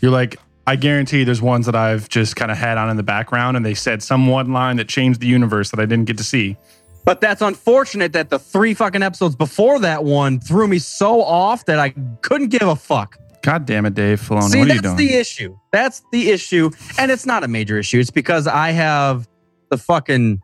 You're 0.00 0.12
like, 0.12 0.36
I 0.66 0.76
guarantee 0.76 1.24
there's 1.24 1.42
ones 1.42 1.66
that 1.66 1.74
I've 1.74 2.08
just 2.08 2.36
kind 2.36 2.50
of 2.50 2.56
had 2.56 2.78
on 2.78 2.88
in 2.88 2.96
the 2.96 3.02
background, 3.02 3.56
and 3.56 3.66
they 3.66 3.74
said 3.74 4.02
some 4.02 4.28
one 4.28 4.52
line 4.52 4.76
that 4.76 4.88
changed 4.88 5.20
the 5.20 5.26
universe 5.26 5.70
that 5.70 5.80
I 5.80 5.86
didn't 5.86 6.04
get 6.04 6.18
to 6.18 6.24
see. 6.24 6.56
But 7.04 7.20
that's 7.20 7.42
unfortunate 7.42 8.12
that 8.12 8.30
the 8.30 8.38
three 8.38 8.74
fucking 8.74 9.02
episodes 9.02 9.34
before 9.34 9.80
that 9.80 10.04
one 10.04 10.38
threw 10.38 10.68
me 10.68 10.78
so 10.78 11.20
off 11.22 11.64
that 11.64 11.80
I 11.80 11.90
couldn't 12.20 12.48
give 12.50 12.62
a 12.62 12.76
fuck. 12.76 13.18
God 13.42 13.66
damn 13.66 13.86
it, 13.86 13.94
Dave 13.94 14.20
Filoni, 14.20 14.50
See, 14.50 14.58
what 14.60 14.66
are 14.66 14.68
that's 14.68 14.76
you 14.76 14.82
doing? 14.82 14.96
the 14.96 15.14
issue. 15.14 15.58
That's 15.72 16.00
the 16.12 16.30
issue. 16.30 16.70
And 16.96 17.10
it's 17.10 17.26
not 17.26 17.42
a 17.42 17.48
major 17.48 17.76
issue. 17.76 17.98
It's 17.98 18.10
because 18.12 18.46
I 18.46 18.70
have 18.70 19.28
the 19.68 19.78
fucking. 19.78 20.40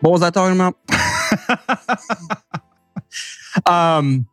What 0.00 0.12
was 0.12 0.22
I 0.22 0.30
talking 0.30 0.54
about? 0.54 0.76
Um, 3.66 4.28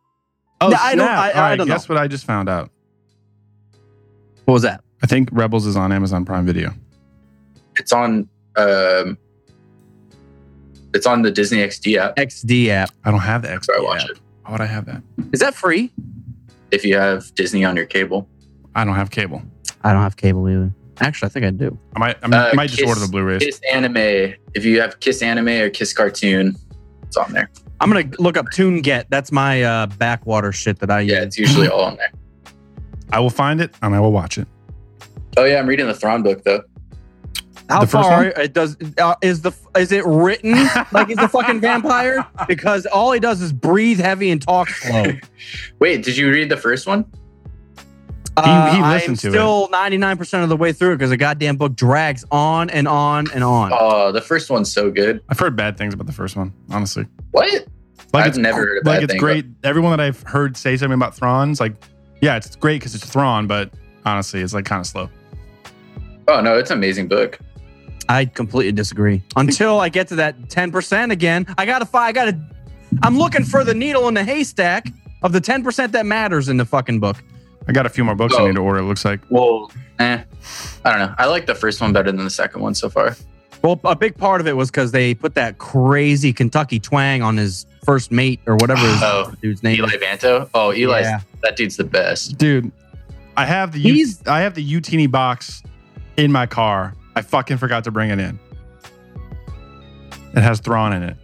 oh, 0.61 0.69
No, 0.69 0.77
I 0.79 0.93
don't- 0.95 1.05
snap. 1.07 1.17
I- 1.19 1.31
All 1.31 1.43
I 1.43 1.55
don't 1.55 1.67
guess 1.67 1.89
know. 1.89 1.95
what 1.95 2.03
I 2.03 2.07
just 2.07 2.25
found 2.25 2.49
out. 2.49 2.69
What 4.47 4.53
was 4.53 4.63
that? 4.63 4.81
I 5.03 5.07
think 5.07 5.27
Rebels 5.33 5.65
is 5.65 5.75
on 5.75 5.91
Amazon 5.91 6.23
Prime 6.23 6.45
Video. 6.45 6.73
it's 7.75 7.91
on 7.91 8.27
um 8.55 9.17
it's 10.93 11.05
on 11.05 11.21
the 11.21 11.29
Disney 11.29 11.57
XD 11.59 11.97
app 11.97 12.15
XD 12.15 12.69
app. 12.69 12.91
I 13.03 13.11
don't 13.11 13.19
have 13.19 13.41
the 13.41 13.51
X. 13.51 13.67
where 13.67 13.77
I 13.77 13.81
watch 13.81 14.03
app. 14.05 14.09
it. 14.11 14.19
Why 14.45 14.51
would 14.53 14.61
I 14.61 14.65
have 14.65 14.85
that? 14.85 15.03
Is 15.33 15.41
that 15.41 15.53
free? 15.53 15.91
If 16.71 16.85
you 16.85 16.95
have 16.97 17.33
Disney 17.35 17.65
on 17.65 17.75
your 17.75 17.85
cable. 17.85 18.27
I 18.73 18.85
don't 18.85 18.95
have 18.95 19.11
cable. 19.11 19.41
I 19.83 19.91
don't 19.91 20.01
have 20.01 20.15
cable 20.15 20.47
either. 20.49 20.71
Actually, 21.01 21.27
I 21.27 21.29
think 21.29 21.45
I 21.45 21.49
do. 21.51 21.77
I 21.95 21.99
might. 21.99 22.17
I, 22.23 22.27
mean, 22.27 22.33
Uh, 22.33 22.49
I 22.51 22.55
might 22.55 22.69
just 22.69 22.83
order 22.87 22.99
the 23.01 23.07
Blu-ray. 23.07 23.39
Kiss 23.39 23.59
anime. 23.71 24.33
If 24.55 24.63
you 24.65 24.79
have 24.81 24.99
Kiss 25.01 25.21
anime 25.21 25.49
or 25.49 25.69
Kiss 25.69 25.93
cartoon, 25.93 26.55
it's 27.03 27.17
on 27.17 27.31
there. 27.33 27.49
I'm 27.79 27.91
gonna 27.91 28.09
look 28.17 28.37
up 28.37 28.47
Tune 28.51 28.81
Get. 28.81 29.07
That's 29.11 29.31
my 29.31 29.61
uh, 29.63 29.85
backwater 29.85 30.51
shit 30.51 30.80
that 30.80 30.89
I 30.89 31.01
Yeah, 31.01 31.05
use. 31.05 31.11
Yeah, 31.11 31.22
it's 31.23 31.38
usually 31.38 31.67
all 31.67 31.81
on 31.84 31.97
there. 31.97 32.11
I 33.11 33.19
will 33.19 33.29
find 33.29 33.61
it 33.61 33.73
and 33.81 33.95
I 33.95 33.99
will 33.99 34.11
watch 34.11 34.38
it. 34.38 34.47
Oh 35.38 35.45
yeah, 35.45 35.59
I'm 35.59 35.67
reading 35.67 35.88
the 35.88 35.93
Thrawn 35.93 36.23
book 36.23 36.43
though. 36.43 36.63
How 37.69 37.81
The 37.81 37.88
far 37.88 38.25
it 38.25 38.53
does 38.53 38.77
uh, 38.97 39.15
is 39.21 39.41
the 39.41 39.51
is 39.77 39.91
it 39.91 40.05
written 40.05 40.51
like 40.91 41.09
he's 41.09 41.17
a 41.17 41.27
fucking 41.27 41.59
vampire? 41.59 42.25
Because 42.47 42.85
all 42.85 43.11
he 43.11 43.19
does 43.19 43.41
is 43.41 43.51
breathe 43.51 43.99
heavy 43.99 44.29
and 44.31 44.41
talk 44.41 44.69
slow. 44.69 45.11
Wait, 45.79 46.03
did 46.03 46.15
you 46.17 46.31
read 46.31 46.49
the 46.49 46.57
first 46.57 46.88
one? 46.88 47.05
Uh, 48.38 48.71
he 48.71 48.79
I'm 48.79 48.91
listened 48.91 49.19
to 49.19 49.27
it. 49.29 49.31
still 49.31 49.67
99% 49.69 50.43
of 50.43 50.49
the 50.49 50.55
way 50.55 50.71
through 50.71 50.91
it 50.93 50.97
because 50.97 51.09
the 51.09 51.17
goddamn 51.17 51.57
book 51.57 51.75
drags 51.75 52.23
on 52.31 52.69
and 52.69 52.88
on 52.88 53.25
and 53.34 53.43
on. 53.43 53.71
Oh, 53.73 54.11
the 54.11 54.21
first 54.21 54.51
one's 54.51 54.71
so 54.71 54.91
good. 54.91 55.21
I've 55.27 55.39
heard 55.39 55.55
bad 55.55 55.75
things 55.75 55.95
about 55.95 56.05
the 56.05 56.13
first 56.13 56.35
one, 56.35 56.53
honestly. 56.69 57.07
What? 57.31 57.65
Like 58.13 58.23
I've 58.23 58.27
it's 58.29 58.38
never 58.38 58.59
heard 58.59 58.85
a 58.85 58.89
like 58.89 59.01
it's 59.01 59.11
thing 59.11 59.19
great. 59.19 59.45
Everyone 59.63 59.91
that 59.91 59.99
I've 59.99 60.21
heard 60.23 60.55
say 60.55 60.77
something 60.77 60.93
about 60.93 61.15
Thrawn's 61.15 61.59
like, 61.59 61.73
yeah, 62.22 62.35
it's 62.38 62.56
great 62.56 62.80
because 62.80 62.95
it's 62.95 63.06
Thrawn, 63.06 63.48
but 63.48 63.69
honestly, 64.06 64.41
it's 64.41 64.53
like 64.53 64.65
kind 64.65 64.80
of 64.80 64.88
slow. 64.88 65.10
Oh 66.27 66.41
no, 66.41 66.57
it's 66.57 66.72
an 66.72 66.77
amazing 66.77 67.07
book. 67.07 67.39
I 68.10 68.26
completely 68.26 68.72
disagree. 68.72 69.22
Until 69.35 69.80
I 69.80 69.89
get 69.89 70.07
to 70.10 70.15
that 70.15 70.39
10% 70.44 71.11
again, 71.11 71.45
I 71.57 71.65
gotta 71.65 71.85
find, 71.85 72.07
I 72.07 72.11
gotta, 72.14 72.39
I'm 73.03 73.18
looking 73.18 73.44
for 73.44 73.64
the 73.64 73.73
needle 73.73 74.07
in 74.07 74.14
the 74.14 74.23
haystack 74.23 74.88
of 75.23 75.34
the 75.34 75.41
10% 75.41 75.91
that 75.91 76.06
matters 76.06 76.48
in 76.48 76.56
the 76.57 76.65
fucking 76.65 76.99
book. 77.02 77.18
I 77.68 77.73
got 77.73 77.85
a 77.85 77.89
few 77.89 78.06
more 78.06 78.15
books 78.15 78.34
I 78.35 78.44
Oh. 78.44 78.48
need 78.48 78.56
to 78.56 78.61
order. 78.61 78.80
It 78.80 78.84
looks 78.84 79.03
like 79.03 79.19
Well, 79.30 79.72
eh, 79.99 80.23
I 80.85 80.89
don't 80.89 80.99
know. 80.99 81.14
I 81.18 81.26
like 81.26 81.48
the 81.48 81.56
first 81.56 81.81
one 81.81 81.91
better 81.91 82.11
than 82.11 82.23
the 82.23 82.30
second 82.30 82.61
one 82.61 82.76
so 82.76 82.89
far. 82.89 83.15
Well, 83.61 83.80
a 83.84 83.95
big 83.95 84.15
part 84.15 84.39
of 84.39 84.48
it 84.48 84.56
was 84.56 84.69
because 84.72 84.91
they 84.91 85.14
put 85.15 85.35
that 85.35 85.57
crazy 85.57 86.31
Kentucky 86.31 86.80
twang 86.80 87.22
on 87.23 87.35
his 87.35 87.65
first 87.88 88.11
mate 88.11 88.41
or 88.45 88.55
whatever 88.57 88.85
his 88.85 89.01
Oh, 89.01 89.34
dude's 89.41 89.64
name 89.64 89.77
Eli 89.80 89.93
is. 89.95 90.01
Vanto. 90.01 90.49
Oh, 90.53 90.72
Eli's 90.72 91.05
Yeah. 91.05 91.22
that 91.41 91.55
dude's 91.55 91.77
the 91.77 91.85
best. 91.85 92.38
dude. 92.38 92.69
I 93.38 93.45
have 93.45 93.72
the 93.72 93.80
U- 93.80 93.93
He's- 93.93 94.22
I 94.27 94.41
have 94.41 94.55
the 94.55 94.73
Utini 94.80 95.09
box 95.09 95.64
in 96.18 96.30
my 96.31 96.45
car. 96.47 96.93
I 97.15 97.22
fucking 97.22 97.57
forgot 97.57 97.85
to 97.85 97.91
bring 97.91 98.09
it 98.09 98.19
in. 98.19 98.38
It 100.35 100.41
has 100.41 100.59
Thrawn 100.59 100.91
in 100.91 101.01
it 101.01 101.15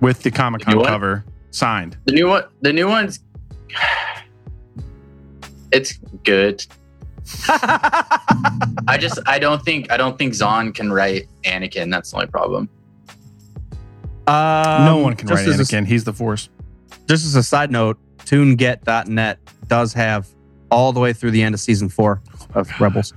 with 0.00 0.22
the 0.22 0.30
Comic 0.30 0.62
Con 0.62 0.78
what? 0.78 0.86
cover 0.86 1.22
signed. 1.50 1.98
The 2.06 2.12
new 2.12 2.28
one, 2.28 2.44
the 2.62 2.72
new 2.72 2.88
one's, 2.88 3.20
it's 5.70 5.98
good. 6.24 6.64
I 7.48 8.96
just 8.98 9.18
I 9.26 9.38
don't 9.38 9.62
think 9.62 9.92
I 9.92 9.96
don't 9.98 10.16
think 10.18 10.32
Zahn 10.34 10.72
can 10.72 10.90
write 10.92 11.28
Anakin. 11.44 11.90
That's 11.90 12.10
the 12.10 12.16
only 12.16 12.26
problem. 12.28 12.68
Um, 14.32 14.84
no 14.86 14.98
one 14.98 15.16
can 15.16 15.28
just 15.28 15.46
write 15.46 15.60
as 15.60 15.72
a- 15.72 15.84
He's 15.84 16.04
the 16.04 16.12
Force. 16.12 16.48
just 17.08 17.24
as 17.26 17.34
a 17.34 17.42
side 17.42 17.70
note, 17.70 17.98
TuneGet.net 18.24 19.38
does 19.68 19.92
have 19.92 20.28
all 20.70 20.92
the 20.92 21.00
way 21.00 21.12
through 21.12 21.30
the 21.32 21.42
end 21.42 21.54
of 21.54 21.60
season 21.60 21.88
four 21.88 22.22
of 22.54 22.68
Rebels. 22.80 23.12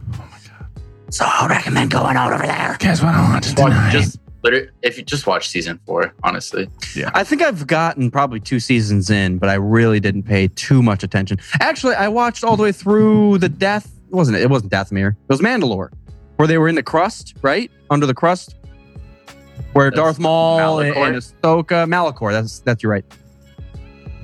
So 1.09 1.23
I 1.25 1.47
recommend 1.47 1.91
going 1.91 2.17
out 2.17 2.33
over 2.33 2.43
there. 2.45 2.75
Guess 2.79 3.01
what 3.01 3.13
I 3.15 3.21
watched 3.33 3.57
Watch- 3.59 3.91
Just 3.93 4.19
literally, 4.43 4.69
if 4.81 4.97
you 4.97 5.03
just 5.03 5.25
watch 5.27 5.47
season 5.47 5.79
four, 5.85 6.13
honestly, 6.23 6.67
Yeah. 6.95 7.11
I 7.13 7.23
think 7.23 7.41
I've 7.41 7.65
gotten 7.67 8.11
probably 8.11 8.39
two 8.39 8.59
seasons 8.59 9.09
in, 9.09 9.37
but 9.37 9.47
I 9.49 9.53
really 9.55 9.99
didn't 9.99 10.23
pay 10.23 10.47
too 10.49 10.81
much 10.83 11.03
attention. 11.03 11.37
Actually, 11.61 11.95
I 11.95 12.07
watched 12.09 12.43
all 12.43 12.57
the 12.57 12.63
way 12.63 12.71
through 12.71 13.37
the 13.37 13.49
death. 13.49 13.91
Wasn't 14.09 14.35
it? 14.37 14.41
It 14.43 14.49
wasn't 14.49 14.71
Dathomir. 14.71 15.11
It 15.11 15.15
was 15.29 15.41
Mandalore, 15.41 15.89
where 16.37 16.47
they 16.47 16.57
were 16.57 16.67
in 16.67 16.75
the 16.75 16.83
crust, 16.83 17.35
right 17.41 17.71
under 17.89 18.05
the 18.05 18.13
crust, 18.13 18.55
where 19.73 19.89
That's 19.91 19.99
Darth 19.99 20.19
Maul 20.19 20.79
and, 20.79 20.95
Malachor? 20.95 21.07
and 21.07 21.15
Ahsoka, 21.17 21.87
Malachor. 21.89 22.31
That's 22.31 22.59
that's 22.59 22.81
you're 22.83 22.91
right. 22.91 23.05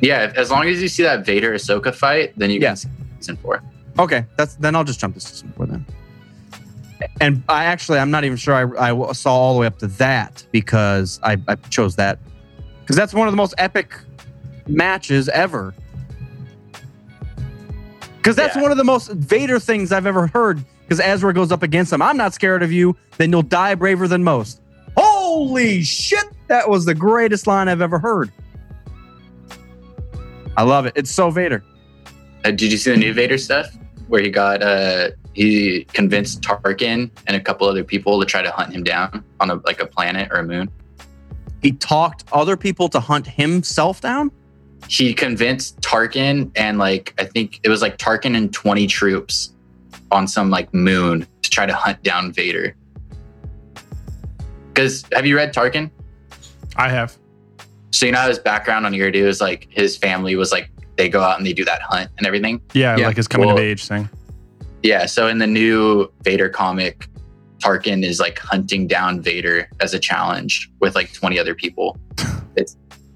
yeah. 0.02 0.32
As 0.36 0.50
long 0.52 0.68
as 0.68 0.82
you 0.82 0.88
see 0.88 1.04
that 1.04 1.26
Vader 1.26 1.54
Ahsoka 1.54 1.94
fight, 1.94 2.34
then 2.38 2.50
you 2.50 2.60
Yeah. 2.60 2.70
can 2.70 2.76
see 2.78 2.90
season 3.20 3.38
four. 3.38 3.62
Okay, 4.00 4.26
that's 4.38 4.56
then 4.56 4.76
I'll 4.76 4.84
just 4.84 5.00
jump 5.00 5.16
to 5.16 5.20
season 5.22 5.54
four 5.56 5.66
then. 5.66 5.86
And 7.20 7.44
I 7.50 7.66
actually, 7.66 7.98
I'm 7.98 8.12
not 8.12 8.24
even 8.26 8.38
sure 8.38 8.78
I, 8.80 8.92
I 8.92 9.12
saw 9.14 9.34
all 9.34 9.54
the 9.56 9.60
way 9.60 9.68
up 9.68 9.80
to 9.80 9.88
that 9.88 10.46
because 10.52 11.20
I, 11.24 11.36
I 11.48 11.56
chose 11.56 11.96
that 11.96 12.20
because 12.82 12.96
that's 12.96 13.14
one 13.14 13.28
of 13.28 13.32
the 13.34 13.38
most 13.38 13.56
epic 13.58 13.94
matches 14.68 15.28
ever. 15.30 15.74
Because 18.18 18.36
that's 18.36 18.56
Yeah. 18.56 18.62
one 18.62 18.72
of 18.72 18.78
the 18.78 18.84
most 18.84 19.12
Vader 19.12 19.60
things 19.60 19.92
I've 19.92 20.06
ever 20.06 20.28
heard. 20.28 20.64
Because 20.84 21.00
Ezra 21.00 21.34
goes 21.34 21.52
up 21.52 21.64
against 21.64 21.92
him, 21.92 22.02
I'm 22.02 22.18
not 22.18 22.34
scared 22.34 22.62
of 22.64 22.72
you. 22.72 22.96
Then 23.18 23.32
you'll 23.32 23.42
die 23.44 23.76
braver 23.76 24.08
than 24.08 24.24
most. 24.24 24.61
Holy 24.98 25.84
shit! 25.84 26.26
That 26.48 26.70
was 26.70 26.86
the 26.86 26.96
greatest 26.96 27.48
line 27.48 27.68
I've 27.68 27.82
ever 27.82 28.00
heard. 28.00 28.32
I 30.58 30.64
love 30.64 30.86
it. 30.86 30.94
It's 30.96 31.12
so 31.12 31.30
Vader. 31.32 31.64
Uh, 32.44 32.52
did 32.52 32.72
you 32.72 32.78
see 32.78 32.92
the 32.92 32.98
new 32.98 33.14
Vader 33.14 33.38
stuff 33.38 33.68
where 34.08 34.22
he 34.22 34.30
got 34.30 34.62
uh 34.62 35.12
he 35.34 35.86
convinced 35.86 36.42
Tarkin 36.42 37.10
and 37.28 37.38
a 37.38 37.40
couple 37.40 37.68
other 37.68 37.84
people 37.84 38.20
to 38.20 38.26
try 38.26 38.42
to 38.42 38.52
hunt 38.52 38.74
him 38.74 38.84
down 38.84 39.24
on 39.40 39.50
a 39.50 39.56
like 39.66 39.82
a 39.82 39.86
planet 39.86 40.30
or 40.32 40.38
a 40.38 40.44
moon? 40.44 40.70
he 41.62 41.72
talked 41.72 42.24
other 42.32 42.58
people 42.58 42.90
to 42.90 43.00
hunt 43.00 43.28
himself 43.28 44.02
down. 44.02 44.32
He 44.88 45.14
convinced 45.14 45.80
Tarkin 45.82 46.52
and 46.56 46.78
like 46.80 47.14
I 47.20 47.26
think 47.26 47.60
it 47.64 47.70
was 47.70 47.82
like 47.82 47.98
Tarkin 47.98 48.36
and 48.36 48.52
20 48.52 48.88
troops 48.88 49.54
on 50.12 50.28
some 50.28 50.50
like 50.50 50.74
moon 50.74 51.28
to 51.44 51.50
try 51.50 51.66
to 51.66 51.74
hunt 51.74 52.02
down 52.04 52.34
Vader. 52.34 52.76
Cuz 54.74 55.04
have 55.14 55.26
you 55.26 55.36
read 55.36 55.54
Tarkin? 55.54 55.90
I 56.76 56.90
have. 56.90 57.16
So 57.92 58.06
you 58.06 58.12
know 58.14 58.22
his 58.28 58.40
background 58.40 58.86
on 58.86 58.94
Eriadu 58.94 59.16
is 59.26 59.42
like 59.42 59.68
his 59.70 59.98
family 59.98 60.36
was 60.36 60.52
like 60.52 60.70
they 60.98 61.10
go 61.10 61.22
out 61.22 61.38
and 61.38 61.46
they 61.46 61.54
do 61.54 61.66
that 61.66 61.82
hunt 61.82 62.10
and 62.18 62.26
everything. 62.28 62.62
Yeah, 62.74 62.96
Yeah. 62.98 63.08
like 63.08 63.18
his 63.18 63.28
coming 63.28 63.48
Well- 63.48 63.58
of 63.58 63.64
age 63.64 63.86
thing. 63.86 64.10
Yeah, 64.84 65.06
so 65.06 65.28
in 65.28 65.38
the 65.38 65.46
new 65.48 66.12
Vader 66.24 66.50
comic, 66.50 67.08
Tarkin 67.60 68.04
is 68.04 68.20
like 68.20 68.40
hunting 68.40 68.88
down 68.88 69.22
Vader 69.22 69.70
as 69.80 69.94
a 69.94 70.00
challenge 70.00 70.72
with 70.80 70.96
like 70.96 71.14
20 71.14 71.38
other 71.40 71.54
people. 71.56 71.98
It's 72.58 72.76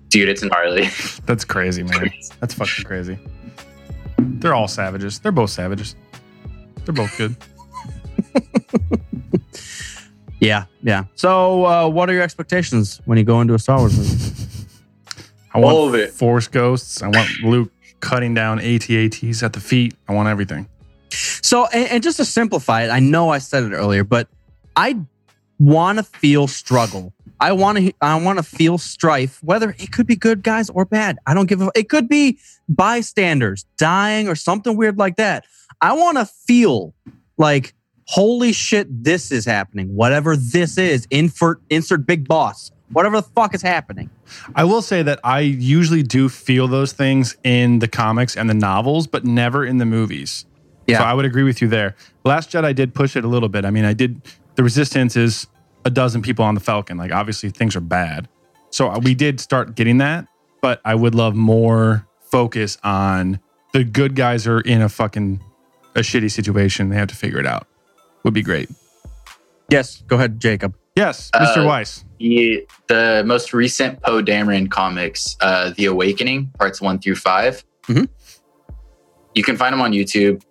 dude, 0.10 0.30
it's 0.30 0.44
gnarly. 0.44 0.88
That's 1.26 1.44
crazy, 1.44 1.84
man. 1.84 2.10
That's 2.40 2.54
fucking 2.54 2.86
crazy. 2.86 3.18
They're 4.18 4.54
all 4.56 4.70
savages. 4.70 5.20
They're 5.20 5.34
both 5.34 5.50
savages. 5.50 5.96
They're 6.86 6.94
both 6.94 7.18
good. 7.18 7.36
Yeah, 10.46 10.66
yeah. 10.84 11.06
So, 11.16 11.66
uh, 11.66 11.90
what 11.90 12.10
are 12.10 12.14
your 12.14 12.22
expectations 12.22 13.02
when 13.06 13.18
you 13.18 13.24
go 13.24 13.42
into 13.42 13.54
a 13.54 13.60
Star 13.60 13.80
Wars 13.80 13.98
movie? 13.98 14.50
I 15.54 15.60
want 15.60 15.76
All 15.76 15.88
of 15.88 15.96
it. 15.96 16.12
Force 16.12 16.48
ghosts. 16.48 17.02
I 17.02 17.08
want 17.08 17.30
Luke 17.44 17.72
cutting 18.02 18.34
down 18.34 18.60
AT-ATs 18.60 19.42
at 19.42 19.54
the 19.54 19.60
feet. 19.60 19.96
I 20.08 20.14
want 20.14 20.30
everything. 20.30 20.68
So, 21.10 21.66
and, 21.68 21.90
and 21.90 22.04
just 22.04 22.18
to 22.18 22.26
simplify 22.26 22.84
it, 22.84 22.90
I 22.90 23.00
know 23.00 23.30
I 23.30 23.38
said 23.38 23.64
it 23.64 23.74
earlier, 23.74 24.04
but 24.04 24.28
I 24.76 25.00
want 25.60 25.98
to 25.98 26.04
feel 26.04 26.48
struggle. 26.48 27.14
I 27.40 27.52
want 27.52 27.78
to. 27.78 27.94
I 28.02 28.22
want 28.22 28.40
to 28.40 28.44
feel 28.44 28.78
strife, 28.78 29.44
whether 29.44 29.76
it 29.78 29.92
could 29.92 30.08
be 30.08 30.16
good 30.16 30.42
guys 30.44 30.70
or 30.70 30.86
bad. 30.86 31.18
I 31.26 31.34
don't 31.34 31.48
give 31.48 31.62
a. 31.62 31.72
It 31.76 31.90
could 31.90 32.08
be 32.08 32.40
bystanders 32.70 33.66
dying 33.78 34.28
or 34.28 34.36
something 34.36 34.78
weird 34.78 34.98
like 34.98 35.18
that. 35.18 35.46
I 35.82 35.94
want 35.94 36.18
to 36.18 36.26
feel 36.26 36.94
like, 37.38 37.74
holy 38.06 38.54
shit, 38.54 39.04
this 39.04 39.32
is 39.32 39.46
happening. 39.46 39.96
Whatever 39.96 40.36
this 40.36 40.78
is, 40.78 41.08
insert 41.12 41.62
insert 41.70 42.06
big 42.06 42.28
boss. 42.28 42.72
Whatever 42.92 43.18
the 43.18 43.28
fuck 43.28 43.56
is 43.56 43.62
happening. 43.62 44.10
I 44.56 44.64
will 44.64 44.82
say 44.82 45.02
that 45.02 45.20
I 45.24 45.40
usually 45.40 46.04
do 46.04 46.30
feel 46.30 46.68
those 46.68 46.94
things 46.94 47.36
in 47.44 47.80
the 47.80 47.88
comics 47.88 48.38
and 48.38 48.50
the 48.50 48.54
novels, 48.54 49.08
but 49.08 49.26
never 49.26 49.66
in 49.66 49.80
the 49.80 49.86
movies. 49.86 50.46
Yeah. 50.88 51.00
So 51.00 51.06
I 51.06 51.14
would 51.14 51.26
agree 51.26 51.44
with 51.44 51.62
you 51.62 51.68
there. 51.68 51.96
Last 52.24 52.52
Jedi 52.52 52.76
did 52.76 52.94
push 52.94 53.16
it 53.16 53.26
a 53.26 53.28
little 53.28 53.50
bit. 53.50 53.66
I 53.66 53.72
mean, 53.72 53.86
I 53.86 53.94
did. 53.94 54.22
The 54.54 54.64
Resistance 54.64 55.16
is 55.16 55.48
a 55.84 55.90
dozen 55.90 56.22
people 56.22 56.46
on 56.46 56.54
the 56.54 56.62
Falcon. 56.62 56.98
Like, 56.98 57.12
obviously, 57.12 57.50
things 57.50 57.76
are 57.76 57.82
bad. 57.82 58.30
So 58.70 58.90
uh, 58.90 59.00
we 59.00 59.16
did 59.16 59.40
start 59.40 59.76
getting 59.76 59.98
that, 59.98 60.28
but 60.62 60.80
I 60.86 60.96
would 60.96 61.16
love 61.16 61.36
more 61.36 62.08
focus 62.20 62.78
on 62.84 63.40
the 63.74 63.84
good 63.84 64.16
guys 64.16 64.48
are 64.48 64.62
in 64.62 64.82
a 64.82 64.90
fucking 64.90 65.44
a 65.96 66.00
shitty 66.00 66.32
situation. 66.32 66.90
They 66.90 66.98
have 66.98 67.08
to 67.08 67.16
figure 67.16 67.40
it 67.40 67.48
out. 67.48 67.68
Would 68.26 68.34
be 68.34 68.42
great. 68.42 68.70
Yes, 69.70 70.02
go 70.08 70.16
ahead, 70.16 70.40
Jacob. 70.40 70.76
Yes, 70.96 71.30
Mr. 71.36 71.64
Uh, 71.64 71.68
Weiss. 71.68 72.04
The, 72.18 72.68
the 72.88 73.24
most 73.26 73.54
recent 73.54 74.02
Poe 74.02 74.24
Dameron 74.24 74.70
comics, 74.70 75.38
uh, 75.42 75.72
The 75.78 75.86
Awakening, 75.86 76.52
parts 76.58 76.82
one 76.82 77.00
through 77.00 77.16
5 77.16 77.64
Mhm. 77.88 78.10
You 79.36 79.44
can 79.44 79.58
find 79.58 79.74
them 79.74 79.82
on 79.82 79.92
YouTube. 79.92 80.42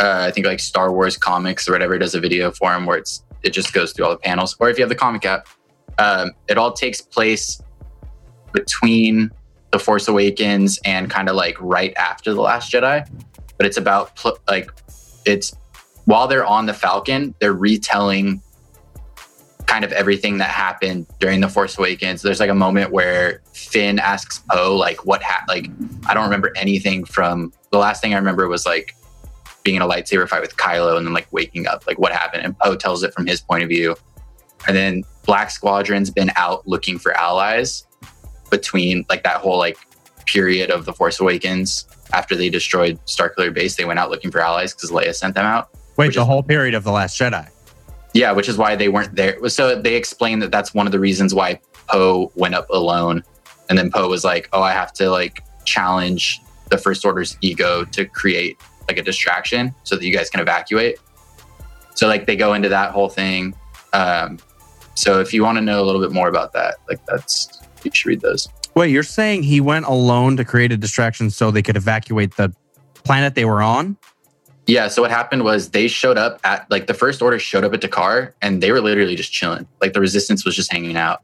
Uh, 0.00 0.24
I 0.26 0.32
think 0.32 0.44
like 0.46 0.58
Star 0.58 0.92
Wars 0.92 1.16
comics 1.16 1.68
or 1.68 1.72
whatever 1.72 1.96
does 1.98 2.16
a 2.16 2.20
video 2.20 2.50
for 2.50 2.72
them 2.72 2.84
where 2.84 2.98
it's 2.98 3.22
it 3.44 3.50
just 3.50 3.72
goes 3.72 3.92
through 3.92 4.06
all 4.06 4.10
the 4.10 4.16
panels. 4.18 4.56
Or 4.58 4.68
if 4.68 4.76
you 4.76 4.82
have 4.82 4.88
the 4.88 4.94
comic 4.96 5.24
app, 5.24 5.46
um, 5.98 6.32
it 6.48 6.58
all 6.58 6.72
takes 6.72 7.00
place 7.00 7.62
between 8.52 9.30
The 9.70 9.78
Force 9.78 10.08
Awakens 10.08 10.80
and 10.84 11.08
kind 11.08 11.28
of 11.28 11.36
like 11.36 11.56
right 11.60 11.92
after 11.96 12.34
The 12.34 12.40
Last 12.40 12.72
Jedi. 12.72 13.06
But 13.56 13.66
it's 13.66 13.76
about 13.76 14.16
pl- 14.16 14.38
like 14.48 14.70
it's 15.26 15.52
while 16.10 16.26
they're 16.26 16.44
on 16.44 16.66
the 16.66 16.74
Falcon, 16.74 17.36
they're 17.38 17.52
retelling 17.52 18.42
kind 19.66 19.84
of 19.84 19.92
everything 19.92 20.38
that 20.38 20.48
happened 20.48 21.06
during 21.20 21.40
the 21.40 21.48
Force 21.48 21.78
Awakens. 21.78 22.20
There's 22.20 22.40
like 22.40 22.50
a 22.50 22.54
moment 22.54 22.90
where 22.90 23.42
Finn 23.52 24.00
asks 24.00 24.42
Poe 24.50 24.74
like 24.76 25.06
what 25.06 25.22
happened. 25.22 25.48
like 25.48 26.10
I 26.10 26.14
don't 26.14 26.24
remember 26.24 26.50
anything 26.56 27.04
from 27.04 27.52
the 27.70 27.78
last 27.78 28.02
thing 28.02 28.12
I 28.12 28.16
remember 28.16 28.48
was 28.48 28.66
like 28.66 28.96
being 29.62 29.76
in 29.76 29.82
a 29.82 29.86
lightsaber 29.86 30.28
fight 30.28 30.40
with 30.40 30.56
Kylo 30.56 30.96
and 30.96 31.06
then 31.06 31.14
like 31.14 31.28
waking 31.32 31.68
up 31.68 31.86
like 31.86 32.00
what 32.00 32.10
happened 32.10 32.44
and 32.44 32.58
Poe 32.58 32.74
tells 32.74 33.04
it 33.04 33.14
from 33.14 33.24
his 33.24 33.40
point 33.40 33.62
of 33.62 33.68
view. 33.68 33.94
And 34.66 34.76
then 34.76 35.04
Black 35.26 35.52
Squadron's 35.52 36.10
been 36.10 36.32
out 36.34 36.66
looking 36.66 36.98
for 36.98 37.12
allies 37.12 37.86
between 38.50 39.06
like 39.08 39.22
that 39.22 39.36
whole 39.36 39.58
like 39.58 39.78
period 40.26 40.72
of 40.72 40.86
the 40.86 40.92
Force 40.92 41.20
Awakens 41.20 41.86
after 42.12 42.34
they 42.34 42.50
destroyed 42.50 42.98
Starkiller 43.06 43.54
Base, 43.54 43.76
they 43.76 43.84
went 43.84 44.00
out 44.00 44.10
looking 44.10 44.32
for 44.32 44.40
allies 44.40 44.74
because 44.74 44.90
Leia 44.90 45.14
sent 45.14 45.36
them 45.36 45.46
out. 45.46 45.70
Wait, 46.00 46.06
Which 46.08 46.16
the 46.16 46.22
is- 46.22 46.26
whole 46.26 46.42
period 46.42 46.74
of 46.74 46.82
the 46.82 46.90
Last 46.92 47.18
Jedi. 47.20 47.46
Yeah, 48.14 48.32
which 48.32 48.48
is 48.48 48.56
why 48.56 48.74
they 48.74 48.88
weren't 48.88 49.14
there. 49.14 49.48
So 49.48 49.80
they 49.80 49.94
explained 49.94 50.42
that 50.42 50.50
that's 50.50 50.74
one 50.74 50.86
of 50.86 50.92
the 50.92 50.98
reasons 50.98 51.32
why 51.34 51.60
Poe 51.88 52.32
went 52.34 52.54
up 52.54 52.68
alone. 52.70 53.22
And 53.68 53.78
then 53.78 53.90
Poe 53.92 54.08
was 54.08 54.24
like, 54.24 54.48
"Oh, 54.52 54.62
I 54.62 54.72
have 54.72 54.92
to 54.94 55.10
like 55.10 55.44
challenge 55.64 56.40
the 56.70 56.78
First 56.78 57.04
Order's 57.04 57.36
ego 57.40 57.84
to 57.84 58.04
create 58.06 58.56
like 58.88 58.98
a 58.98 59.02
distraction 59.02 59.74
so 59.84 59.94
that 59.94 60.04
you 60.04 60.12
guys 60.12 60.28
can 60.30 60.40
evacuate." 60.40 60.96
So 61.94 62.08
like 62.08 62.26
they 62.26 62.34
go 62.34 62.54
into 62.54 62.68
that 62.70 62.90
whole 62.92 63.08
thing. 63.10 63.54
Um, 63.92 64.38
so 64.94 65.20
if 65.20 65.32
you 65.32 65.44
want 65.44 65.58
to 65.58 65.62
know 65.62 65.80
a 65.82 65.84
little 65.84 66.00
bit 66.00 66.10
more 66.12 66.28
about 66.28 66.52
that, 66.54 66.76
like 66.88 67.04
that's 67.06 67.60
you 67.84 67.90
should 67.94 68.08
read 68.08 68.20
those. 68.22 68.48
Wait, 68.74 68.90
you're 68.90 69.02
saying 69.02 69.42
he 69.44 69.60
went 69.60 69.84
alone 69.86 70.36
to 70.38 70.44
create 70.44 70.72
a 70.72 70.76
distraction 70.76 71.30
so 71.30 71.50
they 71.50 71.62
could 71.62 71.76
evacuate 71.76 72.36
the 72.36 72.52
planet 73.04 73.34
they 73.34 73.44
were 73.44 73.62
on? 73.62 73.96
Yeah. 74.66 74.88
So 74.88 75.02
what 75.02 75.10
happened 75.10 75.42
was 75.42 75.70
they 75.70 75.88
showed 75.88 76.18
up 76.18 76.40
at 76.44 76.70
like 76.70 76.86
the 76.86 76.94
First 76.94 77.22
Order 77.22 77.38
showed 77.38 77.64
up 77.64 77.74
at 77.74 77.80
D'Qar 77.80 78.32
and 78.40 78.62
they 78.62 78.70
were 78.70 78.80
literally 78.80 79.16
just 79.16 79.32
chilling. 79.32 79.66
Like 79.80 79.94
the 79.94 80.00
Resistance 80.00 80.44
was 80.44 80.54
just 80.54 80.70
hanging 80.70 80.96
out. 80.96 81.22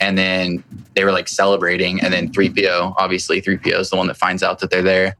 And 0.00 0.18
then 0.18 0.64
they 0.94 1.04
were 1.04 1.12
like 1.12 1.28
celebrating. 1.28 2.00
And 2.00 2.12
then 2.12 2.30
3PO, 2.30 2.94
obviously, 2.98 3.40
3PO 3.40 3.80
is 3.80 3.90
the 3.90 3.96
one 3.96 4.06
that 4.08 4.16
finds 4.16 4.42
out 4.42 4.58
that 4.60 4.70
they're 4.70 4.82
there. 4.82 5.16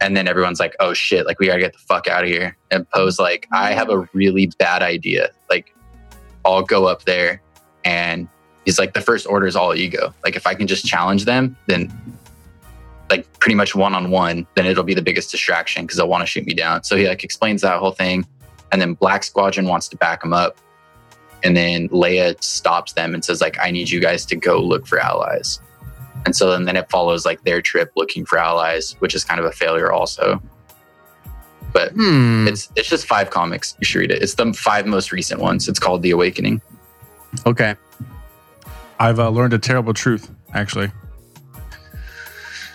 And 0.00 0.16
then 0.16 0.28
everyone's 0.28 0.60
like, 0.60 0.76
oh 0.80 0.94
shit, 0.94 1.26
like 1.26 1.38
we 1.38 1.46
gotta 1.46 1.60
get 1.60 1.72
the 1.72 1.78
fuck 1.80 2.06
out 2.06 2.24
of 2.24 2.30
here. 2.30 2.56
And 2.70 2.88
Poe's 2.90 3.18
like, 3.18 3.48
I 3.52 3.72
have 3.72 3.90
a 3.90 4.08
really 4.12 4.50
bad 4.58 4.82
idea. 4.82 5.30
Like, 5.50 5.74
I'll 6.44 6.62
go 6.62 6.86
up 6.86 7.04
there 7.04 7.42
and 7.84 8.28
he's 8.64 8.78
like, 8.78 8.94
the 8.94 9.00
First 9.00 9.26
Order 9.26 9.46
is 9.46 9.56
all 9.56 9.74
ego. 9.74 10.14
Like, 10.24 10.36
if 10.36 10.46
I 10.46 10.54
can 10.54 10.66
just 10.66 10.84
challenge 10.84 11.24
them, 11.24 11.56
then 11.66 11.92
like 13.10 13.26
pretty 13.40 13.54
much 13.54 13.74
one 13.74 13.94
on 13.94 14.10
one, 14.10 14.46
then 14.54 14.66
it'll 14.66 14.84
be 14.84 14.94
the 14.94 15.02
biggest 15.02 15.30
distraction 15.30 15.84
because 15.84 15.96
they'll 15.96 16.08
want 16.08 16.22
to 16.22 16.26
shoot 16.26 16.44
me 16.46 16.54
down. 16.54 16.84
So 16.84 16.96
he 16.96 17.08
like 17.08 17.24
explains 17.24 17.62
that 17.62 17.78
whole 17.78 17.92
thing, 17.92 18.26
and 18.72 18.80
then 18.80 18.94
Black 18.94 19.24
Squadron 19.24 19.66
wants 19.66 19.88
to 19.88 19.96
back 19.96 20.22
him 20.24 20.32
up, 20.32 20.58
and 21.42 21.56
then 21.56 21.88
Leia 21.88 22.42
stops 22.42 22.92
them 22.92 23.14
and 23.14 23.24
says 23.24 23.40
like, 23.40 23.56
"I 23.60 23.70
need 23.70 23.88
you 23.90 24.00
guys 24.00 24.26
to 24.26 24.36
go 24.36 24.60
look 24.60 24.86
for 24.86 24.98
allies." 24.98 25.60
And 26.26 26.34
so 26.34 26.50
then, 26.50 26.64
then 26.64 26.76
it 26.76 26.90
follows 26.90 27.24
like 27.24 27.42
their 27.44 27.62
trip 27.62 27.92
looking 27.96 28.26
for 28.26 28.38
allies, 28.38 28.96
which 28.98 29.14
is 29.14 29.24
kind 29.24 29.38
of 29.38 29.46
a 29.46 29.52
failure 29.52 29.92
also. 29.92 30.42
But 31.72 31.92
Hmm. 31.92 32.48
it's 32.48 32.68
it's 32.76 32.88
just 32.88 33.06
five 33.06 33.30
comics. 33.30 33.76
You 33.78 33.84
should 33.84 33.98
read 34.00 34.10
it. 34.10 34.22
It's 34.22 34.34
the 34.34 34.52
five 34.52 34.84
most 34.86 35.12
recent 35.12 35.40
ones. 35.40 35.68
It's 35.68 35.78
called 35.78 36.02
The 36.02 36.10
Awakening. 36.10 36.60
Okay. 37.46 37.76
I've 38.98 39.20
uh, 39.20 39.28
learned 39.28 39.52
a 39.52 39.58
terrible 39.58 39.94
truth, 39.94 40.28
actually. 40.54 40.90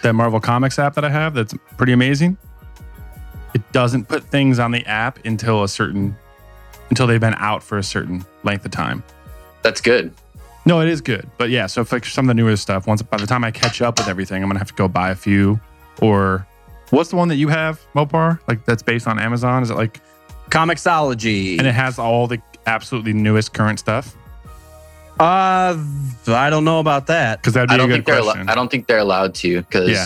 That 0.03 0.13
Marvel 0.13 0.39
Comics 0.39 0.77
app 0.79 0.95
that 0.95 1.03
I 1.05 1.09
have, 1.09 1.33
that's 1.33 1.53
pretty 1.77 1.93
amazing. 1.93 2.37
It 3.53 3.61
doesn't 3.71 4.07
put 4.07 4.23
things 4.23 4.59
on 4.59 4.71
the 4.71 4.85
app 4.85 5.25
until 5.25 5.63
a 5.63 5.67
certain, 5.67 6.15
until 6.89 7.07
they've 7.07 7.21
been 7.21 7.35
out 7.37 7.63
for 7.63 7.77
a 7.77 7.83
certain 7.83 8.25
length 8.43 8.65
of 8.65 8.71
time. 8.71 9.03
That's 9.61 9.79
good. 9.79 10.13
No, 10.65 10.81
it 10.81 10.87
is 10.89 11.01
good, 11.01 11.29
but 11.37 11.49
yeah. 11.49 11.67
So 11.67 11.81
if 11.81 11.91
like 11.91 12.05
some 12.05 12.25
of 12.25 12.27
the 12.27 12.33
newer 12.33 12.55
stuff, 12.55 12.87
once 12.87 13.01
by 13.01 13.17
the 13.17 13.27
time 13.27 13.43
I 13.43 13.51
catch 13.51 13.81
up 13.81 13.97
with 13.97 14.07
everything, 14.07 14.43
I'm 14.43 14.49
gonna 14.49 14.59
have 14.59 14.69
to 14.69 14.73
go 14.73 14.87
buy 14.87 15.09
a 15.09 15.15
few. 15.15 15.59
Or 16.01 16.45
what's 16.89 17.09
the 17.09 17.15
one 17.15 17.27
that 17.29 17.35
you 17.35 17.47
have, 17.49 17.79
Mopar? 17.95 18.39
Like 18.47 18.65
that's 18.65 18.83
based 18.83 19.07
on 19.07 19.19
Amazon? 19.19 19.63
Is 19.63 19.69
it 19.69 19.75
like, 19.75 19.99
Comixology. 20.49 21.57
and 21.57 21.67
it 21.67 21.73
has 21.73 21.97
all 21.97 22.27
the 22.27 22.41
absolutely 22.65 23.13
newest 23.13 23.53
current 23.53 23.79
stuff? 23.79 24.15
Uh, 25.19 25.77
I 26.27 26.49
don't 26.49 26.65
know 26.65 26.79
about 26.79 27.07
that. 27.07 27.39
Because 27.41 27.53
that'd 27.53 27.69
be 27.69 27.73
I 27.73 27.75
a 27.75 27.77
don't 27.79 27.87
good 27.89 27.93
think 27.95 28.05
they're. 28.05 28.15
Allo- 28.15 28.31
question. 28.31 28.49
I 28.49 28.55
don't 28.55 28.69
think 28.69 28.87
they're 28.87 28.97
allowed 28.99 29.35
to 29.35 29.61
because 29.61 29.89
Yeah. 29.89 30.05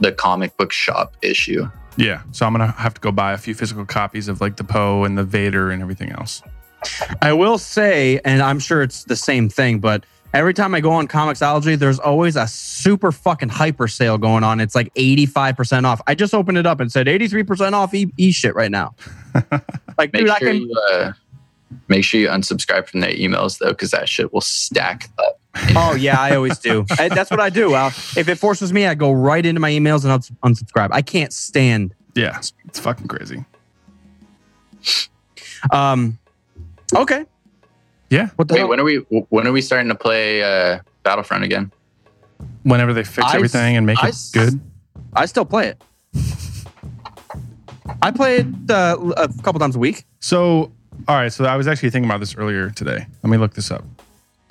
the 0.00 0.12
comic 0.12 0.56
book 0.56 0.72
shop 0.72 1.14
issue. 1.22 1.68
Yeah, 1.96 2.22
so 2.30 2.46
I'm 2.46 2.52
gonna 2.52 2.70
have 2.72 2.94
to 2.94 3.00
go 3.00 3.10
buy 3.10 3.32
a 3.32 3.38
few 3.38 3.54
physical 3.54 3.84
copies 3.84 4.28
of 4.28 4.40
like 4.40 4.56
the 4.56 4.62
Poe 4.64 5.02
and 5.04 5.18
the 5.18 5.24
Vader 5.24 5.70
and 5.72 5.82
everything 5.82 6.12
else. 6.12 6.42
I 7.20 7.32
will 7.32 7.58
say, 7.58 8.20
and 8.24 8.40
I'm 8.40 8.60
sure 8.60 8.82
it's 8.82 9.02
the 9.02 9.16
same 9.16 9.48
thing, 9.48 9.80
but 9.80 10.04
every 10.32 10.54
time 10.54 10.76
I 10.76 10.80
go 10.80 10.92
on 10.92 11.08
Comixology, 11.08 11.76
there's 11.76 11.98
always 11.98 12.36
a 12.36 12.46
super 12.46 13.10
fucking 13.10 13.48
hyper 13.48 13.88
sale 13.88 14.16
going 14.16 14.44
on. 14.44 14.60
It's 14.60 14.76
like 14.76 14.94
85% 14.94 15.86
off. 15.86 16.00
I 16.06 16.14
just 16.14 16.34
opened 16.34 16.56
it 16.58 16.66
up 16.66 16.78
and 16.78 16.92
said 16.92 17.08
83% 17.08 17.72
off 17.72 17.92
e, 17.94 18.12
e 18.16 18.30
shit 18.30 18.54
right 18.54 18.70
now. 18.70 18.94
like, 19.98 20.12
Make 20.12 20.22
dude, 20.22 20.28
I 20.30 20.38
sure 20.38 20.52
can. 20.52 20.60
you 20.62 20.82
uh, 20.92 21.12
make 21.88 22.04
sure 22.04 22.20
you 22.20 22.28
unsubscribe 22.28 22.86
from 22.88 23.00
their 23.00 23.10
emails 23.12 23.58
though, 23.58 23.70
because 23.70 23.90
that 23.90 24.08
shit 24.08 24.32
will 24.32 24.40
stack 24.40 25.08
up. 25.18 25.40
Oh, 25.74 25.94
yeah, 25.94 26.20
I 26.20 26.36
always 26.36 26.58
do. 26.58 26.86
I, 26.98 27.08
that's 27.08 27.30
what 27.30 27.40
I 27.40 27.50
do. 27.50 27.74
I'll, 27.74 27.88
if 27.88 28.28
it 28.28 28.36
forces 28.36 28.72
me, 28.72 28.86
I 28.86 28.94
go 28.94 29.10
right 29.12 29.44
into 29.44 29.60
my 29.60 29.70
emails 29.70 30.04
and 30.04 30.12
I'll 30.12 30.18
unsubscribe. 30.50 30.90
I 30.92 31.02
can't 31.02 31.32
stand. 31.32 31.94
Yeah, 32.14 32.36
it's, 32.38 32.52
it's 32.66 32.78
fucking 32.78 33.08
crazy. 33.08 33.44
Um, 35.72 36.18
okay. 36.94 37.24
Yeah, 38.10 38.28
What 38.36 38.48
the 38.48 38.54
Wait, 38.54 38.60
hell? 38.60 38.68
when 38.68 38.80
are 38.80 38.84
we? 38.84 38.96
When 39.28 39.46
are 39.46 39.52
we 39.52 39.60
starting 39.60 39.88
to 39.88 39.94
play 39.94 40.42
uh, 40.42 40.80
Battlefront 41.02 41.44
again? 41.44 41.72
whenever 42.62 42.92
they 42.94 43.02
fix 43.04 43.26
I- 43.32 43.34
everything 43.36 43.76
and 43.76 43.84
make 43.86 44.02
I 44.02 44.06
it 44.08 44.10
s- 44.10 44.30
good. 44.30 44.60
I 45.12 45.26
still 45.26 45.44
play 45.44 45.68
it. 45.68 45.82
I 48.02 48.10
play 48.10 48.38
it 48.38 48.46
uh, 48.70 48.96
a 49.16 49.28
couple 49.42 49.58
times 49.58 49.74
a 49.74 49.78
week. 49.78 50.04
So, 50.20 50.70
all 51.06 51.16
right. 51.16 51.32
So 51.32 51.44
I 51.44 51.56
was 51.56 51.68
actually 51.68 51.90
thinking 51.90 52.10
about 52.10 52.20
this 52.20 52.36
earlier 52.36 52.70
today. 52.70 53.06
Let 53.22 53.30
me 53.30 53.36
look 53.36 53.54
this 53.54 53.70
up. 53.70 53.84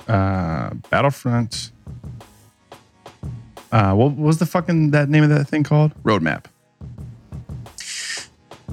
Uh, 0.08 0.72
Battlefront. 0.90 1.72
Uh, 3.72 3.94
what 3.94 4.16
was 4.16 4.38
the 4.38 4.46
fucking 4.46 4.92
that 4.92 5.10
name 5.10 5.24
of 5.24 5.30
that 5.30 5.48
thing 5.48 5.64
called? 5.64 5.92
Roadmap. 6.04 6.46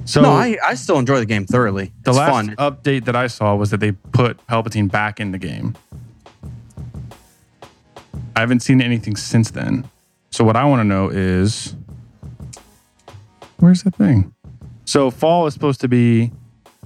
So 0.04 0.20
no, 0.20 0.30
I, 0.30 0.58
I 0.62 0.74
still 0.74 0.98
enjoy 0.98 1.18
the 1.18 1.26
game 1.26 1.46
thoroughly. 1.46 1.92
the 2.02 2.10
it's 2.10 2.18
last 2.18 2.30
fun. 2.30 2.56
update 2.56 3.06
that 3.06 3.16
I 3.16 3.26
saw 3.26 3.54
was 3.56 3.70
that 3.70 3.80
they 3.80 3.92
put 3.92 4.46
Palpatine 4.46 4.90
back 4.90 5.18
in 5.18 5.32
the 5.32 5.38
game. 5.38 5.74
I 8.36 8.40
haven't 8.40 8.60
seen 8.60 8.82
anything 8.82 9.16
since 9.16 9.50
then. 9.50 9.88
So 10.30 10.44
what 10.44 10.56
I 10.56 10.64
want 10.64 10.80
to 10.80 10.84
know 10.84 11.08
is 11.08 11.74
where's 13.58 13.82
that 13.84 13.94
thing? 13.94 14.34
So 14.84 15.10
fall 15.10 15.46
is 15.46 15.54
supposed 15.54 15.80
to 15.80 15.88
be 15.88 16.32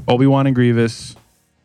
Obi-Wan 0.09 0.47
and 0.47 0.57
Grievous, 0.57 1.15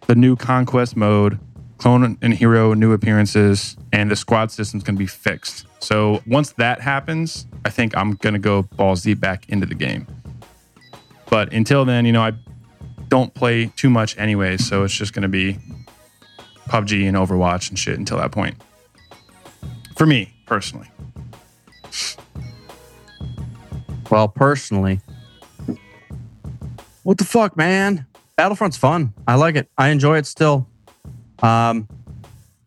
the 0.07 0.15
new 0.15 0.35
conquest 0.35 0.97
mode, 0.97 1.39
clone 1.77 2.17
and 2.21 2.33
hero 2.33 2.73
new 2.73 2.91
appearances, 2.91 3.77
and 3.91 4.11
the 4.11 4.15
squad 4.15 4.51
system's 4.51 4.83
to 4.95 4.99
be 4.99 5.07
fixed. 5.07 5.65
So 5.79 6.21
once 6.27 6.51
that 6.53 6.81
happens, 6.81 7.47
I 7.65 7.69
think 7.69 7.95
I'm 7.95 8.15
to 8.33 8.39
go 8.39 8.63
balls 8.63 9.03
deep 9.03 9.19
back 9.19 9.47
into 9.49 9.65
the 9.65 9.75
game. 9.75 10.07
But 11.29 11.53
until 11.53 11.85
then, 11.85 12.05
you 12.05 12.11
know, 12.11 12.21
I 12.21 12.33
don't 13.07 13.33
play 13.33 13.67
too 13.77 13.89
much 13.89 14.17
anyway, 14.17 14.57
so 14.57 14.83
it's 14.83 14.93
just 14.93 15.13
to 15.23 15.29
be 15.29 15.57
PUBG 16.67 17.07
and 17.07 17.15
Overwatch 17.15 17.69
and 17.69 17.79
shit 17.79 17.97
until 17.97 18.17
that 18.17 18.31
point. 18.31 18.55
For 19.95 20.05
me 20.05 20.33
personally. 20.45 20.89
Well, 24.11 24.27
personally, 24.27 24.99
what 27.03 27.17
the 27.17 27.23
fuck, 27.23 27.57
man? 27.57 28.05
Battlefront's 28.37 28.77
fun. 28.77 29.13
I 29.27 29.35
like 29.35 29.55
it. 29.55 29.69
I 29.77 29.89
enjoy 29.89 30.17
it 30.17 30.25
still. 30.25 30.67
Um, 31.41 31.87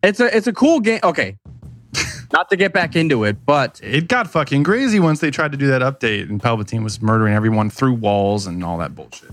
it's 0.03 0.19
a 0.19 0.35
it's 0.35 0.47
a 0.47 0.53
cool 0.53 0.79
game. 0.79 0.99
Okay, 1.03 1.37
not 2.33 2.49
to 2.49 2.55
get 2.55 2.71
back 2.73 2.95
into 2.95 3.23
it, 3.23 3.45
but 3.45 3.79
It 3.83 4.07
got 4.07 4.29
fucking 4.29 4.63
crazy 4.63 4.99
once 4.99 5.19
they 5.19 5.31
tried 5.31 5.51
to 5.51 5.57
do 5.57 5.67
that 5.67 5.81
update 5.81 6.29
and 6.29 6.41
Palpatine 6.41 6.83
was 6.83 7.01
murdering 7.01 7.33
everyone 7.33 7.69
through 7.69 7.93
walls 7.93 8.45
and 8.47 8.63
all 8.63 8.77
that 8.77 8.95
bullshit. 8.95 9.31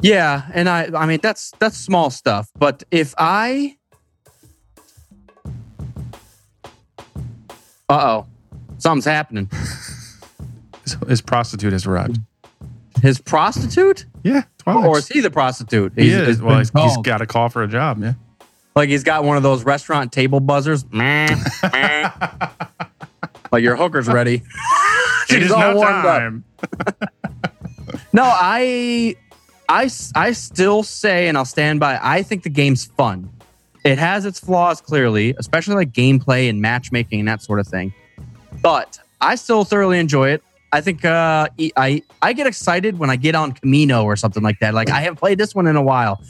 yeah, 0.00 0.46
and 0.54 0.68
I 0.68 0.88
I 0.94 1.06
mean 1.06 1.20
that's 1.22 1.52
that's 1.58 1.76
small 1.76 2.10
stuff. 2.10 2.48
But 2.58 2.82
if 2.90 3.14
I, 3.18 3.76
uh 7.88 8.24
oh, 8.24 8.26
something's 8.78 9.04
happening. 9.04 9.50
His, 10.82 10.96
his 11.08 11.20
prostitute 11.20 11.72
has 11.72 11.84
arrived. 11.84 12.20
His 13.02 13.20
prostitute, 13.20 14.06
Yeah, 14.22 14.42
Twilight. 14.58 14.86
or 14.86 14.98
is 14.98 15.08
he 15.08 15.20
the 15.20 15.30
prostitute? 15.30 15.92
he 15.96 16.08
He's- 16.10 16.28
is. 16.28 16.42
Well, 16.42 16.58
he's, 16.58 16.70
he's 16.70 16.96
got 16.98 17.20
a 17.20 17.26
call 17.26 17.48
for 17.48 17.62
a 17.62 17.68
job. 17.68 18.02
Yeah. 18.02 18.14
Like 18.74 18.88
he's 18.88 19.04
got 19.04 19.24
one 19.24 19.36
of 19.36 19.42
those 19.42 19.64
restaurant 19.64 20.12
table 20.12 20.40
buzzers. 20.40 20.84
Like 23.52 23.62
your 23.62 23.76
hooker's 23.76 24.08
ready. 24.08 24.42
She's 25.28 25.44
is 25.44 25.50
all 25.52 25.60
now 25.60 25.74
warmed 25.76 26.44
up. 26.58 27.10
No, 28.12 28.22
I, 28.24 29.14
I, 29.68 29.88
I 30.14 30.32
still 30.32 30.82
say, 30.82 31.28
and 31.28 31.38
I'll 31.38 31.44
stand 31.44 31.80
by. 31.80 31.98
I 32.02 32.22
think 32.22 32.42
the 32.42 32.50
game's 32.50 32.84
fun. 32.84 33.30
It 33.84 33.98
has 33.98 34.24
its 34.24 34.40
flaws 34.40 34.80
clearly, 34.80 35.34
especially 35.38 35.76
like 35.76 35.92
gameplay 35.92 36.48
and 36.50 36.60
matchmaking 36.60 37.20
and 37.20 37.28
that 37.28 37.40
sort 37.42 37.60
of 37.60 37.68
thing. 37.68 37.94
But 38.62 38.98
I 39.20 39.36
still 39.36 39.64
thoroughly 39.64 39.98
enjoy 40.00 40.30
it. 40.30 40.42
I 40.76 40.82
think 40.82 41.06
uh, 41.06 41.48
I 41.76 42.02
I 42.20 42.32
get 42.34 42.46
excited 42.46 42.98
when 42.98 43.08
I 43.08 43.16
get 43.16 43.34
on 43.34 43.52
Kamino 43.52 44.04
or 44.04 44.14
something 44.14 44.42
like 44.42 44.58
that. 44.60 44.74
Like 44.74 44.90
I 44.90 45.00
haven't 45.00 45.16
played 45.16 45.38
this 45.38 45.54
one 45.54 45.66
in 45.66 45.74
a 45.74 45.82
while. 45.82 46.20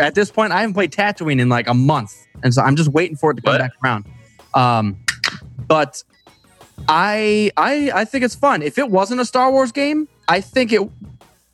At 0.00 0.16
this 0.16 0.28
point, 0.28 0.52
I 0.52 0.60
haven't 0.62 0.74
played 0.74 0.90
Tatooine 0.90 1.40
in 1.40 1.48
like 1.48 1.68
a 1.68 1.74
month, 1.74 2.12
and 2.42 2.52
so 2.52 2.62
I'm 2.62 2.74
just 2.74 2.90
waiting 2.90 3.16
for 3.16 3.30
it 3.30 3.34
to 3.36 3.42
come 3.42 3.52
What? 3.54 3.58
back 3.60 3.70
around. 3.84 4.06
Um, 4.54 4.96
but 5.68 6.02
I 6.88 7.52
I 7.56 7.92
I 7.94 8.04
think 8.04 8.24
it's 8.24 8.34
fun. 8.34 8.62
If 8.62 8.76
it 8.76 8.90
wasn't 8.90 9.20
a 9.20 9.24
Star 9.24 9.52
Wars 9.52 9.70
game, 9.70 10.08
I 10.26 10.40
think 10.40 10.72
it 10.72 10.82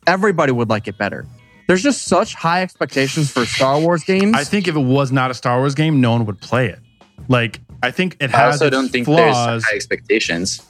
everybody 0.07 0.51
would 0.51 0.69
like 0.69 0.87
it 0.87 0.97
better. 0.97 1.27
There's 1.67 1.83
just 1.83 2.05
such 2.05 2.33
high 2.33 2.63
expectations 2.63 3.29
for 3.31 3.45
Star 3.45 3.79
Wars 3.79 4.03
games. 4.03 4.35
I 4.35 4.43
think 4.43 4.67
if 4.67 4.75
it 4.75 4.79
was 4.79 5.11
not 5.11 5.29
a 5.29 5.35
Star 5.35 5.59
Wars 5.59 5.75
game, 5.75 6.01
no 6.01 6.13
one 6.13 6.25
would 6.25 6.41
play 6.41 6.67
it. 6.69 6.79
Like, 7.27 7.59
I 7.83 7.91
think 7.91 8.17
it 8.19 8.33
I 8.33 8.37
has 8.37 8.53
also 8.55 8.65
its 8.67 8.75
don't 8.75 8.89
think 8.89 9.05
flaws. 9.05 9.19
there's 9.45 9.63
high 9.65 9.75
expectations. 9.75 10.63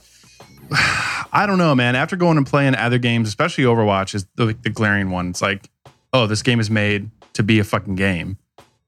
I 1.32 1.46
don't 1.46 1.58
know, 1.58 1.76
man. 1.76 1.96
After 1.96 2.16
going 2.16 2.38
and 2.38 2.46
playing 2.46 2.76
other 2.76 2.98
games, 2.98 3.28
especially 3.28 3.64
Overwatch, 3.64 4.16
is 4.16 4.26
the, 4.36 4.58
the 4.62 4.70
glaring 4.70 5.12
one. 5.12 5.30
It's 5.30 5.42
like, 5.42 5.70
oh, 6.14 6.28
this 6.28 6.42
game 6.42 6.60
is 6.60 6.70
made 6.70 7.10
to 7.34 7.44
be 7.44 7.60
a 7.60 7.64
fucking 7.64 7.96
game. 7.96 8.38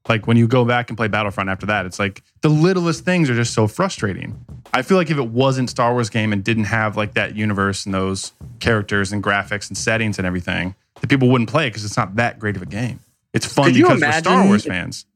Like 0.08 0.26
when 0.26 0.36
you 0.36 0.48
go 0.48 0.64
back 0.64 0.90
and 0.90 0.96
play 0.96 1.06
Battlefront 1.06 1.48
after 1.48 1.66
that, 1.66 1.86
it's 1.86 1.98
like 1.98 2.22
the 2.40 2.48
littlest 2.48 3.04
things 3.04 3.30
are 3.30 3.34
just 3.34 3.54
so 3.54 3.68
frustrating. 3.68 4.44
I 4.72 4.82
feel 4.82 4.96
like 4.96 5.10
if 5.10 5.16
it 5.16 5.28
wasn't 5.28 5.70
Star 5.70 5.92
Wars 5.92 6.10
game 6.10 6.32
and 6.32 6.42
didn't 6.42 6.64
have 6.64 6.96
like 6.96 7.14
that 7.14 7.36
universe 7.36 7.86
and 7.86 7.94
those 7.94 8.32
characters 8.58 9.12
and 9.12 9.22
graphics 9.22 9.68
and 9.68 9.78
settings 9.78 10.18
and 10.18 10.26
everything, 10.26 10.74
that 11.00 11.08
people 11.08 11.28
wouldn't 11.28 11.50
play 11.50 11.66
it 11.66 11.70
because 11.70 11.84
it's 11.84 11.96
not 11.96 12.16
that 12.16 12.40
great 12.40 12.56
of 12.56 12.62
a 12.62 12.66
game. 12.66 12.98
It's 13.32 13.46
fun 13.46 13.66
Could 13.66 13.74
because 13.74 14.00
we're 14.00 14.12
Star 14.12 14.44
Wars 14.44 14.64
fans. 14.64 15.06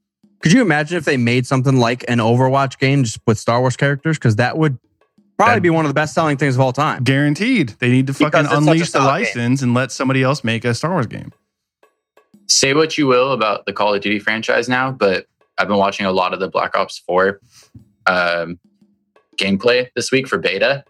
Could 0.40 0.52
you 0.52 0.62
imagine 0.62 0.97
if 0.97 1.05
they 1.05 1.16
made 1.16 1.47
something 1.47 1.78
like 1.78 2.05
an 2.09 2.18
Overwatch 2.18 2.78
game 2.78 3.02
just 3.02 3.18
with 3.26 3.38
Star 3.38 3.60
Wars 3.60 3.76
characters? 3.76 4.18
Because 4.18 4.36
that 4.36 4.56
would 4.56 4.78
probably 5.37 5.51
That'd- 5.53 5.63
be 5.63 5.71
one 5.71 5.85
of 5.85 5.91
the 5.91 5.95
best 5.95 6.15
selling 6.15 6.37
things 6.37 6.55
of 6.55 6.61
all 6.61 6.73
time. 6.73 7.03
Guaranteed. 7.05 7.71
They 7.79 7.91
need 7.91 8.07
to 8.09 8.15
fucking 8.15 8.41
it's 8.41 8.49
such 8.49 8.55
a 8.55 8.59
unleash 8.59 8.81
the 8.81 8.87
style 8.87 9.03
game. 9.03 9.09
license 9.09 9.63
and 9.63 9.75
let 9.75 9.93
somebody 9.93 10.23
else 10.23 10.43
make 10.45 10.65
a 10.65 10.75
Star 10.75 10.93
Wars 10.93 11.07
game. 11.07 11.33
Say 12.49 12.75
what 12.75 12.97
you 12.97 13.07
will 13.07 13.33
about 13.33 13.67
the 13.67 13.73
Call 13.73 13.93
of 13.95 14.01
Duty 14.01 14.19
franchise 14.19 14.69
now, 14.69 14.91
but 14.93 15.27
I've 15.59 15.69
been 15.69 15.79
watching 15.79 16.07
a 16.07 16.13
lot 16.13 16.33
of 16.33 16.41
the 16.41 16.49
Black 16.49 16.77
Ops 16.77 16.99
4 16.99 17.41
um, 18.07 18.59
gameplay 19.37 19.89
this 19.97 20.13
week 20.13 20.29
for 20.29 20.39
beta. 20.39 20.85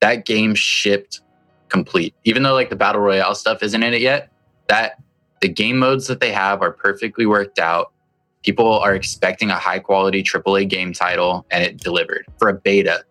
that 0.00 0.24
game 0.26 0.54
shipped 0.54 1.20
complete. 1.68 2.14
Even 2.24 2.42
though 2.42 2.52
like 2.54 2.70
the 2.70 2.76
battle 2.76 3.00
royale 3.00 3.34
stuff 3.34 3.62
isn't 3.62 3.82
in 3.82 3.94
it 3.94 4.00
yet, 4.00 4.30
that 4.68 5.02
the 5.40 5.48
game 5.48 5.78
modes 5.78 6.06
that 6.06 6.20
they 6.20 6.30
have 6.32 6.62
are 6.62 6.70
perfectly 6.72 7.26
worked 7.26 7.58
out. 7.58 7.92
People 8.44 8.78
are 8.78 8.94
expecting 8.94 9.50
a 9.50 9.56
high 9.56 9.78
quality 9.78 10.22
AAA 10.22 10.68
game 10.68 10.92
title, 10.92 11.44
and 11.50 11.64
it 11.64 11.78
delivered 11.78 12.24
for 12.38 12.48
a 12.48 12.54
beta. 12.54 13.04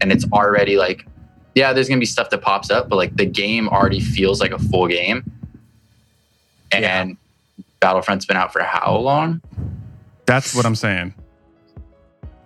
And 0.00 0.12
it's 0.12 0.24
already 0.32 0.76
like, 0.76 1.06
yeah, 1.54 1.72
there's 1.72 1.88
gonna 1.88 2.00
be 2.00 2.06
stuff 2.06 2.30
that 2.30 2.42
pops 2.42 2.70
up, 2.70 2.88
but 2.88 2.96
like 2.96 3.16
the 3.16 3.26
game 3.26 3.68
already 3.68 4.00
feels 4.00 4.40
like 4.40 4.50
a 4.52 4.58
full 4.58 4.88
game. 4.88 5.30
And 6.72 7.16
Battlefront's 7.80 8.26
been 8.26 8.36
out 8.36 8.52
for 8.52 8.62
how 8.62 8.96
long? 8.96 9.40
That's 10.26 10.54
what 10.54 10.66
I'm 10.66 10.74
saying. 10.74 11.14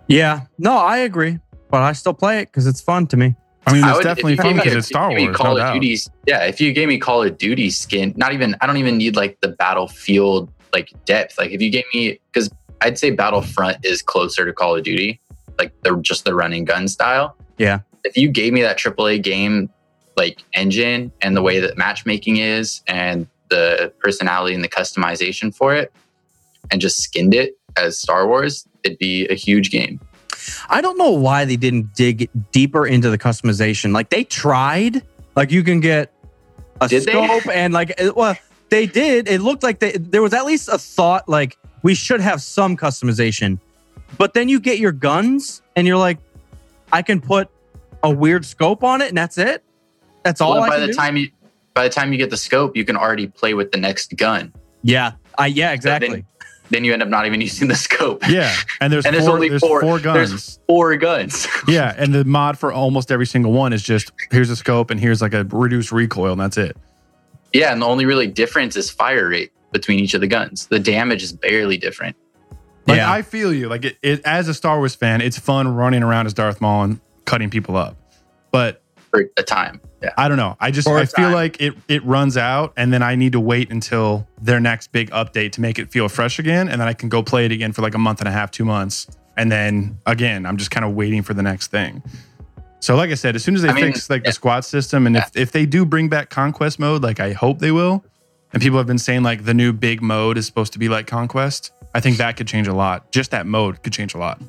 Yeah, 0.07 0.41
no, 0.57 0.77
I 0.77 0.97
agree, 0.99 1.39
but 1.69 1.81
I 1.81 1.93
still 1.93 2.13
play 2.13 2.39
it 2.39 2.45
because 2.47 2.67
it's 2.67 2.81
fun 2.81 3.07
to 3.07 3.17
me. 3.17 3.35
I 3.67 3.73
mean, 3.73 3.83
I 3.83 3.89
it's 3.89 3.97
would- 3.97 4.03
definitely 4.03 4.37
fun 4.37 4.55
because 4.55 4.73
it's 4.75 4.87
Star 4.87 5.09
gave 5.09 5.17
me 5.17 5.23
Wars. 5.25 5.37
Call 5.37 5.45
no 5.47 5.51
of 5.53 5.57
doubt. 5.57 5.73
Duty's, 5.73 6.09
yeah, 6.27 6.45
if 6.45 6.59
you 6.59 6.73
gave 6.73 6.87
me 6.87 6.97
Call 6.97 7.23
of 7.23 7.37
Duty 7.37 7.69
skin, 7.69 8.13
not 8.17 8.33
even 8.33 8.55
I 8.61 8.67
don't 8.67 8.77
even 8.77 8.97
need 8.97 9.15
like 9.15 9.39
the 9.41 9.49
Battlefield 9.49 10.51
like 10.73 10.91
depth. 11.05 11.37
Like 11.37 11.51
if 11.51 11.61
you 11.61 11.69
gave 11.69 11.83
me 11.93 12.19
because 12.31 12.49
I'd 12.81 12.97
say 12.97 13.11
Battlefront 13.11 13.85
is 13.85 14.01
closer 14.01 14.45
to 14.45 14.53
Call 14.53 14.75
of 14.75 14.83
Duty, 14.83 15.19
like 15.59 15.73
the 15.83 15.95
just 15.97 16.25
the 16.25 16.33
running 16.33 16.65
gun 16.65 16.87
style. 16.87 17.35
Yeah. 17.57 17.81
If 18.03 18.17
you 18.17 18.29
gave 18.29 18.53
me 18.53 18.61
that 18.61 18.79
AAA 18.79 19.21
game 19.21 19.69
like 20.17 20.43
engine 20.53 21.11
and 21.21 21.35
the 21.35 21.41
way 21.41 21.59
that 21.59 21.77
matchmaking 21.77 22.37
is 22.37 22.81
and 22.87 23.27
the 23.49 23.93
personality 23.99 24.55
and 24.55 24.63
the 24.63 24.69
customization 24.69 25.53
for 25.53 25.75
it, 25.75 25.91
and 26.71 26.81
just 26.81 27.01
skinned 27.01 27.33
it 27.33 27.57
as 27.77 27.99
Star 27.99 28.27
Wars, 28.27 28.67
it'd 28.83 28.97
be 28.97 29.27
a 29.27 29.33
huge 29.33 29.71
game. 29.71 29.99
I 30.69 30.81
don't 30.81 30.97
know 30.97 31.11
why 31.11 31.45
they 31.45 31.55
didn't 31.57 31.93
dig 31.95 32.29
deeper 32.51 32.85
into 32.85 33.09
the 33.09 33.17
customization. 33.17 33.91
Like 33.93 34.09
they 34.09 34.23
tried. 34.23 35.03
Like 35.35 35.51
you 35.51 35.63
can 35.63 35.79
get 35.79 36.13
a 36.81 36.87
Did 36.87 37.05
they? 37.05 37.11
scope 37.11 37.47
and 37.47 37.73
like 37.73 37.93
well, 38.15 38.37
they 38.69 38.85
did. 38.85 39.27
It 39.27 39.41
looked 39.41 39.63
like 39.63 39.79
they 39.79 39.91
there 39.93 40.21
was 40.21 40.33
at 40.33 40.45
least 40.45 40.69
a 40.69 40.77
thought 40.77 41.27
like 41.27 41.57
we 41.83 41.95
should 41.95 42.21
have 42.21 42.41
some 42.41 42.77
customization. 42.77 43.59
But 44.17 44.33
then 44.33 44.49
you 44.49 44.59
get 44.59 44.79
your 44.79 44.91
guns 44.91 45.61
and 45.75 45.87
you're 45.87 45.97
like, 45.97 46.17
I 46.91 47.01
can 47.01 47.21
put 47.21 47.49
a 48.03 48.09
weird 48.11 48.45
scope 48.45 48.83
on 48.83 49.01
it 49.01 49.09
and 49.09 49.17
that's 49.17 49.37
it. 49.37 49.63
That's 50.23 50.41
all 50.41 50.53
Well, 50.53 50.63
I 50.63 50.69
by 50.69 50.75
can 50.75 50.81
the 50.81 50.87
do? 50.87 50.93
time 50.93 51.17
you 51.17 51.29
by 51.73 51.87
the 51.87 51.93
time 51.93 52.11
you 52.11 52.17
get 52.17 52.29
the 52.29 52.37
scope, 52.37 52.75
you 52.75 52.83
can 52.83 52.97
already 52.97 53.27
play 53.27 53.53
with 53.53 53.71
the 53.71 53.77
next 53.77 54.15
gun. 54.17 54.53
Yeah. 54.83 55.13
I 55.37 55.47
yeah, 55.47 55.71
exactly. 55.71 56.25
Then 56.71 56.83
you 56.83 56.93
end 56.93 57.01
up 57.01 57.07
not 57.09 57.25
even 57.25 57.39
using 57.49 57.67
the 57.67 57.75
scope. 57.75 58.27
Yeah, 58.27 58.53
and 58.81 58.91
there's 58.91 59.05
And 59.07 59.15
there's 59.15 59.25
four, 59.25 59.33
only 59.35 59.49
there's 59.49 59.61
four- 59.61 59.81
four 59.81 59.99
there's- 59.99 60.29
guns. 60.31 60.59
Four 60.67 60.95
guns. 60.97 61.47
yeah, 61.67 61.93
and 61.97 62.13
the 62.13 62.25
mod 62.25 62.57
for 62.57 62.71
almost 62.73 63.11
every 63.11 63.25
single 63.25 63.51
one 63.53 63.71
is 63.73 63.81
just 63.81 64.11
here's 64.31 64.49
a 64.49 64.55
scope 64.55 64.89
and 64.91 64.99
here's 64.99 65.21
like 65.21 65.33
a 65.33 65.45
reduced 65.45 65.91
recoil 65.91 66.31
and 66.33 66.41
that's 66.41 66.57
it. 66.57 66.75
yeah, 67.53 67.71
and 67.71 67.81
the 67.81 67.85
only 67.87 68.05
really 68.05 68.27
difference 68.27 68.75
is 68.75 68.89
fire 68.91 69.29
rate 69.29 69.51
between 69.71 69.99
each 69.99 70.13
of 70.13 70.21
the 70.21 70.27
guns. 70.27 70.67
The 70.67 70.79
damage 70.79 71.23
is 71.23 71.31
barely 71.31 71.77
different. 71.77 72.15
Like 72.89 72.97
Yeah. 72.97 73.11
I 73.11 73.21
feel 73.21 73.53
you. 73.53 73.69
Like 73.69 73.85
it, 73.85 73.97
it, 74.01 74.21
as 74.25 74.47
a 74.47 74.53
Star 74.53 74.77
Wars 74.77 74.95
fan, 74.95 75.21
it's 75.21 75.37
fun 75.37 75.73
running 75.75 76.03
around 76.03 76.25
as 76.25 76.33
Darth 76.33 76.59
Maul 76.59 76.83
and 76.83 76.99
cutting 77.25 77.49
people 77.49 77.77
up. 77.77 77.95
But 78.51 78.81
for 79.09 79.29
a 79.37 79.43
time. 79.43 79.81
Yeah. 80.01 80.13
I 80.17 80.27
don't 80.27 80.37
know. 80.37 80.55
I 80.59 80.71
just 80.71 80.87
For 80.87 80.97
a 80.97 81.01
I 81.01 81.05
feel 81.05 81.31
like 81.31 81.61
it 81.61 81.75
it 81.87 82.03
runs 82.05 82.37
out, 82.37 82.73
and 82.77 82.93
then 82.93 83.03
I 83.03 83.15
need 83.15 83.33
to 83.33 83.39
wait 83.39 83.71
until 83.71 84.27
their 84.41 84.59
next 84.59 84.91
big 84.91 85.09
update 85.11 85.51
to 85.53 85.61
make 85.61 85.77
it 85.79 85.91
feel 85.91 86.07
fresh 86.07 86.39
again, 86.39 86.69
and 86.69 86.79
then 86.79 86.87
I 86.87 86.93
can 86.93 87.09
go 87.09 87.21
play 87.21 87.45
it 87.45 87.51
again 87.51 87.73
for 87.73 87.81
like 87.81 87.95
a 87.95 87.97
month 87.97 88.19
and 88.19 88.27
a 88.27 88.31
half, 88.31 88.51
two 88.51 88.65
months, 88.65 89.07
and 89.35 89.51
then 89.51 89.97
again, 90.05 90.45
I'm 90.45 90.57
just 90.57 90.71
kind 90.71 90.85
of 90.85 90.93
waiting 90.93 91.21
for 91.21 91.33
the 91.33 91.43
next 91.43 91.67
thing. 91.67 92.01
So, 92.81 92.95
like 92.95 93.09
I 93.09 93.15
said, 93.15 93.35
as 93.35 93.43
soon 93.43 93.55
as 93.55 93.61
they 93.61 93.69
I 93.69 93.73
mean, 93.73 93.85
fix 93.85 94.09
like 94.09 94.23
yeah. 94.23 94.29
the 94.29 94.33
squad 94.33 94.61
system, 94.61 95.05
and 95.05 95.17
if 95.17 95.35
if 95.35 95.51
they 95.51 95.65
do 95.65 95.85
bring 95.85 96.07
back 96.07 96.29
conquest 96.29 96.79
mode, 96.79 97.03
like 97.03 97.19
I 97.19 97.33
hope 97.33 97.59
they 97.59 97.71
will, 97.71 98.05
and 98.53 98.61
people 98.61 98.77
have 98.77 98.87
been 98.87 98.99
saying 98.99 99.23
like 99.23 99.45
the 99.45 99.53
new 99.53 99.73
big 99.73 100.01
mode 100.01 100.37
is 100.37 100.45
supposed 100.45 100.73
to 100.73 100.79
be 100.79 100.89
like 100.89 101.07
conquest, 101.07 101.71
I 101.93 101.99
think 101.99 102.17
that 102.17 102.37
could 102.37 102.47
change 102.47 102.67
a 102.67 102.73
lot. 102.73 103.11
Just 103.11 103.31
that 103.31 103.45
mode 103.45 103.81
could 103.83 103.93
change 103.93 104.13
a 104.13 104.17
lot. 104.17 104.41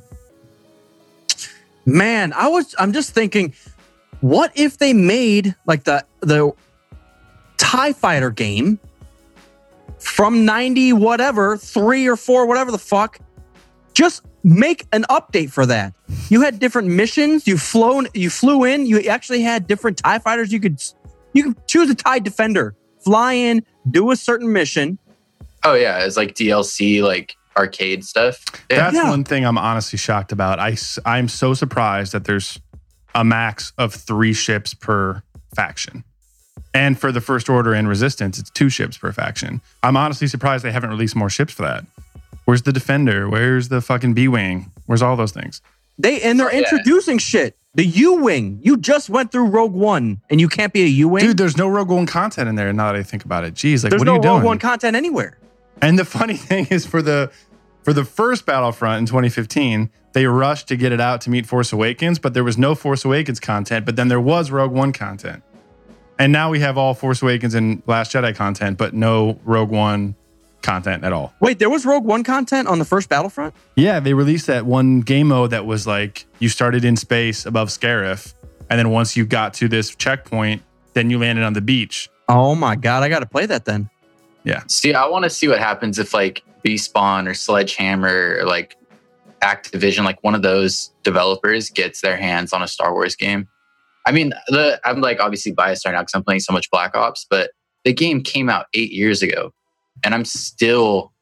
Man, 1.87 2.33
I 2.33 2.49
was 2.49 2.75
I'm 2.79 2.93
just 2.93 3.13
thinking, 3.13 3.55
what 4.21 4.53
if 4.55 4.79
they 4.79 4.93
made 4.93 5.55
like 5.67 5.85
the 5.85 6.05
the 6.21 6.53
TIE 7.57 7.93
fighter 7.93 8.31
game 8.31 8.79
from 10.01 10.45
90 10.45 10.95
whatever, 10.95 11.57
three 11.57 12.07
or 12.09 12.17
four, 12.17 12.47
whatever 12.47 12.71
the 12.71 12.79
fuck. 12.79 13.19
Just 13.93 14.23
make 14.43 14.87
an 14.93 15.05
update 15.11 15.51
for 15.51 15.67
that. 15.67 15.93
You 16.31 16.41
had 16.41 16.59
different 16.59 16.89
missions, 16.89 17.47
you 17.47 17.59
flown, 17.59 18.09
you 18.15 18.31
flew 18.31 18.65
in, 18.65 18.87
you 18.87 19.01
actually 19.01 19.43
had 19.43 19.67
different 19.67 19.99
TIE 19.99 20.19
fighters. 20.19 20.53
You 20.53 20.61
could 20.61 20.83
you 21.33 21.45
could 21.45 21.67
choose 21.67 21.91
a 21.91 21.95
TIE 21.95 22.19
defender, 22.19 22.75
fly 23.05 23.35
in, 23.35 23.65
do 23.91 24.11
a 24.11 24.17
certain 24.17 24.53
mission. 24.53 24.99
Oh 25.65 25.75
yeah, 25.75 25.99
it's 26.05 26.17
like 26.17 26.35
DLC, 26.35 27.03
like 27.03 27.37
arcade 27.57 28.05
stuff. 28.05 28.45
Yeah. 28.71 28.77
That's 28.79 28.97
Yeah. 28.97 29.11
one 29.11 29.25
thing 29.25 29.45
I'm 29.45 29.59
honestly 29.59 29.99
shocked 29.99 30.33
about. 30.33 30.59
I 30.59 30.77
I'm 31.05 31.29
so 31.29 31.55
surprised 31.55 32.13
that 32.13 32.25
there's 32.25 32.59
a 33.15 33.25
max 33.25 33.73
of 33.77 33.93
three 33.95 34.33
ships 34.33 34.73
per 34.75 35.23
faction. 35.55 36.05
And 36.73 36.99
for 36.99 37.11
the 37.11 37.21
First 37.21 37.49
Order 37.49 37.75
and 37.75 37.89
Resistance, 37.89 38.39
it's 38.39 38.49
two 38.51 38.69
ships 38.69 38.97
per 38.97 39.11
faction. 39.13 39.61
I'm 39.83 39.97
honestly 39.97 40.29
surprised 40.29 40.65
they 40.65 40.71
haven't 40.71 40.91
released 40.91 41.17
more 41.17 41.29
ships 41.29 41.53
for 41.53 41.63
that. 41.63 41.85
Where's 42.45 42.63
the 42.63 42.73
Defender? 42.73 43.29
Where's 43.29 43.69
the 43.69 43.81
fucking 43.81 44.15
B 44.15 44.29
Wing? 44.29 44.71
Where's 44.87 45.03
all 45.03 45.17
those 45.17 45.33
things? 45.33 45.61
They 45.99 46.21
and 46.23 46.39
they're 46.39 46.49
Oh, 46.49 46.53
yeah. 46.53 46.59
introducing 46.61 47.19
shit. 47.19 47.57
The 47.75 47.87
U 47.87 48.15
Wing. 48.23 48.59
You 48.63 48.77
just 48.77 49.09
went 49.09 49.31
through 49.31 49.47
Rogue 49.47 49.73
One 49.75 50.21
and 50.29 50.41
you 50.41 50.49
can't 50.49 50.73
be 50.73 50.83
a 50.83 50.87
U 50.87 51.09
Wing. 51.09 51.25
Dude, 51.25 51.37
there's 51.37 51.57
no 51.57 51.69
Rogue 51.69 51.91
One 51.91 52.07
content 52.07 52.49
in 52.49 52.57
there 52.57 52.73
now 52.73 52.93
that 52.93 52.99
I 52.99 53.03
think 53.03 53.25
about 53.25 53.45
it. 53.45 53.55
Jeez, 53.55 53.85
like, 53.85 53.91
There's 53.91 54.01
what 54.01 54.07
no 54.07 54.13
are 54.13 54.17
you 54.17 54.23
doing? 54.23 54.35
Rogue 54.37 54.45
One 54.45 54.59
content 54.59 54.97
anywhere. 54.97 55.39
And 55.81 55.99
the 55.99 56.05
funny 56.05 56.37
thing 56.37 56.67
is 56.71 56.85
for 56.85 57.01
the 57.01 57.31
for 57.83 57.93
the 57.93 58.05
first 58.05 58.45
Battlefront 58.45 58.99
in 58.99 59.07
2015, 59.07 59.91
they 60.13 60.27
rushed 60.27 60.69
to 60.69 60.77
get 60.77 60.93
it 60.93 61.01
out 61.01 61.21
to 61.23 61.31
meet 61.31 61.47
Force 61.47 61.73
Awakens, 61.73 62.19
but 62.19 62.35
there 62.35 62.45
was 62.45 62.59
no 62.59 62.75
Force 62.75 63.05
Awakens 63.05 63.41
content, 63.41 63.87
but 63.87 63.97
then 63.97 64.09
there 64.09 64.21
was 64.21 64.51
Rogue 64.51 64.73
One 64.73 64.93
content. 64.93 65.43
And 66.19 66.33
now 66.33 66.51
we 66.51 66.61
have 66.61 66.77
all 66.77 66.93
Force 66.93 67.23
Awakens 67.23 67.55
and 67.55 67.83
Last 67.87 68.13
Jedi 68.13 68.35
content, 68.35 68.77
but 68.77 68.93
no 68.93 69.39
Rogue 69.45 69.71
One 69.71 70.17
content 70.63 71.05
at 71.05 71.13
all. 71.13 71.33
Wait, 71.41 71.59
there 71.59 71.71
was 71.71 71.85
Rogue 71.85 72.05
One 72.05 72.25
content 72.25 72.69
on 72.69 72.79
the 72.79 72.85
first 72.85 73.09
Battlefront? 73.09 73.55
Yeah, 73.77 74.01
they 74.01 74.15
released 74.15 74.47
that 74.47 74.67
one 74.67 75.01
game 75.01 75.29
mode 75.29 75.51
that 75.51 75.67
was 75.67 75.87
like 75.87 76.27
you 76.39 76.49
started 76.49 76.85
in 76.85 76.97
space 76.97 77.47
above 77.47 77.69
Scarif, 77.69 78.35
and 78.69 78.79
then 78.79 78.91
once 78.91 79.17
you 79.17 79.27
got 79.27 79.55
to 79.55 79.69
this 79.69 79.95
checkpoint, 79.95 80.63
then 80.95 81.11
you 81.11 81.19
landed 81.19 81.45
on 81.45 81.53
the 81.53 81.61
beach. 81.61 82.09
Oh 82.29 82.55
my 82.55 82.77
god, 82.77 83.03
I 83.03 83.09
got 83.09 83.21
to 83.21 83.27
play 83.27 83.47
that 83.47 83.65
then. 83.65 83.91
Yeah. 84.45 84.63
See, 84.69 84.95
I 84.95 85.07
want 85.07 85.25
to 85.25 85.31
see 85.31 85.49
what 85.49 85.59
happens 85.59 85.99
if 85.99 86.15
like 86.15 86.43
Spawn 86.77 87.27
or 87.29 87.35
Sledgehammer 87.35 88.39
or 88.41 88.45
like 88.45 88.77
Activision, 89.43 90.05
like 90.05 90.23
one 90.23 90.35
of 90.35 90.43
those 90.43 90.91
developers, 91.03 91.71
gets 91.71 92.01
their 92.01 92.17
hands 92.17 92.53
on 92.53 92.63
a 92.63 92.69
Star 92.69 92.93
Wars 92.93 93.17
game. 93.17 93.49
I 94.07 94.13
mean, 94.13 94.33
the 94.49 94.81
I'm 94.85 95.01
like 95.01 95.21
obviously 95.21 95.53
biased 95.53 95.85
right 95.85 95.93
now 95.93 96.01
because 96.01 96.15
I'm 96.15 96.25
playing 96.25 96.41
so 96.41 96.53
much 96.53 96.71
Black 96.71 96.95
Ops, 96.95 97.27
but 97.29 97.51
the 97.85 97.93
game 97.93 98.23
came 98.23 98.49
out 98.49 98.67
eight 98.75 98.93
years 98.93 99.23
ago, 99.23 99.53
and 100.05 100.15
I'm 100.15 100.25
still 100.25 101.13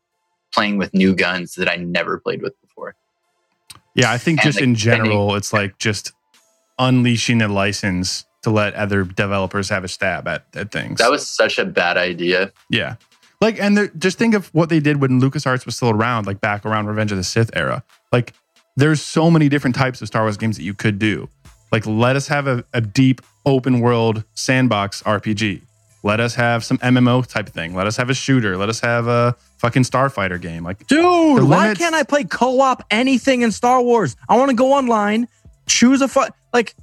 playing 0.52 0.78
with 0.78 0.94
new 0.94 1.14
guns 1.14 1.54
that 1.54 1.68
I 1.68 1.76
never 1.76 2.18
played 2.18 2.42
with 2.42 2.60
before. 2.60 2.94
Yeah, 3.94 4.10
I 4.12 4.18
think 4.18 4.40
And, 4.40 4.44
just 4.46 4.58
like, 4.58 4.64
in 4.64 4.74
general, 4.74 5.34
it's 5.34 5.52
like 5.52 5.78
just 5.78 6.12
unleashing 6.78 7.42
a 7.42 7.48
license 7.48 8.24
to 8.42 8.50
let 8.50 8.74
other 8.74 9.04
developers 9.04 9.68
have 9.68 9.84
a 9.84 9.88
stab 9.88 10.28
at, 10.28 10.44
at 10.54 10.70
things. 10.70 10.98
That 11.00 11.10
was 11.10 11.26
such 11.26 11.58
a 11.58 11.64
bad 11.64 11.96
idea. 11.96 12.52
yeah. 12.70 12.96
Like, 13.40 13.60
and 13.60 13.90
just 13.96 14.18
think 14.18 14.34
of 14.34 14.48
what 14.52 14.68
they 14.68 14.80
did 14.80 15.00
when 15.00 15.20
LucasArts 15.20 15.64
was 15.64 15.76
still 15.76 15.90
around, 15.90 16.26
like 16.26 16.40
back 16.40 16.66
around 16.66 16.86
Revenge 16.86 17.12
of 17.12 17.18
the 17.18 17.24
Sith 17.24 17.50
era. 17.54 17.84
Like, 18.12 18.34
there's 18.76 19.00
so 19.00 19.30
many 19.30 19.48
different 19.48 19.76
types 19.76 20.02
of 20.02 20.08
Star 20.08 20.22
Wars 20.22 20.36
games 20.36 20.56
that 20.56 20.64
you 20.64 20.74
could 20.74 20.98
do. 20.98 21.28
Like, 21.70 21.86
let 21.86 22.16
us 22.16 22.26
have 22.28 22.48
a, 22.48 22.64
a 22.72 22.80
deep 22.80 23.20
open 23.46 23.78
world 23.78 24.24
sandbox 24.34 25.04
RPG. 25.04 25.62
Let 26.02 26.20
us 26.20 26.34
have 26.36 26.64
some 26.64 26.78
MMO 26.78 27.26
type 27.26 27.48
thing. 27.48 27.74
Let 27.74 27.86
us 27.86 27.96
have 27.96 28.08
a 28.08 28.14
shooter. 28.14 28.56
Let 28.56 28.68
us 28.68 28.80
have 28.80 29.08
a 29.08 29.34
fucking 29.58 29.82
Starfighter 29.82 30.40
game. 30.40 30.62
Like, 30.62 30.86
Dude, 30.86 31.42
why 31.42 31.74
can't 31.74 31.94
I 31.94 32.04
play 32.04 32.24
co-op 32.24 32.84
anything 32.90 33.42
in 33.42 33.50
Star 33.50 33.82
Wars? 33.82 34.14
I 34.28 34.36
want 34.36 34.50
to 34.50 34.56
go 34.56 34.72
online, 34.72 35.26
choose 35.66 36.00
a 36.00 36.08
fu- 36.08 36.28
like 36.52 36.76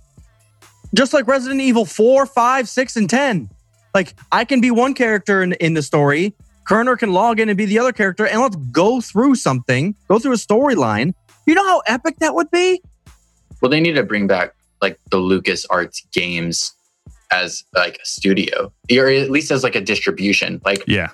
just 0.93 1.13
like 1.13 1.27
Resident 1.27 1.61
Evil 1.61 1.85
4, 1.85 2.25
5, 2.25 2.69
6 2.69 2.95
and 2.97 3.09
10. 3.09 3.49
Like 3.93 4.13
I 4.31 4.43
can 4.43 4.59
be 4.59 4.71
one 4.71 4.93
character 4.93 5.41
in, 5.41 5.53
in 5.53 5.73
the 5.73 5.81
story, 5.81 6.33
Kerner 6.65 6.97
can 6.97 7.13
log 7.13 7.39
in 7.39 7.47
and 7.47 7.57
be 7.57 7.65
the 7.65 7.79
other 7.79 7.93
character 7.93 8.27
and 8.27 8.41
let's 8.41 8.55
go 8.55 8.99
through 8.99 9.35
something, 9.35 9.95
go 10.07 10.19
through 10.19 10.33
a 10.33 10.37
storyline. 10.37 11.13
You 11.45 11.53
know 11.53 11.65
how 11.65 11.81
epic 11.87 12.17
that 12.19 12.33
would 12.35 12.51
be? 12.51 12.81
Well, 13.61 13.69
they 13.69 13.79
need 13.79 13.93
to 13.93 14.03
bring 14.03 14.27
back 14.27 14.55
like 14.81 14.99
the 15.11 15.17
Lucas 15.17 15.65
Arts 15.67 16.05
games 16.11 16.74
as 17.41 17.63
like 17.73 17.95
a 18.01 18.05
studio, 18.05 18.71
or 18.91 19.07
at 19.09 19.29
least 19.29 19.51
as 19.51 19.63
like 19.63 19.75
a 19.75 19.81
distribution. 19.81 20.61
Like 20.65 20.83
yeah. 20.87 21.09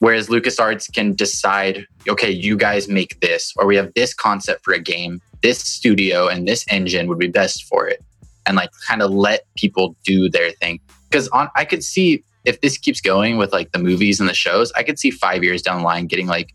whereas 0.00 0.28
LucasArts 0.28 0.92
can 0.92 1.14
decide, 1.14 1.86
okay, 2.08 2.30
you 2.30 2.56
guys 2.56 2.88
make 2.88 3.20
this, 3.20 3.52
or 3.56 3.66
we 3.66 3.76
have 3.76 3.90
this 3.94 4.12
concept 4.14 4.64
for 4.64 4.74
a 4.74 4.80
game. 4.80 5.20
This 5.42 5.58
studio 5.58 6.28
and 6.28 6.46
this 6.46 6.64
engine 6.70 7.06
would 7.08 7.18
be 7.18 7.28
best 7.28 7.64
for 7.64 7.88
it. 7.88 8.00
and 8.46 8.56
like 8.56 8.70
kind 8.88 9.02
of 9.02 9.10
let 9.10 9.46
people 9.56 9.96
do 10.04 10.28
their 10.28 10.50
thing. 10.52 10.80
Because 11.10 11.28
on, 11.28 11.48
I 11.56 11.64
could 11.64 11.84
see 11.84 12.24
if 12.44 12.60
this 12.60 12.78
keeps 12.78 13.00
going 13.00 13.36
with 13.38 13.52
like 13.52 13.72
the 13.72 13.78
movies 13.78 14.20
and 14.20 14.28
the 14.28 14.34
shows, 14.34 14.72
I 14.76 14.82
could 14.82 14.98
see 14.98 15.10
five 15.10 15.44
years 15.44 15.62
down 15.62 15.78
the 15.78 15.84
line 15.84 16.06
getting 16.06 16.26
like 16.26 16.54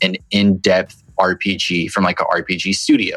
an 0.00 0.16
in-depth 0.30 1.02
RPG 1.18 1.90
from 1.90 2.04
like 2.04 2.20
a 2.20 2.24
RPG 2.24 2.74
studio 2.76 3.16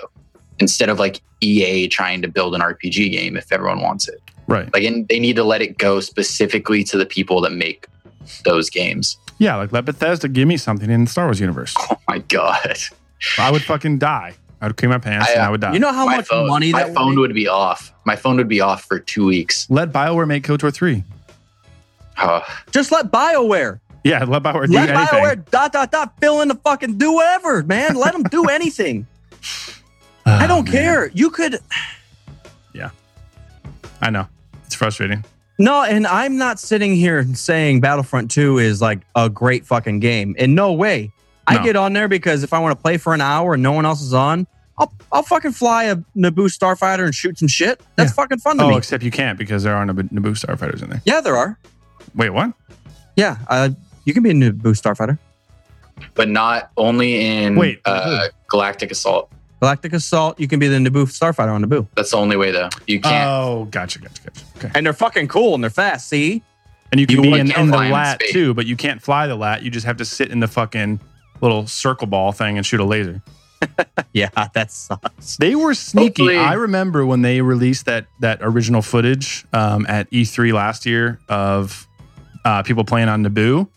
instead 0.59 0.89
of 0.89 0.99
like 0.99 1.21
EA 1.41 1.87
trying 1.87 2.21
to 2.21 2.27
build 2.27 2.53
an 2.55 2.61
RPG 2.61 3.11
game 3.11 3.37
if 3.37 3.51
everyone 3.51 3.81
wants 3.81 4.07
it. 4.07 4.19
Right. 4.47 4.71
Like, 4.73 4.83
and 4.83 5.07
they 5.07 5.19
need 5.19 5.35
to 5.37 5.43
let 5.43 5.61
it 5.61 5.77
go 5.77 5.99
specifically 5.99 6.83
to 6.85 6.97
the 6.97 7.05
people 7.05 7.41
that 7.41 7.51
make 7.53 7.87
those 8.45 8.69
games. 8.69 9.17
Yeah, 9.39 9.55
like 9.55 9.71
let 9.71 9.85
Bethesda 9.85 10.27
give 10.27 10.47
me 10.47 10.57
something 10.57 10.89
in 10.89 11.05
the 11.05 11.09
Star 11.09 11.25
Wars 11.25 11.39
universe. 11.39 11.73
Oh 11.79 11.97
my 12.07 12.19
god! 12.19 12.77
I 13.39 13.49
would 13.51 13.63
fucking 13.63 13.97
die. 13.99 14.33
I 14.61 14.67
would 14.67 14.77
clean 14.77 14.91
my 14.91 14.99
pants 14.99 15.27
I, 15.29 15.33
and 15.33 15.41
uh, 15.41 15.45
I 15.45 15.49
would 15.49 15.61
die. 15.61 15.73
You 15.73 15.79
know 15.79 15.91
how 15.91 16.05
my 16.05 16.17
much 16.17 16.27
phone, 16.27 16.47
money 16.47 16.71
my 16.71 16.83
that 16.83 16.93
phone 16.93 17.15
would 17.15 17.29
would 17.29 17.33
be 17.33 17.47
off. 17.47 17.91
My 18.05 18.15
phone 18.15 18.37
would 18.37 18.47
be 18.47 18.61
off 18.61 18.83
for 18.83 18.99
two 18.99 19.25
weeks. 19.25 19.65
let 19.69 19.91
BioWare 19.91 20.27
make 20.27 20.43
KOTOR 20.43 20.71
3. 20.71 21.03
Oh, 22.19 22.41
just 22.71 22.91
let 22.91 23.11
BioWare. 23.11 23.79
Yeah, 24.03 24.23
let 24.25 24.43
BioWare 24.43 24.67
do 24.67 24.73
Let 24.73 24.89
anything. 24.89 25.19
BioWare 25.19 25.49
dot 25.49 25.73
dot 25.73 25.91
dot 25.91 26.13
fill 26.19 26.41
in 26.41 26.47
the 26.47 26.55
fucking 26.55 26.97
do 26.99 27.13
whatever, 27.13 27.63
man. 27.63 27.95
Let 27.95 28.13
them 28.13 28.23
do 28.23 28.45
anything. 28.49 29.07
I 30.25 30.45
Oh, 30.45 30.47
don't 30.47 30.65
man. 30.65 30.71
care. 30.71 31.07
You 31.15 31.31
could 31.31 31.57
I 34.01 34.09
know. 34.09 34.27
It's 34.65 34.75
frustrating. 34.75 35.23
no, 35.59 35.83
and 35.83 36.07
I'm 36.07 36.37
not 36.37 36.59
sitting 36.59 36.95
here 36.95 37.23
saying 37.35 37.81
Battlefront 37.81 38.31
2 38.31 38.57
is 38.59 38.81
like 38.81 38.99
a 39.15 39.29
great 39.29 39.65
fucking 39.65 39.99
game. 39.99 40.35
In 40.37 40.55
no 40.55 40.73
way. 40.73 41.11
I 41.47 41.55
No. 41.57 41.63
get 41.63 41.75
on 41.75 41.93
there 41.93 42.07
because 42.07 42.43
if 42.43 42.53
I 42.53 42.59
want 42.59 42.77
to 42.77 42.81
play 42.81 42.97
for 42.97 43.13
an 43.13 43.21
hour 43.21 43.55
and 43.55 43.63
no 43.63 43.71
one 43.73 43.85
else 43.85 44.01
is 44.01 44.13
on, 44.13 44.47
I'll 44.77 44.91
I'll 45.11 45.23
fucking 45.23 45.51
fly 45.51 45.85
a 45.85 45.97
Naboo 46.15 46.47
starfighter 46.47 47.03
and 47.03 47.13
shoot 47.13 47.37
some 47.37 47.47
shit. 47.47 47.81
That's 47.97 48.11
Yeah. 48.11 48.13
fucking 48.15 48.39
fun 48.39 48.57
to 48.57 48.63
Oh, 48.63 48.69
me. 48.69 48.77
except 48.77 49.03
you 49.03 49.11
can't 49.11 49.37
because 49.37 49.63
there 49.63 49.75
are 49.75 49.85
Naboo 49.85 50.09
Naboo 50.11 50.39
starfighters 50.39 50.81
in 50.81 50.89
there. 50.89 51.01
yeah, 51.05 51.19
there 51.21 51.35
are. 51.35 51.57
Wait, 52.15 52.29
what? 52.29 52.53
Yeah, 53.17 53.37
uh, 53.49 53.69
you 54.05 54.13
can 54.13 54.23
be 54.23 54.29
a 54.29 54.33
Naboo 54.33 54.73
starfighter. 54.79 55.17
but 56.15 56.29
not 56.29 56.71
only 56.77 57.25
in 57.43 57.55
Wait, 57.55 57.81
uh, 57.85 58.27
Galactic 58.47 58.91
Assault. 58.91 59.29
Galactic 59.61 59.93
Assault, 59.93 60.39
you 60.39 60.47
can 60.47 60.59
be 60.59 60.67
the 60.67 60.77
Naboo 60.77 61.05
starfighter 61.05 61.53
on 61.53 61.63
Naboo. 61.63 61.87
That's 61.95 62.09
the 62.11 62.17
only 62.17 62.35
way, 62.35 62.49
though. 62.51 62.69
You 62.87 62.99
can't. 62.99 63.27
Oh, 63.29 63.67
gotcha, 63.69 63.99
gotcha, 63.99 64.23
gotcha. 64.23 64.45
Okay. 64.57 64.71
And 64.73 64.85
they're 64.85 64.91
fucking 64.93 65.27
cool 65.27 65.53
and 65.53 65.63
they're 65.63 65.69
fast, 65.69 66.09
see? 66.09 66.41
And 66.91 66.99
you 66.99 67.05
can 67.05 67.17
You 67.17 67.21
be 67.21 67.39
in, 67.39 67.51
in 67.51 67.67
the 67.69 67.77
lat 67.77 68.19
space. 68.21 68.33
too, 68.33 68.53
but 68.55 68.65
you 68.65 68.75
can't 68.75 69.01
fly 69.01 69.27
the 69.27 69.35
lat. 69.35 69.61
You 69.61 69.69
just 69.69 69.85
have 69.85 69.97
to 69.97 70.05
sit 70.05 70.31
in 70.31 70.39
the 70.39 70.47
fucking 70.47 70.99
little 71.41 71.67
circle 71.67 72.07
ball 72.07 72.31
thing 72.31 72.57
and 72.57 72.65
shoot 72.65 72.79
a 72.79 72.83
laser. 72.85 73.21
Yeah, 74.13 74.29
that 74.55 74.71
sucks. 74.71 75.37
They 75.37 75.53
were 75.55 75.73
sneaky. 75.75 76.23
Hopefully- 76.23 76.37
I 76.39 76.53
remember 76.55 77.05
when 77.05 77.21
they 77.21 77.41
released 77.41 77.85
that 77.85 78.07
that 78.19 78.39
original 78.41 78.81
footage 78.81 79.45
um, 79.53 79.85
at 79.87 80.09
E3 80.11 80.51
last 80.51 80.85
year 80.87 81.19
of 81.29 81.87
uh, 82.43 82.63
people 82.63 82.83
playing 82.83 83.07
on 83.07 83.23
Naboo. 83.23 83.69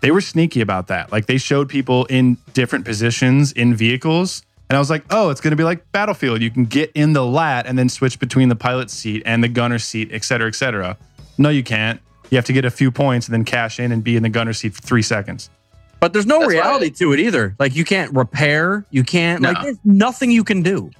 They 0.00 0.10
were 0.10 0.22
sneaky 0.22 0.60
about 0.62 0.88
that. 0.88 1.12
Like 1.12 1.26
they 1.26 1.36
showed 1.38 1.68
people 1.68 2.06
in 2.06 2.38
different 2.54 2.84
positions 2.86 3.52
in 3.52 3.74
vehicles, 3.76 4.42
and 4.70 4.76
I 4.76 4.78
was 4.78 4.88
like, 4.88 5.04
"Oh, 5.10 5.28
it's 5.28 5.40
going 5.42 5.50
to 5.50 5.56
be 5.56 5.64
like 5.64 5.90
Battlefield. 5.92 6.40
You 6.40 6.50
can 6.50 6.64
get 6.64 6.90
in 6.94 7.12
the 7.12 7.26
lat 7.26 7.66
and 7.66 7.78
then 7.78 7.88
switch 7.90 8.18
between 8.18 8.48
the 8.48 8.56
pilot 8.56 8.88
seat 8.88 9.22
and 9.26 9.44
the 9.44 9.48
gunner 9.48 9.78
seat, 9.78 10.08
et 10.12 10.24
cetera, 10.24 10.48
et 10.48 10.54
cetera." 10.54 10.96
No, 11.36 11.48
you 11.50 11.62
can't. 11.62 12.00
You 12.30 12.36
have 12.36 12.44
to 12.46 12.52
get 12.52 12.64
a 12.64 12.70
few 12.70 12.90
points 12.90 13.26
and 13.26 13.34
then 13.34 13.44
cash 13.44 13.80
in 13.80 13.90
and 13.92 14.02
be 14.04 14.16
in 14.16 14.22
the 14.22 14.28
gunner 14.28 14.52
seat 14.52 14.74
for 14.74 14.80
three 14.82 15.02
seconds. 15.02 15.50
But 15.98 16.12
there's 16.14 16.24
no 16.26 16.38
That's 16.38 16.46
why- 16.54 16.60
reality 16.60 16.90
to 16.90 17.12
it 17.12 17.20
either. 17.20 17.54
Like 17.58 17.74
you 17.76 17.84
can't 17.84 18.14
repair, 18.14 18.86
you 18.90 19.02
can't 19.04 19.42
like 19.42 19.60
there's 19.60 19.78
nothing 19.84 20.30
you 20.30 20.44
can 20.44 20.62
do. 20.62 20.90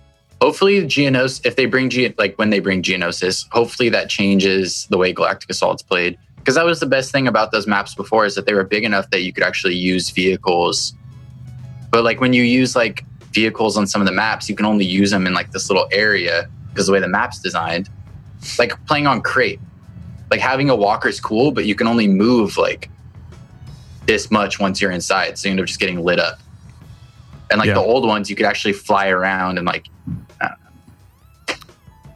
Hopefully, 0.42 0.80
Geonosis, 0.82 1.44
if 1.47 1.56
they 1.56 1.66
bring 1.66 1.88
Ge- 1.90 2.14
like 2.18 2.34
when 2.36 2.51
they 2.51 2.59
bring 2.60 2.82
Geonosis, 2.82 3.47
hopefully 3.52 3.88
that 3.90 4.09
changes 4.09 4.86
the 4.90 4.98
way 4.98 5.12
Galactic 5.12 5.48
Assault's 5.51 5.82
played. 5.82 6.18
Because 6.36 6.55
that 6.55 6.64
was 6.64 6.80
the 6.80 6.86
best 6.86 7.12
thing 7.12 7.28
about 7.28 7.52
those 7.52 7.66
maps 7.66 7.94
before 7.94 8.24
is 8.24 8.34
that 8.34 8.47
they 8.47 8.55
were 8.55 8.64
big 8.64 8.82
enough 8.84 9.10
that 9.10 9.20
you 9.20 9.32
could 9.34 9.44
actually 9.44 9.74
use 9.76 10.09
vehicles. 10.09 10.94
But 11.90 12.02
like 12.05 12.20
when 12.22 12.32
you 12.32 12.42
use 12.42 12.74
like 12.74 13.05
vehicles 13.32 13.77
on 13.77 13.86
some 13.86 14.01
of 14.01 14.07
the 14.07 14.12
maps, 14.12 14.48
you 14.48 14.55
can 14.57 14.66
only 14.66 14.85
use 14.85 15.11
them 15.11 15.27
in 15.27 15.32
like 15.35 15.52
this 15.52 15.69
little 15.70 15.89
area 15.93 16.48
because 16.70 16.86
the 16.86 16.93
way 16.93 17.01
the 17.01 17.09
map's 17.09 17.39
designed. 17.40 17.89
Like 18.59 18.73
playing 18.86 19.07
on 19.07 19.20
Crait, 19.20 19.61
like 20.31 20.40
having 20.40 20.70
a 20.70 20.77
walker 20.77 21.09
is 21.09 21.20
cool, 21.20 21.52
but 21.52 21.65
you 21.66 21.74
can 21.74 21.86
only 21.86 22.09
move 22.09 22.57
like 22.57 22.89
this 24.07 24.31
much 24.31 24.59
once 24.59 24.81
you're 24.81 24.90
inside, 24.90 25.39
so 25.39 25.48
you 25.48 25.52
end 25.52 25.61
up 25.61 25.66
just 25.66 25.78
getting 25.78 26.01
lit 26.01 26.19
up. 26.19 26.39
And 27.51 27.59
like 27.59 27.69
Yeah. 27.69 27.74
the 27.74 27.81
old 27.81 28.07
ones, 28.07 28.31
you 28.31 28.36
could 28.36 28.47
actually 28.47 28.73
fly 28.73 29.09
around 29.09 29.59
and 29.59 29.66
like 29.66 29.86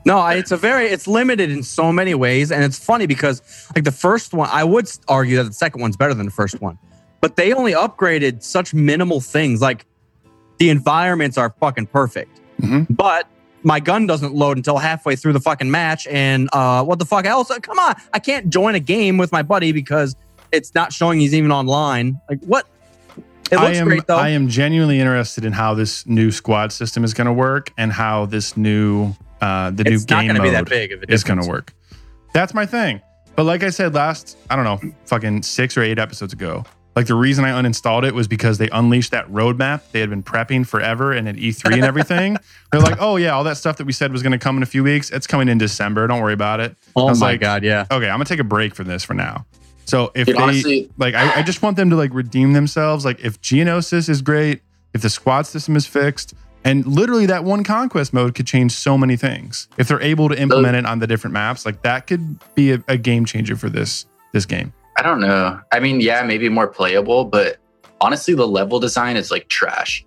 No, 0.06 0.18
I, 0.18 0.34
it's 0.34 0.50
a 0.50 0.56
very 0.58 0.86
it's 0.86 1.06
limited 1.06 1.50
in 1.50 1.62
so 1.62 1.90
many 1.90 2.14
ways, 2.14 2.52
and 2.52 2.62
it's 2.62 2.78
funny 2.78 3.06
because 3.06 3.40
like 3.74 3.84
the 3.84 3.92
first 3.92 4.34
one, 4.34 4.48
I 4.52 4.62
would 4.62 4.86
argue 5.08 5.36
that 5.38 5.44
the 5.44 5.52
second 5.52 5.80
one's 5.80 5.96
better 5.96 6.12
than 6.12 6.26
the 6.26 6.32
first 6.32 6.60
one, 6.60 6.78
but 7.22 7.36
they 7.36 7.54
only 7.54 7.72
upgraded 7.72 8.42
such 8.42 8.74
minimal 8.74 9.20
things. 9.22 9.62
Like 9.62 9.86
the 10.64 10.70
environments 10.70 11.36
are 11.36 11.54
fucking 11.60 11.86
perfect, 11.86 12.40
Mhm. 12.62 12.86
but 12.88 13.26
my 13.64 13.80
gun 13.80 14.06
doesn't 14.06 14.34
load 14.34 14.56
until 14.56 14.78
halfway 14.78 15.14
through 15.14 15.34
the 15.34 15.40
fucking 15.40 15.70
match, 15.70 16.06
and 16.06 16.48
uh, 16.54 16.82
what 16.82 16.98
the 16.98 17.04
fuck 17.04 17.26
else? 17.26 17.50
Come 17.60 17.78
on, 17.78 17.94
I 18.14 18.18
can't 18.18 18.48
join 18.48 18.74
a 18.74 18.80
game 18.80 19.18
with 19.18 19.30
my 19.30 19.42
buddy 19.42 19.72
because 19.72 20.16
it's 20.52 20.74
not 20.74 20.90
showing 20.92 21.20
he's 21.20 21.34
even 21.34 21.52
online. 21.52 22.18
Like 22.30 22.40
what? 22.46 22.66
It 23.52 23.58
I 23.58 23.66
looks 23.66 23.78
am, 23.78 23.86
great 23.86 24.06
though. 24.06 24.16
I 24.16 24.30
am 24.30 24.48
genuinely 24.48 25.00
interested 25.00 25.44
in 25.44 25.52
how 25.52 25.74
this 25.74 26.06
new 26.06 26.30
squad 26.30 26.72
system 26.72 27.04
is 27.04 27.12
going 27.12 27.26
to 27.26 27.32
work 27.32 27.70
and 27.76 27.92
how 27.92 28.24
this 28.24 28.56
new 28.56 29.14
uh, 29.42 29.70
the 29.70 29.82
it's 29.86 30.08
new 30.10 30.16
game 30.16 30.28
mode 30.32 30.42
be 30.42 30.48
that 30.50 30.66
big 30.66 30.92
of 30.92 31.02
a 31.02 31.12
is 31.12 31.22
going 31.24 31.42
to 31.42 31.46
work. 31.46 31.74
That's 32.32 32.54
my 32.54 32.64
thing. 32.64 33.02
But 33.36 33.44
like 33.44 33.62
I 33.62 33.68
said 33.70 33.92
last, 33.94 34.38
I 34.48 34.56
don't 34.56 34.64
know, 34.64 34.80
fucking 35.04 35.42
six 35.42 35.76
or 35.76 35.82
eight 35.82 35.98
episodes 35.98 36.32
ago, 36.32 36.64
like 36.96 37.06
the 37.06 37.14
reason 37.14 37.44
I 37.44 37.50
uninstalled 37.50 38.06
it 38.06 38.14
was 38.14 38.28
because 38.28 38.58
they 38.58 38.68
unleashed 38.70 39.10
that 39.10 39.26
roadmap 39.28 39.82
they 39.92 40.00
had 40.00 40.10
been 40.10 40.22
prepping 40.22 40.66
forever 40.66 41.12
and 41.12 41.28
at 41.28 41.36
E3 41.36 41.74
and 41.74 41.84
everything. 41.84 42.36
They're 42.72 42.80
like, 42.80 42.98
oh 43.00 43.16
yeah, 43.16 43.30
all 43.30 43.44
that 43.44 43.56
stuff 43.56 43.76
that 43.78 43.84
we 43.86 43.92
said 43.92 44.12
was 44.12 44.22
going 44.22 44.32
to 44.32 44.38
come 44.38 44.56
in 44.56 44.62
a 44.62 44.66
few 44.66 44.82
weeks, 44.84 45.10
it's 45.10 45.26
coming 45.26 45.48
in 45.48 45.58
December. 45.58 46.06
Don't 46.06 46.20
worry 46.22 46.32
about 46.34 46.60
it. 46.60 46.76
Oh 46.96 47.02
I 47.02 47.04
Oh 47.04 47.08
was 47.10 47.20
my 47.20 47.32
like, 47.32 47.40
god, 47.40 47.64
yeah. 47.64 47.86
okay, 47.90 48.08
I'm 48.08 48.14
gonna 48.16 48.24
take 48.26 48.40
a 48.40 48.44
break 48.44 48.74
from 48.74 48.86
this 48.88 49.02
for 49.04 49.14
now. 49.14 49.44
So 49.86 50.12
if 50.14 50.26
Dude, 50.26 50.36
they 50.36 50.40
honestly- 50.42 50.90
like, 50.96 51.14
I, 51.14 51.40
I 51.40 51.42
just 51.42 51.60
want 51.62 51.76
them 51.76 51.90
to 51.90 51.96
like 51.96 52.14
redeem 52.14 52.52
themselves. 52.54 53.04
Like 53.04 53.20
if 53.20 53.40
Geonosis 53.42 54.08
is 54.08 54.22
great, 54.22 54.62
if 54.94 55.02
the 55.02 55.10
squad 55.10 55.42
system 55.46 55.76
is 55.76 55.86
fixed, 55.86 56.34
and 56.64 56.86
literally 56.86 57.26
that 57.26 57.44
one 57.44 57.62
conquest 57.64 58.14
mode 58.14 58.34
could 58.34 58.46
change 58.46 58.72
so 58.72 58.96
many 58.96 59.16
things. 59.16 59.68
If 59.76 59.88
they're 59.88 60.00
able 60.00 60.30
to 60.30 60.40
implement 60.40 60.76
it 60.76 60.86
on 60.86 60.98
the 61.00 61.06
different 61.06 61.34
maps, 61.34 61.66
like 61.66 61.82
that 61.82 62.06
could 62.06 62.38
be 62.54 62.72
a, 62.72 62.82
a 62.88 62.96
game 62.96 63.26
changer 63.26 63.56
for 63.56 63.68
this 63.68 64.06
this 64.32 64.46
game. 64.46 64.72
I 64.96 65.02
don't 65.02 65.20
know. 65.20 65.60
I 65.72 65.80
mean, 65.80 66.00
yeah, 66.00 66.22
maybe 66.22 66.48
more 66.48 66.68
playable, 66.68 67.24
but 67.24 67.56
honestly, 68.00 68.34
the 68.34 68.46
level 68.46 68.78
design 68.80 69.16
is 69.16 69.30
like 69.30 69.48
trash. 69.48 70.04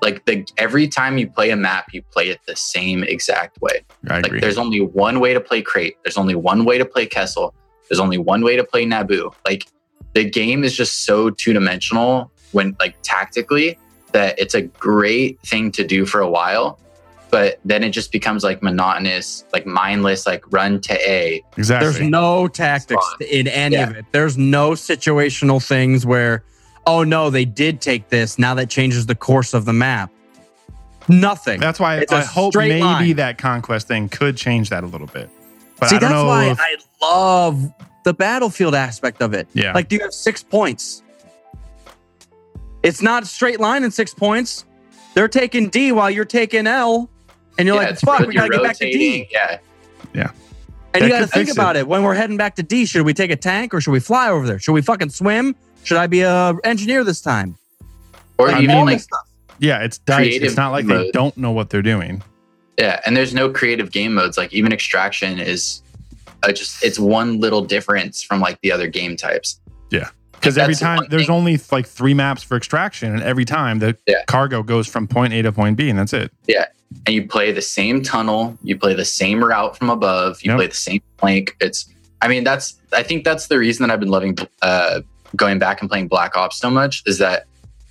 Like 0.00 0.24
the 0.24 0.44
every 0.58 0.88
time 0.88 1.18
you 1.18 1.30
play 1.30 1.50
a 1.50 1.56
map, 1.56 1.92
you 1.92 2.02
play 2.02 2.28
it 2.28 2.40
the 2.46 2.56
same 2.56 3.04
exact 3.04 3.60
way. 3.60 3.84
I 4.08 4.16
Like 4.16 4.26
agree. 4.26 4.40
there's 4.40 4.58
only 4.58 4.80
one 4.80 5.20
way 5.20 5.32
to 5.32 5.40
play 5.40 5.62
Crait. 5.62 5.96
There's 6.04 6.16
only 6.16 6.34
one 6.34 6.64
way 6.64 6.78
to 6.78 6.84
play 6.84 7.06
Kessel. 7.06 7.54
There's 7.88 8.00
only 8.00 8.18
one 8.18 8.42
way 8.42 8.56
to 8.56 8.64
play 8.64 8.84
Naboo. 8.84 9.32
Like 9.44 9.66
the 10.14 10.28
game 10.28 10.64
is 10.64 10.76
just 10.76 11.04
so 11.04 11.30
two 11.30 11.52
dimensional 11.52 12.30
when 12.52 12.76
like 12.80 12.96
tactically 13.02 13.78
that 14.12 14.38
it's 14.38 14.54
a 14.54 14.62
great 14.62 15.40
thing 15.40 15.70
to 15.72 15.84
do 15.86 16.04
for 16.04 16.20
a 16.20 16.28
while, 16.28 16.78
but 17.32 17.58
then 17.64 17.82
it 17.82 17.90
just 17.90 18.12
becomes 18.12 18.44
like 18.44 18.62
monotonous, 18.62 19.44
like 19.54 19.66
mindless, 19.66 20.26
like 20.26 20.44
run 20.52 20.80
to 20.82 20.92
A. 21.10 21.42
exactly. 21.56 21.88
There's 21.90 22.00
no 22.08 22.46
tactics 22.46 23.04
Fun. 23.18 23.28
in 23.28 23.48
any 23.48 23.74
Yeah. 23.74 23.90
of 23.90 23.96
it. 23.96 24.04
There's 24.12 24.36
no 24.38 24.72
situational 24.72 25.66
things 25.66 26.04
where, 26.06 26.44
oh 26.86 27.02
no, 27.02 27.30
they 27.30 27.44
did 27.46 27.80
take 27.80 28.10
this. 28.10 28.38
Now 28.38 28.54
that 28.54 28.68
changes 28.70 29.06
the 29.06 29.14
course 29.14 29.54
of 29.54 29.64
the 29.64 29.72
map. 29.72 30.10
Nothing. 31.08 31.58
That's 31.58 31.80
why 31.80 31.96
It's 31.96 32.12
a 32.12 32.16
I 32.16 32.20
hope 32.22 32.52
straight 32.52 32.68
maybe 32.68 32.82
line. 32.82 33.16
that 33.16 33.38
conquest 33.38 33.88
thing 33.88 34.08
could 34.10 34.36
change 34.36 34.68
that 34.70 34.84
a 34.84 34.86
little 34.86 35.08
bit. 35.08 35.30
But 35.80 35.88
See, 35.88 35.96
I 35.96 35.98
don't 35.98 36.10
that's 36.10 36.22
know. 36.22 36.26
why 36.26 36.50
if- 36.50 36.60
I 36.60 36.76
love 37.04 37.72
the 38.04 38.12
battlefield 38.14 38.74
aspect 38.74 39.22
of 39.22 39.32
it. 39.32 39.48
Yeah. 39.54 39.72
Like, 39.72 39.88
do 39.88 39.96
you 39.96 40.02
have 40.02 40.12
six 40.12 40.42
points? 40.42 41.02
It's 42.82 43.00
not 43.00 43.22
a 43.22 43.26
straight 43.26 43.58
line 43.58 43.84
in 43.84 43.90
six 43.90 44.12
points. 44.12 44.64
They're 45.14 45.28
taking 45.28 45.68
D 45.70 45.92
while 45.92 46.10
you're 46.10 46.24
taking 46.24 46.66
L, 46.66 47.08
and 47.58 47.66
you're 47.66 47.76
Yeah, 47.80 47.88
like, 47.90 47.98
"Fuck, 48.00 48.26
we 48.26 48.34
gotta 48.34 48.48
get 48.50 48.62
back 48.62 48.76
to 48.78 48.84
D." 48.90 49.28
Yeah. 49.30 49.58
Yeah. 50.14 50.30
And 50.94 51.02
That 51.02 51.06
you 51.06 51.08
got 51.12 51.20
to 51.20 51.26
think 51.26 51.50
about 51.50 51.76
it. 51.76 51.80
it. 51.80 51.88
when 51.88 52.02
we're 52.02 52.14
heading 52.14 52.36
back 52.36 52.54
to 52.56 52.62
D. 52.62 52.84
Should 52.84 53.06
we 53.06 53.14
take 53.14 53.30
a 53.30 53.36
tank 53.36 53.72
or 53.72 53.80
should 53.80 53.92
we 53.92 54.00
fly 54.00 54.28
over 54.28 54.46
there? 54.46 54.58
Should 54.58 54.72
we 54.72 54.82
fucking 54.82 55.08
swim? 55.08 55.54
Should 55.84 55.96
I 55.96 56.06
be 56.06 56.20
a 56.20 56.54
engineer 56.64 57.02
this 57.02 57.20
time? 57.22 57.56
Or 58.38 58.50
I 58.50 58.60
even 58.60 58.76
mean- 58.76 58.86
like 58.86 59.00
yeah, 59.58 59.78
it's 59.84 59.98
dice. 59.98 60.34
It's 60.42 60.56
not 60.56 60.70
like 60.72 60.86
they 60.86 61.10
don't 61.12 61.36
know 61.36 61.50
what 61.52 61.70
they're 61.70 61.82
doing. 61.82 62.22
Yeah, 62.78 63.00
and 63.06 63.16
there's 63.16 63.32
no 63.32 63.48
creative 63.50 63.90
game 63.92 64.14
modes. 64.14 64.36
Like 64.36 64.52
even 64.52 64.72
extraction 64.72 65.38
is 65.38 65.82
uh, 66.42 66.52
just 66.52 66.82
it's 66.84 66.98
one 66.98 67.38
little 67.40 67.62
difference 67.64 68.22
from 68.22 68.40
like 68.40 68.60
the 68.62 68.72
other 68.72 68.88
game 68.88 69.16
types. 69.16 69.60
Yeah. 69.90 70.08
Because 70.32 70.58
every 70.58 70.74
time 70.74 71.04
there's 71.08 71.26
thing- 71.26 71.34
only 71.34 71.60
like 71.70 71.86
three 71.86 72.14
maps 72.14 72.42
for 72.42 72.56
extraction, 72.56 73.12
and 73.14 73.22
every 73.22 73.44
time 73.44 73.78
the 73.78 73.96
Yeah. 74.06 74.24
cargo 74.26 74.62
goes 74.62 74.88
from 74.88 75.06
point 75.06 75.32
A 75.32 75.42
to 75.42 75.52
point 75.52 75.76
B, 75.76 75.88
and 75.88 75.98
that's 75.98 76.12
it. 76.12 76.32
And 77.06 77.14
you 77.14 77.26
play 77.26 77.52
the 77.52 77.62
same 77.62 78.02
tunnel, 78.02 78.56
you 78.62 78.76
play 78.78 78.94
the 78.94 79.04
same 79.04 79.42
route 79.42 79.76
from 79.76 79.90
above, 79.90 80.42
you 80.42 80.50
Yep. 80.50 80.58
play 80.58 80.66
the 80.66 80.74
same 80.74 81.00
plank. 81.18 81.56
It's, 81.60 81.88
I 82.20 82.28
mean, 82.28 82.44
that's, 82.44 82.78
I 82.92 83.02
think 83.02 83.24
that's 83.24 83.48
the 83.48 83.58
reason 83.58 83.86
that 83.86 83.92
I've 83.92 84.00
been 84.00 84.10
loving 84.10 84.36
uh, 84.62 85.00
going 85.36 85.58
back 85.58 85.80
and 85.80 85.90
playing 85.90 86.08
Black 86.08 86.36
Ops 86.36 86.56
so 86.58 86.70
much 86.70 87.02
is 87.06 87.18
that 87.18 87.46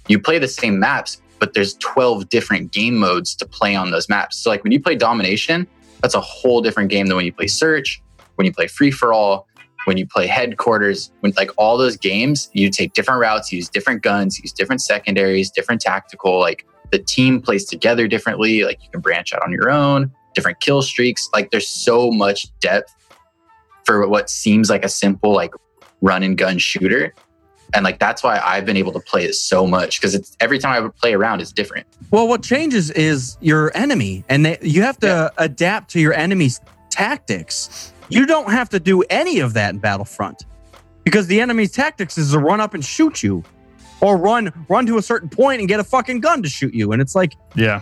you 0.07 0.19
play 0.19 0.39
the 0.39 0.47
same 0.47 0.79
maps, 0.79 1.21
but 1.39 1.53
there's 1.53 1.75
12 1.75 2.29
different 2.29 2.71
game 2.71 2.97
modes 2.97 3.35
to 3.35 3.45
play 3.45 3.75
on 3.75 3.91
those 3.91 4.09
maps. 4.09 4.37
So, 4.37 4.49
like 4.49 4.63
when 4.63 4.71
you 4.71 4.79
play 4.79 4.95
Domination, 4.95 5.67
that's 6.01 6.15
a 6.15 6.21
whole 6.21 6.61
different 6.61 6.89
game 6.89 7.07
than 7.07 7.15
when 7.15 7.25
you 7.25 7.33
play 7.33 7.47
Search, 7.47 8.01
when 8.35 8.45
you 8.45 8.53
play 8.53 8.67
Free 8.67 8.91
for 8.91 9.13
All, 9.13 9.47
when 9.85 9.97
you 9.97 10.05
play 10.05 10.27
Headquarters, 10.27 11.11
when 11.21 11.33
like 11.37 11.51
all 11.57 11.77
those 11.77 11.97
games, 11.97 12.49
you 12.53 12.69
take 12.69 12.93
different 12.93 13.19
routes, 13.19 13.51
use 13.51 13.69
different 13.69 14.01
guns, 14.01 14.39
use 14.39 14.51
different 14.51 14.81
secondaries, 14.81 15.49
different 15.49 15.81
tactical. 15.81 16.39
Like 16.39 16.65
the 16.91 16.99
team 16.99 17.41
plays 17.41 17.65
together 17.65 18.07
differently. 18.07 18.63
Like 18.63 18.83
you 18.83 18.89
can 18.91 19.01
branch 19.01 19.33
out 19.33 19.43
on 19.43 19.51
your 19.51 19.69
own, 19.69 20.11
different 20.33 20.59
kill 20.59 20.81
streaks. 20.81 21.29
Like 21.33 21.51
there's 21.51 21.67
so 21.67 22.11
much 22.11 22.47
depth 22.59 22.93
for 23.85 24.07
what 24.07 24.29
seems 24.29 24.69
like 24.69 24.85
a 24.85 24.89
simple 24.89 25.33
like 25.33 25.53
run 26.01 26.23
and 26.23 26.37
gun 26.37 26.57
shooter. 26.57 27.13
And 27.73 27.85
like 27.85 27.99
that's 27.99 28.21
why 28.21 28.39
I've 28.43 28.65
been 28.65 28.77
able 28.77 28.91
to 28.91 28.99
play 28.99 29.23
it 29.23 29.33
so 29.33 29.65
much 29.65 29.99
because 29.99 30.13
it's 30.13 30.35
every 30.39 30.59
time 30.59 30.73
I 30.73 30.79
would 30.81 30.95
play 30.97 31.13
around, 31.13 31.41
it's 31.41 31.53
different. 31.53 31.87
Well, 32.11 32.27
what 32.27 32.43
changes 32.43 32.91
is 32.91 33.37
your 33.39 33.71
enemy, 33.75 34.25
and 34.27 34.45
they, 34.45 34.57
you 34.61 34.81
have 34.81 34.97
to 34.99 35.31
adapt 35.37 35.91
to 35.91 35.99
your 35.99 36.13
enemy's 36.13 36.59
tactics. 36.89 37.93
You 38.09 38.25
don't 38.25 38.51
have 38.51 38.67
to 38.69 38.79
do 38.79 39.03
any 39.03 39.39
of 39.39 39.53
that 39.53 39.73
in 39.73 39.79
Battlefront 39.79 40.43
because 41.05 41.27
the 41.27 41.39
enemy's 41.39 41.71
tactics 41.71 42.17
is 42.17 42.31
to 42.31 42.39
run 42.39 42.59
up 42.59 42.73
and 42.73 42.83
shoot 42.83 43.23
you, 43.23 43.41
or 44.01 44.17
run 44.17 44.51
run 44.69 44.85
to 44.87 44.97
a 44.97 45.01
certain 45.01 45.29
point 45.29 45.59
and 45.59 45.67
get 45.67 45.79
a 45.79 45.83
fucking 45.83 46.19
gun 46.19 46.43
to 46.43 46.49
shoot 46.49 46.73
you. 46.73 46.91
And 46.91 47.01
it's 47.01 47.15
like, 47.15 47.33
Yeah. 47.55 47.81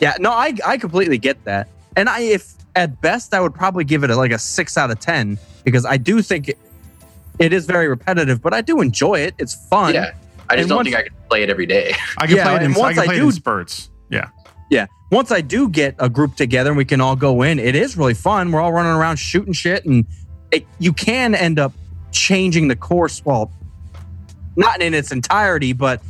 yeah, 0.00 0.14
no, 0.20 0.30
I 0.30 0.54
I 0.66 0.76
completely 0.78 1.18
get 1.18 1.42
that. 1.44 1.68
And 1.96 2.08
I, 2.08 2.20
if 2.20 2.54
at 2.76 3.00
best, 3.00 3.34
I 3.34 3.40
would 3.40 3.54
probably 3.54 3.84
give 3.84 4.04
it 4.04 4.10
a, 4.10 4.16
like 4.16 4.30
a 4.30 4.38
six 4.38 4.76
out 4.76 4.90
of 4.90 5.00
ten 5.00 5.38
because 5.64 5.84
I 5.84 5.96
do 5.96 6.22
think 6.22 6.48
it, 6.48 6.58
it 7.38 7.52
is 7.52 7.66
very 7.66 7.88
repetitive, 7.88 8.40
but 8.40 8.54
I 8.54 8.60
do 8.60 8.80
enjoy 8.80 9.20
it. 9.20 9.34
It's 9.38 9.54
fun. 9.68 9.94
Yeah. 9.94 10.12
I 10.50 10.54
just 10.54 10.62
And 10.62 10.68
don't 10.68 10.76
once- 10.76 10.86
think 10.86 10.96
I 10.96 11.02
can 11.02 11.14
play 11.28 11.42
it 11.42 11.50
every 11.50 11.66
day. 11.66 11.94
I 12.18 12.26
can 12.26 12.36
Yeah, 12.36 12.44
play 12.44 12.54
it 12.54 12.62
in, 12.62 12.64
and 12.66 12.76
I 12.76 12.78
once 12.78 12.94
can 12.94 13.02
I 13.02 13.06
play 13.06 13.16
it 13.16 13.20
do- 13.20 13.26
in 13.26 13.32
spurts. 13.32 13.90
Yeah. 14.10 14.28
Yeah. 14.70 14.86
Once 15.10 15.32
I 15.32 15.40
do 15.40 15.68
get 15.68 15.94
a 15.98 16.08
group 16.08 16.36
together 16.36 16.70
and 16.70 16.76
we 16.76 16.84
can 16.84 17.00
all 17.00 17.16
go 17.16 17.42
in, 17.42 17.58
it 17.58 17.74
is 17.74 17.96
really 17.96 18.14
fun. 18.14 18.52
We're 18.52 18.60
all 18.60 18.72
running 18.72 18.92
around 18.92 19.16
shooting 19.16 19.52
shit, 19.54 19.84
and 19.86 20.04
it, 20.52 20.66
you 20.78 20.92
can 20.92 21.34
end 21.34 21.58
up 21.58 21.72
changing 22.12 22.68
the 22.68 22.76
course. 22.76 23.22
Well, 23.24 23.50
not 24.58 24.82
in 24.82 24.92
its 24.92 25.10
entirety, 25.12 25.72
but 25.72 26.02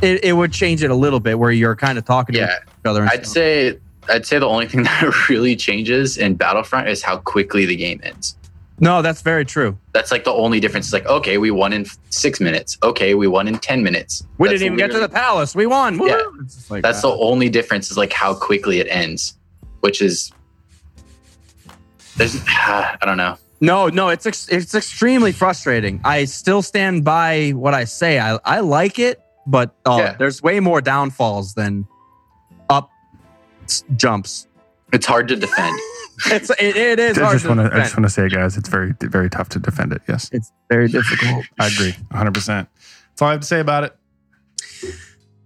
it, 0.00 0.22
it 0.22 0.32
would 0.34 0.52
change 0.52 0.82
it 0.84 0.90
a 0.90 0.94
little 0.94 1.18
bit 1.20 1.38
where 1.38 1.50
you're 1.50 1.74
kind 1.74 1.98
of 1.98 2.04
talking 2.04 2.34
to 2.34 2.40
Yeah. 2.40 2.56
each 2.62 2.86
other. 2.86 3.00
And 3.00 3.10
I'd 3.10 3.24
stuff. 3.26 3.34
say 3.34 3.78
I'd 4.08 4.24
say 4.26 4.38
the 4.38 4.46
only 4.46 4.66
thing 4.68 4.82
that 4.84 5.28
really 5.28 5.56
changes 5.56 6.16
in 6.18 6.34
Battlefront 6.36 6.88
is 6.88 7.02
how 7.02 7.16
quickly 7.18 7.66
the 7.66 7.74
game 7.76 8.00
ends. 8.04 8.36
no, 8.80 9.02
that's 9.02 9.22
very 9.22 9.44
true. 9.44 9.76
That's 9.92 10.12
like 10.12 10.22
the 10.24 10.32
only 10.32 10.60
difference. 10.60 10.86
It's 10.86 10.92
like, 10.92 11.06
okay, 11.06 11.36
we 11.38 11.50
won 11.50 11.72
in 11.72 11.84
six 12.10 12.40
minutes. 12.40 12.78
Okay, 12.84 13.14
we 13.14 13.26
won 13.26 13.48
in 13.48 13.58
10 13.58 13.82
minutes. 13.82 14.22
We 14.38 14.48
That's 14.48 14.60
didn't 14.60 14.74
even 14.74 14.78
get 14.88 14.92
to 14.94 15.00
the 15.00 15.08
palace. 15.08 15.54
We 15.56 15.66
won. 15.66 15.98
Yeah. 16.06 16.22
Like 16.70 16.82
That's 16.84 17.02
that. 17.02 17.08
the 17.08 17.14
only 17.14 17.48
difference 17.48 17.90
is 17.90 17.96
like 17.96 18.12
how 18.12 18.34
quickly 18.34 18.78
it 18.78 18.86
ends, 18.88 19.34
which 19.80 20.00
is, 20.00 20.30
there's, 22.16 22.40
I 22.46 22.96
don't 23.04 23.16
know. 23.16 23.36
No, 23.60 23.88
no, 23.88 24.08
it's 24.08 24.24
ex- 24.26 24.48
it's 24.48 24.74
extremely 24.74 25.32
frustrating. 25.32 26.00
I 26.04 26.24
still 26.26 26.62
stand 26.62 27.04
by 27.04 27.50
what 27.50 27.74
I 27.74 27.84
say. 27.84 28.20
I 28.20 28.38
I 28.44 28.60
like 28.60 28.98
it, 28.98 29.20
but 29.46 29.74
uh, 29.84 29.96
Yeah. 29.98 30.12
there's 30.18 30.42
way 30.42 30.60
more 30.60 30.80
downfalls 30.80 31.54
than 31.54 31.86
up 32.70 32.88
jumps. 33.96 34.46
It's 34.92 35.06
hard 35.06 35.28
to 35.28 35.36
defend. 35.36 35.78
It's 36.26 36.50
it, 36.50 36.76
it 36.76 36.98
is 36.98 37.16
I 37.16 37.22
hard 37.22 37.34
just 37.34 37.44
to 37.44 37.48
want 37.54 37.60
to. 37.70 37.76
I 37.76 37.80
just 37.82 37.96
want 37.96 38.04
to 38.04 38.10
say, 38.10 38.28
guys, 38.28 38.56
it's 38.56 38.68
very, 38.68 38.92
very 39.02 39.30
tough 39.30 39.48
to 39.50 39.60
defend 39.60 39.92
it. 39.92 40.02
Yes, 40.08 40.28
It's 40.32 40.50
very 40.68 40.88
difficult. 40.88 41.44
I 41.60 41.68
agree, 41.68 41.94
100. 42.10 42.34
percent 42.34 42.68
That's 43.10 43.22
all 43.22 43.28
I 43.28 43.32
have 43.32 43.40
to 43.42 43.46
say 43.46 43.60
about 43.60 43.84
it. 43.84 43.96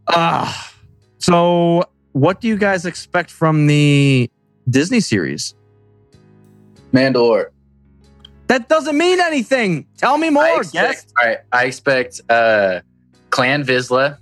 Ah, 0.09 0.73
so 1.19 1.85
what 2.13 2.41
do 2.41 2.49
you 2.49 2.57
guys 2.57 2.87
expect 2.87 3.31
from 3.31 3.67
the 3.67 4.31
Disney 4.69 5.01
series? 5.01 5.55
Mandalore. 6.95 7.51
That 8.53 8.69
doesn't 8.69 8.99
mean 8.99 9.19
anything. 9.19 9.87
Tell 9.97 10.19
me 10.19 10.29
more. 10.29 10.45
I 10.45 10.62
Yes. 10.74 11.05
expect, 11.05 11.12
all 11.23 11.27
right, 11.27 11.39
I 11.53 11.65
expect 11.65 12.20
uh, 12.29 12.81
Clan 13.31 13.65
Vizsla. 13.65 14.19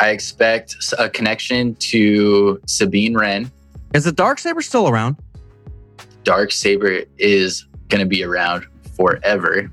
I 0.00 0.08
expect 0.08 0.74
a 0.98 1.08
connection 1.08 1.76
to 1.76 2.60
Sabine 2.66 3.16
Wren. 3.16 3.48
Is 3.94 4.02
the 4.02 4.10
dark 4.10 4.40
saber 4.40 4.60
still 4.60 4.88
around? 4.88 5.14
Dark 6.24 6.50
Saber 6.50 7.02
is 7.16 7.64
going 7.90 8.00
to 8.00 8.06
be 8.06 8.24
around 8.24 8.66
forever. 8.96 9.70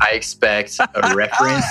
I 0.00 0.12
expect 0.12 0.78
a 0.80 0.88
reference. 1.14 1.66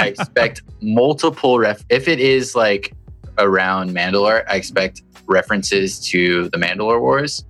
I 0.00 0.08
expect 0.08 0.62
multiple 0.82 1.60
ref. 1.60 1.84
If 1.88 2.08
it 2.08 2.18
is 2.18 2.56
like 2.56 2.94
around 3.38 3.90
Mandalore, 3.90 4.42
I 4.50 4.56
expect 4.56 5.02
references 5.26 6.00
to 6.08 6.48
the 6.48 6.58
Mandalore 6.58 7.00
Wars. 7.00 7.44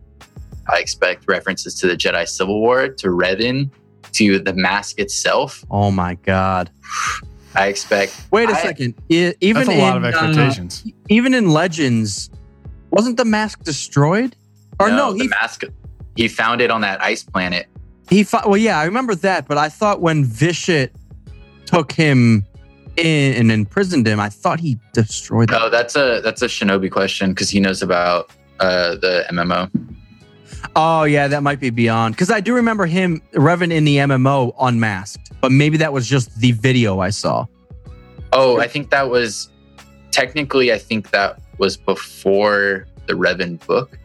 I 0.73 0.79
expect 0.79 1.25
references 1.29 1.75
to 1.81 1.87
the 1.87 1.97
Jedi 1.97 2.27
Civil 2.29 2.61
War, 2.61 2.89
to 2.89 3.09
Revan, 3.09 3.71
to 4.13 4.39
the 4.39 4.53
mask 4.55 4.99
itself. 4.99 5.65
Oh 5.71 5.91
my 5.91 6.15
god. 6.17 6.71
I 7.55 7.69
expect 7.69 8.21
Wait 8.31 8.51
a 8.51 8.53
I- 8.53 8.63
second. 8.63 8.95
E- 9.09 9.33
even 9.41 9.67
That's 9.67 9.79
a 9.79 9.81
lot 9.81 9.97
in, 9.97 10.05
of 10.05 10.15
uh, 10.15 10.19
expectations. 10.19 10.85
even 11.09 11.33
in 11.35 11.51
Legends, 11.51 12.29
wasn't 12.91 13.17
the 13.17 13.25
mask 13.25 13.63
destroyed? 13.65 14.37
Or 14.79 14.91
no, 14.91 15.13
the 15.15 15.23
he 15.25 15.29
mask. 15.29 15.63
He 16.17 16.29
found 16.29 16.61
it 16.61 16.71
on 16.71 16.83
that 16.83 17.01
ice 17.03 17.23
planet. 17.23 17.67
he 18.11 18.25
fought. 18.25 18.47
Well, 18.49 18.59
yeah, 18.59 18.79
I 18.79 18.85
remember 18.85 19.15
that, 19.17 19.49
but 19.49 19.57
I 19.57 19.69
thought 19.71 20.03
when 20.03 20.23
Vitiate 20.25 20.91
took 21.65 21.93
him 21.93 22.45
in 22.99 23.35
and 23.35 23.51
imprisoned 23.51 24.07
him, 24.07 24.21
I 24.21 24.29
thought 24.29 24.61
he 24.61 24.79
destroyed 24.93 25.49
that. 25.49 25.63
Oh, 25.63 25.71
that's 25.71 25.97
a 25.97 26.21
that's 26.23 26.43
a 26.43 26.47
Shinobi 26.47 26.91
question 26.91 27.31
because 27.31 27.49
he 27.49 27.59
knows 27.61 27.81
about 27.83 28.31
uh, 28.61 28.97
the 28.97 29.25
MMO. 29.31 29.71
Oh 30.75 31.05
yeah, 31.05 31.29
that 31.29 31.43
might 31.43 31.61
be 31.61 31.71
beyond 31.71 32.15
because 32.15 32.31
I 32.31 32.41
do 32.41 32.55
remember 32.55 32.87
him 32.87 33.23
Revan 33.33 33.73
in 33.73 33.85
the 33.85 33.97
MMO 33.99 34.55
unmasked, 34.61 35.33
but 35.41 35.53
maybe 35.53 35.77
that 35.79 35.93
was 35.93 36.07
just 36.07 36.35
the 36.41 36.53
video 36.53 37.01
I 37.01 37.11
saw. 37.11 37.47
Oh, 38.33 38.59
I 38.59 38.67
think 38.69 38.91
that 38.91 39.09
was 39.09 39.51
technically. 40.11 40.73
I 40.73 40.79
think 40.79 41.11
that 41.11 41.41
was 41.59 41.77
before 41.77 42.87
the 43.07 43.15
Revan 43.15 43.65
book. 43.67 43.99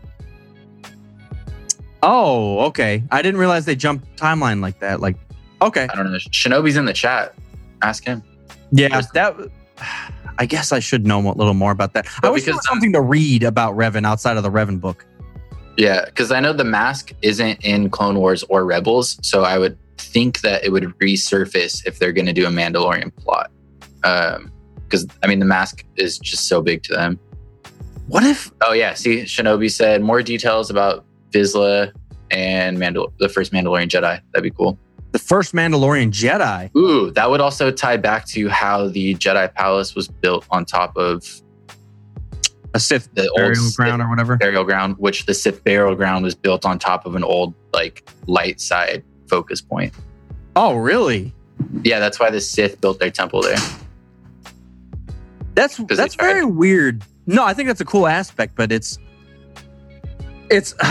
Oh, 2.04 2.60
okay. 2.66 3.04
I 3.12 3.22
didn't 3.22 3.40
realize 3.40 3.66
they 3.66 3.76
jumped 3.76 4.16
timeline 4.18 4.62
like 4.62 4.80
that. 4.80 5.02
Like, 5.02 5.18
okay, 5.62 5.88
I 5.92 5.96
don't 5.96 6.12
know. 6.12 6.18
Shinobi's 6.18 6.76
in 6.76 6.86
the 6.86 6.94
chat. 6.94 7.36
Ask 7.82 8.06
him. 8.06 8.24
yeah, 8.72 9.02
that. 9.14 9.36
I 10.38 10.46
guess 10.46 10.72
I 10.72 10.80
should 10.80 11.06
know 11.06 11.20
a 11.20 11.34
little 11.34 11.54
more 11.54 11.72
about 11.72 11.94
that. 11.94 12.08
I 12.08 12.20
Well, 12.24 12.34
wish 12.34 12.46
there 12.46 12.56
was 12.56 12.66
something 12.66 12.94
to 12.94 13.02
read 13.02 13.44
about 13.44 13.76
Revan 13.76 14.08
outside 14.08 14.38
of 14.38 14.44
the 14.44 14.50
Revan 14.50 14.80
book. 14.80 15.06
Yeah, 15.78 16.06
because 16.06 16.32
I 16.32 16.40
know 16.40 16.54
the 16.54 16.64
mask 16.64 17.14
isn't 17.22 17.64
in 17.64 17.90
Clone 17.90 18.18
Wars 18.18 18.44
or 18.50 18.66
Rebels, 18.66 19.18
so 19.22 19.44
I 19.44 19.58
would 19.58 19.78
think 19.98 20.42
that 20.42 20.64
it 20.64 20.72
would 20.72 20.84
resurface 21.00 21.86
if 21.86 22.00
they're 22.00 22.12
going 22.12 22.26
to 22.26 22.34
do 22.34 22.46
a 22.46 22.50
Mandalorian 22.50 23.16
plot. 23.16 23.52
Um, 24.04 24.52
because 24.84 25.08
I 25.24 25.28
mean, 25.28 25.40
the 25.40 25.46
mask 25.46 25.86
is 25.96 26.20
just 26.20 26.48
so 26.48 26.62
big 26.62 26.84
to 26.84 26.94
them. 26.94 27.18
What 28.08 28.24
if? 28.24 28.52
Oh 28.62 28.74
yeah, 28.74 28.94
see, 28.94 29.22
Shinobi 29.22 29.72
said 29.72 30.02
more 30.02 30.22
details 30.22 30.70
about 30.70 31.06
Vizsla 31.32 31.94
and 32.30 32.78
Mandal- 32.78 33.14
the 33.20 33.30
first 33.30 33.54
Mandalorian 33.54 33.88
Jedi. 33.88 34.20
That'd 34.32 34.44
be 34.44 34.52
cool. 34.52 34.78
The 35.14 35.20
first 35.20 35.54
Mandalorian 35.54 36.12
Jedi. 36.12 36.76
Ooh, 36.76 37.12
that 37.12 37.30
would 37.30 37.42
also 37.42 37.72
tie 37.72 37.98
back 37.98 38.26
to 38.28 38.50
how 38.50 38.90
the 38.90 39.16
Jedi 39.16 39.54
Palace 39.54 39.96
was 39.96 40.08
built 40.10 40.46
on 40.50 40.66
top 40.66 40.96
of 40.98 41.42
a 42.74 42.80
Sith 42.80 43.14
the 43.16 43.28
old 43.30 43.36
burial 43.38 43.56
Sith 43.56 43.76
ground 43.78 44.02
or 44.02 44.10
whatever. 44.10 44.38
burial 44.38 44.64
ground, 44.64 44.96
which 44.98 45.26
the 45.26 45.34
Sith 45.34 45.64
burial 45.64 45.96
ground 45.96 46.24
was 46.24 46.36
built 46.36 46.66
on 46.66 46.80
top 46.80 47.06
of 47.06 47.16
an 47.16 47.24
old 47.24 47.54
like 47.74 48.08
light 48.28 48.60
side 48.62 49.04
focus 49.28 49.62
point. 49.62 49.94
Oh, 50.56 50.76
really? 50.76 51.34
Yeah, 51.84 52.00
that's 52.00 52.20
why 52.20 52.30
the 52.30 52.42
Sith 52.42 52.80
built 52.82 53.00
their 53.00 53.12
temple 53.12 53.42
there. 53.42 53.58
That's 55.54 55.78
that's 55.78 56.16
very 56.16 56.46
weird. 56.46 57.04
No, 57.28 57.44
I 57.44 57.54
think 57.54 57.68
that's 57.68 57.82
a 57.82 57.86
cool 57.86 58.08
aspect, 58.08 58.56
but 58.56 58.72
it's 58.72 58.98
it's. 60.50 60.74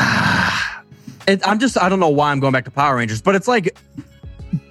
it, 1.27 1.47
I'm 1.47 1.59
just 1.59 1.81
I 1.81 1.89
don't 1.89 2.01
know 2.01 2.09
why 2.11 2.31
I'm 2.31 2.41
going 2.41 2.53
back 2.53 2.65
to 2.67 2.71
Power 2.71 2.97
Rangers, 2.97 3.23
but 3.23 3.35
it's 3.35 3.49
like 3.49 3.77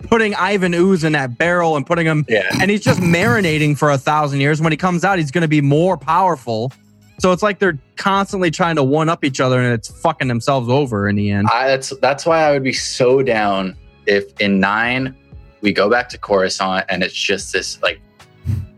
putting 0.03 0.33
Ivan 0.35 0.73
Ooze 0.73 1.03
in 1.03 1.13
that 1.13 1.37
barrel 1.37 1.75
and 1.75 1.85
putting 1.85 2.05
him, 2.05 2.25
Yeah. 2.27 2.49
and 2.61 2.69
he's 2.71 2.81
just 2.83 2.99
marinating 2.99 3.77
for 3.77 3.91
a 3.91 3.97
thousand 3.97 4.41
years. 4.41 4.61
When 4.61 4.71
he 4.71 4.77
comes 4.77 5.03
out, 5.03 5.19
he's 5.19 5.31
going 5.31 5.43
to 5.43 5.47
be 5.47 5.61
more 5.61 5.97
powerful. 5.97 6.71
So 7.19 7.31
it's 7.31 7.43
like 7.43 7.59
they're 7.59 7.77
constantly 7.97 8.49
trying 8.49 8.75
to 8.77 8.83
one 8.83 9.09
up 9.09 9.23
each 9.23 9.39
other, 9.39 9.59
and 9.59 9.73
it's 9.73 9.89
fucking 10.01 10.27
themselves 10.27 10.69
over 10.69 11.09
in 11.09 11.15
the 11.15 11.31
end. 11.31 11.47
I, 11.53 11.67
that's 11.67 11.89
that's 11.97 12.25
why 12.25 12.43
I 12.43 12.51
would 12.51 12.63
be 12.63 12.73
so 12.73 13.21
down 13.21 13.75
if 14.05 14.39
in 14.39 14.59
nine 14.59 15.15
we 15.61 15.73
go 15.73 15.89
back 15.89 16.09
to 16.09 16.17
Coruscant 16.17 16.85
and 16.89 17.03
it's 17.03 17.13
just 17.13 17.51
this 17.53 17.81
like 17.81 18.01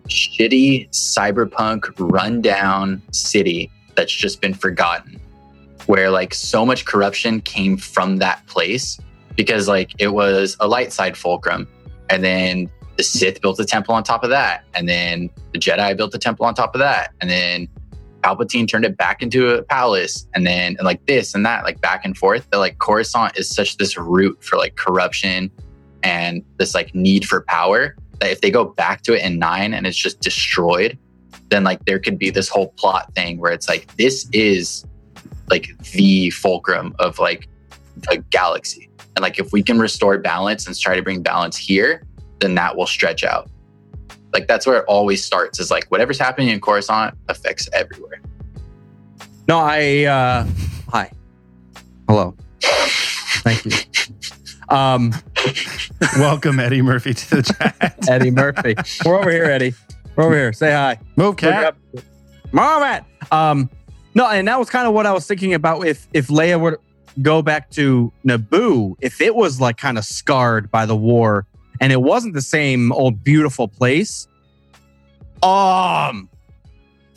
shitty 0.08 0.90
cyberpunk 0.90 1.94
rundown 1.98 3.02
city 3.12 3.72
that's 3.96 4.12
just 4.12 4.42
been 4.42 4.54
forgotten. 4.54 5.20
Where 5.86 6.10
like 6.10 6.34
so 6.34 6.66
much 6.66 6.86
corruption 6.86 7.42
came 7.42 7.78
from 7.78 8.18
that 8.18 8.46
place 8.48 9.00
because 9.36 9.68
like 9.68 9.92
it 10.00 10.10
was 10.10 10.58
a 10.60 10.68
light 10.68 10.92
side 10.92 11.18
fulcrum. 11.18 11.68
And 12.10 12.24
then 12.24 12.70
the 12.98 13.04
sith 13.04 13.42
built 13.42 13.60
a 13.60 13.66
temple 13.66 13.96
on 13.96 14.04
top 14.04 14.24
of 14.24 14.30
that. 14.30 14.64
And 14.74 14.88
then 14.88 15.30
the 15.54 15.60
jedi 15.60 15.96
built 15.96 16.14
a 16.14 16.20
temple 16.20 16.46
on 16.46 16.54
top 16.54 16.76
of 16.76 16.80
that. 16.80 17.14
And 17.22 17.30
then 17.30 17.68
palpatine 18.22 18.68
turned 18.68 18.86
it 18.86 18.98
back 18.98 19.22
into 19.22 19.50
a 19.50 19.64
palace 19.64 20.28
and 20.34 20.46
then 20.46 20.76
and 20.78 20.86
like 20.86 21.06
this 21.06 21.34
and 21.34 21.46
that 21.46 21.64
like 21.64 21.82
back 21.82 22.06
and 22.06 22.18
forth. 22.18 22.50
That 22.52 22.58
like 22.58 22.80
coruscant 22.80 23.38
is 23.38 23.50
such 23.50 23.78
this 23.78 23.98
root 23.98 24.44
for 24.44 24.58
like 24.58 24.76
corruption 24.76 25.52
and 26.04 26.44
this 26.58 26.74
like 26.74 26.94
need 26.96 27.26
for 27.26 27.42
power 27.42 27.96
that 28.20 28.32
if 28.32 28.42
they 28.42 28.52
go 28.52 28.66
back 28.66 29.02
to 29.04 29.14
it 29.14 29.24
in 29.24 29.40
nine 29.40 29.74
and 29.74 29.86
it's 29.86 29.98
just 29.98 30.22
destroyed 30.22 30.98
then 31.50 31.64
like 31.64 31.84
there 31.86 32.00
could 32.00 32.18
be 32.18 32.30
this 32.30 32.48
whole 32.48 32.70
plot 32.78 33.14
thing 33.14 33.38
where 33.40 33.52
it's 33.52 33.68
like 33.68 33.94
this 33.98 34.28
is 34.32 34.86
like 35.50 35.70
the 35.94 36.30
fulcrum 36.30 36.96
of 37.00 37.20
like 37.20 37.48
the 38.10 38.24
galaxy. 38.30 38.90
And 39.16 39.22
like 39.22 39.38
if 39.38 39.52
we 39.52 39.62
can 39.62 39.78
restore 39.78 40.18
balance 40.18 40.66
and 40.66 40.78
try 40.80 40.96
to 40.96 41.02
bring 41.02 41.22
balance 41.22 41.58
here 41.58 42.04
then 42.40 42.56
that 42.56 42.76
will 42.76 42.88
stretch 42.88 43.24
out 43.24 43.50
like 44.34 44.48
that's 44.48 44.66
where 44.66 44.78
it 44.78 44.86
always 44.88 45.24
starts 45.24 45.60
is 45.60 45.70
like 45.72 45.86
whatever's 45.86 46.20
happening 46.20 46.50
in 46.50 46.60
coruscant 46.62 47.16
affects 47.28 47.68
everywhere 47.74 48.22
No, 49.48 49.58
I 49.58 50.06
uh 50.06 50.48
hi. 50.90 51.12
Hello. 52.08 52.36
Thank 53.44 53.66
you. 53.66 53.72
Um 54.70 55.14
Welcome 56.18 56.60
Eddie 56.60 56.82
Murphy 56.82 57.14
to 57.14 57.36
the 57.38 57.44
chat. 57.44 57.96
Eddie 58.08 58.32
Murphy. 58.32 58.76
We're 59.06 59.20
over 59.20 59.30
here, 59.32 59.46
Eddie. 59.46 59.74
We're 60.16 60.26
over 60.26 60.36
here. 60.36 60.54
Say 60.54 60.72
hi. 60.72 61.00
Move 61.18 61.36
cat. 61.38 61.76
Marvat. 62.52 63.06
Um 63.32 63.70
no, 64.14 64.30
and 64.30 64.48
that 64.48 64.60
was 64.60 64.70
kind 64.70 64.88
of 64.88 64.94
what 64.94 65.06
I 65.06 65.14
was 65.14 65.26
thinking 65.28 65.54
about 65.54 65.86
if 65.86 66.08
if 66.14 66.28
Leia 66.28 66.60
would 66.60 66.78
go 67.22 67.42
back 67.42 67.70
to 67.72 68.12
Naboo, 68.26 68.96
if 69.02 69.20
it 69.22 69.36
was 69.36 69.60
like 69.60 69.78
kind 69.78 69.98
of 69.98 70.06
scarred 70.06 70.72
by 70.72 70.86
the 70.86 70.96
war 70.96 71.46
and 71.82 71.92
it 71.92 72.02
wasn't 72.02 72.36
the 72.36 72.42
same 72.42 72.94
old 72.94 73.24
beautiful 73.24 73.68
place, 73.68 74.28
um 75.44 76.30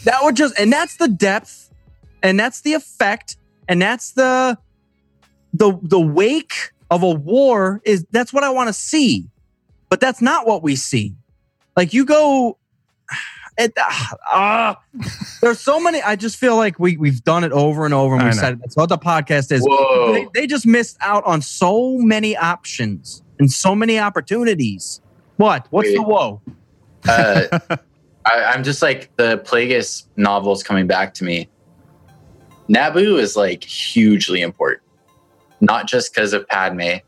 that 0.05 0.19
would 0.23 0.35
just 0.35 0.59
and 0.59 0.73
that's 0.73 0.97
the 0.97 1.09
depth 1.09 1.71
and 2.23 2.41
that's 2.41 2.63
the 2.63 2.73
effect 2.73 3.37
and 3.69 3.81
that's 3.81 4.13
the 4.13 4.59
the 5.53 5.79
the 5.83 6.01
wake 6.01 6.73
of 6.91 7.03
a 7.03 7.11
war 7.11 7.81
is 7.85 8.07
that's 8.11 8.33
what 8.33 8.43
I 8.43 8.51
want 8.51 8.69
to 8.69 8.73
see. 8.73 9.29
But 9.91 10.01
that's 10.01 10.21
not 10.21 10.47
what 10.47 10.63
we 10.63 10.75
see. 10.75 11.15
Like 11.77 11.93
you 11.93 12.05
go 12.05 12.59
it, 13.59 13.73
ah, 13.79 14.81
there's 15.41 15.61
so 15.61 15.79
many. 15.79 16.03
I 16.03 16.17
just 16.17 16.37
feel 16.37 16.57
like 16.57 16.79
we 16.79 16.97
we've 16.97 17.23
done 17.23 17.45
it 17.45 17.53
over 17.53 17.85
and 17.85 17.95
over, 17.95 18.17
and 18.17 18.25
we 18.25 18.33
said 18.33 18.55
it. 18.55 18.61
that's 18.61 18.77
what 18.77 18.89
the 18.89 18.99
podcast 18.99 19.53
is. 19.53 19.65
They, 19.65 20.41
they 20.41 20.47
just 20.47 20.67
missed 20.67 20.97
out 21.01 21.23
on 21.25 21.43
so 21.43 21.99
many 21.99 22.37
options 22.37 23.24
and 23.39 23.51
so 23.51 23.75
many 23.75 23.99
opportunities. 23.99 25.01
What? 25.37 25.67
What's 25.71 25.89
Wait. 25.89 25.97
the 25.97 26.03
whoa? 26.03 26.41
uh, 27.09 27.59
I, 28.27 28.45
I'm 28.45 28.65
just 28.65 28.81
like 28.83 29.15
the 29.17 29.39
Plagueis 29.39 30.07
novels 30.17 30.63
coming 30.63 30.87
back 30.87 31.13
to 31.15 31.25
me. 31.25 31.49
Naboo 32.69 33.19
is 33.19 33.37
like 33.37 33.63
hugely 33.63 34.41
important, 34.41 34.83
not 35.61 35.87
just 35.87 36.15
because 36.15 36.33
of 36.33 36.49
Padme 36.49 36.99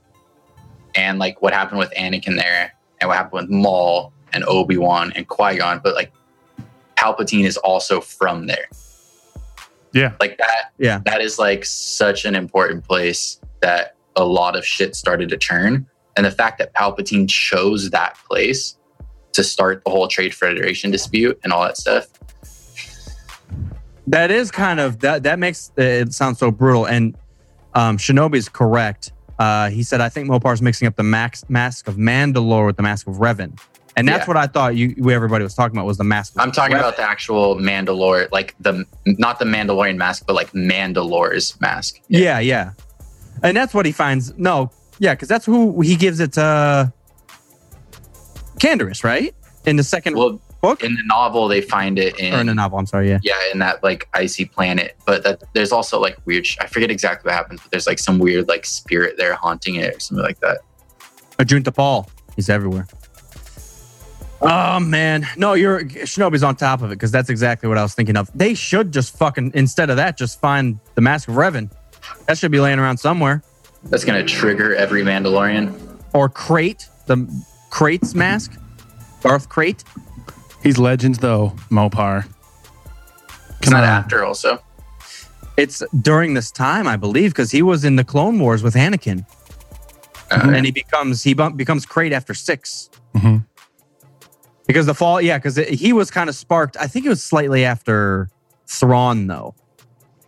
and 0.94 1.18
like 1.18 1.40
what 1.40 1.54
happened 1.54 1.78
with 1.78 1.90
Anakin 1.96 2.36
there 2.36 2.72
and 3.00 3.08
what 3.08 3.16
happened 3.16 3.42
with 3.48 3.50
Maul 3.50 4.12
and 4.32 4.44
Obi 4.44 4.76
Wan 4.76 5.12
and 5.16 5.26
Qui 5.28 5.56
Gon, 5.56 5.80
but 5.82 5.94
like 5.94 6.12
Palpatine 6.96 7.44
is 7.46 7.56
also 7.58 8.00
from 8.00 8.46
there. 8.46 8.66
Yeah. 9.92 10.14
Like 10.20 10.36
that 10.38 10.72
Yeah. 10.78 11.00
that 11.06 11.22
is 11.22 11.38
like 11.38 11.64
such 11.64 12.24
an 12.26 12.34
important 12.34 12.84
place 12.84 13.40
that 13.60 13.96
a 14.14 14.24
lot 14.24 14.56
of 14.56 14.66
shit 14.66 14.94
started 14.94 15.30
to 15.30 15.36
turn. 15.38 15.86
And 16.16 16.24
the 16.24 16.30
fact 16.30 16.58
that 16.58 16.74
Palpatine 16.74 17.28
chose 17.28 17.90
that 17.90 18.16
place 18.28 18.76
to 19.32 19.44
start 19.44 19.82
the 19.84 19.90
whole 19.90 20.08
Trade 20.08 20.34
Federation 20.34 20.90
dispute 20.90 21.38
and 21.44 21.52
all 21.52 21.62
that 21.62 21.76
stuff. 21.76 22.06
That 24.06 24.30
is 24.30 24.50
kind 24.50 24.78
of 24.80 25.00
that. 25.00 25.24
That 25.24 25.38
makes 25.38 25.72
it 25.76 26.12
sound 26.14 26.38
so 26.38 26.50
brutal. 26.50 26.86
And 26.86 27.16
um, 27.74 27.98
Shinobi's 27.98 28.48
correct. 28.48 29.12
Uh, 29.38 29.68
he 29.68 29.82
said, 29.82 30.00
"I 30.00 30.08
think 30.08 30.28
Mopar's 30.28 30.62
mixing 30.62 30.86
up 30.86 30.96
the 30.96 31.02
max, 31.02 31.44
mask 31.48 31.88
of 31.88 31.96
Mandalore 31.96 32.66
with 32.66 32.76
the 32.76 32.82
mask 32.82 33.08
of 33.08 33.16
Revan." 33.16 33.58
And 33.98 34.06
that's 34.06 34.20
Yeah. 34.20 34.26
what 34.26 34.36
I 34.36 34.46
thought 34.46 34.76
you 34.76 34.94
everybody 35.10 35.42
was 35.42 35.54
talking 35.54 35.76
about 35.76 35.86
was 35.86 35.96
the 35.98 36.04
mask. 36.04 36.34
Of 36.36 36.42
I'm 36.42 36.52
talking 36.52 36.76
Revan. 36.76 36.80
about 36.80 36.96
the 36.96 37.02
actual 37.02 37.56
Mandalore, 37.56 38.28
like 38.30 38.54
the 38.60 38.84
not 39.06 39.38
the 39.38 39.44
Mandalorian 39.44 39.96
mask, 39.96 40.24
but 40.26 40.34
like 40.34 40.52
Mandalore's 40.52 41.58
mask. 41.60 41.96
Yeah, 42.08 42.38
yeah. 42.38 42.72
And 43.42 43.56
that's 43.56 43.74
what 43.74 43.86
he 43.86 43.92
finds. 43.92 44.32
No, 44.38 44.70
yeah, 44.98 45.14
because 45.14 45.28
that's 45.28 45.46
who 45.46 45.80
he 45.80 45.96
gives 45.96 46.20
it 46.20 46.36
uh, 46.38 46.86
to 48.58 48.66
Canderous, 48.66 49.04
right? 49.04 49.34
In 49.66 49.76
the 49.76 49.82
second 49.82 50.16
Well, 50.16 50.40
book 50.60 50.82
in 50.82 50.94
the 50.94 51.02
novel, 51.06 51.48
they 51.48 51.60
find 51.60 51.98
it 51.98 52.18
in 52.18 52.34
or 52.34 52.40
in 52.40 52.46
the 52.46 52.54
novel. 52.54 52.78
I'm 52.78 52.86
sorry. 52.86 53.08
Yeah. 53.08 53.18
yeah, 53.22 53.34
in 53.52 53.58
that 53.58 53.82
like 53.82 54.08
icy 54.14 54.44
planet. 54.44 54.96
But 55.04 55.24
that 55.24 55.42
there's 55.54 55.72
also 55.72 56.00
like 56.00 56.16
weird. 56.24 56.46
sh- 56.46 56.56
I 56.60 56.66
forget 56.66 56.90
exactly 56.90 57.28
what 57.28 57.34
happens, 57.36 57.60
but 57.60 57.70
there's 57.70 57.86
like 57.86 57.98
some 57.98 58.18
weird 58.18 58.48
like 58.48 58.64
spirit 58.64 59.16
there 59.16 59.34
haunting 59.34 59.76
it 59.76 59.96
or 59.96 60.00
something 60.00 60.24
like 60.24 60.40
that. 60.40 60.58
Ajunta 61.38 61.74
Pall. 61.74 62.08
He's 62.36 62.48
everywhere. 62.48 62.86
Oh 64.42 64.78
man, 64.80 65.26
no, 65.36 65.54
you're 65.54 65.80
Shinobi's 65.84 66.42
on 66.42 66.56
top 66.56 66.82
of 66.82 66.90
it 66.92 66.94
because 66.96 67.10
that's 67.10 67.30
exactly 67.30 67.68
what 67.68 67.78
I 67.78 67.82
was 67.82 67.94
thinking 67.94 68.16
of. 68.16 68.30
They 68.34 68.54
should 68.54 68.92
just 68.92 69.16
fucking 69.16 69.52
instead 69.54 69.88
of 69.90 69.96
that, 69.96 70.18
just 70.18 70.40
find 70.40 70.78
the 70.94 71.00
Mask 71.00 71.28
of 71.28 71.34
Revan. 71.34 71.70
That 72.26 72.36
should 72.38 72.50
be 72.52 72.60
laying 72.60 72.78
around 72.78 72.98
somewhere, 72.98 73.42
That's 73.84 74.04
gonna 74.04 74.24
trigger 74.24 74.74
every 74.74 75.02
Mandalorian. 75.02 75.72
or 76.12 76.28
Krayt, 76.30 76.88
the 77.06 77.16
Krayt's 77.70 78.14
mask, 78.14 78.52
Darth 79.22 79.48
Krayt. 79.48 79.84
He's 80.62 80.78
legends 80.78 81.18
though, 81.18 81.50
Mopar. 81.70 82.26
It's 83.60 83.70
not 83.70 83.84
after 83.84 84.24
also. 84.24 84.62
It's 85.56 85.82
during 86.02 86.34
this 86.34 86.50
time, 86.50 86.86
I 86.86 86.96
believe, 86.96 87.30
because 87.30 87.50
he 87.50 87.62
was 87.62 87.84
in 87.84 87.96
the 87.96 88.04
Clone 88.04 88.38
Wars 88.38 88.62
with 88.62 88.74
Anakin, 88.74 89.24
Uh, 90.30 90.50
and 90.54 90.66
he 90.66 90.72
becomes 90.72 91.22
he 91.22 91.34
becomes 91.34 91.86
Krayt 91.86 92.12
after 92.12 92.34
6 92.34 92.90
Mhm. 93.14 93.44
Because 94.66 94.86
the 94.86 94.94
fall, 94.94 95.20
yeah, 95.20 95.38
because 95.38 95.56
he 95.56 95.92
was 95.92 96.10
kind 96.10 96.28
of 96.28 96.34
sparked. 96.34 96.76
I 96.80 96.88
think 96.88 97.06
it 97.06 97.08
was 97.08 97.22
slightly 97.22 97.64
after 97.64 98.28
Thrawn, 98.66 99.28
though. 99.28 99.54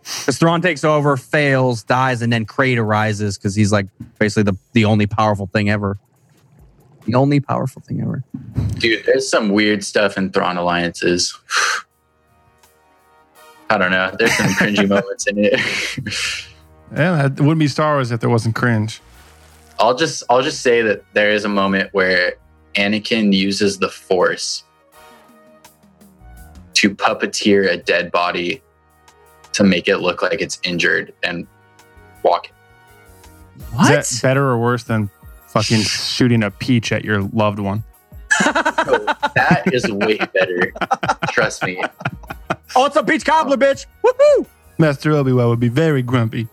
Because 0.01 0.37
Thrawn 0.37 0.61
takes 0.61 0.83
over, 0.83 1.17
fails, 1.17 1.83
dies, 1.83 2.21
and 2.21 2.31
then 2.31 2.45
Krayt 2.45 2.77
arises 2.77 3.37
because 3.37 3.55
he's 3.55 3.71
like 3.71 3.87
basically 4.17 4.43
the, 4.43 4.57
the 4.73 4.85
only 4.85 5.07
powerful 5.07 5.47
thing 5.47 5.69
ever. 5.69 5.97
The 7.05 7.15
only 7.15 7.39
powerful 7.39 7.81
thing 7.81 8.01
ever. 8.01 8.23
Dude, 8.77 9.05
there's 9.05 9.29
some 9.29 9.49
weird 9.49 9.83
stuff 9.83 10.17
in 10.17 10.31
Thrawn 10.31 10.57
alliances. 10.57 11.37
I 13.69 13.77
don't 13.77 13.91
know. 13.91 14.11
There's 14.17 14.35
some 14.35 14.47
cringy 14.47 14.87
moments 14.89 15.27
in 15.27 15.37
it. 15.37 15.59
Yeah, 16.95 17.25
it 17.25 17.39
wouldn't 17.39 17.59
be 17.59 17.67
Star 17.67 17.95
Wars 17.95 18.11
if 18.11 18.19
there 18.19 18.29
wasn't 18.29 18.55
cringe. 18.55 19.01
I'll 19.79 19.95
just 19.95 20.23
I'll 20.29 20.41
just 20.41 20.61
say 20.61 20.81
that 20.81 21.03
there 21.13 21.31
is 21.31 21.45
a 21.45 21.49
moment 21.49 21.93
where 21.93 22.33
Anakin 22.75 23.33
uses 23.33 23.77
the 23.77 23.89
Force 23.89 24.63
to 26.73 26.95
puppeteer 26.95 27.69
a 27.69 27.77
dead 27.77 28.11
body 28.11 28.61
to 29.53 29.63
make 29.63 29.87
it 29.87 29.97
look 29.97 30.21
like 30.21 30.41
it's 30.41 30.59
injured 30.63 31.13
and 31.23 31.47
walk. 32.23 32.47
What? 33.73 33.99
Is 33.99 34.09
that 34.21 34.27
better 34.27 34.45
or 34.45 34.57
worse 34.57 34.83
than 34.83 35.09
fucking 35.47 35.81
shooting 35.83 36.43
a 36.43 36.51
peach 36.51 36.91
at 36.91 37.03
your 37.03 37.21
loved 37.21 37.59
one? 37.59 37.83
So 38.41 38.53
that 39.35 39.63
is 39.73 39.91
way 39.91 40.17
better. 40.17 40.71
Trust 41.31 41.63
me. 41.63 41.81
oh, 42.75 42.85
it's 42.85 42.95
a 42.95 43.03
peach 43.03 43.25
cobbler, 43.25 43.55
oh. 43.55 43.57
bitch! 43.57 43.85
Woohoo! 44.05 44.45
Master 44.77 45.11
Obi 45.11 45.33
Wan 45.33 45.49
would 45.49 45.59
be 45.59 45.67
very 45.67 46.01
grumpy. 46.01 46.47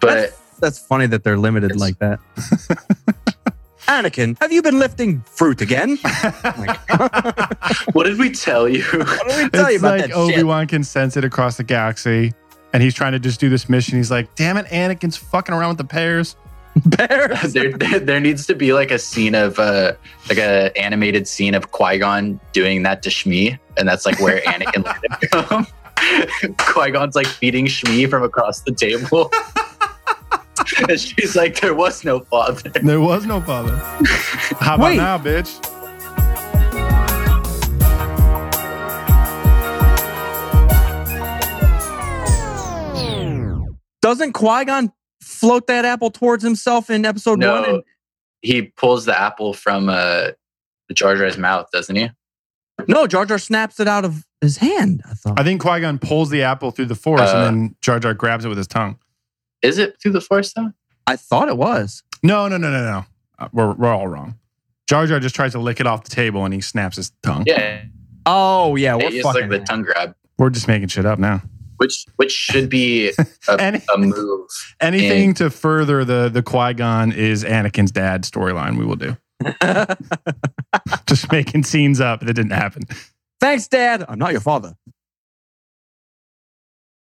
But 0.00 0.14
That's, 0.14 0.40
that's 0.60 0.78
funny 0.78 1.06
that 1.06 1.24
they're 1.24 1.38
limited 1.38 1.72
It's- 1.72 1.80
like 1.80 1.98
that. 1.98 2.20
Anakin, 3.86 4.38
have 4.40 4.50
you 4.50 4.62
been 4.62 4.78
lifting 4.78 5.20
fruit 5.22 5.60
again? 5.60 5.96
what 7.92 8.04
did 8.04 8.18
we 8.18 8.30
tell 8.30 8.68
you? 8.68 8.82
What 8.82 9.28
did 9.28 9.44
we 9.44 9.48
tell 9.50 9.70
you 9.70 9.76
it's 9.76 9.82
about 9.82 9.98
like 9.98 10.08
that 10.08 10.12
Obi 10.12 10.42
Wan 10.42 10.66
can 10.66 10.82
sense 10.82 11.16
it 11.16 11.24
across 11.24 11.58
the 11.58 11.64
galaxy, 11.64 12.32
and 12.72 12.82
he's 12.82 12.94
trying 12.94 13.12
to 13.12 13.18
just 13.18 13.40
do 13.40 13.50
this 13.50 13.68
mission. 13.68 13.98
He's 13.98 14.10
like, 14.10 14.34
"Damn 14.36 14.56
it, 14.56 14.66
Anakin's 14.66 15.16
fucking 15.16 15.54
around 15.54 15.70
with 15.70 15.78
the 15.78 15.84
pears." 15.84 16.36
Bears. 16.86 17.52
there, 17.52 17.72
there, 17.72 18.00
there 18.00 18.20
needs 18.20 18.46
to 18.46 18.54
be 18.54 18.72
like 18.72 18.90
a 18.90 18.98
scene 18.98 19.34
of 19.34 19.58
uh 19.58 19.92
like 20.28 20.38
a 20.38 20.76
animated 20.76 21.28
scene 21.28 21.54
of 21.54 21.70
Qui-Gon 21.70 22.40
doing 22.52 22.82
that 22.84 23.02
to 23.02 23.10
Shmi, 23.10 23.58
and 23.76 23.86
that's 23.86 24.06
like 24.06 24.18
where 24.18 24.40
Anakin 24.40 24.84
learned 24.84 25.18
it 25.22 25.46
from. 25.46 26.56
Qui-Gon's 26.56 27.14
like 27.14 27.26
feeding 27.26 27.66
Shmi 27.66 28.08
from 28.08 28.22
across 28.22 28.60
the 28.60 28.72
table. 28.72 29.30
she's 30.96 31.36
like, 31.36 31.60
there 31.60 31.74
was 31.74 32.04
no 32.04 32.20
father. 32.20 32.70
There 32.70 33.00
was 33.00 33.26
no 33.26 33.40
father. 33.40 33.76
How 34.60 34.76
about 34.76 34.84
Wait. 34.84 34.96
now, 34.96 35.18
bitch? 35.18 35.60
Doesn't 44.00 44.32
Qui 44.32 44.66
Gon 44.66 44.92
float 45.22 45.66
that 45.66 45.86
apple 45.86 46.10
towards 46.10 46.44
himself 46.44 46.90
in 46.90 47.06
episode 47.06 47.38
no, 47.38 47.60
one? 47.60 47.70
And- 47.70 47.82
he 48.42 48.62
pulls 48.62 49.06
the 49.06 49.18
apple 49.18 49.54
from 49.54 49.88
uh, 49.88 50.32
Jar 50.92 51.16
Jar's 51.16 51.38
mouth, 51.38 51.70
doesn't 51.72 51.96
he? 51.96 52.10
No, 52.86 53.06
Jar 53.06 53.24
Jar 53.24 53.38
snaps 53.38 53.80
it 53.80 53.88
out 53.88 54.04
of 54.04 54.24
his 54.42 54.58
hand. 54.58 55.02
I 55.08 55.14
thought. 55.14 55.40
I 55.40 55.42
think 55.44 55.62
Qui 55.62 55.80
Gon 55.80 55.98
pulls 55.98 56.28
the 56.28 56.42
apple 56.42 56.70
through 56.70 56.86
the 56.86 56.94
force, 56.94 57.22
uh, 57.22 57.36
and 57.36 57.44
then 57.44 57.76
Jar 57.80 57.98
Jar 57.98 58.12
grabs 58.12 58.44
it 58.44 58.48
with 58.48 58.58
his 58.58 58.66
tongue. 58.66 58.98
Is 59.64 59.78
it 59.78 59.96
through 60.00 60.12
the 60.12 60.20
Force 60.20 60.52
though? 60.52 60.70
I 61.06 61.16
thought 61.16 61.48
it 61.48 61.56
was. 61.56 62.02
No, 62.22 62.46
no, 62.48 62.56
no, 62.56 62.70
no, 62.70 62.82
no. 62.84 63.04
Uh, 63.38 63.48
we're 63.52 63.72
we're 63.72 63.92
all 63.92 64.06
wrong. 64.08 64.38
Jar 64.86 65.06
Jar 65.06 65.18
just 65.18 65.34
tries 65.34 65.52
to 65.52 65.58
lick 65.58 65.80
it 65.80 65.86
off 65.86 66.04
the 66.04 66.10
table, 66.10 66.44
and 66.44 66.52
he 66.54 66.60
snaps 66.60 66.96
his 66.96 67.10
tongue. 67.22 67.44
Yeah, 67.46 67.82
Oh 68.26 68.76
yeah, 68.76 68.94
we're 68.94 69.06
it's 69.12 69.24
like 69.24 69.34
fucking. 69.34 69.48
the 69.48 69.58
tongue 69.60 69.82
grab, 69.82 70.14
We're 70.38 70.50
just 70.50 70.68
making 70.68 70.88
shit 70.88 71.06
up 71.06 71.18
now. 71.18 71.42
which 71.78 72.04
which 72.16 72.32
should 72.32 72.68
be 72.68 73.10
a, 73.48 73.60
Any, 73.60 73.80
a 73.94 73.98
move. 73.98 74.48
anything 74.80 75.28
and- 75.28 75.36
to 75.38 75.50
further 75.50 76.04
the 76.04 76.28
the 76.28 76.42
Qui 76.42 76.74
Gon 76.74 77.12
is 77.12 77.42
Anakin's 77.44 77.90
dad 77.92 78.22
storyline, 78.24 78.78
we 78.78 78.84
will 78.84 78.96
do. 78.96 79.16
just 81.06 81.30
making 81.32 81.64
scenes 81.64 82.00
up 82.00 82.20
that 82.20 82.34
didn't 82.34 82.52
happen. 82.52 82.82
Thanks, 83.40 83.68
Dad. 83.68 84.04
I'm 84.08 84.18
not 84.18 84.32
your 84.32 84.40
father. 84.40 84.74